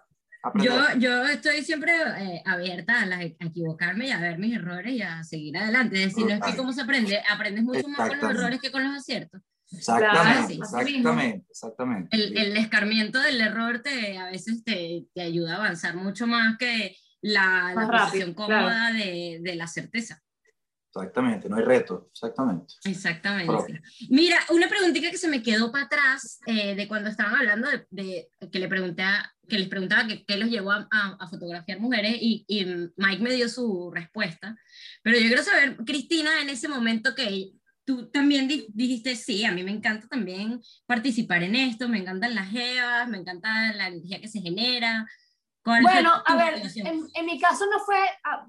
yo, 0.54 0.98
yo, 0.98 1.24
estoy 1.24 1.62
siempre 1.62 1.92
eh, 2.18 2.42
abierta 2.44 3.02
a, 3.02 3.22
equivocarme 3.22 4.08
y 4.08 4.10
a 4.10 4.20
ver 4.20 4.38
mis 4.38 4.54
errores 4.54 4.92
y 4.92 5.02
a 5.02 5.22
seguir 5.24 5.56
adelante. 5.56 6.02
Es 6.02 6.14
decir, 6.14 6.26
no 6.26 6.34
es 6.34 6.40
que 6.40 6.56
cómo 6.56 6.72
se 6.72 6.82
aprende, 6.82 7.20
aprendes 7.28 7.64
mucho 7.64 7.88
más 7.88 8.08
con 8.08 8.18
los 8.18 8.30
errores 8.30 8.60
que 8.60 8.70
con 8.70 8.84
los 8.84 8.96
aciertos. 8.96 9.40
Exactamente, 9.72 10.54
exactamente, 10.54 11.46
exactamente. 11.50 12.16
El, 12.16 12.36
el, 12.38 12.56
escarmiento 12.56 13.20
del 13.20 13.40
error 13.40 13.80
te, 13.80 14.16
a 14.16 14.26
veces 14.26 14.62
te, 14.62 15.06
te 15.12 15.22
ayuda 15.22 15.54
a 15.54 15.56
avanzar 15.56 15.96
mucho 15.96 16.26
más 16.26 16.56
que 16.56 16.96
la, 17.20 17.72
la 17.74 17.88
posición 17.88 18.34
cómoda 18.34 18.92
de, 18.92 19.40
de 19.42 19.54
la 19.56 19.66
certeza. 19.66 20.22
Exactamente, 20.96 21.48
no 21.50 21.56
hay 21.56 21.64
reto, 21.64 22.08
exactamente. 22.10 22.74
Exactamente. 22.84 23.82
Mira, 24.08 24.38
una 24.50 24.66
preguntita 24.66 25.10
que 25.10 25.18
se 25.18 25.28
me 25.28 25.42
quedó 25.42 25.70
para 25.70 25.84
atrás 25.84 26.40
eh, 26.46 26.74
de 26.74 26.88
cuando 26.88 27.10
estaban 27.10 27.34
hablando 27.34 27.68
de, 27.90 28.30
que, 28.50 28.58
le 28.58 28.68
pregunté 28.68 29.02
que 29.48 29.58
les 29.58 29.68
preguntaba 29.68 30.06
qué 30.26 30.36
los 30.36 30.50
llevó 30.50 30.72
a, 30.72 30.88
a, 30.90 31.28
fotografiar 31.28 31.80
mujeres 31.80 32.16
y, 32.20 32.44
y, 32.48 32.64
Mike 32.96 33.22
me 33.22 33.32
dio 33.34 33.48
su 33.48 33.90
respuesta. 33.94 34.56
Pero 35.02 35.18
yo 35.18 35.26
quiero 35.26 35.42
saber, 35.42 35.76
Cristina, 35.84 36.42
en 36.42 36.50
ese 36.50 36.68
momento 36.68 37.14
que 37.14 37.52
tú 37.84 38.10
también 38.10 38.48
dijiste, 38.48 39.14
sí, 39.14 39.44
a 39.44 39.52
mí 39.52 39.62
me 39.62 39.70
encanta 39.70 40.08
también 40.08 40.60
participar 40.86 41.42
en 41.44 41.54
esto, 41.54 41.88
me 41.88 41.98
encantan 41.98 42.34
las 42.34 42.50
jevas, 42.50 43.08
me 43.08 43.18
encanta 43.18 43.72
la 43.74 43.88
energía 43.88 44.20
que 44.20 44.28
se 44.28 44.40
genera. 44.40 45.06
Bueno, 45.64 46.12
a 46.24 46.36
ver, 46.36 46.62
en, 46.76 47.08
en, 47.12 47.26
mi 47.26 47.40
caso 47.40 47.64
no 47.66 47.80
fue, 47.80 47.98
a, 48.22 48.46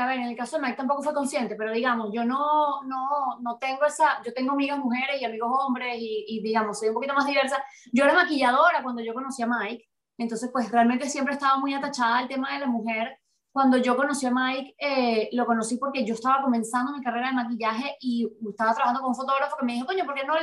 a, 0.00 0.06
ver, 0.06 0.20
en 0.20 0.28
el 0.28 0.36
caso 0.36 0.56
de 0.56 0.62
Mike 0.62 0.76
tampoco 0.76 1.02
fue 1.02 1.12
consciente, 1.12 1.56
pero 1.56 1.72
digamos, 1.72 2.10
yo 2.14 2.24
no, 2.24 2.82
no, 2.84 3.40
no 3.40 3.58
tengo 3.58 3.84
esa, 3.84 4.22
yo 4.24 4.32
tengo 4.32 4.52
amigas 4.52 4.78
mujeres 4.78 5.20
y 5.20 5.24
amigos 5.24 5.50
hombres 5.50 5.96
y, 5.98 6.24
y, 6.28 6.40
digamos, 6.40 6.78
soy 6.78 6.90
un 6.90 6.94
poquito 6.94 7.14
más 7.14 7.26
diversa. 7.26 7.60
Yo 7.92 8.04
era 8.04 8.14
maquilladora 8.14 8.80
cuando 8.80 9.02
yo 9.02 9.12
conocí 9.12 9.42
a 9.42 9.48
Mike, 9.48 9.88
entonces 10.18 10.50
pues 10.52 10.70
realmente 10.70 11.08
siempre 11.08 11.34
estaba 11.34 11.58
muy 11.58 11.74
atachada 11.74 12.18
al 12.18 12.28
tema 12.28 12.52
de 12.52 12.60
la 12.60 12.66
mujer. 12.66 13.18
Cuando 13.52 13.76
yo 13.76 13.96
conocí 13.96 14.26
a 14.26 14.30
Mike, 14.30 14.74
eh, 14.78 15.28
lo 15.32 15.44
conocí 15.44 15.76
porque 15.76 16.04
yo 16.04 16.14
estaba 16.14 16.42
comenzando 16.42 16.92
mi 16.92 17.02
carrera 17.02 17.28
de 17.28 17.34
maquillaje 17.34 17.96
y 18.00 18.30
estaba 18.48 18.74
trabajando 18.74 19.00
con 19.00 19.10
un 19.10 19.16
fotógrafo 19.16 19.56
que 19.56 19.66
me 19.66 19.74
dijo, 19.74 19.86
coño, 19.86 20.04
¿por 20.04 20.14
qué 20.14 20.24
no 20.24 20.34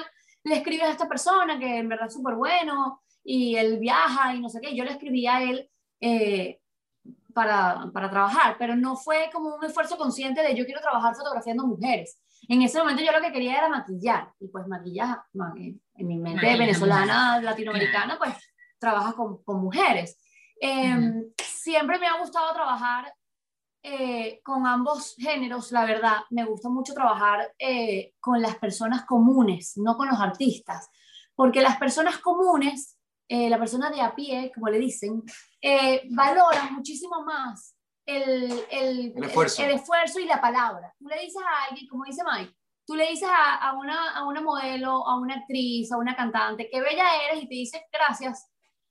le 0.43 0.55
escribes 0.55 0.88
a 0.88 0.91
esta 0.91 1.07
persona 1.07 1.57
que 1.57 1.80
en 1.80 1.89
verdad 1.89 2.07
es 2.07 2.13
súper 2.13 2.36
bueno 2.36 3.01
y 3.24 3.55
él 3.55 3.80
viaja 3.80 4.36
y 4.36 4.39
no 4.39 4.49
sé 4.49 4.59
qué? 4.61 4.76
Yo 4.76 4.84
le 4.84 4.91
escribí 4.91 5.26
a 5.26 5.41
él 5.41 5.70
eh, 6.01 6.59
para, 7.34 7.89
para, 7.93 8.09
trabajar, 8.09 8.55
pero 8.59 8.76
no 8.76 8.95
fue 8.95 9.30
como 9.34 9.55
un 9.55 9.63
esfuerzo 9.63 9.97
consciente 9.97 10.43
de 10.43 10.55
yo 10.55 10.65
quiero 10.65 10.82
trabajar 10.82 11.15
fotografiando 11.15 11.65
mujeres. 11.65 12.22
En 12.47 12.61
ese 12.61 12.80
momento 12.80 13.03
yo 13.03 13.11
lo 13.11 13.22
que 13.22 13.32
quería 13.32 13.57
era 13.57 13.70
maquillar, 13.70 14.32
y 14.39 14.47
pues 14.47 14.67
maquillar, 14.67 15.20
en 15.53 16.07
mi 16.07 16.17
mente 16.17 16.57
venezolana, 16.57 17.41
latinoamericana, 17.41 18.17
pues 18.17 18.34
trabajas 18.80 19.13
con, 19.13 19.43
con 19.43 19.61
mujeres. 19.61 20.17
Em, 20.59 21.32
siempre 21.38 21.99
me 21.99 22.07
ha 22.07 22.19
gustado 22.19 22.53
trabajar 22.53 23.13
eh, 23.84 24.41
con 24.43 24.65
ambos 24.65 25.15
géneros, 25.17 25.71
la 25.71 25.86
verdad. 25.86 26.17
Me 26.30 26.45
gusta 26.45 26.69
mucho 26.69 26.93
trabajar 26.93 27.53
eh, 27.59 28.13
con 28.19 28.41
las 28.41 28.55
personas 28.55 29.05
comunes, 29.05 29.73
no 29.77 29.95
con 29.97 30.07
los 30.07 30.19
artistas, 30.19 30.89
porque 31.36 31.61
las 31.61 31.77
personas 31.77 32.17
comunes 32.17 32.99
eh, 33.32 33.47
la 33.47 33.59
persona 33.59 33.91
de 33.91 34.01
a 34.01 34.15
pie, 34.15 34.51
como 34.55 34.69
le 34.69 34.80
dicen, 34.80 35.21
eh, 35.61 36.01
valora 36.09 36.71
muchísimo 36.71 37.23
más 37.23 37.75
el, 38.03 38.51
el, 38.71 39.13
el, 39.15 39.23
esfuerzo. 39.23 39.63
el, 39.63 39.69
esfuerzo. 39.69 40.19
y 40.19 40.25
la 40.25 40.41
palabra. 40.41 40.91
Tú 40.97 41.07
le 41.07 41.19
dices 41.19 41.39
a 41.43 41.65
alguien, 41.69 41.88
como 41.88 42.05
dice 42.05 42.23
Mike, 42.25 42.55
tú 42.88 42.95
le 42.95 43.07
dices 43.07 43.30
a, 43.30 43.57
a, 43.57 43.73
una, 43.73 44.15
a 44.17 44.25
una 44.25 44.41
modelo, 44.41 45.07
a 45.07 45.19
una 45.19 45.36
actriz, 45.36 45.91
a 45.91 45.97
una 45.97 46.15
cantante, 46.15 46.69
qué 46.71 46.82
bella 46.82 47.05
eres 47.30 47.43
y 47.43 47.47
te 47.47 47.53
dice 47.53 47.86
gracias, 47.93 48.49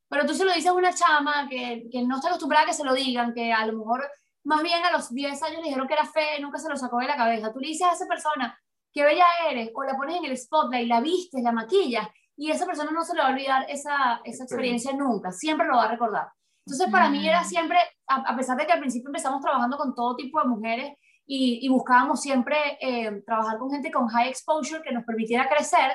pero 0.09 0.27
tú 0.27 0.35
se 0.35 0.45
lo 0.45 0.53
dices 0.53 0.71
a 0.71 0.75
una 0.75 0.93
chama 0.93 1.49
que, 1.49 1.89
que 1.91 2.03
no 2.03 2.17
está 2.17 2.29
acostumbrada 2.29 2.65
a 2.65 2.69
que 2.69 2.75
se 2.75 2.85
lo 2.85 2.95
digan, 2.95 3.35
que 3.35 3.53
a 3.53 3.67
lo 3.67 3.79
mejor 3.79 4.09
más 4.45 4.63
bien 4.63 4.83
a 4.85 4.93
los 4.93 5.13
10 5.13 5.43
años 5.43 5.59
le 5.59 5.65
dijeron 5.65 5.87
que 5.87 5.95
era 5.95 6.07
fe 6.07 6.39
y 6.39 6.43
nunca 6.43 6.59
se 6.59 6.69
lo 6.69 6.77
sacó 6.77 6.99
de 6.99 7.07
la 7.07 7.17
cabeza. 7.17 7.53
Tú 7.53 7.61
le 7.61 7.69
dices 7.69 7.87
a 7.87 7.93
esa 7.93 8.07
persona, 8.07 8.59
qué 8.93 9.05
bella 9.05 9.27
eres, 9.51 9.71
o 9.75 9.83
la 9.85 9.97
pones 9.97 10.17
en 10.17 10.25
el 10.25 10.39
spotlight, 10.39 10.89
la 10.89 11.01
vistes, 11.01 11.43
la 11.43 11.53
maquillas, 11.53 12.09
y 12.37 12.51
esa 12.51 12.65
persona 12.65 12.91
no 12.91 13.05
se 13.05 13.15
le 13.15 13.21
va 13.21 13.29
a 13.29 13.33
olvidar 13.33 13.67
esa, 13.69 14.21
esa 14.25 14.45
experiencia 14.45 14.93
nunca, 14.93 15.33
siempre 15.33 15.67
lo 15.67 15.77
va 15.77 15.85
a 15.85 15.91
recordar. 15.91 16.29
Entonces, 16.65 16.91
para 16.91 17.11
mí 17.11 17.29
era 17.29 17.43
mm. 17.43 17.45
siempre, 17.45 17.79
a, 18.07 18.37
pesar 18.37 18.57
de 18.57 18.67
que 18.67 18.73
al 18.73 18.81
principio 18.81 19.09
empezamos 19.09 19.41
trabajando 19.41 19.77
con 19.77 19.95
todo 19.95 20.17
tipo 20.17 20.41
de 20.41 20.49
mujeres 20.49 20.93
y, 21.27 21.65
y 21.65 21.69
buscábamos 21.69 22.21
siempre 22.21 22.57
eh, 22.81 23.23
trabajar 23.27 23.59
con 23.59 23.71
gente 23.71 23.91
con 23.91 24.07
high 24.09 24.29
exposure 24.29 24.83
que 24.83 24.93
nos 24.93 25.05
permitiera 25.05 25.49
crecer, 25.49 25.93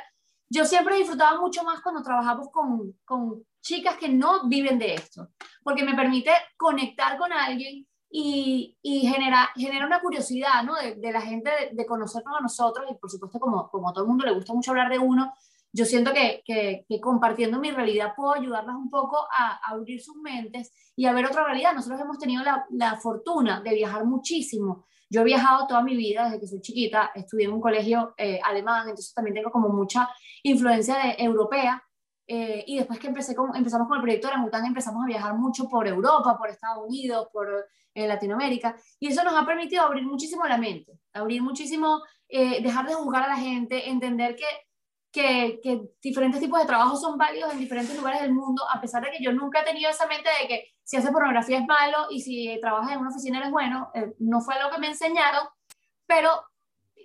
yo 0.50 0.66
siempre 0.66 0.98
disfrutaba 0.98 1.40
mucho 1.40 1.64
más 1.64 1.82
cuando 1.82 2.04
trabajamos 2.04 2.50
con, 2.52 2.94
con 3.06 3.44
chicas 3.64 3.96
que 3.98 4.10
no 4.10 4.48
viven 4.48 4.78
de 4.78 4.94
esto, 4.94 5.30
porque 5.64 5.84
me 5.84 5.96
permite 5.96 6.32
conectar 6.58 7.18
con 7.18 7.32
alguien 7.34 7.88
y, 8.16 8.78
genera, 8.84 9.50
genera 9.56 9.88
una 9.88 10.00
curiosidad 10.00 10.64
¿no? 10.64 10.76
de, 10.76 11.12
la 11.12 11.22
gente 11.22 11.50
de, 11.72 11.86
conocernos 11.88 12.38
a 12.38 12.42
nosotros 12.42 12.86
y 12.92 12.94
por 12.96 13.10
supuesto 13.10 13.40
como, 13.40 13.70
como 13.72 13.90
a 13.90 13.94
todo 13.94 14.04
el 14.04 14.10
mundo 14.10 14.26
le 14.26 14.34
gusta 14.34 14.54
mucho 14.54 14.70
hablar 14.70 14.92
de 14.92 15.00
uno, 15.00 15.34
yo 15.72 15.86
siento 15.86 16.14
que, 16.14 16.44
que, 16.46 16.86
compartiendo 17.02 17.60
mi 17.60 17.72
realidad 17.72 18.14
puedo 18.16 18.34
ayudarlas 18.34 18.76
un 18.76 18.92
poco 18.92 19.18
a, 19.32 19.60
abrir 19.66 20.00
sus 20.00 20.18
mentes 20.18 20.72
y 20.96 21.08
a 21.08 21.14
ver 21.14 21.26
otra 21.26 21.44
realidad. 21.44 21.74
Nosotros 21.74 22.00
hemos 22.00 22.20
tenido 22.20 22.44
la, 22.44 22.68
la, 22.70 22.98
fortuna 22.98 23.62
de 23.62 23.74
viajar 23.74 24.06
muchísimo. 24.06 24.86
Yo 25.10 25.22
he 25.22 25.24
viajado 25.24 25.66
toda 25.66 25.82
mi 25.82 25.96
vida 25.96 26.26
desde 26.26 26.40
que 26.40 26.48
soy 26.48 26.62
chiquita, 26.62 27.12
estudié 27.16 27.46
en 27.46 27.54
un 27.54 27.62
colegio 27.62 28.14
eh, 28.18 28.40
alemán, 28.44 28.82
entonces 28.84 29.14
también 29.16 29.34
tengo 29.34 29.50
como 29.50 29.70
mucha 29.70 30.08
influencia 30.44 31.16
europea. 31.18 31.84
Eh, 32.28 32.64
y 32.68 32.78
después 32.78 33.00
que 33.00 33.08
empecé 33.08 33.36
con, 33.36 33.56
empezamos 33.56 33.88
con 33.88 33.98
el 33.98 34.04
proyecto 34.04 34.28
de 34.28 34.34
Ramután, 34.34 34.66
empezamos 34.66 35.04
a 35.04 35.08
viajar 35.08 35.36
mucho 35.36 35.68
por 35.68 35.88
Europa, 35.88 36.38
por 36.38 36.50
Estados 36.50 36.86
Unidos, 36.88 37.28
por 37.34 37.48
eh, 37.94 38.08
Latinoamérica, 38.08 38.76
y 39.00 39.08
eso 39.08 39.24
nos 39.24 39.36
ha 39.36 39.46
permitido 39.46 39.84
abrir 39.84 40.04
muchísimo 40.06 40.46
la 40.46 40.58
mente, 40.58 41.00
abrir 41.14 41.42
muchísimo, 41.42 42.02
dejar 42.30 42.88
de 42.88 42.96
juzgar 42.96 43.24
a 43.24 43.28
la 43.28 43.38
gente, 43.38 43.90
entender 43.90 44.36
que 44.36 44.46
que, 45.14 45.60
que, 45.62 45.80
diferentes 46.02 46.42
tipos 46.42 46.60
de 46.60 46.66
trabajos 46.66 47.00
son 47.00 47.20
válidos 47.20 47.54
en 47.54 47.60
diferentes 47.60 47.96
lugares 47.96 48.22
del 48.22 48.34
mundo, 48.34 48.64
a 48.68 48.82
pesar 48.82 49.04
de 49.04 49.12
que 49.12 49.24
yo 49.24 49.32
nunca 49.32 49.62
he 49.62 49.64
tenido 49.64 49.92
esa 49.92 50.08
mente 50.08 50.28
de 50.42 50.48
que 50.48 50.66
si 50.84 50.98
hace 50.98 51.12
pornografía 51.12 51.60
es 51.60 51.68
malo 51.68 52.08
y 52.10 52.20
si 52.22 52.58
trabajas 52.60 52.94
en 52.94 53.00
una 53.00 53.12
oficina 53.12 53.38
eres 53.38 53.52
bueno, 53.52 53.92
eh, 53.94 54.12
no 54.18 54.42
fue 54.42 54.56
lo 54.60 54.72
que 54.72 54.80
me 54.80 54.88
enseñaron, 54.88 55.48
pero 56.08 56.30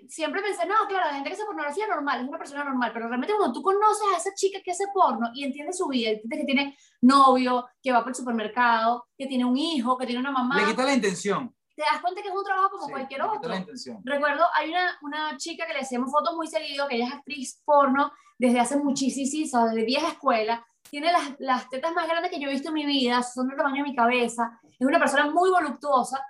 siempre 0.09 0.43
pensé, 0.43 0.67
no, 0.67 0.75
claro, 0.89 1.07
la 1.07 1.15
gente 1.15 1.29
que 1.29 1.35
hace 1.35 1.45
pornografía 1.45 1.85
es 1.85 1.91
normal, 1.91 2.23
es 2.23 2.29
una 2.29 2.39
persona 2.39 2.65
normal, 2.65 2.91
pero 2.93 3.09
realmente 3.09 3.35
cuando 3.37 3.53
tú 3.53 3.63
conoces 3.63 4.07
a 4.15 4.19
esa 4.19 4.35
chica 4.35 4.61
que 4.65 4.73
hace 4.73 4.85
porno 4.93 5.31
y 5.35 5.45
entiendes 5.45 5.79
su 5.79 5.87
vida, 5.89 6.11
entiendes 6.11 6.41
que 6.41 6.47
tiene 6.47 6.77
novio, 7.03 7.69
que 7.83 7.93
va 7.93 8.01
por 8.01 8.11
el 8.11 8.15
supermercado, 8.15 9.07
que 9.17 9.27
tiene 9.27 9.45
un 9.45 9.57
hijo, 9.57 9.97
que 9.97 10.07
tiene 10.07 10.21
una 10.21 10.33
mamá. 10.33 10.61
Le 10.61 10.67
quita 10.67 10.85
la 10.85 10.95
intención 10.95 11.55
te 11.79 11.85
das 11.85 12.03
cuenta 12.03 12.21
que 12.21 12.27
es 12.29 12.35
un 12.35 12.43
trabajo 12.43 12.71
como 12.71 12.89
cualquier 12.89 13.23
otro. 13.23 13.55
Recuerdo, 14.03 14.45
hay 14.57 14.69
una, 14.69 14.99
una 15.01 15.37
chica 15.37 15.65
que 15.65 15.75
le 15.75 15.79
hacemos 15.79 16.11
fotos 16.11 16.35
muy 16.35 16.49
seguido, 16.49 16.89
que 16.89 16.97
ella 16.97 17.07
es 17.07 17.13
actriz 17.15 17.63
porno 17.65 18.11
desde 18.37 18.59
hace 18.59 18.77
muchísimo, 18.79 19.65
desde 19.65 19.85
vieja 19.85 20.09
escuela, 20.09 20.67
tiene 20.91 21.13
las, 21.13 21.37
las, 21.39 21.71
tetas 21.71 21.93
más 21.93 22.09
grandes 22.09 22.33
que 22.33 22.41
yo 22.41 22.49
he 22.49 22.53
visto 22.53 22.69
en 22.69 22.75
mi 22.75 22.85
vida, 22.85 23.23
son 23.23 23.47
del 23.47 23.57
tamaño 23.57 23.85
de 23.85 23.91
mi 23.91 23.95
cabeza, 23.95 24.59
es 24.65 24.87
una 24.87 24.99
persona 24.99 25.31
muy 25.31 25.51
voluptuosa 25.51 26.21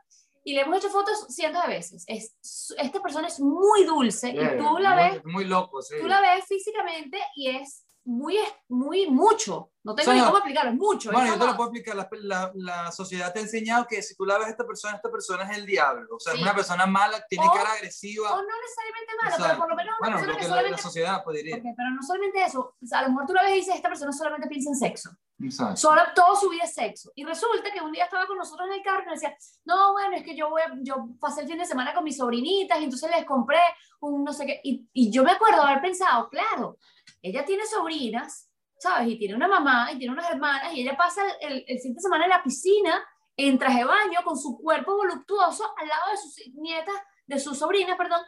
y 0.48 0.54
le 0.54 0.62
hemos 0.62 0.78
hecho 0.78 0.88
fotos 0.88 1.26
cientos 1.28 1.60
de 1.60 1.68
veces. 1.68 2.04
Es, 2.06 2.74
esta 2.78 3.02
persona 3.02 3.28
es 3.28 3.38
muy 3.38 3.84
dulce 3.84 4.30
y 4.30 4.56
tú 4.56 4.78
la 4.78 4.96
ves, 4.96 5.22
muy 5.26 5.44
loco, 5.44 5.80
tú 6.00 6.08
la 6.08 6.22
ves 6.22 6.46
físicamente 6.46 7.18
y 7.36 7.48
es 7.50 7.84
muy, 8.04 8.38
muy 8.66 9.10
mucho. 9.10 9.70
No 9.84 9.94
tengo 9.94 10.12
ni 10.12 10.20
cómo 10.20 10.38
explicarlo, 10.38 10.70
es 10.72 10.76
mucho. 10.76 11.12
Bueno, 11.12 11.28
yo 11.34 11.38
te 11.38 11.46
lo 11.46 11.56
puedo 11.56 11.70
explicar. 11.70 11.96
La, 11.96 12.08
la, 12.20 12.52
la, 12.54 12.92
sociedad 12.92 13.32
te 13.32 13.38
ha 13.38 13.42
enseñado 13.42 13.86
que 13.86 14.02
si 14.02 14.14
tú 14.16 14.24
la 14.24 14.36
ves 14.36 14.48
a 14.48 14.50
esta 14.50 14.66
persona, 14.66 14.96
esta 14.96 15.10
persona 15.10 15.44
es 15.44 15.56
el 15.56 15.66
diablo. 15.66 16.16
O 16.16 16.20
sea, 16.20 16.34
es 16.34 16.42
una 16.42 16.54
persona 16.54 16.86
mala, 16.86 17.24
tiene 17.28 17.46
cara 17.54 17.72
agresiva. 17.72 18.32
O 18.32 18.42
no 18.42 18.48
necesariamente 18.60 19.12
mala, 19.22 19.36
pero 19.38 19.58
por 19.58 19.70
lo 19.70 19.76
menos 19.76 19.94
una 20.00 20.08
bueno, 20.08 20.16
persona 20.16 20.38
que 20.38 20.44
solamente... 20.46 20.70
la 20.72 20.78
sociedad 20.78 21.24
podría. 21.24 21.56
Okay, 21.56 21.72
pero 21.76 21.90
no 21.90 22.02
solamente 22.02 22.44
eso. 22.44 22.74
O 22.82 22.86
sea, 22.86 22.98
a 22.98 23.02
lo 23.02 23.10
mejor 23.10 23.26
tú 23.26 23.32
la 23.34 23.42
ves 23.42 23.52
y 23.52 23.56
dices, 23.56 23.76
esta 23.76 23.88
persona 23.88 24.12
solamente 24.12 24.48
piensa 24.48 24.70
en 24.70 24.76
sexo. 24.76 25.10
Exacto. 25.40 25.76
Solo, 25.76 26.02
todo 26.14 26.34
su 26.34 26.48
vida 26.48 26.64
es 26.64 26.74
sexo. 26.74 27.12
Y 27.14 27.24
resulta 27.24 27.72
que 27.72 27.80
un 27.80 27.92
día 27.92 28.04
estaba 28.04 28.26
con 28.26 28.36
nosotros 28.36 28.66
en 28.68 28.74
el 28.74 28.82
carro 28.82 29.02
y 29.02 29.06
me 29.06 29.12
decía, 29.12 29.36
no, 29.64 29.92
bueno, 29.92 30.16
es 30.16 30.24
que 30.24 30.36
yo, 30.36 30.50
voy 30.50 30.62
yo 30.82 31.08
pasé 31.20 31.42
el 31.42 31.46
fin 31.46 31.58
de 31.58 31.64
semana 31.64 31.94
con 31.94 32.02
mis 32.02 32.16
sobrinitas 32.16 32.80
y 32.80 32.84
entonces 32.84 33.10
les 33.14 33.24
compré 33.24 33.60
un 34.00 34.24
no 34.24 34.32
sé 34.32 34.44
qué. 34.44 34.60
Y, 34.64 34.88
y 34.92 35.10
yo 35.12 35.22
me 35.22 35.32
acuerdo 35.32 35.62
haber 35.62 35.80
pensado, 35.80 36.28
claro, 36.28 36.78
ella 37.22 37.44
tiene 37.44 37.64
sobrinas, 37.66 38.47
¿sabes? 38.78 39.08
Y 39.08 39.18
tiene 39.18 39.34
una 39.34 39.48
mamá 39.48 39.92
y 39.92 39.98
tiene 39.98 40.12
unas 40.12 40.30
hermanas 40.30 40.72
y 40.72 40.82
ella 40.82 40.96
pasa 40.96 41.22
el, 41.40 41.64
el, 41.66 41.80
fin 41.80 41.94
de 41.94 42.00
semana 42.00 42.24
en 42.24 42.30
la 42.30 42.42
piscina 42.42 43.04
en 43.36 43.58
traje 43.58 43.78
de 43.78 43.84
baño 43.84 44.20
con 44.24 44.36
su 44.36 44.58
cuerpo 44.58 44.96
voluptuoso 44.96 45.64
al 45.76 45.88
lado 45.88 46.10
de 46.10 46.16
sus 46.16 46.54
nietas, 46.54 46.94
de 47.26 47.38
sus 47.38 47.58
sobrinas, 47.58 47.96
perdón, 47.96 48.20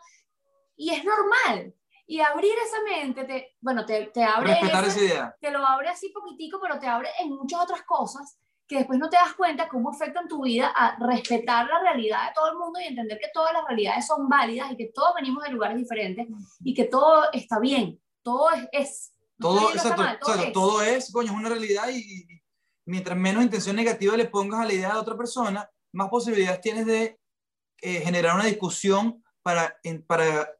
y 0.76 0.90
es 0.90 1.04
normal. 1.04 1.74
Y 2.06 2.20
abrir 2.20 2.52
esa 2.64 2.82
mente, 2.82 3.24
te, 3.24 3.56
bueno, 3.60 3.86
te, 3.86 4.06
te 4.06 4.24
abre... 4.24 4.52
esa 4.52 5.00
idea. 5.00 5.36
Te 5.40 5.50
lo 5.50 5.64
abre 5.64 5.88
así 5.88 6.08
poquitico, 6.10 6.58
pero 6.60 6.78
te 6.78 6.88
abre 6.88 7.08
en 7.20 7.30
muchas 7.30 7.60
otras 7.60 7.82
cosas 7.82 8.36
que 8.66 8.78
después 8.78 8.98
no 8.98 9.08
te 9.08 9.16
das 9.16 9.34
cuenta 9.34 9.68
cómo 9.68 9.90
afectan 9.90 10.28
tu 10.28 10.42
vida 10.42 10.72
a 10.74 10.96
respetar 10.98 11.66
la 11.66 11.80
realidad 11.80 12.28
de 12.28 12.34
todo 12.34 12.50
el 12.50 12.58
mundo 12.58 12.80
y 12.80 12.84
entender 12.84 13.18
que 13.18 13.30
todas 13.32 13.52
las 13.52 13.64
realidades 13.64 14.06
son 14.06 14.28
válidas 14.28 14.70
y 14.72 14.76
que 14.76 14.90
todos 14.94 15.14
venimos 15.14 15.42
de 15.44 15.50
lugares 15.50 15.76
diferentes 15.76 16.26
y 16.64 16.74
que 16.74 16.84
todo 16.84 17.30
está 17.32 17.58
bien 17.58 18.00
todo 18.22 18.50
es... 18.50 18.68
es 18.72 19.12
todo, 19.40 19.70
exacto, 19.70 20.04
todo, 20.20 20.34
es. 20.34 20.52
todo 20.52 20.82
es, 20.82 21.12
coño, 21.12 21.32
es 21.32 21.38
una 21.38 21.48
realidad 21.48 21.88
y, 21.92 22.26
mientras 22.86 23.16
menos 23.16 23.42
intención 23.42 23.76
negativa 23.76 24.16
le 24.16 24.26
pongas 24.26 24.60
a 24.60 24.66
la 24.66 24.72
idea 24.72 24.92
de 24.92 24.98
otra 24.98 25.16
persona, 25.16 25.70
más 25.92 26.08
posibilidades 26.08 26.60
tienes 26.60 26.86
de 26.86 27.18
eh, 27.80 28.00
generar 28.00 28.34
una 28.34 28.46
discusión 28.46 29.22
para, 29.42 29.76
para, 30.06 30.50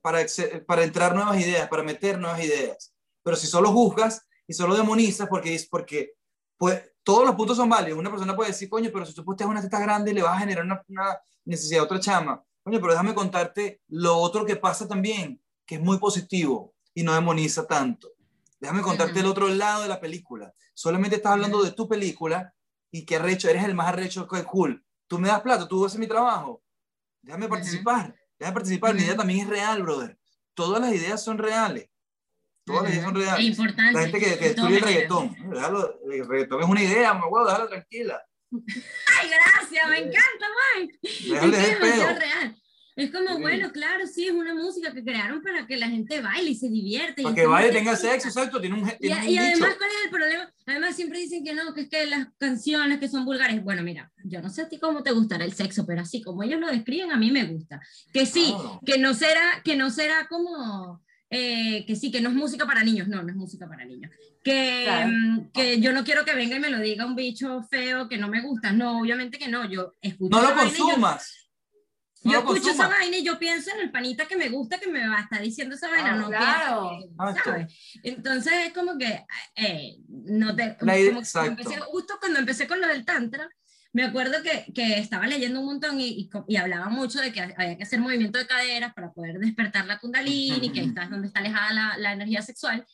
para, 0.00 0.26
para 0.66 0.84
entrar 0.84 1.14
nuevas 1.14 1.40
ideas, 1.40 1.68
para 1.68 1.82
meter 1.82 2.18
nuevas 2.18 2.42
ideas. 2.42 2.94
Pero 3.22 3.36
si 3.36 3.46
solo 3.46 3.72
juzgas 3.72 4.26
y 4.46 4.54
solo 4.54 4.74
demonizas, 4.74 5.28
porque, 5.28 5.58
porque 5.70 6.14
pues, 6.56 6.82
todos 7.02 7.26
los 7.26 7.34
puntos 7.34 7.56
son 7.56 7.68
válidos. 7.68 7.98
Una 7.98 8.10
persona 8.10 8.34
puede 8.34 8.50
decir, 8.50 8.68
coño, 8.68 8.90
pero 8.92 9.04
si 9.04 9.14
tú 9.14 9.24
posteas 9.24 9.50
una 9.50 9.60
teta 9.60 9.80
grande, 9.80 10.12
le 10.12 10.22
vas 10.22 10.36
a 10.36 10.40
generar 10.40 10.64
una, 10.64 10.82
una 10.88 11.18
necesidad 11.44 11.80
a 11.80 11.84
otra 11.84 12.00
chama. 12.00 12.42
Coño, 12.62 12.80
pero 12.80 12.92
déjame 12.92 13.14
contarte 13.14 13.82
lo 13.88 14.16
otro 14.16 14.46
que 14.46 14.56
pasa 14.56 14.86
también, 14.86 15.42
que 15.66 15.76
es 15.76 15.80
muy 15.80 15.98
positivo 15.98 16.74
y 16.94 17.02
no 17.02 17.12
demoniza 17.12 17.66
tanto. 17.66 18.12
Déjame 18.62 18.80
contarte 18.80 19.18
el 19.18 19.26
otro 19.26 19.48
lado 19.48 19.82
de 19.82 19.88
la 19.88 20.00
película. 20.00 20.54
Solamente 20.72 21.16
estás 21.16 21.32
hablando 21.32 21.64
de 21.64 21.72
tu 21.72 21.88
película 21.88 22.54
y 22.92 23.04
que 23.04 23.16
arrecho, 23.16 23.48
eres 23.48 23.64
el 23.64 23.74
más 23.74 23.88
arrecho, 23.88 24.28
que 24.28 24.44
cool. 24.44 24.86
Tú 25.08 25.18
me 25.18 25.26
das 25.26 25.40
plata, 25.40 25.66
tú 25.66 25.84
haces 25.84 25.98
mi 25.98 26.06
trabajo. 26.06 26.62
Déjame 27.22 27.48
participar, 27.48 28.14
déjame 28.38 28.54
participar. 28.54 28.94
Mi 28.94 29.02
idea 29.02 29.16
también 29.16 29.40
es 29.40 29.48
real, 29.48 29.82
brother. 29.82 30.16
Todas 30.54 30.80
las 30.80 30.94
ideas 30.94 31.24
son 31.24 31.38
reales. 31.38 31.90
Todas 32.64 32.84
las 32.84 32.92
ideas 32.92 33.04
son 33.04 33.16
reales. 33.16 33.44
Importante. 33.44 33.92
La 33.94 34.00
gente 34.02 34.20
que, 34.20 34.38
que 34.38 34.44
destruye 34.44 34.76
el 34.76 34.82
reggaetón. 34.82 35.36
el 36.12 36.28
reggaetón 36.28 36.62
es 36.62 36.68
una 36.68 36.82
idea, 36.84 37.14
me 37.14 37.26
acuerdo, 37.26 37.48
déjalo 37.48 37.68
tranquila. 37.68 38.22
Ay, 38.52 39.28
gracias, 39.28 39.88
me 39.88 39.98
encanta, 39.98 40.46
Mike. 40.76 40.98
Déjale 41.02 41.76
pedo. 41.80 42.14
real. 42.16 42.61
Es 42.94 43.10
como, 43.10 43.38
bueno, 43.38 43.72
claro, 43.72 44.06
sí, 44.06 44.26
es 44.26 44.32
una 44.32 44.54
música 44.54 44.92
que 44.92 45.02
crearon 45.02 45.40
para 45.40 45.66
que 45.66 45.78
la 45.78 45.88
gente 45.88 46.20
baile 46.20 46.50
y 46.50 46.54
se 46.54 46.68
divierte. 46.68 47.22
Para 47.22 47.34
que 47.34 47.46
baile, 47.46 47.72
tenga 47.72 47.96
sexo, 47.96 48.28
exacto, 48.28 48.60
tiene 48.60 48.82
un, 48.82 48.86
y, 49.00 49.06
y 49.06 49.38
además, 49.38 49.76
¿cuál 49.78 49.90
es 49.90 50.04
el 50.04 50.10
problema? 50.10 50.52
Además, 50.66 50.94
siempre 50.94 51.18
dicen 51.18 51.42
que 51.42 51.54
no, 51.54 51.72
que 51.72 51.82
es 51.82 51.88
que 51.88 52.04
las 52.04 52.28
canciones 52.36 52.98
que 52.98 53.08
son 53.08 53.24
vulgares, 53.24 53.62
bueno, 53.64 53.82
mira, 53.82 54.12
yo 54.24 54.42
no 54.42 54.50
sé 54.50 54.62
a 54.62 54.68
ti 54.68 54.78
cómo 54.78 55.02
te 55.02 55.12
gustará 55.12 55.44
el 55.44 55.54
sexo, 55.54 55.86
pero 55.86 56.02
así 56.02 56.22
como 56.22 56.42
ellos 56.42 56.60
lo 56.60 56.66
describen, 56.66 57.12
a 57.12 57.16
mí 57.16 57.30
me 57.30 57.44
gusta. 57.44 57.80
Que 58.12 58.26
sí, 58.26 58.54
que 58.84 58.98
no 58.98 59.14
será, 59.14 59.62
que 59.64 59.74
no 59.76 59.90
será 59.90 60.26
como... 60.28 61.02
Eh, 61.34 61.86
que 61.86 61.96
sí, 61.96 62.12
que 62.12 62.20
no 62.20 62.28
es 62.28 62.34
música 62.34 62.66
para 62.66 62.84
niños, 62.84 63.08
no, 63.08 63.22
no 63.22 63.30
es 63.30 63.36
música 63.36 63.66
para 63.66 63.86
niños. 63.86 64.12
Que, 64.44 64.86
mm, 65.06 65.50
que 65.50 65.80
yo 65.80 65.94
no 65.94 66.04
quiero 66.04 66.26
que 66.26 66.34
venga 66.34 66.56
y 66.56 66.60
me 66.60 66.68
lo 66.68 66.78
diga 66.78 67.06
un 67.06 67.16
bicho 67.16 67.62
feo 67.70 68.06
que 68.06 68.18
no 68.18 68.28
me 68.28 68.42
gusta, 68.42 68.70
no, 68.70 69.00
obviamente 69.00 69.38
que 69.38 69.48
no, 69.48 69.66
yo 69.66 69.94
escucho. 70.02 70.36
No 70.36 70.42
lo 70.46 70.54
consumas. 70.54 71.41
Yo 72.24 72.38
escucho 72.38 72.70
esa 72.70 72.88
vaina 72.88 73.16
y 73.16 73.24
yo 73.24 73.38
pienso 73.38 73.70
en 73.74 73.80
el 73.80 73.90
panita 73.90 74.26
que 74.26 74.36
me 74.36 74.48
gusta 74.48 74.78
que 74.78 74.88
me 74.88 75.06
va 75.08 75.18
a 75.18 75.22
estar 75.22 75.42
diciendo 75.42 75.74
esa 75.74 75.88
vaina, 75.88 76.12
ah, 76.12 76.16
no 76.16 76.28
claro. 76.28 76.98
Ah, 77.18 77.34
¿sabes? 77.44 77.74
Entonces 78.02 78.52
es 78.66 78.72
como 78.72 78.96
que 78.96 79.24
eh, 79.56 79.96
no 80.08 80.54
te 80.54 80.76
justo 81.90 82.14
cuando 82.20 82.38
empecé 82.38 82.66
con 82.68 82.80
lo 82.80 82.86
del 82.86 83.04
tantra, 83.04 83.48
me 83.92 84.04
acuerdo 84.04 84.42
que, 84.42 84.72
que 84.72 84.98
estaba 84.98 85.26
leyendo 85.26 85.60
un 85.60 85.66
montón 85.66 86.00
y, 86.00 86.30
y, 86.48 86.56
hablaba 86.56 86.88
mucho 86.88 87.20
de 87.20 87.32
que 87.32 87.40
había 87.40 87.76
que 87.76 87.82
hacer 87.82 88.00
movimiento 88.00 88.38
de 88.38 88.46
caderas 88.46 88.94
para 88.94 89.12
poder 89.12 89.38
despertar 89.38 89.84
la 89.86 89.98
kundalini, 89.98 90.72
que 90.72 90.80
estás 90.80 91.10
donde 91.10 91.26
está 91.26 91.40
alejada 91.40 91.72
la, 91.72 91.96
la, 91.98 92.12
energía 92.12 92.40
sexual. 92.40 92.86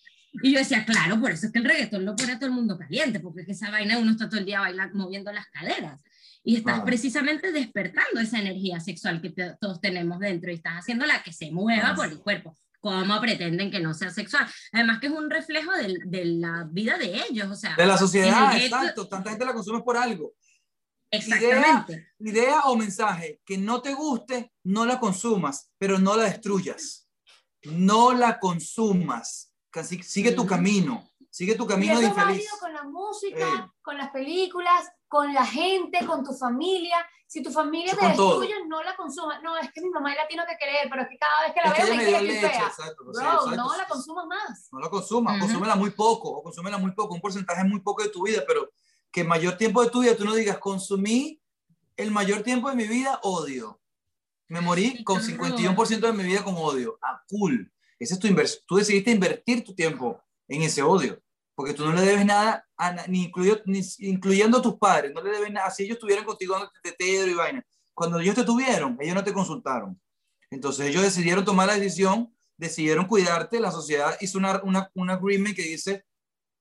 Y 0.43 0.53
yo 0.53 0.59
decía, 0.59 0.85
claro, 0.85 1.21
por 1.21 1.31
eso 1.31 1.47
es 1.47 1.53
que 1.53 1.61
el 1.61 1.65
reggaetón 1.65 2.05
lo 2.05 2.17
pone 2.17 2.33
a 2.33 2.39
todo 2.39 2.47
el 2.47 2.55
mundo 2.55 2.77
caliente, 2.77 3.21
porque 3.21 3.43
es 3.43 3.47
que 3.47 3.53
esa 3.53 3.71
vaina 3.71 3.99
uno 3.99 4.11
está 4.11 4.29
todo 4.29 4.41
el 4.41 4.47
día 4.47 4.61
bailando, 4.61 4.97
moviendo 4.97 5.33
las 5.33 5.47
caderas 5.47 6.01
y 6.45 6.57
estás 6.57 6.81
precisamente 6.83 7.53
despertando 7.53 8.21
esa 8.21 8.39
energía 8.39 8.81
sexual 8.81 9.21
que 9.21 9.35
todos 9.61 9.81
tenemos 9.81 10.19
dentro 10.19 10.51
y 10.51 10.55
estás 10.55 10.75
haciéndola 10.75 11.23
que 11.23 11.33
se 11.33 11.51
mueva 11.51 11.95
por 11.95 12.07
el 12.07 12.19
cuerpo. 12.19 12.57
¿Cómo 12.81 13.21
pretenden 13.21 13.71
que 13.71 13.81
no 13.81 13.93
sea 13.93 14.11
sexual? 14.11 14.47
Además 14.73 15.01
que 15.01 15.09
es 15.09 15.13
un 15.13 15.31
reflejo 15.31 15.73
de, 15.73 15.99
de 16.05 16.25
la 16.25 16.67
vida 16.71 16.97
de 16.97 17.23
ellos, 17.29 17.49
o 17.51 17.57
sea... 17.57 17.75
De 17.77 17.87
la 17.87 17.99
sociedad, 17.99 18.57
exacto. 18.57 19.09
Tanta 19.09 19.31
gente 19.31 19.45
la 19.45 19.53
consume 19.53 19.83
por 19.83 19.97
algo. 19.97 20.35
Exactamente. 21.11 22.13
Idea, 22.19 22.43
idea 22.43 22.61
o 22.67 22.77
mensaje 22.77 23.41
que 23.45 23.59
no 23.59 23.83
te 23.83 23.95
guste, 23.95 24.53
no 24.65 24.87
la 24.87 25.01
consumas, 25.01 25.73
pero 25.79 25.99
no 25.99 26.17
la 26.17 26.25
destruyas. 26.25 27.09
No 27.65 28.13
la 28.13 28.39
consumas. 28.39 29.53
Sigue 30.03 30.33
tu 30.33 30.47
camino. 30.47 31.09
Sigue 31.31 31.55
tu 31.55 31.67
camino 31.67 31.95
y 31.95 32.05
eso 32.05 32.15
de 32.15 32.21
infeliz. 32.21 32.51
con 32.59 32.73
la 32.73 32.85
música, 32.85 33.73
con 33.83 33.97
las 33.97 34.11
películas, 34.11 34.89
con 35.09 35.33
la 35.33 35.45
gente, 35.45 36.07
con 36.07 36.23
tu 36.23 36.33
familia. 36.35 36.97
Si 37.27 37.43
tu 37.43 37.51
familia 37.51 37.95
te 37.95 38.07
destruye, 38.07 38.55
no 38.67 38.83
la 38.83 38.97
consumas. 38.97 39.43
No, 39.43 39.57
es 39.57 39.71
que 39.73 39.81
mi 39.83 39.91
mamá 39.91 40.15
la 40.15 40.27
tiene 40.27 40.45
que 40.49 40.57
querer, 40.57 40.89
pero 40.89 41.03
es 41.03 41.09
que 41.09 41.19
cada 41.19 41.43
vez 41.43 41.55
que 41.55 41.61
la 41.61 41.73
veo 41.73 41.97
me 41.97 42.05
quiere 42.05 42.41
que 42.41 42.49
fea. 42.49 42.73
Bro, 42.99 43.57
no 43.57 43.77
la 43.77 43.87
consumas 43.87 44.27
más. 44.27 44.69
No 44.73 44.81
la 44.81 44.89
consumas, 44.89 45.39
consúmela 45.41 45.77
muy 45.77 45.91
poco, 45.91 46.31
o 46.31 46.43
consúmela 46.43 46.79
muy 46.79 46.93
poco, 46.93 47.15
un 47.15 47.21
porcentaje 47.21 47.65
muy 47.65 47.81
poco 47.81 48.03
de 48.03 48.09
tu 48.11 48.25
vida, 48.25 48.45
pero 48.47 48.71
que 49.11 49.25
mayor 49.25 49.57
tiempo 49.57 49.83
de 49.83 49.91
tu 49.91 50.01
vida 50.01 50.17
tú 50.17 50.25
no 50.25 50.35
digas, 50.35 50.59
consumí 50.59 51.41
el 51.97 52.11
mayor 52.11 52.43
tiempo 52.43 52.71
de 52.71 52.77
mi 52.77 52.87
vida 52.87 53.19
odio. 53.23 53.81
Me 54.49 54.61
morí 54.61 55.05
con 55.05 55.21
51% 55.21 56.01
de 56.01 56.13
mi 56.13 56.25
vida 56.25 56.43
con 56.43 56.55
odio. 56.57 56.99
Ah, 57.03 57.23
cool. 57.29 57.71
Ese 57.99 58.15
es 58.15 58.21
tu. 58.21 58.29
Tú 58.67 58.77
decidiste 58.77 59.11
invertir 59.11 59.65
tu 59.65 59.75
tiempo 59.75 60.23
en 60.47 60.63
ese 60.63 60.83
odio 60.83 61.21
porque 61.59 61.75
tú 61.75 61.85
no 61.85 61.93
le 61.93 62.03
debes 62.03 62.25
nada, 62.25 62.65
ni, 63.09 63.25
incluyo, 63.25 63.61
ni, 63.65 63.81
incluyendo 63.99 64.59
a 64.59 64.63
tus 64.63 64.77
padres, 64.77 65.13
no 65.13 65.21
le 65.21 65.33
debes 65.33 65.51
nada, 65.51 65.69
si 65.73 65.83
ellos 65.83 65.97
estuvieran 65.97 66.25
contigo 66.25 66.55
tetero 66.81 67.29
y 67.29 67.35
vaina. 67.35 67.67
Cuando 67.93 68.21
ellos 68.21 68.37
te 68.37 68.45
tuvieron, 68.45 68.97
ellos 69.01 69.17
no 69.17 69.25
te 69.25 69.33
consultaron. 69.33 70.01
Entonces 70.53 70.87
ellos 70.87 71.03
decidieron 71.03 71.45
tomar 71.45 71.67
la 71.67 71.75
decisión, 71.75 72.33
decidieron 72.57 73.07
cuidarte, 73.07 73.59
la 73.59 73.73
sociedad 73.73 74.17
hizo 74.21 74.39
una, 74.39 74.63
una, 74.63 74.89
un 74.95 75.11
agreement 75.11 75.57
que 75.57 75.63
dice, 75.63 76.05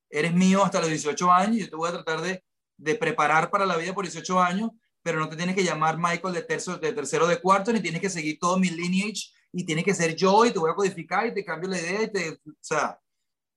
eres 0.10 0.34
mío 0.34 0.66
hasta 0.66 0.80
los 0.80 0.90
18 0.90 1.32
años, 1.32 1.58
yo 1.58 1.70
te 1.70 1.76
voy 1.76 1.90
a 1.90 2.04
tratar 2.04 2.22
de, 2.22 2.44
de 2.78 2.96
preparar 2.96 3.52
para 3.52 3.68
la 3.68 3.78
vida 3.78 3.94
por 3.94 4.04
18 4.04 4.42
años, 4.42 4.72
pero 5.04 5.20
no 5.20 5.30
te 5.30 5.36
tienes 5.36 5.54
que 5.54 5.64
llamar 5.64 6.00
Michael 6.00 6.34
de, 6.34 6.42
tercero, 6.42 6.80
de 6.80 6.92
tercero 6.92 7.28
de 7.28 7.40
cuarto, 7.40 7.72
ni 7.72 7.82
tienes 7.82 8.02
que 8.02 8.10
seguir 8.10 8.40
todo 8.40 8.58
mi 8.58 8.72
lineage, 8.72 9.32
y 9.52 9.64
tienes 9.64 9.86
que 9.86 9.94
ser 9.94 10.16
yo, 10.16 10.44
y 10.44 10.50
te 10.50 10.58
voy 10.58 10.72
a 10.72 10.76
codificar, 10.76 11.28
y 11.28 11.36
te 11.36 11.46
cambio 11.46 11.70
la 11.70 11.80
idea, 11.80 12.02
y 12.02 12.12
te, 12.12 12.30
o 12.32 12.56
sea, 12.60 13.00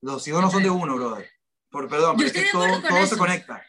los 0.03 0.26
hijos 0.26 0.40
no 0.40 0.51
son 0.51 0.62
de 0.62 0.70
uno, 0.70 0.96
brother. 0.96 1.30
Por, 1.70 1.88
perdón, 1.88 2.16
pero 2.16 2.28
es 2.28 2.32
que 2.32 2.46
todo, 2.51 2.82
todo 2.82 3.07
se 3.07 3.16
conecta. 3.16 3.64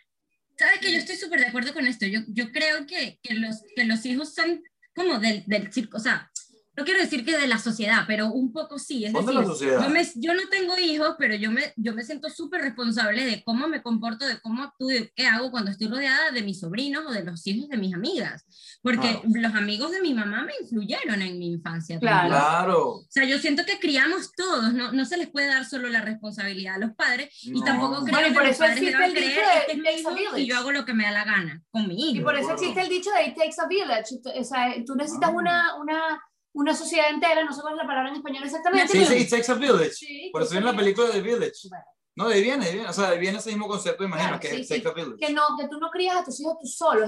¿Sabes 0.57 0.79
que 0.79 0.91
yo 0.91 0.99
estoy 0.99 1.15
súper 1.15 1.39
de 1.39 1.47
acuerdo 1.47 1.73
con 1.73 1.87
esto? 1.87 2.05
Yo, 2.05 2.21
yo 2.27 2.51
creo 2.51 2.85
que, 2.85 3.19
que, 3.21 3.33
los, 3.33 3.63
que 3.75 3.85
los 3.85 4.05
hijos 4.05 4.33
son 4.33 4.63
como 4.95 5.19
del, 5.19 5.43
del 5.47 5.71
circo, 5.71 5.97
o 5.97 5.99
sea, 5.99 6.30
no 6.77 6.85
quiero 6.85 7.01
decir 7.01 7.25
que 7.25 7.37
de 7.37 7.47
la 7.47 7.57
sociedad, 7.57 8.05
pero 8.07 8.31
un 8.31 8.53
poco 8.53 8.79
sí. 8.79 9.03
Es 9.03 9.13
decir, 9.13 10.21
Yo, 10.21 10.33
no 10.33 10.41
tengo 10.49 10.77
hijos, 10.77 11.15
pero 11.19 11.35
yo 11.35 11.51
me, 11.51 11.73
yo 11.75 11.93
me 11.93 12.03
siento 12.03 12.29
súper 12.29 12.61
responsable 12.61 13.25
de 13.25 13.43
cómo 13.43 13.67
me 13.67 13.81
comporto, 13.81 14.25
de 14.25 14.39
cómo 14.39 14.63
actúo, 14.63 14.87
de 14.87 15.11
qué 15.13 15.27
hago 15.27 15.51
cuando 15.51 15.69
estoy 15.69 15.87
rodeada 15.87 16.31
de 16.31 16.43
mis 16.43 16.61
sobrinos 16.61 17.03
o 17.05 17.11
de 17.11 17.25
los 17.25 17.45
hijos 17.45 17.67
de 17.67 17.77
mis 17.77 17.93
amigas. 17.93 18.45
Porque 18.81 19.21
los 19.25 19.53
amigos 19.53 19.91
de 19.91 20.01
mi 20.01 20.13
mamá 20.13 20.43
me 20.43 20.53
influyeron 20.61 21.21
en 21.21 21.37
mi 21.39 21.51
infancia. 21.51 21.99
Claro. 21.99 22.87
O 22.95 23.05
sea, 23.09 23.25
yo 23.25 23.37
siento 23.37 23.65
que 23.65 23.77
criamos 23.79 24.31
todos, 24.31 24.73
no, 24.73 24.93
no 24.93 25.05
se 25.05 25.17
les 25.17 25.29
puede 25.29 25.47
dar 25.47 25.65
solo 25.65 25.89
la 25.89 26.01
responsabilidad 26.01 26.75
a 26.75 26.79
los 26.79 26.91
padres 26.91 27.29
y 27.41 27.61
tampoco 27.63 28.05
creo 28.05 28.33
que 28.33 28.47
los 28.47 28.57
padres 28.57 28.79
deban 28.79 29.11
creer 29.11 29.41
que 29.65 29.73
es 29.73 29.77
mi 29.77 30.21
hijo 30.21 30.37
y 30.37 30.45
yo 30.45 30.57
hago 30.57 30.71
lo 30.71 30.85
que 30.85 30.93
me 30.93 31.03
da 31.03 31.11
la 31.11 31.25
gana 31.25 31.61
con 31.69 31.85
mi 31.87 32.11
hijo. 32.11 32.21
Y 32.21 32.23
por 32.23 32.37
eso 32.37 32.53
existe 32.53 32.81
el 32.81 32.87
dicho 32.87 33.09
de 33.11 33.27
it 33.27 33.35
takes 33.35 33.55
a 33.61 33.67
village. 33.67 34.15
O 34.39 34.43
sea, 34.43 34.73
tú 34.85 34.95
necesitas 34.95 35.29
ah. 35.29 35.35
una, 35.35 35.75
una 35.75 36.21
una 36.53 36.73
sociedad 36.73 37.09
entera, 37.09 37.43
no 37.43 37.53
sé 37.53 37.61
cuál 37.61 37.73
es 37.73 37.77
la 37.77 37.87
palabra 37.87 38.09
en 38.09 38.17
español 38.17 38.43
exactamente. 38.43 38.91
Sí, 38.91 39.05
sí, 39.05 39.15
It 39.15 39.29
Takes 39.29 39.51
a 39.51 39.55
Village. 39.55 39.93
Sí, 39.93 40.29
Por 40.31 40.43
eso 40.43 40.57
en 40.57 40.65
la 40.65 40.75
película 40.75 41.09
de 41.09 41.21
Village. 41.21 41.69
No, 42.15 42.27
de 42.27 42.35
ahí 42.35 42.43
viene, 42.43 42.65
de 42.65 42.71
viene, 42.73 42.89
o 42.89 42.93
sea, 42.93 43.07
de 43.07 43.13
ahí 43.13 43.19
viene 43.19 43.37
ese 43.37 43.51
mismo 43.51 43.67
concepto, 43.67 44.03
imagino, 44.03 44.39
que 44.39 44.47
es 44.47 44.59
It 44.59 44.67
Takes 44.67 44.87
a 44.87 44.93
Village. 44.93 45.25
Que, 45.25 45.33
no, 45.33 45.43
que 45.57 45.67
tú 45.67 45.79
no 45.79 45.89
crías 45.89 46.17
a 46.17 46.23
tus 46.23 46.39
hijos 46.39 46.57
tú 46.59 46.67
solo. 46.67 47.07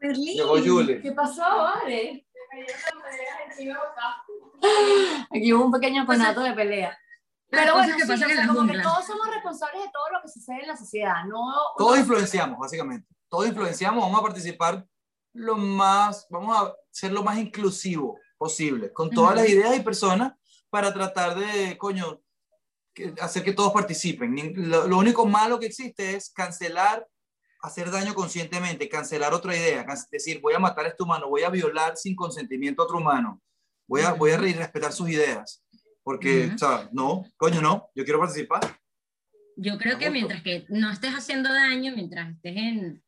Berlín. 0.00 0.36
Llegó 0.36 0.58
Julie. 0.58 1.00
¿Qué 1.00 1.12
pasó, 1.12 1.42
vale? 1.42 2.26
Aquí 5.30 5.52
hubo 5.52 5.66
un 5.66 5.72
pequeño 5.72 6.06
conato 6.06 6.40
de 6.40 6.52
pelea. 6.52 6.98
Pero 7.50 7.74
bueno, 7.74 7.96
que 7.96 8.06
pasa 8.06 8.26
que 8.26 8.46
como 8.46 8.70
que 8.70 8.78
todos 8.78 9.06
somos 9.06 9.26
responsables 9.34 9.84
de 9.84 9.90
todo 9.90 10.10
lo 10.12 10.20
que 10.20 10.28
sucede 10.28 10.60
en 10.60 10.68
la 10.68 10.76
sociedad. 10.76 11.24
No, 11.26 11.40
todos 11.78 11.98
influenciamos, 11.98 12.58
básicamente. 12.58 13.08
Todos 13.28 13.48
influenciamos, 13.48 14.04
vamos 14.04 14.20
a 14.20 14.22
participar 14.22 14.86
lo 15.34 15.56
más, 15.56 16.26
vamos 16.30 16.56
a 16.56 16.74
ser 16.90 17.12
lo 17.12 17.22
más 17.22 17.38
inclusivo 17.38 18.18
posible, 18.36 18.92
con 18.92 19.10
todas 19.10 19.36
las 19.36 19.48
ideas 19.48 19.76
y 19.76 19.80
personas 19.80 20.32
para 20.70 20.92
tratar 20.92 21.38
de, 21.38 21.76
coño, 21.76 22.20
hacer 23.20 23.44
que 23.44 23.52
todos 23.52 23.72
participen. 23.72 24.52
Lo, 24.70 24.98
único 24.98 25.26
malo 25.26 25.58
que 25.58 25.66
existe 25.66 26.16
es 26.16 26.30
cancelar, 26.30 27.06
hacer 27.60 27.90
daño 27.90 28.14
conscientemente, 28.14 28.88
cancelar 28.88 29.34
otra 29.34 29.56
idea, 29.56 29.84
decir, 30.10 30.40
voy 30.40 30.54
a 30.54 30.58
matar 30.58 30.86
a 30.86 30.88
este 30.88 31.02
humano, 31.02 31.28
voy 31.28 31.42
a 31.42 31.50
violar 31.50 31.96
sin 31.96 32.14
consentimiento 32.14 32.82
a 32.82 32.84
otro 32.84 32.98
humano, 32.98 33.40
voy 33.86 34.02
a, 34.02 34.12
voy 34.12 34.30
a 34.30 34.36
respetar 34.36 34.92
sus 34.92 35.08
ideas, 35.08 35.64
porque, 36.02 36.52
No, 36.92 37.24
coño, 37.36 37.60
no, 37.60 37.90
yo 37.94 38.04
quiero 38.04 38.20
participar. 38.20 38.60
Yo 39.56 39.76
creo 39.76 39.98
que 39.98 40.10
mientras 40.10 40.42
que 40.42 40.66
no 40.68 40.90
estés 40.90 41.12
haciendo 41.12 41.52
daño, 41.52 41.92
mientras 41.94 42.30
estés 42.30 42.56
en, 42.56 43.02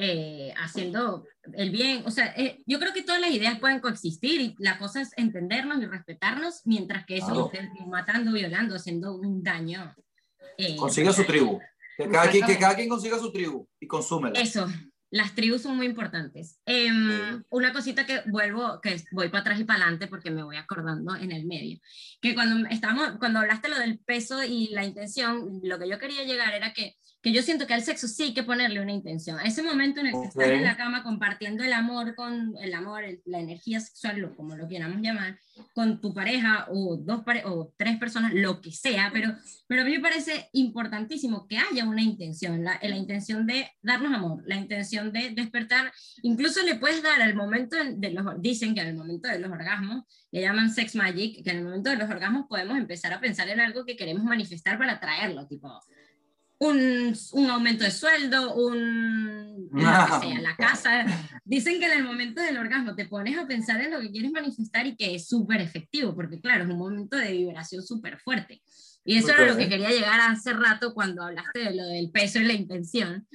eh, 0.00 0.54
haciendo 0.56 1.26
el 1.54 1.70
bien. 1.70 2.04
O 2.06 2.10
sea, 2.12 2.32
eh, 2.36 2.62
yo 2.66 2.78
creo 2.78 2.92
que 2.92 3.02
todas 3.02 3.20
las 3.20 3.32
ideas 3.32 3.58
pueden 3.58 3.80
coexistir 3.80 4.40
y 4.40 4.54
la 4.58 4.78
cosa 4.78 5.00
es 5.00 5.10
entendernos 5.16 5.82
y 5.82 5.86
respetarnos 5.86 6.62
mientras 6.64 7.04
que 7.04 7.16
eso 7.16 7.50
esté 7.52 7.68
matando, 7.86 8.32
violando, 8.32 8.76
haciendo 8.76 9.16
un 9.16 9.42
daño. 9.42 9.94
Eh, 10.56 10.76
consiga 10.76 11.12
su 11.12 11.24
tribu. 11.24 11.60
Que 11.96 12.08
cada, 12.08 12.30
quien, 12.30 12.46
que 12.46 12.58
cada 12.58 12.76
quien 12.76 12.88
consiga 12.88 13.18
su 13.18 13.32
tribu 13.32 13.66
y 13.80 13.88
consúmela. 13.88 14.40
Eso, 14.40 14.68
las 15.10 15.34
tribus 15.34 15.62
son 15.62 15.76
muy 15.76 15.86
importantes. 15.86 16.60
Em, 16.66 17.42
una 17.50 17.72
cosita 17.72 18.06
que 18.06 18.22
vuelvo, 18.26 18.80
que 18.80 19.02
voy 19.10 19.28
para 19.30 19.40
atrás 19.40 19.60
y 19.60 19.64
para 19.64 19.80
adelante 19.80 20.06
porque 20.06 20.30
me 20.30 20.42
voy 20.42 20.56
acordando 20.56 21.16
en 21.16 21.32
el 21.32 21.46
medio, 21.46 21.80
que 22.20 22.34
cuando, 22.34 22.68
estábamos, 22.68 23.18
cuando 23.18 23.40
hablaste 23.40 23.68
lo 23.68 23.78
del 23.78 23.98
peso 23.98 24.44
y 24.44 24.68
la 24.68 24.84
intención, 24.84 25.60
lo 25.62 25.78
que 25.78 25.88
yo 25.88 25.98
quería 25.98 26.24
llegar 26.24 26.54
era 26.54 26.72
que 26.72 26.96
que 27.20 27.32
yo 27.32 27.42
siento 27.42 27.66
que 27.66 27.74
al 27.74 27.82
sexo 27.82 28.06
sí 28.06 28.24
hay 28.24 28.34
que 28.34 28.44
ponerle 28.44 28.80
una 28.80 28.92
intención. 28.92 29.38
A 29.38 29.44
ese 29.44 29.62
momento 29.62 30.00
en 30.00 30.06
el 30.06 30.12
que 30.12 30.28
estás 30.28 30.48
en 30.48 30.62
la 30.62 30.76
cama 30.76 31.02
compartiendo 31.02 31.64
el 31.64 31.72
amor 31.72 32.14
con 32.14 32.54
el 32.62 32.74
amor, 32.74 33.02
la 33.24 33.40
energía 33.40 33.80
sexual, 33.80 34.18
lo, 34.18 34.36
como 34.36 34.56
lo 34.56 34.68
queramos 34.68 35.00
llamar, 35.02 35.38
con 35.74 36.00
tu 36.00 36.14
pareja 36.14 36.66
o 36.70 36.96
dos 36.96 37.24
pare 37.24 37.42
o 37.44 37.72
tres 37.76 37.98
personas, 37.98 38.32
lo 38.32 38.60
que 38.60 38.70
sea, 38.70 39.10
pero, 39.12 39.34
pero 39.66 39.82
a 39.82 39.84
mí 39.84 39.92
me 39.92 40.00
parece 40.00 40.48
importantísimo 40.52 41.48
que 41.48 41.58
haya 41.58 41.84
una 41.84 42.02
intención, 42.02 42.62
la, 42.62 42.78
la 42.80 42.96
intención 42.96 43.46
de 43.46 43.68
darnos 43.82 44.14
amor, 44.14 44.44
la 44.46 44.56
intención 44.56 45.12
de 45.12 45.30
despertar, 45.30 45.92
incluso 46.22 46.62
le 46.62 46.76
puedes 46.76 47.02
dar 47.02 47.20
al 47.20 47.34
momento 47.34 47.76
de 47.96 48.10
los, 48.10 48.40
dicen 48.40 48.74
que 48.74 48.80
al 48.80 48.94
momento 48.94 49.28
de 49.28 49.40
los 49.40 49.50
orgasmos, 49.50 50.04
le 50.30 50.42
llaman 50.42 50.70
sex 50.70 50.94
magic, 50.94 51.42
que 51.42 51.50
en 51.50 51.58
el 51.58 51.64
momento 51.64 51.90
de 51.90 51.96
los 51.96 52.08
orgasmos 52.08 52.46
podemos 52.48 52.76
empezar 52.76 53.12
a 53.12 53.20
pensar 53.20 53.48
en 53.48 53.60
algo 53.60 53.84
que 53.84 53.96
queremos 53.96 54.24
manifestar 54.24 54.78
para 54.78 55.00
traerlo, 55.00 55.46
tipo, 55.46 55.80
un, 56.58 57.14
un, 57.32 57.50
aumento 57.50 57.84
de 57.84 57.90
sueldo, 57.90 58.54
un, 58.54 59.68
sea, 59.76 60.40
la 60.40 60.56
casa. 60.56 61.06
Dicen 61.44 61.78
que 61.78 61.86
en 61.86 61.98
el 61.98 62.04
momento 62.04 62.42
del 62.42 62.58
orgasmo 62.58 62.94
te 62.94 63.06
pones 63.06 63.38
a 63.38 63.46
pensar 63.46 63.80
en 63.80 63.92
lo 63.92 64.00
que 64.00 64.10
quieres 64.10 64.32
manifestar 64.32 64.86
y 64.86 64.96
que 64.96 65.14
es 65.14 65.28
súper 65.28 65.60
efectivo, 65.60 66.14
porque 66.14 66.40
claro, 66.40 66.64
es 66.64 66.70
un 66.70 66.78
momento 66.78 67.16
de 67.16 67.32
vibración 67.32 67.82
súper 67.82 68.18
fuerte. 68.18 68.62
Y 69.04 69.16
eso 69.16 69.30
era 69.30 69.46
lo 69.46 69.56
que 69.56 69.68
quería 69.68 69.88
llegar 69.88 70.20
hace 70.20 70.52
rato 70.52 70.92
cuando 70.92 71.22
hablaste 71.22 71.60
de 71.60 71.74
lo 71.74 71.86
del 71.86 72.10
peso 72.10 72.40
y 72.40 72.44
la 72.44 72.52
intención, 72.52 73.26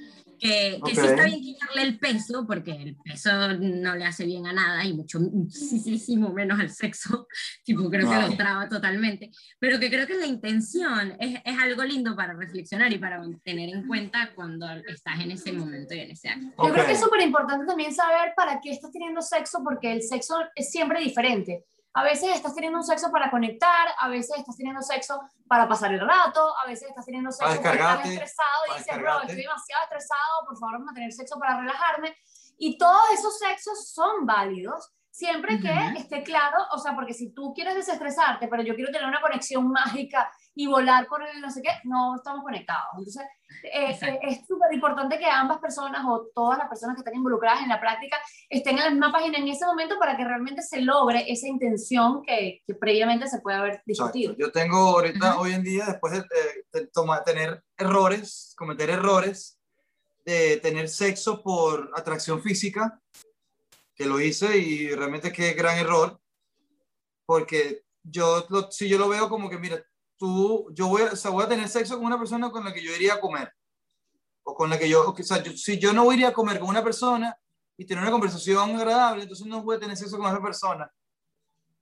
que, 0.44 0.78
que 0.84 0.94
sí 0.94 1.06
está 1.06 1.24
bien 1.24 1.40
quitarle 1.40 1.82
el 1.84 1.98
peso, 1.98 2.46
porque 2.46 2.72
el 2.72 2.96
peso 2.96 3.30
no 3.54 3.96
le 3.96 4.04
hace 4.04 4.26
bien 4.26 4.46
a 4.46 4.52
nada 4.52 4.84
y 4.84 4.92
mucho, 4.92 5.18
muchísimo 5.18 6.34
menos 6.34 6.60
al 6.60 6.68
sexo, 6.68 7.26
tipo 7.64 7.88
creo 7.88 8.10
que 8.10 8.28
lo 8.28 8.36
traba 8.36 8.68
totalmente, 8.68 9.30
pero 9.58 9.80
que 9.80 9.88
creo 9.88 10.06
que 10.06 10.18
la 10.18 10.26
intención 10.26 11.16
es, 11.18 11.40
es, 11.42 11.58
algo 11.58 11.82
lindo 11.84 12.14
para 12.14 12.34
reflexionar 12.34 12.92
y 12.92 12.98
para 12.98 13.22
tener 13.42 13.70
en 13.70 13.86
cuenta 13.86 14.32
cuando 14.34 14.66
estás 14.86 15.18
en 15.20 15.30
ese 15.30 15.50
momento 15.50 15.94
y 15.94 16.00
en 16.00 16.10
ese 16.10 16.28
acto. 16.28 16.66
Yo 16.66 16.72
creo 16.74 16.86
que 16.86 16.92
es 16.92 17.00
súper 17.00 17.22
importante 17.22 17.64
también 17.64 17.94
saber 17.94 18.34
para 18.36 18.60
qué 18.60 18.72
estás 18.72 18.92
teniendo 18.92 19.22
sexo, 19.22 19.62
porque 19.64 19.94
el 19.94 20.02
sexo 20.02 20.36
es 20.54 20.70
siempre 20.70 21.00
diferente. 21.00 21.64
A 21.94 22.02
veces 22.02 22.34
estás 22.34 22.54
teniendo 22.54 22.78
un 22.78 22.84
sexo 22.84 23.10
para 23.12 23.30
conectar, 23.30 23.88
a 24.00 24.08
veces 24.08 24.36
estás 24.38 24.56
teniendo 24.56 24.82
sexo 24.82 25.20
para 25.46 25.68
pasar 25.68 25.92
el 25.92 26.00
rato, 26.00 26.40
a 26.58 26.66
veces 26.66 26.88
estás 26.88 27.06
teniendo 27.06 27.30
sexo 27.30 27.54
porque 27.54 27.78
estás 27.78 28.06
estresado 28.06 28.62
y 28.68 28.78
dices, 28.78 28.98
bro, 28.98 29.20
estoy 29.20 29.42
demasiado 29.42 29.82
estresado, 29.84 30.46
por 30.46 30.58
favor, 30.58 30.72
vamos 30.74 30.90
a 30.90 30.94
tener 30.94 31.12
sexo 31.12 31.38
para 31.38 31.60
relajarme. 31.60 32.16
Y 32.58 32.76
todos 32.78 33.02
esos 33.12 33.38
sexos 33.38 33.92
son 33.92 34.26
válidos 34.26 34.92
siempre 35.14 35.60
que 35.60 35.72
esté 35.96 36.24
claro, 36.24 36.56
o 36.72 36.78
sea, 36.78 36.96
porque 36.96 37.14
si 37.14 37.32
tú 37.32 37.54
quieres 37.54 37.76
desestresarte, 37.76 38.48
pero 38.48 38.64
yo 38.64 38.74
quiero 38.74 38.90
tener 38.90 39.06
una 39.06 39.20
conexión 39.20 39.70
mágica 39.70 40.28
y 40.56 40.66
volar 40.66 41.06
por 41.06 41.22
el 41.22 41.40
no 41.40 41.50
sé 41.50 41.62
qué, 41.62 41.70
no 41.84 42.16
estamos 42.16 42.42
conectados. 42.42 42.88
Entonces, 42.98 43.24
eh, 43.64 44.18
es 44.22 44.46
súper 44.46 44.72
importante 44.72 45.18
que 45.18 45.26
ambas 45.26 45.58
personas 45.58 46.04
o 46.06 46.28
todas 46.34 46.58
las 46.58 46.68
personas 46.68 46.96
que 46.96 47.00
están 47.00 47.14
involucradas 47.14 47.62
en 47.62 47.68
la 47.68 47.80
práctica 47.80 48.16
estén 48.48 48.78
en 48.78 48.84
la 48.84 48.90
misma 48.90 49.12
página 49.12 49.38
en 49.38 49.48
ese 49.48 49.64
momento 49.64 49.98
para 49.98 50.16
que 50.16 50.24
realmente 50.24 50.62
se 50.62 50.80
logre 50.80 51.24
esa 51.30 51.48
intención 51.48 52.22
que, 52.22 52.62
que 52.66 52.74
previamente 52.74 53.26
se 53.26 53.40
puede 53.40 53.56
haber 53.56 53.82
discutido. 53.86 54.34
Yo 54.36 54.52
tengo 54.52 54.76
ahorita, 54.76 55.38
hoy 55.38 55.52
en 55.52 55.62
día, 55.62 55.86
después 55.86 56.12
de, 56.12 56.24
de, 56.72 56.90
tener 57.24 57.62
errores, 57.76 58.54
cometer 58.56 58.90
errores, 58.90 59.58
de 60.24 60.58
tener 60.58 60.88
sexo 60.88 61.42
por 61.42 61.90
atracción 61.94 62.42
física, 62.42 63.00
que 63.94 64.06
lo 64.06 64.20
hice 64.20 64.56
y 64.58 64.94
realmente 64.94 65.32
qué 65.32 65.52
gran 65.52 65.78
error, 65.78 66.20
porque 67.26 67.84
yo, 68.02 68.46
si 68.70 68.88
yo 68.88 68.98
lo 68.98 69.08
veo 69.08 69.28
como 69.28 69.48
que, 69.48 69.58
mira, 69.58 69.82
tú, 70.24 70.72
yo 70.72 70.88
voy, 70.88 71.02
o 71.02 71.16
sea, 71.16 71.30
voy 71.30 71.44
a 71.44 71.48
tener 71.48 71.68
sexo 71.68 71.96
con 71.96 72.06
una 72.06 72.18
persona 72.18 72.50
con 72.50 72.64
la 72.64 72.72
que 72.72 72.82
yo 72.82 72.94
iría 72.94 73.14
a 73.14 73.20
comer. 73.20 73.52
O 74.42 74.54
con 74.54 74.70
la 74.70 74.78
que 74.78 74.88
yo, 74.88 75.10
o 75.10 75.22
sea, 75.22 75.44
si 75.54 75.78
yo 75.78 75.92
no 75.92 76.10
iría 76.10 76.28
a 76.28 76.32
comer 76.32 76.58
con 76.58 76.70
una 76.70 76.82
persona 76.82 77.36
y 77.76 77.84
tener 77.84 78.02
una 78.02 78.10
conversación 78.10 78.74
agradable, 78.74 79.24
entonces 79.24 79.46
no 79.46 79.62
voy 79.62 79.76
a 79.76 79.80
tener 79.80 79.98
sexo 79.98 80.16
con 80.16 80.26
esa 80.26 80.40
persona. 80.40 80.90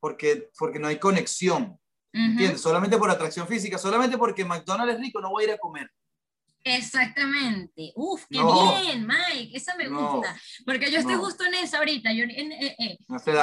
Porque, 0.00 0.50
porque 0.58 0.80
no 0.80 0.88
hay 0.88 0.98
conexión. 0.98 1.78
¿Entiendes? 2.12 2.60
Solamente 2.60 2.98
por 2.98 3.08
atracción 3.10 3.46
física, 3.46 3.78
solamente 3.78 4.18
porque 4.18 4.44
McDonald's 4.44 4.94
es 4.94 5.00
rico, 5.00 5.20
no 5.20 5.30
voy 5.30 5.44
a 5.44 5.46
ir 5.46 5.52
a 5.52 5.58
comer. 5.58 5.88
Exactamente. 6.64 7.92
Uf, 7.96 8.24
qué 8.30 8.38
bien, 8.38 9.06
Mike. 9.06 9.56
Esa 9.56 9.74
me 9.76 9.88
gusta. 9.88 10.36
Porque 10.64 10.90
yo 10.90 10.98
estoy 10.98 11.14
justo 11.14 11.44
en 11.44 11.54
esa 11.54 11.78
ahorita. 11.78 12.12
Yo, 12.12 12.24
eh, 12.24 12.76
eh, 12.78 12.98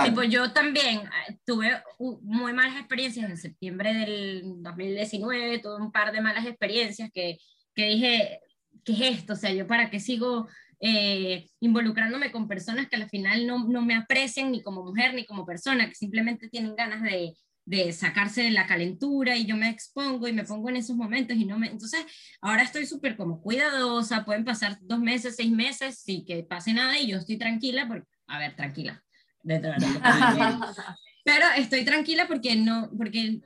tipo, 0.05 0.23
yo 0.23 0.51
también 0.53 1.01
ah, 1.05 1.33
tuve 1.45 1.81
muy 2.21 2.53
malas 2.53 2.77
experiencias 2.77 3.29
en 3.29 3.37
septiembre 3.37 3.93
del 3.93 4.43
2019, 4.61 5.59
tuve 5.59 5.75
un 5.75 5.91
par 5.91 6.11
de 6.11 6.21
malas 6.21 6.45
experiencias 6.45 7.09
que, 7.13 7.37
que 7.75 7.85
dije, 7.85 8.39
¿qué 8.85 8.93
es 8.93 9.19
esto? 9.19 9.33
O 9.33 9.35
sea, 9.35 9.51
yo 9.51 9.67
para 9.67 9.89
qué 9.89 9.99
sigo 9.99 10.47
eh, 10.79 11.49
involucrándome 11.59 12.31
con 12.31 12.47
personas 12.47 12.87
que 12.87 12.95
al 12.95 13.09
final 13.09 13.45
no, 13.45 13.67
no 13.67 13.81
me 13.81 13.95
aprecian 13.95 14.51
ni 14.51 14.63
como 14.63 14.83
mujer 14.83 15.13
ni 15.13 15.25
como 15.25 15.45
persona, 15.45 15.89
que 15.89 15.95
simplemente 15.95 16.47
tienen 16.47 16.75
ganas 16.75 17.03
de, 17.03 17.33
de 17.69 17.93
sacarse 17.93 18.41
de 18.41 18.49
la 18.49 18.65
calentura 18.65 19.37
y 19.37 19.45
yo 19.45 19.55
me 19.55 19.69
expongo 19.69 20.27
y 20.27 20.33
me 20.33 20.43
pongo 20.43 20.69
en 20.69 20.77
esos 20.77 20.95
momentos 20.95 21.37
y 21.37 21.45
no 21.45 21.59
me... 21.59 21.67
Entonces, 21.67 22.03
ahora 22.41 22.63
estoy 22.63 22.87
súper 22.87 23.15
como 23.15 23.41
cuidadosa, 23.41 24.25
pueden 24.25 24.43
pasar 24.43 24.79
dos 24.81 24.99
meses, 24.99 25.35
seis 25.35 25.51
meses 25.51 25.99
sin 25.99 26.25
que 26.25 26.41
pase 26.41 26.73
nada 26.73 26.97
y 26.97 27.05
yo 27.05 27.17
estoy 27.17 27.37
tranquila, 27.37 27.87
porque, 27.87 28.07
a 28.25 28.39
ver, 28.39 28.55
tranquila, 28.55 29.03
de. 29.43 29.59
Pero 31.23 31.45
estoy 31.57 31.85
tranquila 31.85 32.27
porque 32.27 32.55
no, 32.55 32.89
porque 32.97 33.39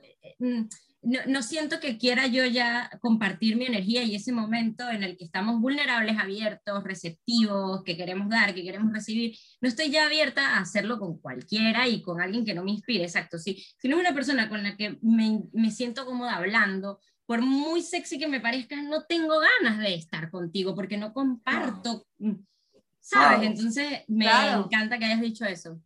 mm, 1.04 1.30
no, 1.30 1.42
siento 1.42 1.80
que 1.80 1.98
quiera 1.98 2.26
yo 2.26 2.44
ya 2.46 2.90
compartir 3.00 3.56
mi 3.56 3.66
energía 3.66 4.02
y 4.02 4.14
ese 4.14 4.32
momento 4.32 4.88
en 4.90 5.02
el 5.02 5.16
que 5.16 5.24
estamos 5.24 5.60
vulnerables, 5.60 6.18
abiertos, 6.18 6.82
receptivos, 6.84 7.82
que 7.84 7.96
queremos 7.96 8.28
dar, 8.28 8.54
que 8.54 8.62
queremos 8.62 8.92
recibir, 8.92 9.36
no 9.60 9.68
estoy 9.68 9.90
ya 9.90 10.06
abierta 10.06 10.56
a 10.56 10.60
hacerlo 10.60 10.98
con 10.98 11.18
cualquiera 11.18 11.88
y 11.88 12.02
con 12.02 12.20
alguien 12.20 12.44
que 12.44 12.54
no 12.54 12.64
me 12.64 12.72
inspire, 12.72 13.04
exacto. 13.04 13.38
Si, 13.38 13.64
si 13.78 13.88
no 13.88 13.96
es 13.96 14.00
una 14.00 14.14
persona 14.14 14.48
con 14.48 14.62
la 14.62 14.76
que 14.76 14.98
me, 15.02 15.42
me 15.52 15.70
siento 15.70 16.04
cómoda 16.04 16.36
hablando, 16.36 17.00
por 17.26 17.40
muy 17.40 17.82
sexy 17.82 18.18
que 18.18 18.28
me 18.28 18.40
parezca, 18.40 18.80
no 18.82 19.04
tengo 19.04 19.34
ganas 19.40 19.78
de 19.78 19.94
estar 19.94 20.30
contigo 20.30 20.74
porque 20.74 20.98
no 20.98 21.12
comparto, 21.12 22.06
¿sabes? 23.00 23.48
Entonces 23.48 24.02
me 24.08 24.26
encanta 24.26 24.98
que 24.98 25.06
hayas 25.06 25.20
dicho 25.20 25.44
eso. 25.44 25.80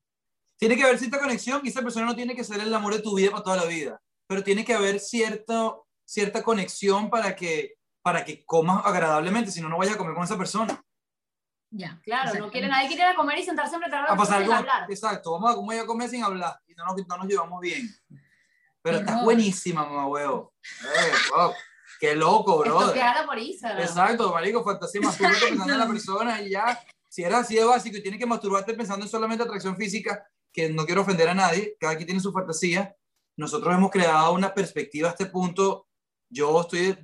Tiene 0.57 0.77
que 0.77 0.83
haber 0.83 0.99
cierta 0.99 1.21
conexión 1.21 1.61
y 1.63 1.69
esa 1.69 1.83
persona 1.83 2.07
no 2.07 2.17
tiene 2.17 2.35
que 2.35 2.43
ser 2.43 2.61
el 2.61 2.75
amor 2.75 2.95
de 2.95 3.03
tu 3.03 3.17
vida 3.17 3.31
para 3.31 3.45
toda 3.45 3.57
la 3.59 3.67
vida 3.67 4.01
pero 4.29 4.45
tiene 4.45 4.65
que 4.65 4.75
haber 4.75 5.01
cierta, 5.01 5.75
cierta 6.05 6.43
conexión 6.43 7.11
para 7.11 7.35
que, 7.35 7.75
para 8.03 8.25
que 8.25 8.45
comas 8.45 8.85
agradablemente, 8.85 9.51
si 9.51 9.61
no, 9.61 9.69
no 9.69 9.79
vayas 9.79 9.95
a 9.95 9.99
comer 9.99 10.15
con 10.15 10.23
esa 10.23 10.39
persona. 10.39 10.81
Ya, 11.71 12.01
claro, 12.03 12.39
no 12.39 12.51
quiere, 12.51 12.69
nadie 12.69 12.89
quiere 12.89 13.03
ir 13.03 13.09
a 13.09 13.15
comer 13.15 13.39
y 13.39 13.43
sentarse 13.43 13.77
frente 13.79 13.97
a 13.97 14.15
pasar 14.15 14.43
sin 14.43 14.53
hablar. 14.53 14.87
Exacto, 14.89 15.33
vamos 15.33 15.53
a 15.53 15.55
comer, 15.57 15.81
a 15.81 15.87
comer 15.87 16.09
sin 16.09 16.23
hablar 16.23 16.61
y 16.67 16.75
no 16.75 16.85
nos, 16.85 17.07
no 17.07 17.17
nos 17.17 17.27
llevamos 17.27 17.61
bien. 17.61 17.89
Pero 18.83 18.99
estás 18.99 19.25
buenísima, 19.25 19.85
mamá 19.85 20.07
huevo. 20.07 20.55
Eh, 20.63 21.13
wow. 21.35 21.53
Qué 21.99 22.15
loco, 22.15 22.59
bro. 22.59 22.93
por 23.27 23.39
Instagram. 23.39 23.83
Exacto, 23.83 24.33
marico, 24.33 24.63
fantasía, 24.63 25.01
masturbarte 25.01 25.47
pensando 25.49 25.73
en 25.73 25.79
la 25.79 25.89
persona 25.89 26.41
y 26.43 26.51
ya. 26.51 26.81
Si 27.09 27.25
era 27.25 27.39
así 27.39 27.57
de 27.57 27.65
básico 27.65 27.97
y 27.97 28.03
tienes 28.03 28.21
que 28.21 28.27
masturbarte 28.27 28.75
pensando 28.75 29.05
en 29.05 29.11
solamente 29.11 29.43
atracción 29.43 29.77
física, 29.77 30.25
que 30.53 30.69
no 30.71 30.87
quiero 30.87 31.01
ofender 31.01 31.29
a 31.29 31.35
nadie, 31.35 31.77
cada 31.81 31.97
quien 31.97 32.07
tiene 32.07 32.21
su 32.21 32.33
fantasía, 32.33 32.95
nosotros 33.39 33.73
hemos 33.73 33.93
creado 33.93 34.33
una 34.33 34.53
perspectiva 34.53 35.09
a 35.09 35.13
este 35.13 35.27
punto. 35.27 35.87
Yo 36.29 36.61
estoy 36.61 36.99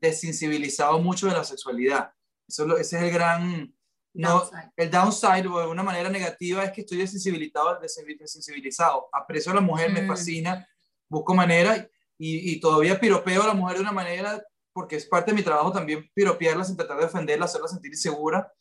desensibilizado 0.00 1.00
mucho 1.00 1.26
de 1.26 1.32
la 1.32 1.44
sexualidad. 1.44 2.12
Eso, 2.48 2.76
ese 2.78 2.96
es 2.96 3.02
el 3.02 3.10
gran... 3.10 3.74
No, 4.12 4.48
el 4.76 4.90
downside, 4.90 5.46
o 5.46 5.60
de 5.60 5.66
una 5.68 5.84
manera 5.84 6.08
negativa, 6.08 6.64
es 6.64 6.72
que 6.72 6.80
estoy 6.80 6.98
desensibilizado, 6.98 7.78
desensibilizado. 7.80 9.08
Aprecio 9.12 9.52
a 9.52 9.56
la 9.56 9.60
mujer, 9.60 9.92
me 9.92 10.02
mm. 10.02 10.08
fascina, 10.08 10.68
busco 11.08 11.34
manera 11.34 11.88
y, 12.18 12.52
y, 12.52 12.60
todavía 12.60 12.98
piropeo 12.98 13.42
a 13.42 13.46
la 13.46 13.54
mujer 13.54 13.76
de 13.76 13.82
una 13.82 13.92
manera, 13.92 14.44
porque 14.72 14.96
es 14.96 15.06
parte 15.06 15.30
de 15.30 15.36
mi 15.36 15.42
trabajo 15.42 15.72
también 15.72 16.10
piropearla 16.12 16.64
sin 16.64 16.76
tratar 16.76 16.98
de 16.98 17.04
ofenderla, 17.06 17.44
hacerla 17.44 17.68
sentir 17.68 17.92
insegura, 17.92 18.52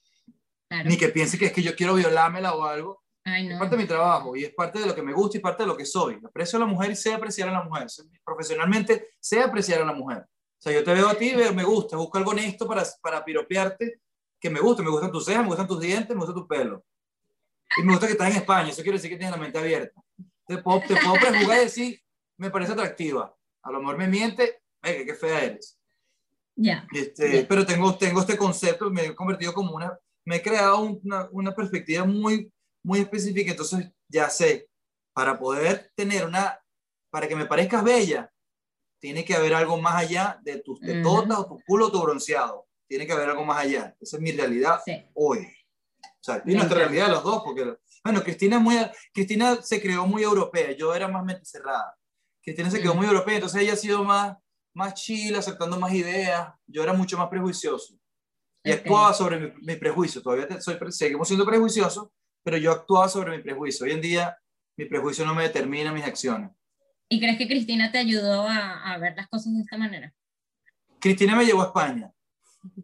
ni 0.85 0.97
que 0.97 1.09
piense 1.09 1.37
que 1.37 1.47
es 1.47 1.51
que 1.51 1.63
yo 1.63 1.75
quiero 1.75 1.95
violármela 1.95 2.53
o 2.53 2.63
algo. 2.63 3.03
Es 3.55 3.59
parte 3.59 3.75
de 3.75 3.81
mi 3.81 3.87
trabajo 3.87 4.35
y 4.35 4.43
es 4.43 4.53
parte 4.53 4.79
de 4.79 4.85
lo 4.85 4.95
que 4.95 5.01
me 5.01 5.13
gusta 5.13 5.37
y 5.37 5.41
parte 5.41 5.63
de 5.63 5.67
lo 5.67 5.77
que 5.77 5.85
soy. 5.85 6.19
Aprecio 6.23 6.57
a 6.57 6.61
la 6.61 6.65
mujer 6.65 6.91
y 6.91 6.95
sé 6.95 7.13
apreciar 7.13 7.49
a 7.49 7.53
la 7.53 7.63
mujer. 7.63 7.87
Profesionalmente 8.23 9.09
sé 9.19 9.41
apreciar 9.41 9.81
a 9.81 9.85
la 9.85 9.93
mujer. 9.93 10.19
O 10.19 10.61
sea, 10.61 10.73
yo 10.73 10.83
te 10.83 10.93
veo 10.93 11.07
a 11.07 11.15
ti, 11.15 11.33
me 11.55 11.63
gusta, 11.63 11.95
busco 11.95 12.17
algo 12.17 12.31
honesto 12.31 12.67
para, 12.67 12.83
para 13.01 13.23
piropearte, 13.23 14.01
que 14.39 14.49
me 14.49 14.59
gusta. 14.59 14.83
Me 14.83 14.89
gustan 14.89 15.11
tus 15.11 15.25
cejas, 15.25 15.43
me 15.43 15.47
gustan 15.47 15.67
tus 15.67 15.79
dientes, 15.79 16.09
me 16.09 16.21
gusta 16.21 16.33
tu 16.33 16.47
pelo. 16.47 16.83
Y 17.77 17.83
me 17.83 17.91
gusta 17.91 18.07
que 18.07 18.13
estás 18.13 18.31
en 18.31 18.37
España. 18.37 18.69
Eso 18.69 18.81
quiere 18.81 18.97
decir 18.97 19.09
que 19.09 19.17
tienes 19.17 19.35
la 19.35 19.41
mente 19.41 19.57
abierta. 19.57 20.01
Te 20.45 20.57
puedo, 20.57 20.81
te 20.81 20.95
puedo 20.95 21.13
prejugar 21.13 21.59
y 21.59 21.63
decir, 21.65 22.01
me 22.37 22.49
parece 22.49 22.73
atractiva. 22.73 23.33
A 23.61 23.71
lo 23.71 23.79
mejor 23.79 23.97
me 23.97 24.07
miente, 24.07 24.61
venga, 24.81 25.05
qué 25.05 25.13
fea 25.13 25.43
eres. 25.43 25.77
Ya. 26.55 26.85
Este, 26.91 27.45
Pero 27.47 27.65
tengo, 27.65 27.95
tengo 27.95 28.19
este 28.19 28.37
concepto, 28.37 28.89
me 28.89 29.05
he 29.05 29.15
convertido 29.15 29.53
como 29.53 29.75
una, 29.75 29.97
me 30.25 30.37
he 30.37 30.41
creado 30.41 30.81
una, 30.81 31.29
una 31.31 31.53
perspectiva 31.53 32.03
muy 32.03 32.51
muy 32.83 32.99
específica, 32.99 33.51
entonces 33.51 33.91
ya 34.07 34.29
sé, 34.29 34.69
para 35.13 35.37
poder 35.37 35.91
tener 35.95 36.25
una, 36.25 36.59
para 37.09 37.27
que 37.27 37.35
me 37.35 37.45
parezcas 37.45 37.83
bella, 37.83 38.31
tiene 38.99 39.23
que 39.23 39.35
haber 39.35 39.53
algo 39.53 39.79
más 39.79 39.95
allá 39.95 40.39
de 40.43 40.59
tus 40.59 40.79
tetotas 40.79 41.39
o 41.39 41.45
tu 41.45 41.59
culo 41.65 41.87
o 41.87 41.91
tu 41.91 42.01
bronceado. 42.01 42.67
Tiene 42.87 43.05
que 43.05 43.13
haber 43.13 43.29
algo 43.29 43.45
más 43.45 43.59
allá. 43.59 43.95
Esa 43.99 44.17
es 44.17 44.21
mi 44.21 44.31
realidad 44.31 44.81
hoy. 45.13 45.47
O 46.01 46.23
sea, 46.23 46.43
y 46.45 46.53
nuestra 46.53 46.79
realidad 46.79 47.07
de 47.07 47.13
los 47.13 47.23
dos, 47.23 47.43
porque, 47.43 47.77
bueno, 48.03 48.21
Cristina, 48.23 48.59
muy, 48.59 48.75
Cristina 49.13 49.61
se 49.61 49.81
creó 49.81 50.05
muy 50.05 50.23
europea, 50.23 50.71
yo 50.71 50.93
era 50.93 51.07
más 51.07 51.23
mente 51.23 51.45
cerrada. 51.45 51.97
Cristina 52.41 52.69
se 52.69 52.81
quedó 52.81 52.95
muy 52.95 53.05
europea, 53.05 53.35
entonces 53.35 53.61
ella 53.61 53.73
ha 53.73 53.77
sido 53.77 54.03
más, 54.03 54.37
más 54.73 54.95
chill, 54.95 55.35
aceptando 55.35 55.79
más 55.79 55.93
ideas. 55.93 56.49
Yo 56.67 56.83
era 56.83 56.93
mucho 56.93 57.17
más 57.17 57.29
prejuicioso. 57.29 57.97
Y 58.63 58.71
actuaba 58.71 59.13
sobre 59.13 59.39
mi, 59.39 59.53
mi, 59.61 59.75
prejuicio. 59.75 60.21
Todavía 60.21 60.59
soy, 60.59 60.77
seguimos 60.89 61.27
siendo 61.27 61.45
prejuiciosos, 61.45 62.09
pero 62.43 62.57
yo 62.57 62.71
actuaba 62.71 63.09
sobre 63.09 63.37
mi 63.37 63.43
prejuicio. 63.43 63.85
Hoy 63.85 63.91
en 63.91 64.01
día 64.01 64.37
mi 64.77 64.85
prejuicio 64.85 65.25
no 65.25 65.35
me 65.35 65.43
determina 65.43 65.91
mis 65.91 66.05
acciones. 66.05 66.51
¿Y 67.09 67.19
crees 67.19 67.37
que 67.37 67.47
Cristina 67.47 67.91
te 67.91 67.97
ayudó 67.97 68.47
a, 68.47 68.93
a 68.93 68.97
ver 68.97 69.15
las 69.15 69.27
cosas 69.27 69.53
de 69.53 69.61
esta 69.61 69.77
manera? 69.77 70.13
Cristina 70.99 71.35
me 71.35 71.45
llevó 71.45 71.61
a 71.61 71.65
España. 71.65 72.11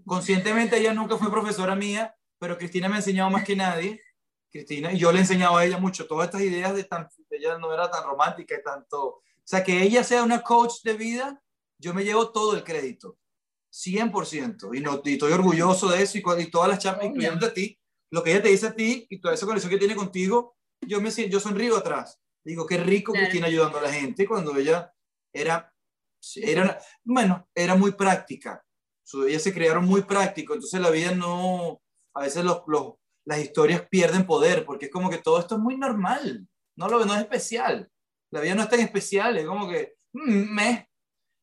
Conscientemente 0.06 0.78
ella 0.78 0.93
nunca 0.93 1.18
fue 1.18 1.30
profesora 1.30 1.76
mía, 1.76 2.16
pero 2.39 2.58
Cristina 2.58 2.88
me 2.88 2.95
ha 2.95 2.99
enseñado 2.99 3.30
más 3.30 3.43
que 3.43 3.56
nadie. 3.56 4.01
Cristina, 4.56 4.93
y 4.93 4.97
yo 4.97 5.12
le 5.12 5.18
he 5.18 5.22
enseñado 5.22 5.58
a 5.58 5.66
ella 5.66 5.78
mucho, 5.78 6.08
todas 6.08 6.28
estas 6.28 6.41
ideas 6.41 6.74
de 6.74 6.86
tan, 6.86 7.10
ella 7.30 7.58
no 7.58 7.74
era 7.74 7.91
tan 7.91 8.06
romántica 8.06 8.56
y 8.58 8.64
tanto, 8.64 9.06
o 9.06 9.24
sea, 9.43 9.62
que 9.62 9.84
ella 9.84 10.01
sea 10.01 10.24
una 10.24 10.41
coach 10.41 10.82
de 10.84 10.93
vida, 10.93 11.41
yo 11.78 11.93
me 11.93 12.06
llevo 12.06 12.32
todo 12.32 12.56
el 12.56 12.64
crédito, 12.64 13.18
100%, 13.70 14.74
y, 14.74 14.80
no, 14.80 15.01
y 15.03 15.14
estoy 15.14 15.34
orgulloso 15.34 15.89
de 15.89 16.01
eso, 16.01 16.18
y, 16.18 16.24
y 16.41 16.49
todas 16.49 16.70
las 16.70 16.80
charlas, 16.80 17.06
incluyendo 17.06 17.45
a 17.45 17.53
ti, 17.53 17.78
lo 18.12 18.24
que 18.24 18.32
ella 18.32 18.43
te 18.43 18.49
dice 18.49 18.68
a 18.68 18.76
ti 18.76 19.06
y 19.10 19.20
toda 19.20 19.34
esa 19.34 19.45
conexión 19.45 19.72
que 19.72 19.78
tiene 19.78 19.95
contigo, 19.95 20.56
yo 20.82 21.01
me 21.01 21.12
yo 21.12 21.39
sonrío 21.39 21.78
atrás. 21.78 22.20
Digo, 22.43 22.66
qué 22.66 22.78
rico 22.78 23.12
que 23.12 23.20
Cristina 23.20 23.47
ayudando 23.47 23.80
a 23.80 23.82
la 23.82 23.91
gente 23.91 24.28
cuando 24.28 24.56
ella 24.56 24.93
era, 25.34 25.74
era, 26.36 26.80
bueno, 27.03 27.49
era 27.56 27.76
muy 27.76 27.93
práctica. 27.93 28.64
Ellas 29.28 29.41
se 29.41 29.53
crearon 29.53 29.86
muy 29.86 30.03
práctico, 30.03 30.53
entonces 30.53 30.80
la 30.80 30.89
vida 30.89 31.12
no, 31.12 31.82
a 32.14 32.22
veces 32.22 32.43
los, 32.43 32.64
los, 32.68 32.93
las 33.26 33.39
historias 33.39 33.88
pierden 33.89 34.26
poder, 34.26 34.66
porque 34.66 34.86
es 34.86 34.91
como 34.91 35.10
que 35.10 35.18
todo 35.18 35.39
esto 35.39 35.56
es 35.56 35.62
muy 35.62 35.78
normal, 35.78 36.47
no, 36.76 36.88
lo, 36.88 37.06
no 37.06 37.16
es 37.16 37.22
especial. 37.22 37.89
La 38.32 38.41
vida 38.41 38.56
no 38.56 38.64
es 38.64 38.70
tan 38.70 38.80
especial, 38.80 39.38
es 39.38 39.45
como 39.45 39.68
que, 39.68 39.95
mm, 40.14 40.53
me. 40.53 40.89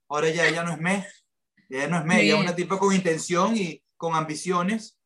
Ahora 0.08 0.28
ya 0.28 0.46
ella 0.46 0.62
no 0.62 0.72
es 0.72 0.78
me, 0.78 1.06
ella 1.68 1.88
no 1.88 1.98
es 1.98 2.04
me, 2.04 2.22
ella 2.22 2.34
es 2.34 2.40
una 2.40 2.54
tipa 2.54 2.78
con 2.78 2.94
intención 2.94 3.56
y 3.56 3.82
con 3.96 4.14
ambiciones 4.14 4.98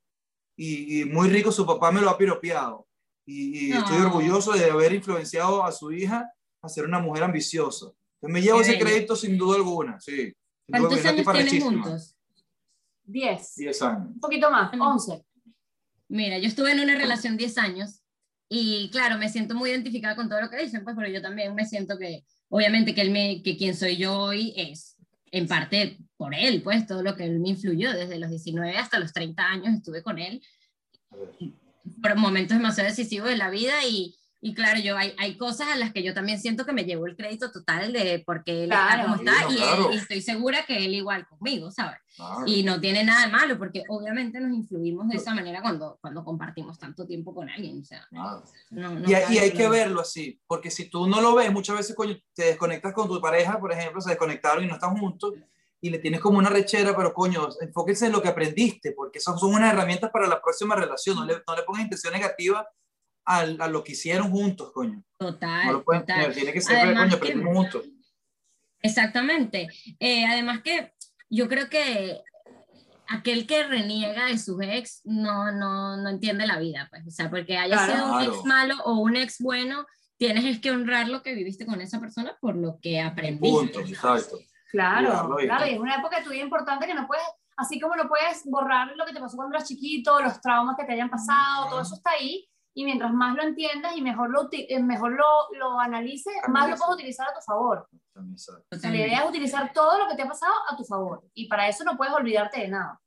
y, 0.56 1.04
muy 1.04 1.28
rico, 1.28 1.52
su 1.52 1.66
papá 1.66 1.92
me 1.92 2.00
lo 2.00 2.10
ha 2.10 2.18
piropeado. 2.18 2.86
Y, 3.26 3.72
estoy 3.72 3.98
orgulloso 3.98 4.52
de 4.52 4.70
haber 4.70 4.92
influenciado 4.92 5.64
a 5.64 5.72
su 5.72 5.92
hija 5.92 6.30
a 6.62 6.68
ser 6.68 6.84
una 6.84 6.98
mujer 6.98 7.24
ambiciosa. 7.24 7.86
me 8.22 8.40
llevo 8.40 8.60
ese 8.60 8.78
crédito 8.78 9.14
sin 9.14 9.36
duda 9.36 9.56
alguna, 9.56 10.00
sí. 10.00 10.32
¿Cuántos 10.68 11.04
años 11.04 11.26
tienen 11.32 11.60
juntos? 11.60 12.16
Diez. 13.04 13.54
Diez 13.56 13.82
años. 13.82 14.08
Un 14.08 14.20
poquito 14.20 14.50
más, 14.50 14.72
once. 14.80 15.24
Mira, 16.08 16.38
yo 16.38 16.48
estuve 16.48 16.72
en 16.72 16.80
una 16.80 16.96
relación 16.96 17.36
diez 17.36 17.58
años 17.58 18.02
y 18.48 18.90
claro, 18.90 19.18
me 19.18 19.28
siento 19.28 19.54
muy 19.54 19.70
identificada 19.70 20.16
con 20.16 20.28
todo 20.28 20.40
lo 20.40 20.50
que 20.50 20.62
dicen, 20.62 20.84
pues, 20.84 20.96
pero 20.96 21.08
yo 21.08 21.20
también 21.20 21.54
me 21.54 21.66
siento 21.66 21.98
que, 21.98 22.24
obviamente, 22.48 22.94
que, 22.94 23.00
él 23.00 23.10
me, 23.10 23.42
que 23.42 23.56
quien 23.56 23.76
soy 23.76 23.96
yo 23.96 24.16
hoy 24.18 24.54
es 24.56 24.96
en 25.32 25.48
parte 25.48 25.98
por 26.16 26.34
él, 26.34 26.62
pues 26.62 26.86
todo 26.86 27.02
lo 27.02 27.16
que 27.16 27.24
él 27.24 27.38
me 27.40 27.50
influyó 27.50 27.92
desde 27.92 28.18
los 28.18 28.30
19 28.30 28.76
hasta 28.76 28.98
los 28.98 29.12
30 29.12 29.42
años 29.42 29.74
estuve 29.74 30.02
con 30.02 30.18
él. 30.18 30.42
Por 32.02 32.16
momentos 32.16 32.56
demasiado 32.56 32.88
decisivos 32.88 33.28
de 33.28 33.36
la 33.36 33.50
vida 33.50 33.84
y, 33.86 34.16
y 34.40 34.54
claro, 34.54 34.80
yo 34.80 34.96
hay, 34.96 35.14
hay 35.18 35.36
cosas 35.36 35.68
a 35.68 35.76
las 35.76 35.92
que 35.92 36.02
yo 36.02 36.14
también 36.14 36.40
siento 36.40 36.64
que 36.64 36.72
me 36.72 36.84
llevo 36.84 37.06
el 37.06 37.16
crédito 37.16 37.50
total 37.50 37.92
de 37.92 38.22
porque 38.24 38.64
él 38.64 38.72
está 38.72 39.02
como 39.02 39.16
está 39.16 39.32
y, 39.50 39.96
estoy 39.96 40.22
segura 40.22 40.64
que 40.66 40.84
él 40.84 40.94
igual 40.94 41.26
conmigo, 41.26 41.70
¿sabes? 41.70 41.98
Y 42.46 42.62
no 42.62 42.80
tiene 42.80 43.04
nada 43.04 43.26
de 43.26 43.32
malo 43.32 43.58
porque 43.58 43.84
obviamente 43.88 44.40
nos 44.40 44.52
influimos 44.52 45.08
de 45.08 45.16
esa 45.16 45.34
manera 45.34 45.60
cuando, 45.60 45.98
cuando 46.00 46.24
compartimos 46.24 46.78
tanto 46.78 47.06
tiempo 47.06 47.34
con 47.34 47.48
alguien. 47.50 47.80
O 47.80 47.84
sea, 47.84 48.06
y, 49.06 49.10
y, 49.10 49.38
hay 49.38 49.52
que 49.52 49.68
verlo 49.68 50.00
así, 50.00 50.40
porque 50.46 50.70
si 50.70 50.88
tú 50.88 51.06
no 51.06 51.20
lo 51.20 51.34
ves, 51.34 51.52
muchas 51.52 51.76
veces 51.76 51.94
coño, 51.94 52.16
te 52.34 52.44
desconectas 52.44 52.94
con 52.94 53.08
tu 53.08 53.20
pareja, 53.20 53.60
por 53.60 53.72
ejemplo, 53.72 54.00
se 54.00 54.10
desconectaron 54.10 54.64
y 54.64 54.66
no 54.66 54.74
están 54.74 54.96
juntos 54.96 55.34
y 55.80 55.90
le 55.90 55.98
tienes 55.98 56.20
como 56.20 56.38
una 56.38 56.48
rechera, 56.48 56.96
pero 56.96 57.12
coño, 57.12 57.48
enfóquense 57.60 58.06
en 58.06 58.12
lo 58.12 58.22
que 58.22 58.28
aprendiste, 58.28 58.92
porque 58.92 59.20
son, 59.20 59.38
son 59.38 59.54
unas 59.54 59.72
herramientas 59.72 60.10
para 60.10 60.26
la 60.26 60.40
próxima 60.40 60.74
relación, 60.74 61.16
no 61.16 61.24
le, 61.24 61.42
no 61.46 61.56
le 61.56 61.62
pongas 61.62 61.82
intención 61.82 62.12
negativa 62.12 62.66
a, 63.24 63.40
a, 63.40 63.68
lo 63.68 63.84
que 63.84 63.92
hicieron 63.92 64.30
juntos, 64.30 64.72
coño. 64.72 65.02
Total. 65.18 65.66
No 65.66 65.72
lo 65.72 65.84
pueden 65.84 66.06
total. 66.06 66.32
tiene 66.32 66.52
que 66.52 66.60
ser, 66.60 66.94
coño, 66.94 67.14
aprendimos 67.14 67.54
juntos. 67.54 67.84
Exactamente. 68.80 69.68
Eh, 69.98 70.24
además 70.26 70.62
que 70.62 70.92
yo 71.28 71.48
creo 71.48 71.68
que 71.68 72.22
aquel 73.08 73.46
que 73.46 73.64
reniega 73.64 74.26
de 74.26 74.38
su 74.38 74.60
ex 74.60 75.02
no, 75.04 75.52
no, 75.52 75.96
no 75.96 76.08
entiende 76.08 76.46
la 76.46 76.58
vida, 76.58 76.88
pues, 76.90 77.06
o 77.06 77.10
sea, 77.10 77.30
porque 77.30 77.56
haya 77.56 77.86
sido 77.86 78.14
un 78.14 78.22
ex 78.22 78.44
malo 78.44 78.76
o 78.84 79.00
un 79.00 79.16
ex 79.16 79.38
bueno, 79.40 79.86
tienes 80.16 80.60
que 80.60 80.70
honrar 80.70 81.08
lo 81.08 81.22
que 81.22 81.34
viviste 81.34 81.66
con 81.66 81.80
esa 81.80 82.00
persona 82.00 82.36
por 82.40 82.56
lo 82.56 82.78
que 82.80 83.00
aprendiste. 83.00 83.72
Punto, 83.72 83.80
exacto. 83.80 84.38
Claro, 84.70 85.36
claro, 85.36 85.66
y 85.66 85.74
es 85.74 85.78
una 85.78 85.96
época 85.96 86.18
de 86.18 86.24
tu 86.24 86.30
vida 86.30 86.42
importante 86.42 86.86
que 86.86 86.94
no 86.94 87.06
puedes, 87.06 87.24
así 87.56 87.80
como 87.80 87.94
no 87.96 88.08
puedes 88.08 88.44
borrar 88.44 88.88
lo 88.96 89.06
que 89.06 89.12
te 89.12 89.20
pasó 89.20 89.36
cuando 89.36 89.56
eras 89.56 89.68
chiquito, 89.68 90.20
los 90.20 90.40
traumas 90.40 90.76
que 90.76 90.84
te 90.84 90.92
hayan 90.92 91.08
pasado, 91.08 91.68
todo 91.70 91.80
eso 91.80 91.94
está 91.94 92.10
ahí, 92.10 92.48
y 92.74 92.84
mientras 92.84 93.10
más 93.12 93.34
lo 93.34 93.42
entiendas 93.42 93.96
y 93.96 94.02
mejor 94.02 94.30
lo, 94.30 94.48
eh, 94.52 94.82
mejor 94.82 95.12
lo, 95.12 95.24
lo 95.58 95.80
analices, 95.80 96.34
más 96.48 96.68
lo 96.68 96.76
puedes 96.76 96.94
utilizar 96.94 97.26
a 97.26 97.32
tu 97.32 97.40
favor. 97.40 97.88
la 98.14 98.96
idea 98.96 99.20
es 99.22 99.28
utilizar 99.28 99.72
todo 99.72 99.98
lo 99.98 100.08
que 100.08 100.14
te 100.14 100.22
ha 100.22 100.28
pasado 100.28 100.52
a 100.68 100.76
tu 100.76 100.84
favor. 100.84 101.24
Y 101.32 101.48
para 101.48 101.68
eso 101.68 101.84
no 101.84 101.96
puedes 101.96 102.12
olvidarte 102.12 102.60
de 102.60 102.68
nada. 102.68 103.00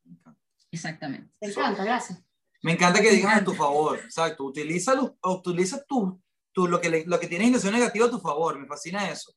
Exactamente. 0.71 1.31
Me 1.39 1.49
encanta, 1.49 1.83
gracias. 1.83 2.23
Me 2.63 2.71
encanta 2.73 2.99
que 2.99 3.11
digas 3.11 3.41
a 3.41 3.43
tu 3.43 3.53
favor. 3.53 3.99
Exacto. 3.99 4.45
Utiliza, 4.45 4.93
utiliza 5.21 5.83
tu, 5.85 6.19
tu, 6.51 6.67
lo, 6.67 6.81
que 6.81 7.03
lo 7.05 7.19
que 7.19 7.27
tienes 7.27 7.47
intención 7.47 7.73
negativa 7.73 8.07
a 8.07 8.11
tu 8.11 8.19
favor. 8.19 8.57
Me 8.57 8.65
fascina 8.65 9.07
eso. 9.07 9.33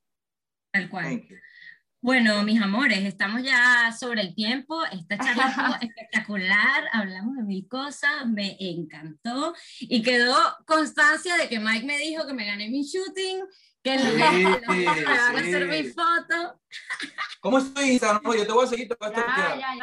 Tal 0.73 0.89
cual. 0.89 1.29
Bueno, 2.03 2.43
mis 2.43 2.61
amores, 2.61 2.99
estamos 3.05 3.45
ya 3.45 3.95
sobre 3.97 4.23
el 4.23 4.35
tiempo. 4.35 4.85
Esta 4.87 5.17
charla 5.19 5.51
fue 5.79 5.89
espectacular. 5.89 6.83
Hablamos 6.93 7.37
de 7.37 7.45
mil 7.45 7.69
cosas. 7.69 8.27
Me 8.27 8.57
encantó. 8.59 9.55
Y 9.79 10.03
quedó 10.03 10.35
constancia 10.67 11.37
de 11.37 11.49
que 11.49 11.61
Mike 11.61 11.87
me 11.87 11.99
dijo 11.99 12.27
que 12.27 12.35
me 12.35 12.45
gané 12.45 12.69
mi 12.71 12.83
shooting 12.83 13.45
que 13.85 13.99
sí, 13.99 14.05
me 14.69 14.85
van 14.85 15.07
a 15.07 15.39
hacer 15.39 15.67
mi 15.67 15.85
foto. 15.85 16.61
¿Cómo 17.41 17.59
estoy 17.59 17.91
Instagram? 17.91 18.23
Yo 18.37 18.47
te 18.47 18.53
voy 18.53 18.65
a 18.65 18.69
seguir, 18.69 18.89
te 18.89 18.97
voy 18.99 19.09
a 19.09 19.15
Ya, 19.15 19.77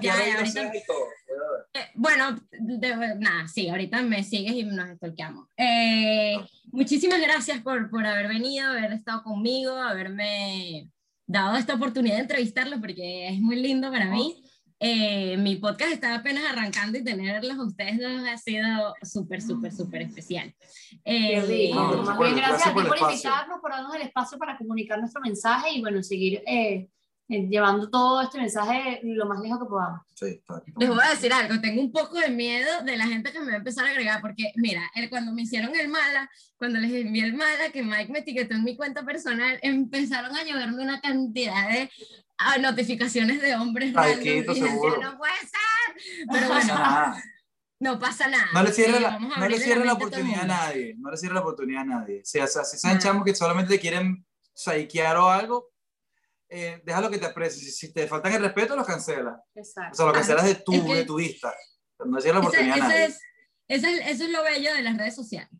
ya, 0.00 0.42
ya, 0.42 0.44
ya, 0.44 0.72
eh, 1.74 1.90
bueno, 1.94 2.38
nada, 3.18 3.48
sí, 3.48 3.68
ahorita 3.68 4.02
me 4.02 4.22
sigues 4.22 4.52
y 4.52 4.64
nos 4.64 4.88
estorqueamos. 4.88 5.48
Eh, 5.56 6.36
muchísimas 6.72 7.20
gracias 7.20 7.60
por, 7.60 7.90
por 7.90 8.06
haber 8.06 8.28
venido, 8.28 8.70
haber 8.70 8.92
estado 8.92 9.22
conmigo, 9.22 9.74
haberme 9.76 10.90
dado 11.26 11.56
esta 11.56 11.74
oportunidad 11.74 12.16
de 12.16 12.22
entrevistarlo 12.22 12.80
porque 12.80 13.28
es 13.28 13.40
muy 13.40 13.56
lindo 13.56 13.90
para 13.90 14.06
mí. 14.06 14.42
Eh, 14.78 15.38
mi 15.38 15.56
podcast 15.56 15.92
está 15.92 16.14
apenas 16.14 16.44
arrancando 16.52 16.98
y 16.98 17.04
tenerlos 17.04 17.58
a 17.58 17.64
ustedes 17.64 17.98
dos 17.98 18.28
ha 18.28 18.36
sido 18.36 18.94
súper, 19.02 19.40
súper, 19.40 19.72
súper 19.72 20.02
especial. 20.02 20.54
Eh, 21.04 21.72
más 21.74 22.18
bien, 22.18 22.36
gracias, 22.36 22.66
a 22.66 22.74
ti 22.74 22.82
por, 22.82 22.98
invitarnos, 22.98 23.60
por 23.60 23.70
darnos 23.70 23.94
el 23.94 24.02
espacio 24.02 24.36
para 24.38 24.58
comunicar 24.58 24.98
nuestro 24.98 25.22
mensaje 25.22 25.72
y 25.72 25.80
bueno, 25.80 26.02
seguir 26.02 26.42
eh, 26.46 26.88
llevando 27.28 27.90
todo 27.90 28.22
este 28.22 28.38
mensaje 28.38 29.00
lo 29.02 29.26
más 29.26 29.40
lejos 29.40 29.58
que 29.58 29.66
podamos. 29.66 30.00
Sí, 30.14 30.40
Les 30.78 30.88
voy 30.88 30.98
a 31.04 31.10
decir 31.10 31.32
algo, 31.32 31.60
tengo 31.60 31.80
un 31.80 31.92
poco 31.92 32.18
de 32.18 32.30
miedo 32.30 32.82
de 32.84 32.96
la 32.96 33.06
gente 33.06 33.32
que 33.32 33.40
me 33.40 33.46
va 33.46 33.52
a 33.54 33.56
empezar 33.56 33.86
a 33.86 33.90
agregar, 33.90 34.20
porque 34.20 34.52
mira, 34.56 34.82
cuando 35.10 35.32
me 35.32 35.42
hicieron 35.42 35.74
el 35.74 35.88
mala, 35.88 36.30
cuando 36.56 36.78
les 36.78 36.92
envié 36.92 37.24
el 37.24 37.34
mala, 37.34 37.70
que 37.72 37.82
Mike 37.82 38.12
me 38.12 38.20
etiquetó 38.20 38.54
en 38.54 38.64
mi 38.64 38.76
cuenta 38.76 39.04
personal, 39.04 39.58
empezaron 39.62 40.36
a 40.36 40.44
lloverme 40.44 40.82
una 40.82 41.00
cantidad 41.00 41.68
de 41.68 41.90
a 42.38 42.58
notificaciones 42.58 43.40
de 43.40 43.56
hombres 43.56 43.92
Ay, 43.96 44.20
quito, 44.20 44.54
seguro. 44.54 45.00
no 45.00 45.16
puede 45.16 45.38
ser. 45.40 46.26
Pero 46.30 46.48
bueno, 46.48 47.16
no 47.80 47.98
pasa 47.98 48.28
nada. 48.28 48.48
No 48.52 48.62
le 48.62 48.72
cierre 48.72 49.00
la, 49.00 49.18
no 49.18 49.48
le 49.48 49.58
cierre 49.58 49.84
la, 49.84 49.94
oportunidad 49.94 50.42
a 50.42 50.46
nadie. 50.46 50.94
No 50.98 51.10
le 51.10 51.16
cierre 51.16 51.34
la 51.34 51.40
oportunidad 51.40 51.82
a 51.82 51.84
nadie. 51.84 52.20
O 52.20 52.24
sea, 52.24 52.46
si 52.46 52.78
saben 52.78 52.98
chamos 52.98 53.24
que 53.24 53.34
solamente 53.34 53.78
quieren 53.78 54.24
saquear 54.54 55.16
o 55.16 55.28
algo, 55.28 55.70
eh, 56.48 56.80
déjalo 56.84 57.10
que 57.10 57.18
te 57.18 57.26
aprecie. 57.26 57.70
Si, 57.70 57.92
te 57.92 58.06
faltan 58.06 58.32
el 58.32 58.42
respeto, 58.42 58.76
los 58.76 58.86
cancela. 58.86 59.40
Exacto. 59.54 59.92
O 59.92 59.94
sea, 59.94 60.06
lo 60.06 60.12
cancelas 60.12 60.44
de 60.44 60.54
tu, 60.56 60.72
de 60.72 61.04
tu 61.04 61.16
vista. 61.16 61.54
No 62.04 62.20
cierre 62.20 62.34
la 62.34 62.40
oportunidad 62.40 62.76
a 62.76 62.88
nadie. 62.88 63.04
Es, 63.06 63.20
eso, 63.68 63.86
es, 63.86 64.00
eso 64.06 64.24
es 64.24 64.30
lo 64.30 64.42
bello 64.42 64.74
de 64.74 64.82
las 64.82 64.96
redes 64.96 65.16
sociales. 65.16 65.50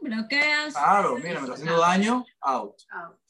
bloqueas. 0.00 0.74
Claro, 0.74 1.16
mira, 1.16 1.40
me 1.40 1.40
está 1.40 1.54
haciendo 1.54 1.78
daño, 1.78 2.24
out. 2.40 2.76
out. 2.90 3.22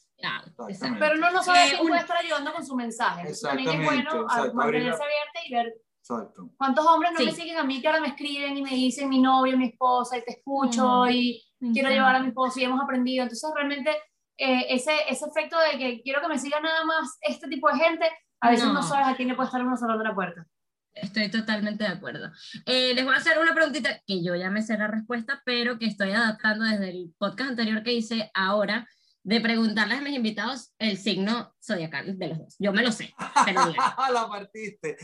Pero 0.99 1.15
no 1.17 1.31
no 1.31 1.43
sabe 1.43 1.65
eh, 1.65 1.69
quién 1.71 1.87
puede 1.87 2.01
estar 2.01 2.17
ayudando 2.17 2.53
con 2.53 2.65
su 2.65 2.75
mensaje. 2.75 3.31
También 3.41 3.81
es 3.81 3.85
bueno 3.85 4.25
mantenerse 4.53 5.03
abierta 5.03 5.39
y 5.45 5.53
ver 5.53 5.73
Exacto. 5.99 6.49
cuántos 6.57 6.85
hombres 6.85 7.11
no 7.17 7.25
me 7.25 7.31
siguen 7.31 7.57
a 7.57 7.63
mí 7.63 7.81
que 7.81 7.87
ahora 7.87 7.99
me 7.99 8.07
escriben 8.07 8.57
y 8.57 8.61
me 8.61 8.71
dicen 8.71 9.09
mi 9.09 9.19
novio, 9.19 9.57
mi 9.57 9.67
esposa, 9.67 10.17
y 10.17 10.23
te 10.23 10.31
escucho 10.31 11.09
y 11.09 11.43
quiero 11.73 11.89
llevar 11.89 12.15
a 12.15 12.19
mi 12.19 12.29
esposo 12.29 12.59
y 12.59 12.63
hemos 12.63 12.81
aprendido. 12.81 13.23
Entonces 13.23 13.49
realmente 13.53 13.91
eh, 14.37 14.65
ese, 14.69 14.93
ese 15.09 15.25
efecto 15.25 15.57
de 15.59 15.77
que 15.77 16.01
quiero 16.01 16.21
que 16.21 16.27
me 16.27 16.39
siga 16.39 16.59
nada 16.59 16.85
más 16.85 17.17
este 17.21 17.47
tipo 17.47 17.69
de 17.69 17.77
gente, 17.77 18.05
a 18.41 18.49
veces 18.49 18.67
no, 18.67 18.83
sabes 18.83 19.07
a 19.07 19.15
quién 19.15 19.29
le 19.29 19.35
puede 19.35 19.47
estar 19.47 19.63
uno 19.63 19.77
cerrando 19.77 20.03
la 20.03 20.15
puerta. 20.15 20.45
Estoy 20.93 21.29
totalmente 21.31 21.83
de 21.83 21.89
acuerdo. 21.89 22.31
Eh, 22.65 22.93
les 22.93 23.03
voy 23.03 23.15
a 23.15 23.17
hacer 23.17 23.39
una 23.39 23.55
preguntita 23.55 24.01
que 24.05 24.23
yo 24.23 24.35
ya 24.35 24.51
me 24.51 24.61
sé 24.61 24.77
la 24.77 24.87
respuesta, 24.87 25.41
pero 25.45 25.79
que 25.79 25.87
estoy 25.87 26.11
adaptando 26.11 26.65
desde 26.65 26.89
el 26.89 27.13
podcast 27.17 27.51
anterior 27.51 27.83
que 27.83 27.93
hice 27.93 28.29
ahora 28.33 28.87
de 29.23 29.39
preguntarles 29.39 29.99
a 29.99 30.01
mis 30.01 30.15
invitados 30.15 30.73
el 30.77 30.97
signo 30.97 31.55
zodiacal 31.63 32.17
de 32.19 32.27
los 32.27 32.37
dos. 32.37 32.55
Yo 32.59 32.73
me 32.73 32.83
lo 32.83 32.91
sé, 32.91 33.13
pero 33.45 33.61
la 34.13 34.27
partiste, 34.27 34.97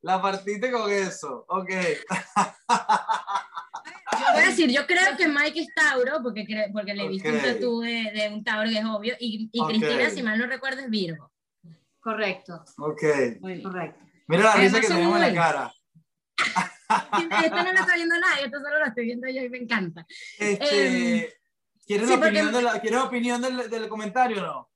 la 0.00 0.22
partiste 0.22 0.70
con 0.70 0.90
eso, 0.90 1.44
ok. 1.48 1.70
yo 4.12 4.32
voy 4.32 4.42
a 4.42 4.46
decir, 4.46 4.70
yo 4.70 4.86
creo 4.86 5.16
que 5.16 5.28
Mike 5.28 5.60
es 5.60 5.68
Tauro, 5.74 6.22
porque, 6.22 6.44
porque 6.72 6.94
le 6.94 7.08
viste 7.08 7.32
un 7.32 7.40
tatú 7.40 7.80
de, 7.80 8.10
de, 8.14 8.28
un 8.32 8.44
Tauro 8.44 8.68
que 8.68 8.78
es 8.78 8.84
obvio, 8.84 9.14
y, 9.18 9.48
y 9.52 9.66
Cristina, 9.66 10.10
si 10.10 10.22
mal 10.22 10.38
no 10.38 10.46
recuerdo, 10.46 10.80
es 10.80 10.90
Virgo. 10.90 11.32
Correcto. 12.00 12.64
Ok. 12.78 13.02
Correcto. 13.62 14.00
Mira 14.28 14.42
la 14.44 14.54
risa 14.56 14.80
que 14.80 14.86
tenemos 14.86 15.20
en 15.20 15.22
la 15.22 15.34
cara. 15.34 15.74
esto 17.44 17.56
no 17.56 17.72
lo 17.72 17.80
está 17.80 17.94
viendo 17.94 18.14
nadie, 18.20 18.44
esto 18.44 18.58
solo 18.58 18.78
lo 18.78 18.86
estoy 18.86 19.04
viendo 19.06 19.28
yo 19.28 19.42
y 19.42 19.48
me 19.48 19.58
encanta. 19.58 20.06
Este... 20.38 21.18
Em, 21.18 21.26
¿Quieres, 21.86 22.08
la 22.08 22.16
opinión, 22.16 22.52
de 22.52 22.62
la, 22.62 22.80
¿quieres 22.80 23.00
opinión 23.00 23.40
del, 23.40 23.70
del 23.70 23.88
comentario 23.88 24.42
o 24.42 24.46
no? 24.46 24.70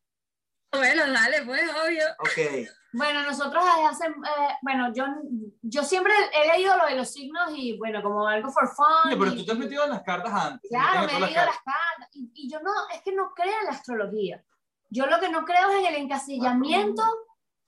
Bueno, 0.72 1.12
dale, 1.12 1.42
pues, 1.42 1.62
obvio. 1.84 2.04
Ok. 2.20 2.68
Bueno, 2.92 3.22
nosotros 3.22 3.62
hace, 3.88 4.06
eh, 4.06 4.56
bueno, 4.62 4.92
yo, 4.92 5.04
yo 5.62 5.84
siempre 5.84 6.12
he 6.34 6.56
leído 6.56 6.76
lo 6.76 6.86
de 6.86 6.96
los 6.96 7.08
signos 7.10 7.52
y 7.54 7.78
bueno, 7.78 8.02
como 8.02 8.26
algo 8.26 8.50
for 8.50 8.68
fun. 8.68 9.18
pero 9.18 9.34
tú 9.34 9.44
te 9.44 9.52
has 9.52 9.58
metido 9.58 9.84
en 9.84 9.90
las 9.90 10.02
cartas 10.02 10.32
antes. 10.32 10.68
Claro, 10.68 11.06
me 11.06 11.16
he 11.16 11.20
leído 11.20 11.44
las 11.44 11.58
cartas. 11.58 12.08
Y, 12.12 12.30
y, 12.34 12.50
yo 12.50 12.60
no, 12.60 12.72
es 12.92 13.02
que 13.02 13.12
no 13.12 13.32
creo 13.34 13.58
en 13.60 13.66
la 13.66 13.72
astrología. 13.72 14.44
Yo 14.88 15.06
lo 15.06 15.20
que 15.20 15.28
no 15.28 15.44
creo 15.44 15.70
es 15.70 15.78
en 15.80 15.94
el 15.94 16.02
encasillamiento, 16.02 17.02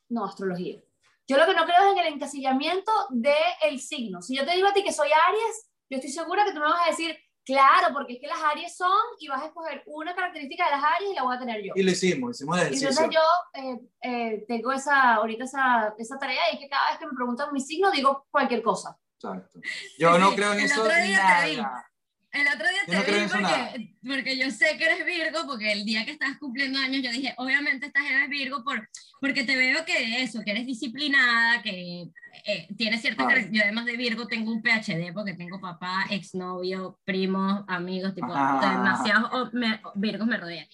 no, 0.08 0.24
astrología. 0.24 0.80
Yo 1.28 1.38
lo 1.38 1.46
que 1.46 1.54
no 1.54 1.64
creo 1.64 1.84
es 1.84 1.92
en 1.92 1.98
el 1.98 2.12
encasillamiento 2.14 2.92
del 3.10 3.80
signo. 3.80 4.20
Si 4.22 4.36
yo 4.36 4.44
te 4.44 4.56
digo 4.56 4.68
a 4.68 4.72
ti 4.72 4.82
que 4.82 4.92
soy 4.92 5.08
Aries, 5.08 5.70
yo 5.88 5.98
estoy 5.98 6.10
segura 6.10 6.44
que 6.44 6.52
tú 6.52 6.58
me 6.58 6.66
vas 6.66 6.86
a 6.86 6.90
decir, 6.90 7.16
Claro, 7.44 7.92
porque 7.92 8.14
es 8.14 8.20
que 8.20 8.28
las 8.28 8.40
Aries 8.40 8.76
son 8.76 8.90
y 9.18 9.28
vas 9.28 9.42
a 9.42 9.46
escoger 9.46 9.82
una 9.86 10.14
característica 10.14 10.64
de 10.64 10.70
las 10.70 10.84
Aries 10.84 11.10
y 11.10 11.14
la 11.14 11.22
voy 11.24 11.36
a 11.36 11.38
tener 11.40 11.62
yo. 11.62 11.72
Y 11.74 11.82
lo 11.82 11.90
hicimos, 11.90 12.36
hicimos 12.36 12.56
el 12.56 12.62
ejercicio. 12.62 12.88
Entonces 12.90 13.14
yo 13.14 13.60
eh, 13.60 13.80
eh, 14.02 14.44
tengo 14.46 14.72
esa, 14.72 15.14
ahorita 15.14 15.44
esa, 15.44 15.94
esa 15.98 16.18
tarea 16.18 16.40
y 16.52 16.54
es 16.54 16.60
que 16.60 16.68
cada 16.68 16.90
vez 16.90 16.98
que 16.98 17.06
me 17.06 17.12
preguntan 17.14 17.52
mi 17.52 17.60
signo 17.60 17.90
digo 17.90 18.26
cualquier 18.30 18.62
cosa. 18.62 18.96
Exacto. 19.14 19.60
Yo 19.98 20.18
no 20.18 20.34
creo 20.34 20.52
en 20.52 20.60
eso 20.60 20.86
nada. 20.86 21.91
El 22.32 22.48
otro 22.48 22.66
día 22.66 23.04
te 23.04 23.12
vi 23.12 23.28
porque, 23.28 23.96
porque, 24.06 24.38
yo 24.38 24.50
sé 24.50 24.78
que 24.78 24.86
eres 24.86 25.04
Virgo, 25.04 25.46
porque 25.46 25.70
el 25.70 25.84
día 25.84 26.06
que 26.06 26.12
estás 26.12 26.38
cumpliendo 26.38 26.78
años 26.78 27.02
yo 27.02 27.12
dije, 27.12 27.34
obviamente 27.36 27.86
estás 27.86 28.04
en 28.10 28.30
Virgo 28.30 28.64
por, 28.64 28.88
porque 29.20 29.44
te 29.44 29.54
veo 29.54 29.84
que 29.84 30.22
eso, 30.22 30.40
que 30.42 30.52
eres 30.52 30.64
disciplinada, 30.64 31.60
que 31.62 32.08
eh, 32.46 32.68
tienes 32.78 33.02
ciertas 33.02 33.50
Yo 33.50 33.62
además 33.62 33.84
de 33.84 33.98
Virgo 33.98 34.26
tengo 34.26 34.50
un 34.50 34.62
PhD 34.62 35.12
porque 35.12 35.34
tengo 35.34 35.60
papá, 35.60 36.06
exnovio, 36.08 36.98
primos, 37.04 37.64
amigos, 37.68 38.14
tipo, 38.14 38.28
demasiados 38.28 39.50
Virgos 39.94 40.26
me 40.26 40.38
rodean. 40.38 40.66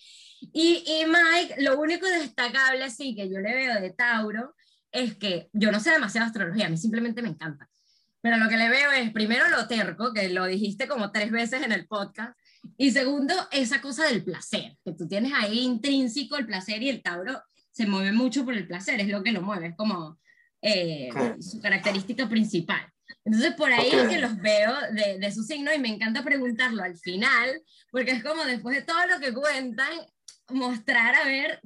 Y, 0.52 0.84
y 0.86 1.06
Mike, 1.06 1.56
lo 1.58 1.80
único 1.80 2.06
destacable 2.06 2.84
así 2.84 3.16
que 3.16 3.28
yo 3.28 3.40
le 3.40 3.52
veo 3.52 3.80
de 3.80 3.90
Tauro 3.90 4.54
es 4.92 5.16
que 5.16 5.48
yo 5.52 5.72
no 5.72 5.80
sé 5.80 5.90
demasiado 5.90 6.28
astrología, 6.28 6.66
a 6.66 6.70
mí 6.70 6.76
simplemente 6.76 7.20
me 7.20 7.30
encanta 7.30 7.68
pero 8.20 8.36
lo 8.36 8.48
que 8.48 8.56
le 8.56 8.68
veo 8.68 8.90
es, 8.92 9.10
primero, 9.12 9.48
lo 9.48 9.66
terco, 9.68 10.12
que 10.12 10.28
lo 10.28 10.46
dijiste 10.46 10.88
como 10.88 11.12
tres 11.12 11.30
veces 11.30 11.62
en 11.62 11.72
el 11.72 11.86
podcast, 11.86 12.38
y 12.76 12.90
segundo, 12.90 13.34
esa 13.50 13.80
cosa 13.80 14.06
del 14.06 14.24
placer, 14.24 14.76
que 14.84 14.92
tú 14.92 15.06
tienes 15.06 15.32
ahí 15.34 15.60
intrínseco 15.60 16.36
el 16.36 16.46
placer 16.46 16.82
y 16.82 16.88
el 16.88 17.02
Tauro 17.02 17.42
se 17.70 17.86
mueve 17.86 18.12
mucho 18.12 18.44
por 18.44 18.54
el 18.54 18.66
placer, 18.66 19.00
es 19.00 19.08
lo 19.08 19.22
que 19.22 19.32
lo 19.32 19.42
mueve, 19.42 19.68
es 19.68 19.76
como 19.76 20.18
eh, 20.62 21.08
su 21.40 21.60
característica 21.60 22.28
principal. 22.28 22.84
Entonces, 23.24 23.54
por 23.54 23.72
ahí 23.72 23.88
es 23.90 24.08
que 24.08 24.18
los 24.18 24.36
veo 24.38 24.74
de, 24.92 25.18
de 25.18 25.32
su 25.32 25.42
signo 25.42 25.72
y 25.72 25.78
me 25.78 25.88
encanta 25.88 26.22
preguntarlo 26.22 26.82
al 26.82 26.96
final, 26.98 27.62
porque 27.90 28.12
es 28.12 28.22
como 28.22 28.44
después 28.44 28.76
de 28.76 28.82
todo 28.82 29.06
lo 29.06 29.20
que 29.20 29.32
cuentan, 29.32 29.92
mostrar 30.50 31.14
a 31.14 31.24
ver 31.24 31.60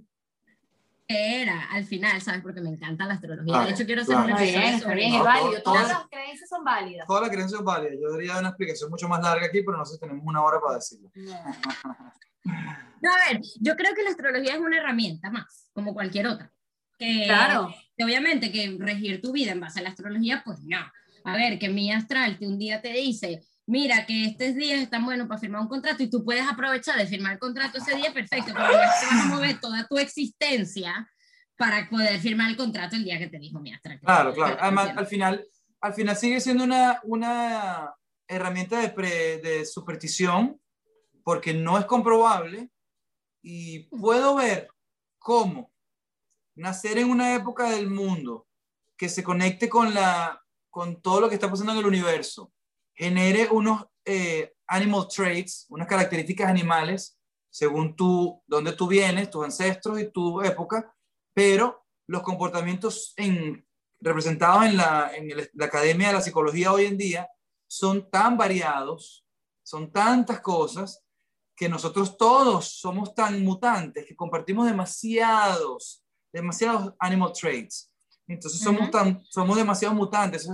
era 1.08 1.64
al 1.70 1.84
final, 1.84 2.20
¿sabes? 2.20 2.42
Porque 2.42 2.60
me 2.60 2.70
encanta 2.70 3.06
la 3.06 3.14
astrología. 3.14 3.60
de 3.60 3.70
hecho, 3.70 3.84
quiero 3.84 4.02
hacer 4.02 4.16
una 4.16 4.32
explicación 4.32 4.94
bien, 4.94 5.14
es 5.14 5.22
válido. 5.22 5.62
Todas 5.62 5.88
las 5.88 6.08
creencias 6.08 6.48
son 6.48 6.64
válidas. 6.64 7.06
Todas 7.06 7.22
las 7.22 7.30
creencias 7.30 7.58
son 7.58 7.64
válidas. 7.64 7.96
Yo 8.00 8.10
debería 8.10 8.32
dar 8.32 8.42
una 8.42 8.48
explicación 8.50 8.90
mucho 8.90 9.08
más 9.08 9.22
larga 9.22 9.46
aquí, 9.46 9.62
pero 9.62 9.78
no 9.78 9.84
sé, 9.84 9.98
tenemos 9.98 10.24
una 10.24 10.42
hora 10.42 10.60
para 10.60 10.76
decirlo. 10.76 11.10
No. 13.00 13.10
a 13.10 13.32
ver, 13.32 13.40
yo 13.60 13.76
creo 13.76 13.94
que 13.94 14.02
la 14.02 14.10
astrología 14.10 14.54
es 14.54 14.60
una 14.60 14.78
herramienta 14.78 15.30
más, 15.30 15.70
como 15.72 15.94
cualquier 15.94 16.26
otra. 16.26 16.52
Que, 16.98 17.24
claro. 17.26 17.74
Que 17.96 18.04
obviamente 18.04 18.52
que 18.52 18.76
regir 18.78 19.20
tu 19.20 19.32
vida 19.32 19.52
en 19.52 19.60
base 19.60 19.80
a 19.80 19.82
la 19.82 19.90
astrología, 19.90 20.42
pues 20.44 20.60
no. 20.62 20.78
A 21.24 21.36
ver, 21.36 21.58
que 21.58 21.68
mi 21.68 21.92
astral 21.92 22.38
que 22.38 22.46
un 22.46 22.58
día 22.58 22.80
te 22.80 22.92
dice, 22.92 23.42
mira 23.66 24.06
que 24.06 24.26
estos 24.26 24.54
días 24.54 24.80
están 24.80 25.04
buenos 25.04 25.28
para 25.28 25.40
firmar 25.40 25.62
un 25.62 25.68
contrato 25.68 26.02
y 26.02 26.10
tú 26.10 26.24
puedes 26.24 26.46
aprovechar 26.46 26.96
de 26.96 27.06
firmar 27.06 27.34
el 27.34 27.38
contrato 27.38 27.78
ese 27.78 27.96
día, 27.96 28.12
perfecto, 28.12 28.52
pero 28.52 28.72
ya 28.72 28.90
te 29.00 29.06
vas 29.06 29.24
a 29.24 29.28
mover 29.28 29.60
toda 29.60 29.86
tu 29.86 29.98
existencia 29.98 31.08
para 31.56 31.88
poder 31.88 32.18
firmar 32.20 32.50
el 32.50 32.56
contrato 32.56 32.96
el 32.96 33.04
día 33.04 33.18
que 33.18 33.28
te 33.28 33.38
dijo 33.38 33.60
mi 33.60 33.72
astral. 33.72 34.00
Claro, 34.00 34.34
claro. 34.34 34.56
Además, 34.60 34.92
al 34.96 35.06
final, 35.06 35.46
al 35.80 35.94
final 35.94 36.16
sigue 36.16 36.40
siendo 36.40 36.64
una, 36.64 37.00
una 37.04 37.94
herramienta 38.26 38.80
de, 38.80 39.40
de 39.42 39.64
superstición 39.64 40.60
porque 41.22 41.54
no 41.54 41.78
es 41.78 41.84
comprobable 41.84 42.70
y 43.42 43.84
puedo 43.84 44.36
ver 44.36 44.68
cómo 45.18 45.72
nacer 46.54 46.98
en 46.98 47.10
una 47.10 47.34
época 47.34 47.70
del 47.70 47.88
mundo 47.88 48.46
que 48.96 49.08
se 49.08 49.22
conecte 49.22 49.68
con, 49.68 49.94
la, 49.94 50.40
con 50.70 51.00
todo 51.00 51.20
lo 51.20 51.28
que 51.28 51.34
está 51.34 51.50
pasando 51.50 51.72
en 51.72 51.78
el 51.78 51.86
universo, 51.86 52.52
genere 53.02 53.48
unos 53.50 53.84
eh, 54.04 54.54
animal 54.68 55.08
traits, 55.08 55.66
unas 55.70 55.88
características 55.88 56.48
animales, 56.48 57.18
según 57.50 57.96
tú, 57.96 58.40
dónde 58.46 58.72
tú 58.72 58.86
vienes, 58.86 59.30
tus 59.30 59.44
ancestros 59.44 60.00
y 60.00 60.10
tu 60.10 60.40
época, 60.40 60.94
pero 61.34 61.84
los 62.06 62.22
comportamientos 62.22 63.12
en, 63.16 63.66
representados 64.00 64.66
en 64.66 64.76
la, 64.76 65.10
en 65.14 65.48
la 65.52 65.66
Academia 65.66 66.08
de 66.08 66.14
la 66.14 66.20
Psicología 66.20 66.72
hoy 66.72 66.86
en 66.86 66.96
día 66.96 67.28
son 67.66 68.08
tan 68.08 68.36
variados, 68.36 69.26
son 69.64 69.90
tantas 69.90 70.40
cosas, 70.40 71.02
que 71.56 71.68
nosotros 71.68 72.16
todos 72.16 72.80
somos 72.80 73.14
tan 73.14 73.44
mutantes, 73.44 74.06
que 74.06 74.16
compartimos 74.16 74.66
demasiados, 74.66 76.04
demasiados 76.32 76.94
animal 76.98 77.32
traits. 77.32 77.92
Entonces 78.26 78.60
somos, 78.60 78.90
tan, 78.90 79.22
somos 79.24 79.56
demasiado 79.56 79.94
mutantes. 79.94 80.48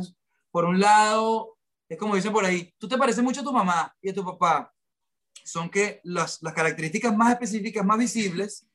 por 0.50 0.64
un 0.64 0.80
lado, 0.80 1.57
es 1.88 1.98
como 1.98 2.14
dicen 2.14 2.32
por 2.32 2.44
ahí, 2.44 2.74
tú 2.78 2.86
te 2.88 2.98
pareces 2.98 3.24
mucho 3.24 3.40
a 3.40 3.44
tu 3.44 3.52
mamá 3.52 3.94
y 4.00 4.10
a 4.10 4.14
tu 4.14 4.24
papá. 4.24 4.74
Son 5.44 5.70
que 5.70 6.00
las, 6.04 6.42
las 6.42 6.52
características 6.52 7.16
más 7.16 7.32
específicas, 7.32 7.84
más 7.84 7.98
visibles, 7.98 8.66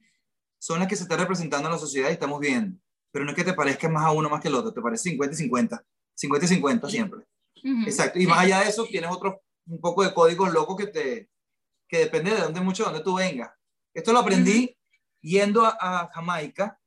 son 0.58 0.80
las 0.80 0.88
que 0.88 0.96
se 0.96 1.04
están 1.04 1.20
representando 1.20 1.68
en 1.68 1.74
la 1.74 1.80
sociedad 1.80 2.10
y 2.10 2.14
estamos 2.14 2.40
viendo. 2.40 2.78
Pero 3.12 3.26
no 3.26 3.32
es 3.32 3.38
que 3.38 3.44
te 3.44 3.54
parezca 3.54 3.88
más 3.90 4.06
a 4.06 4.12
uno 4.12 4.30
más 4.30 4.42
que 4.42 4.48
el 4.48 4.56
otro, 4.56 4.74
te 4.74 4.82
parece 4.82 5.10
50 5.10 5.36
y 5.36 5.38
50. 5.38 5.86
50 6.16 6.46
y 6.46 6.50
50 6.50 6.90
siempre. 6.90 7.22
Exacto. 7.86 8.20
Y 8.20 8.28
más 8.28 8.40
allá 8.40 8.62
de 8.62 8.70
eso, 8.70 8.86
tienes 8.86 9.12
otro, 9.12 9.42
un 9.68 9.80
poco 9.80 10.04
de 10.04 10.14
códigos 10.14 10.52
locos 10.52 10.78
que 10.78 10.88
te, 10.88 11.30
que 11.88 12.00
depende 12.00 12.32
de 12.32 12.42
dónde 12.42 12.62
mucho, 12.62 12.84
de 12.84 12.90
dónde 12.90 13.04
tú 13.04 13.16
vengas. 13.16 13.52
Esto 13.94 14.12
lo 14.12 14.20
aprendí 14.20 14.76
yendo 15.22 15.66
a, 15.66 16.10
Jamaica 16.14 16.80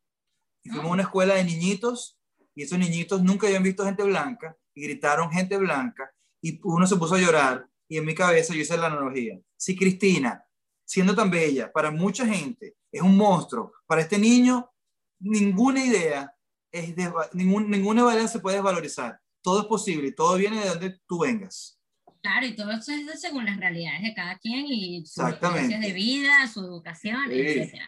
y 0.63 0.71
fuimos 0.71 0.87
a 0.87 0.93
una 0.95 1.03
escuela 1.03 1.35
de 1.35 1.45
niñitos 1.45 2.19
y 2.55 2.65
esos 2.65 2.79
niñitos 2.79 3.23
nunca 3.23 3.47
habían 3.47 3.63
visto 3.63 3.85
gente 3.85 4.03
blanca 4.03 4.57
y 4.75 4.83
gritaron 4.83 5.31
gente 5.31 5.57
blanca 5.57 6.13
y 6.47 6.61
uno 6.63 6.87
se 6.87 6.95
puso 6.95 7.17
a 7.17 7.21
llorar 7.21 7.67
y 7.89 7.99
en 7.99 8.05
mi 8.05 8.15
cabeza 8.15 8.55
yo 8.55 8.61
hice 8.61 8.77
la 8.77 8.87
analogía. 8.87 9.37
Si 9.57 9.75
Cristina, 9.75 10.45
siendo 10.85 11.15
tan 11.15 11.29
bella, 11.29 11.73
para 11.73 11.91
mucha 11.91 12.25
gente 12.25 12.77
es 12.93 13.03
un 13.03 13.17
monstruo, 13.17 13.73
para 13.87 14.03
este 14.03 14.17
niño 14.17 14.71
ninguna 15.19 15.85
idea, 15.85 16.33
es 16.71 16.95
ningún, 17.33 17.69
ninguna 17.69 18.15
idea 18.15 18.29
se 18.29 18.39
puede 18.39 18.57
desvalorizar. 18.57 19.19
Todo 19.43 19.63
es 19.63 19.67
posible 19.67 20.13
todo 20.13 20.37
viene 20.37 20.61
de 20.61 20.69
donde 20.69 21.01
tú 21.07 21.21
vengas. 21.21 21.81
Claro, 22.23 22.47
y 22.47 22.55
todo 22.55 22.71
eso 22.71 22.93
es 22.93 23.21
según 23.21 23.45
las 23.45 23.57
realidades 23.57 24.03
de 24.03 24.15
cada 24.15 24.39
quien 24.39 24.67
y 24.67 25.05
sus 25.05 25.29
experiencias 25.29 25.81
de 25.81 25.93
vida, 25.93 26.47
su 26.47 26.61
educación, 26.61 27.31
etc. 27.31 27.81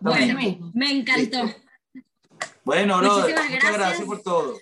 Bueno, 0.00 0.72
me 0.74 0.90
encantó. 0.90 1.54
Bueno, 2.64 2.98
brother, 2.98 3.36
muchas 3.50 3.72
gracias. 3.72 4.06
por 4.06 4.22
todo. 4.22 4.58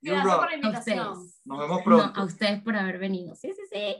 Gracias 0.00 0.36
por 0.36 0.50
la 0.50 0.54
invitación. 0.54 1.32
Nos 1.48 1.58
vemos 1.58 1.82
pronto. 1.82 2.20
a 2.20 2.24
ustedes 2.24 2.60
por 2.62 2.76
haber 2.76 2.98
venido. 2.98 3.34
Sí, 3.34 3.52
sí, 3.56 3.62
sí. 3.72 3.96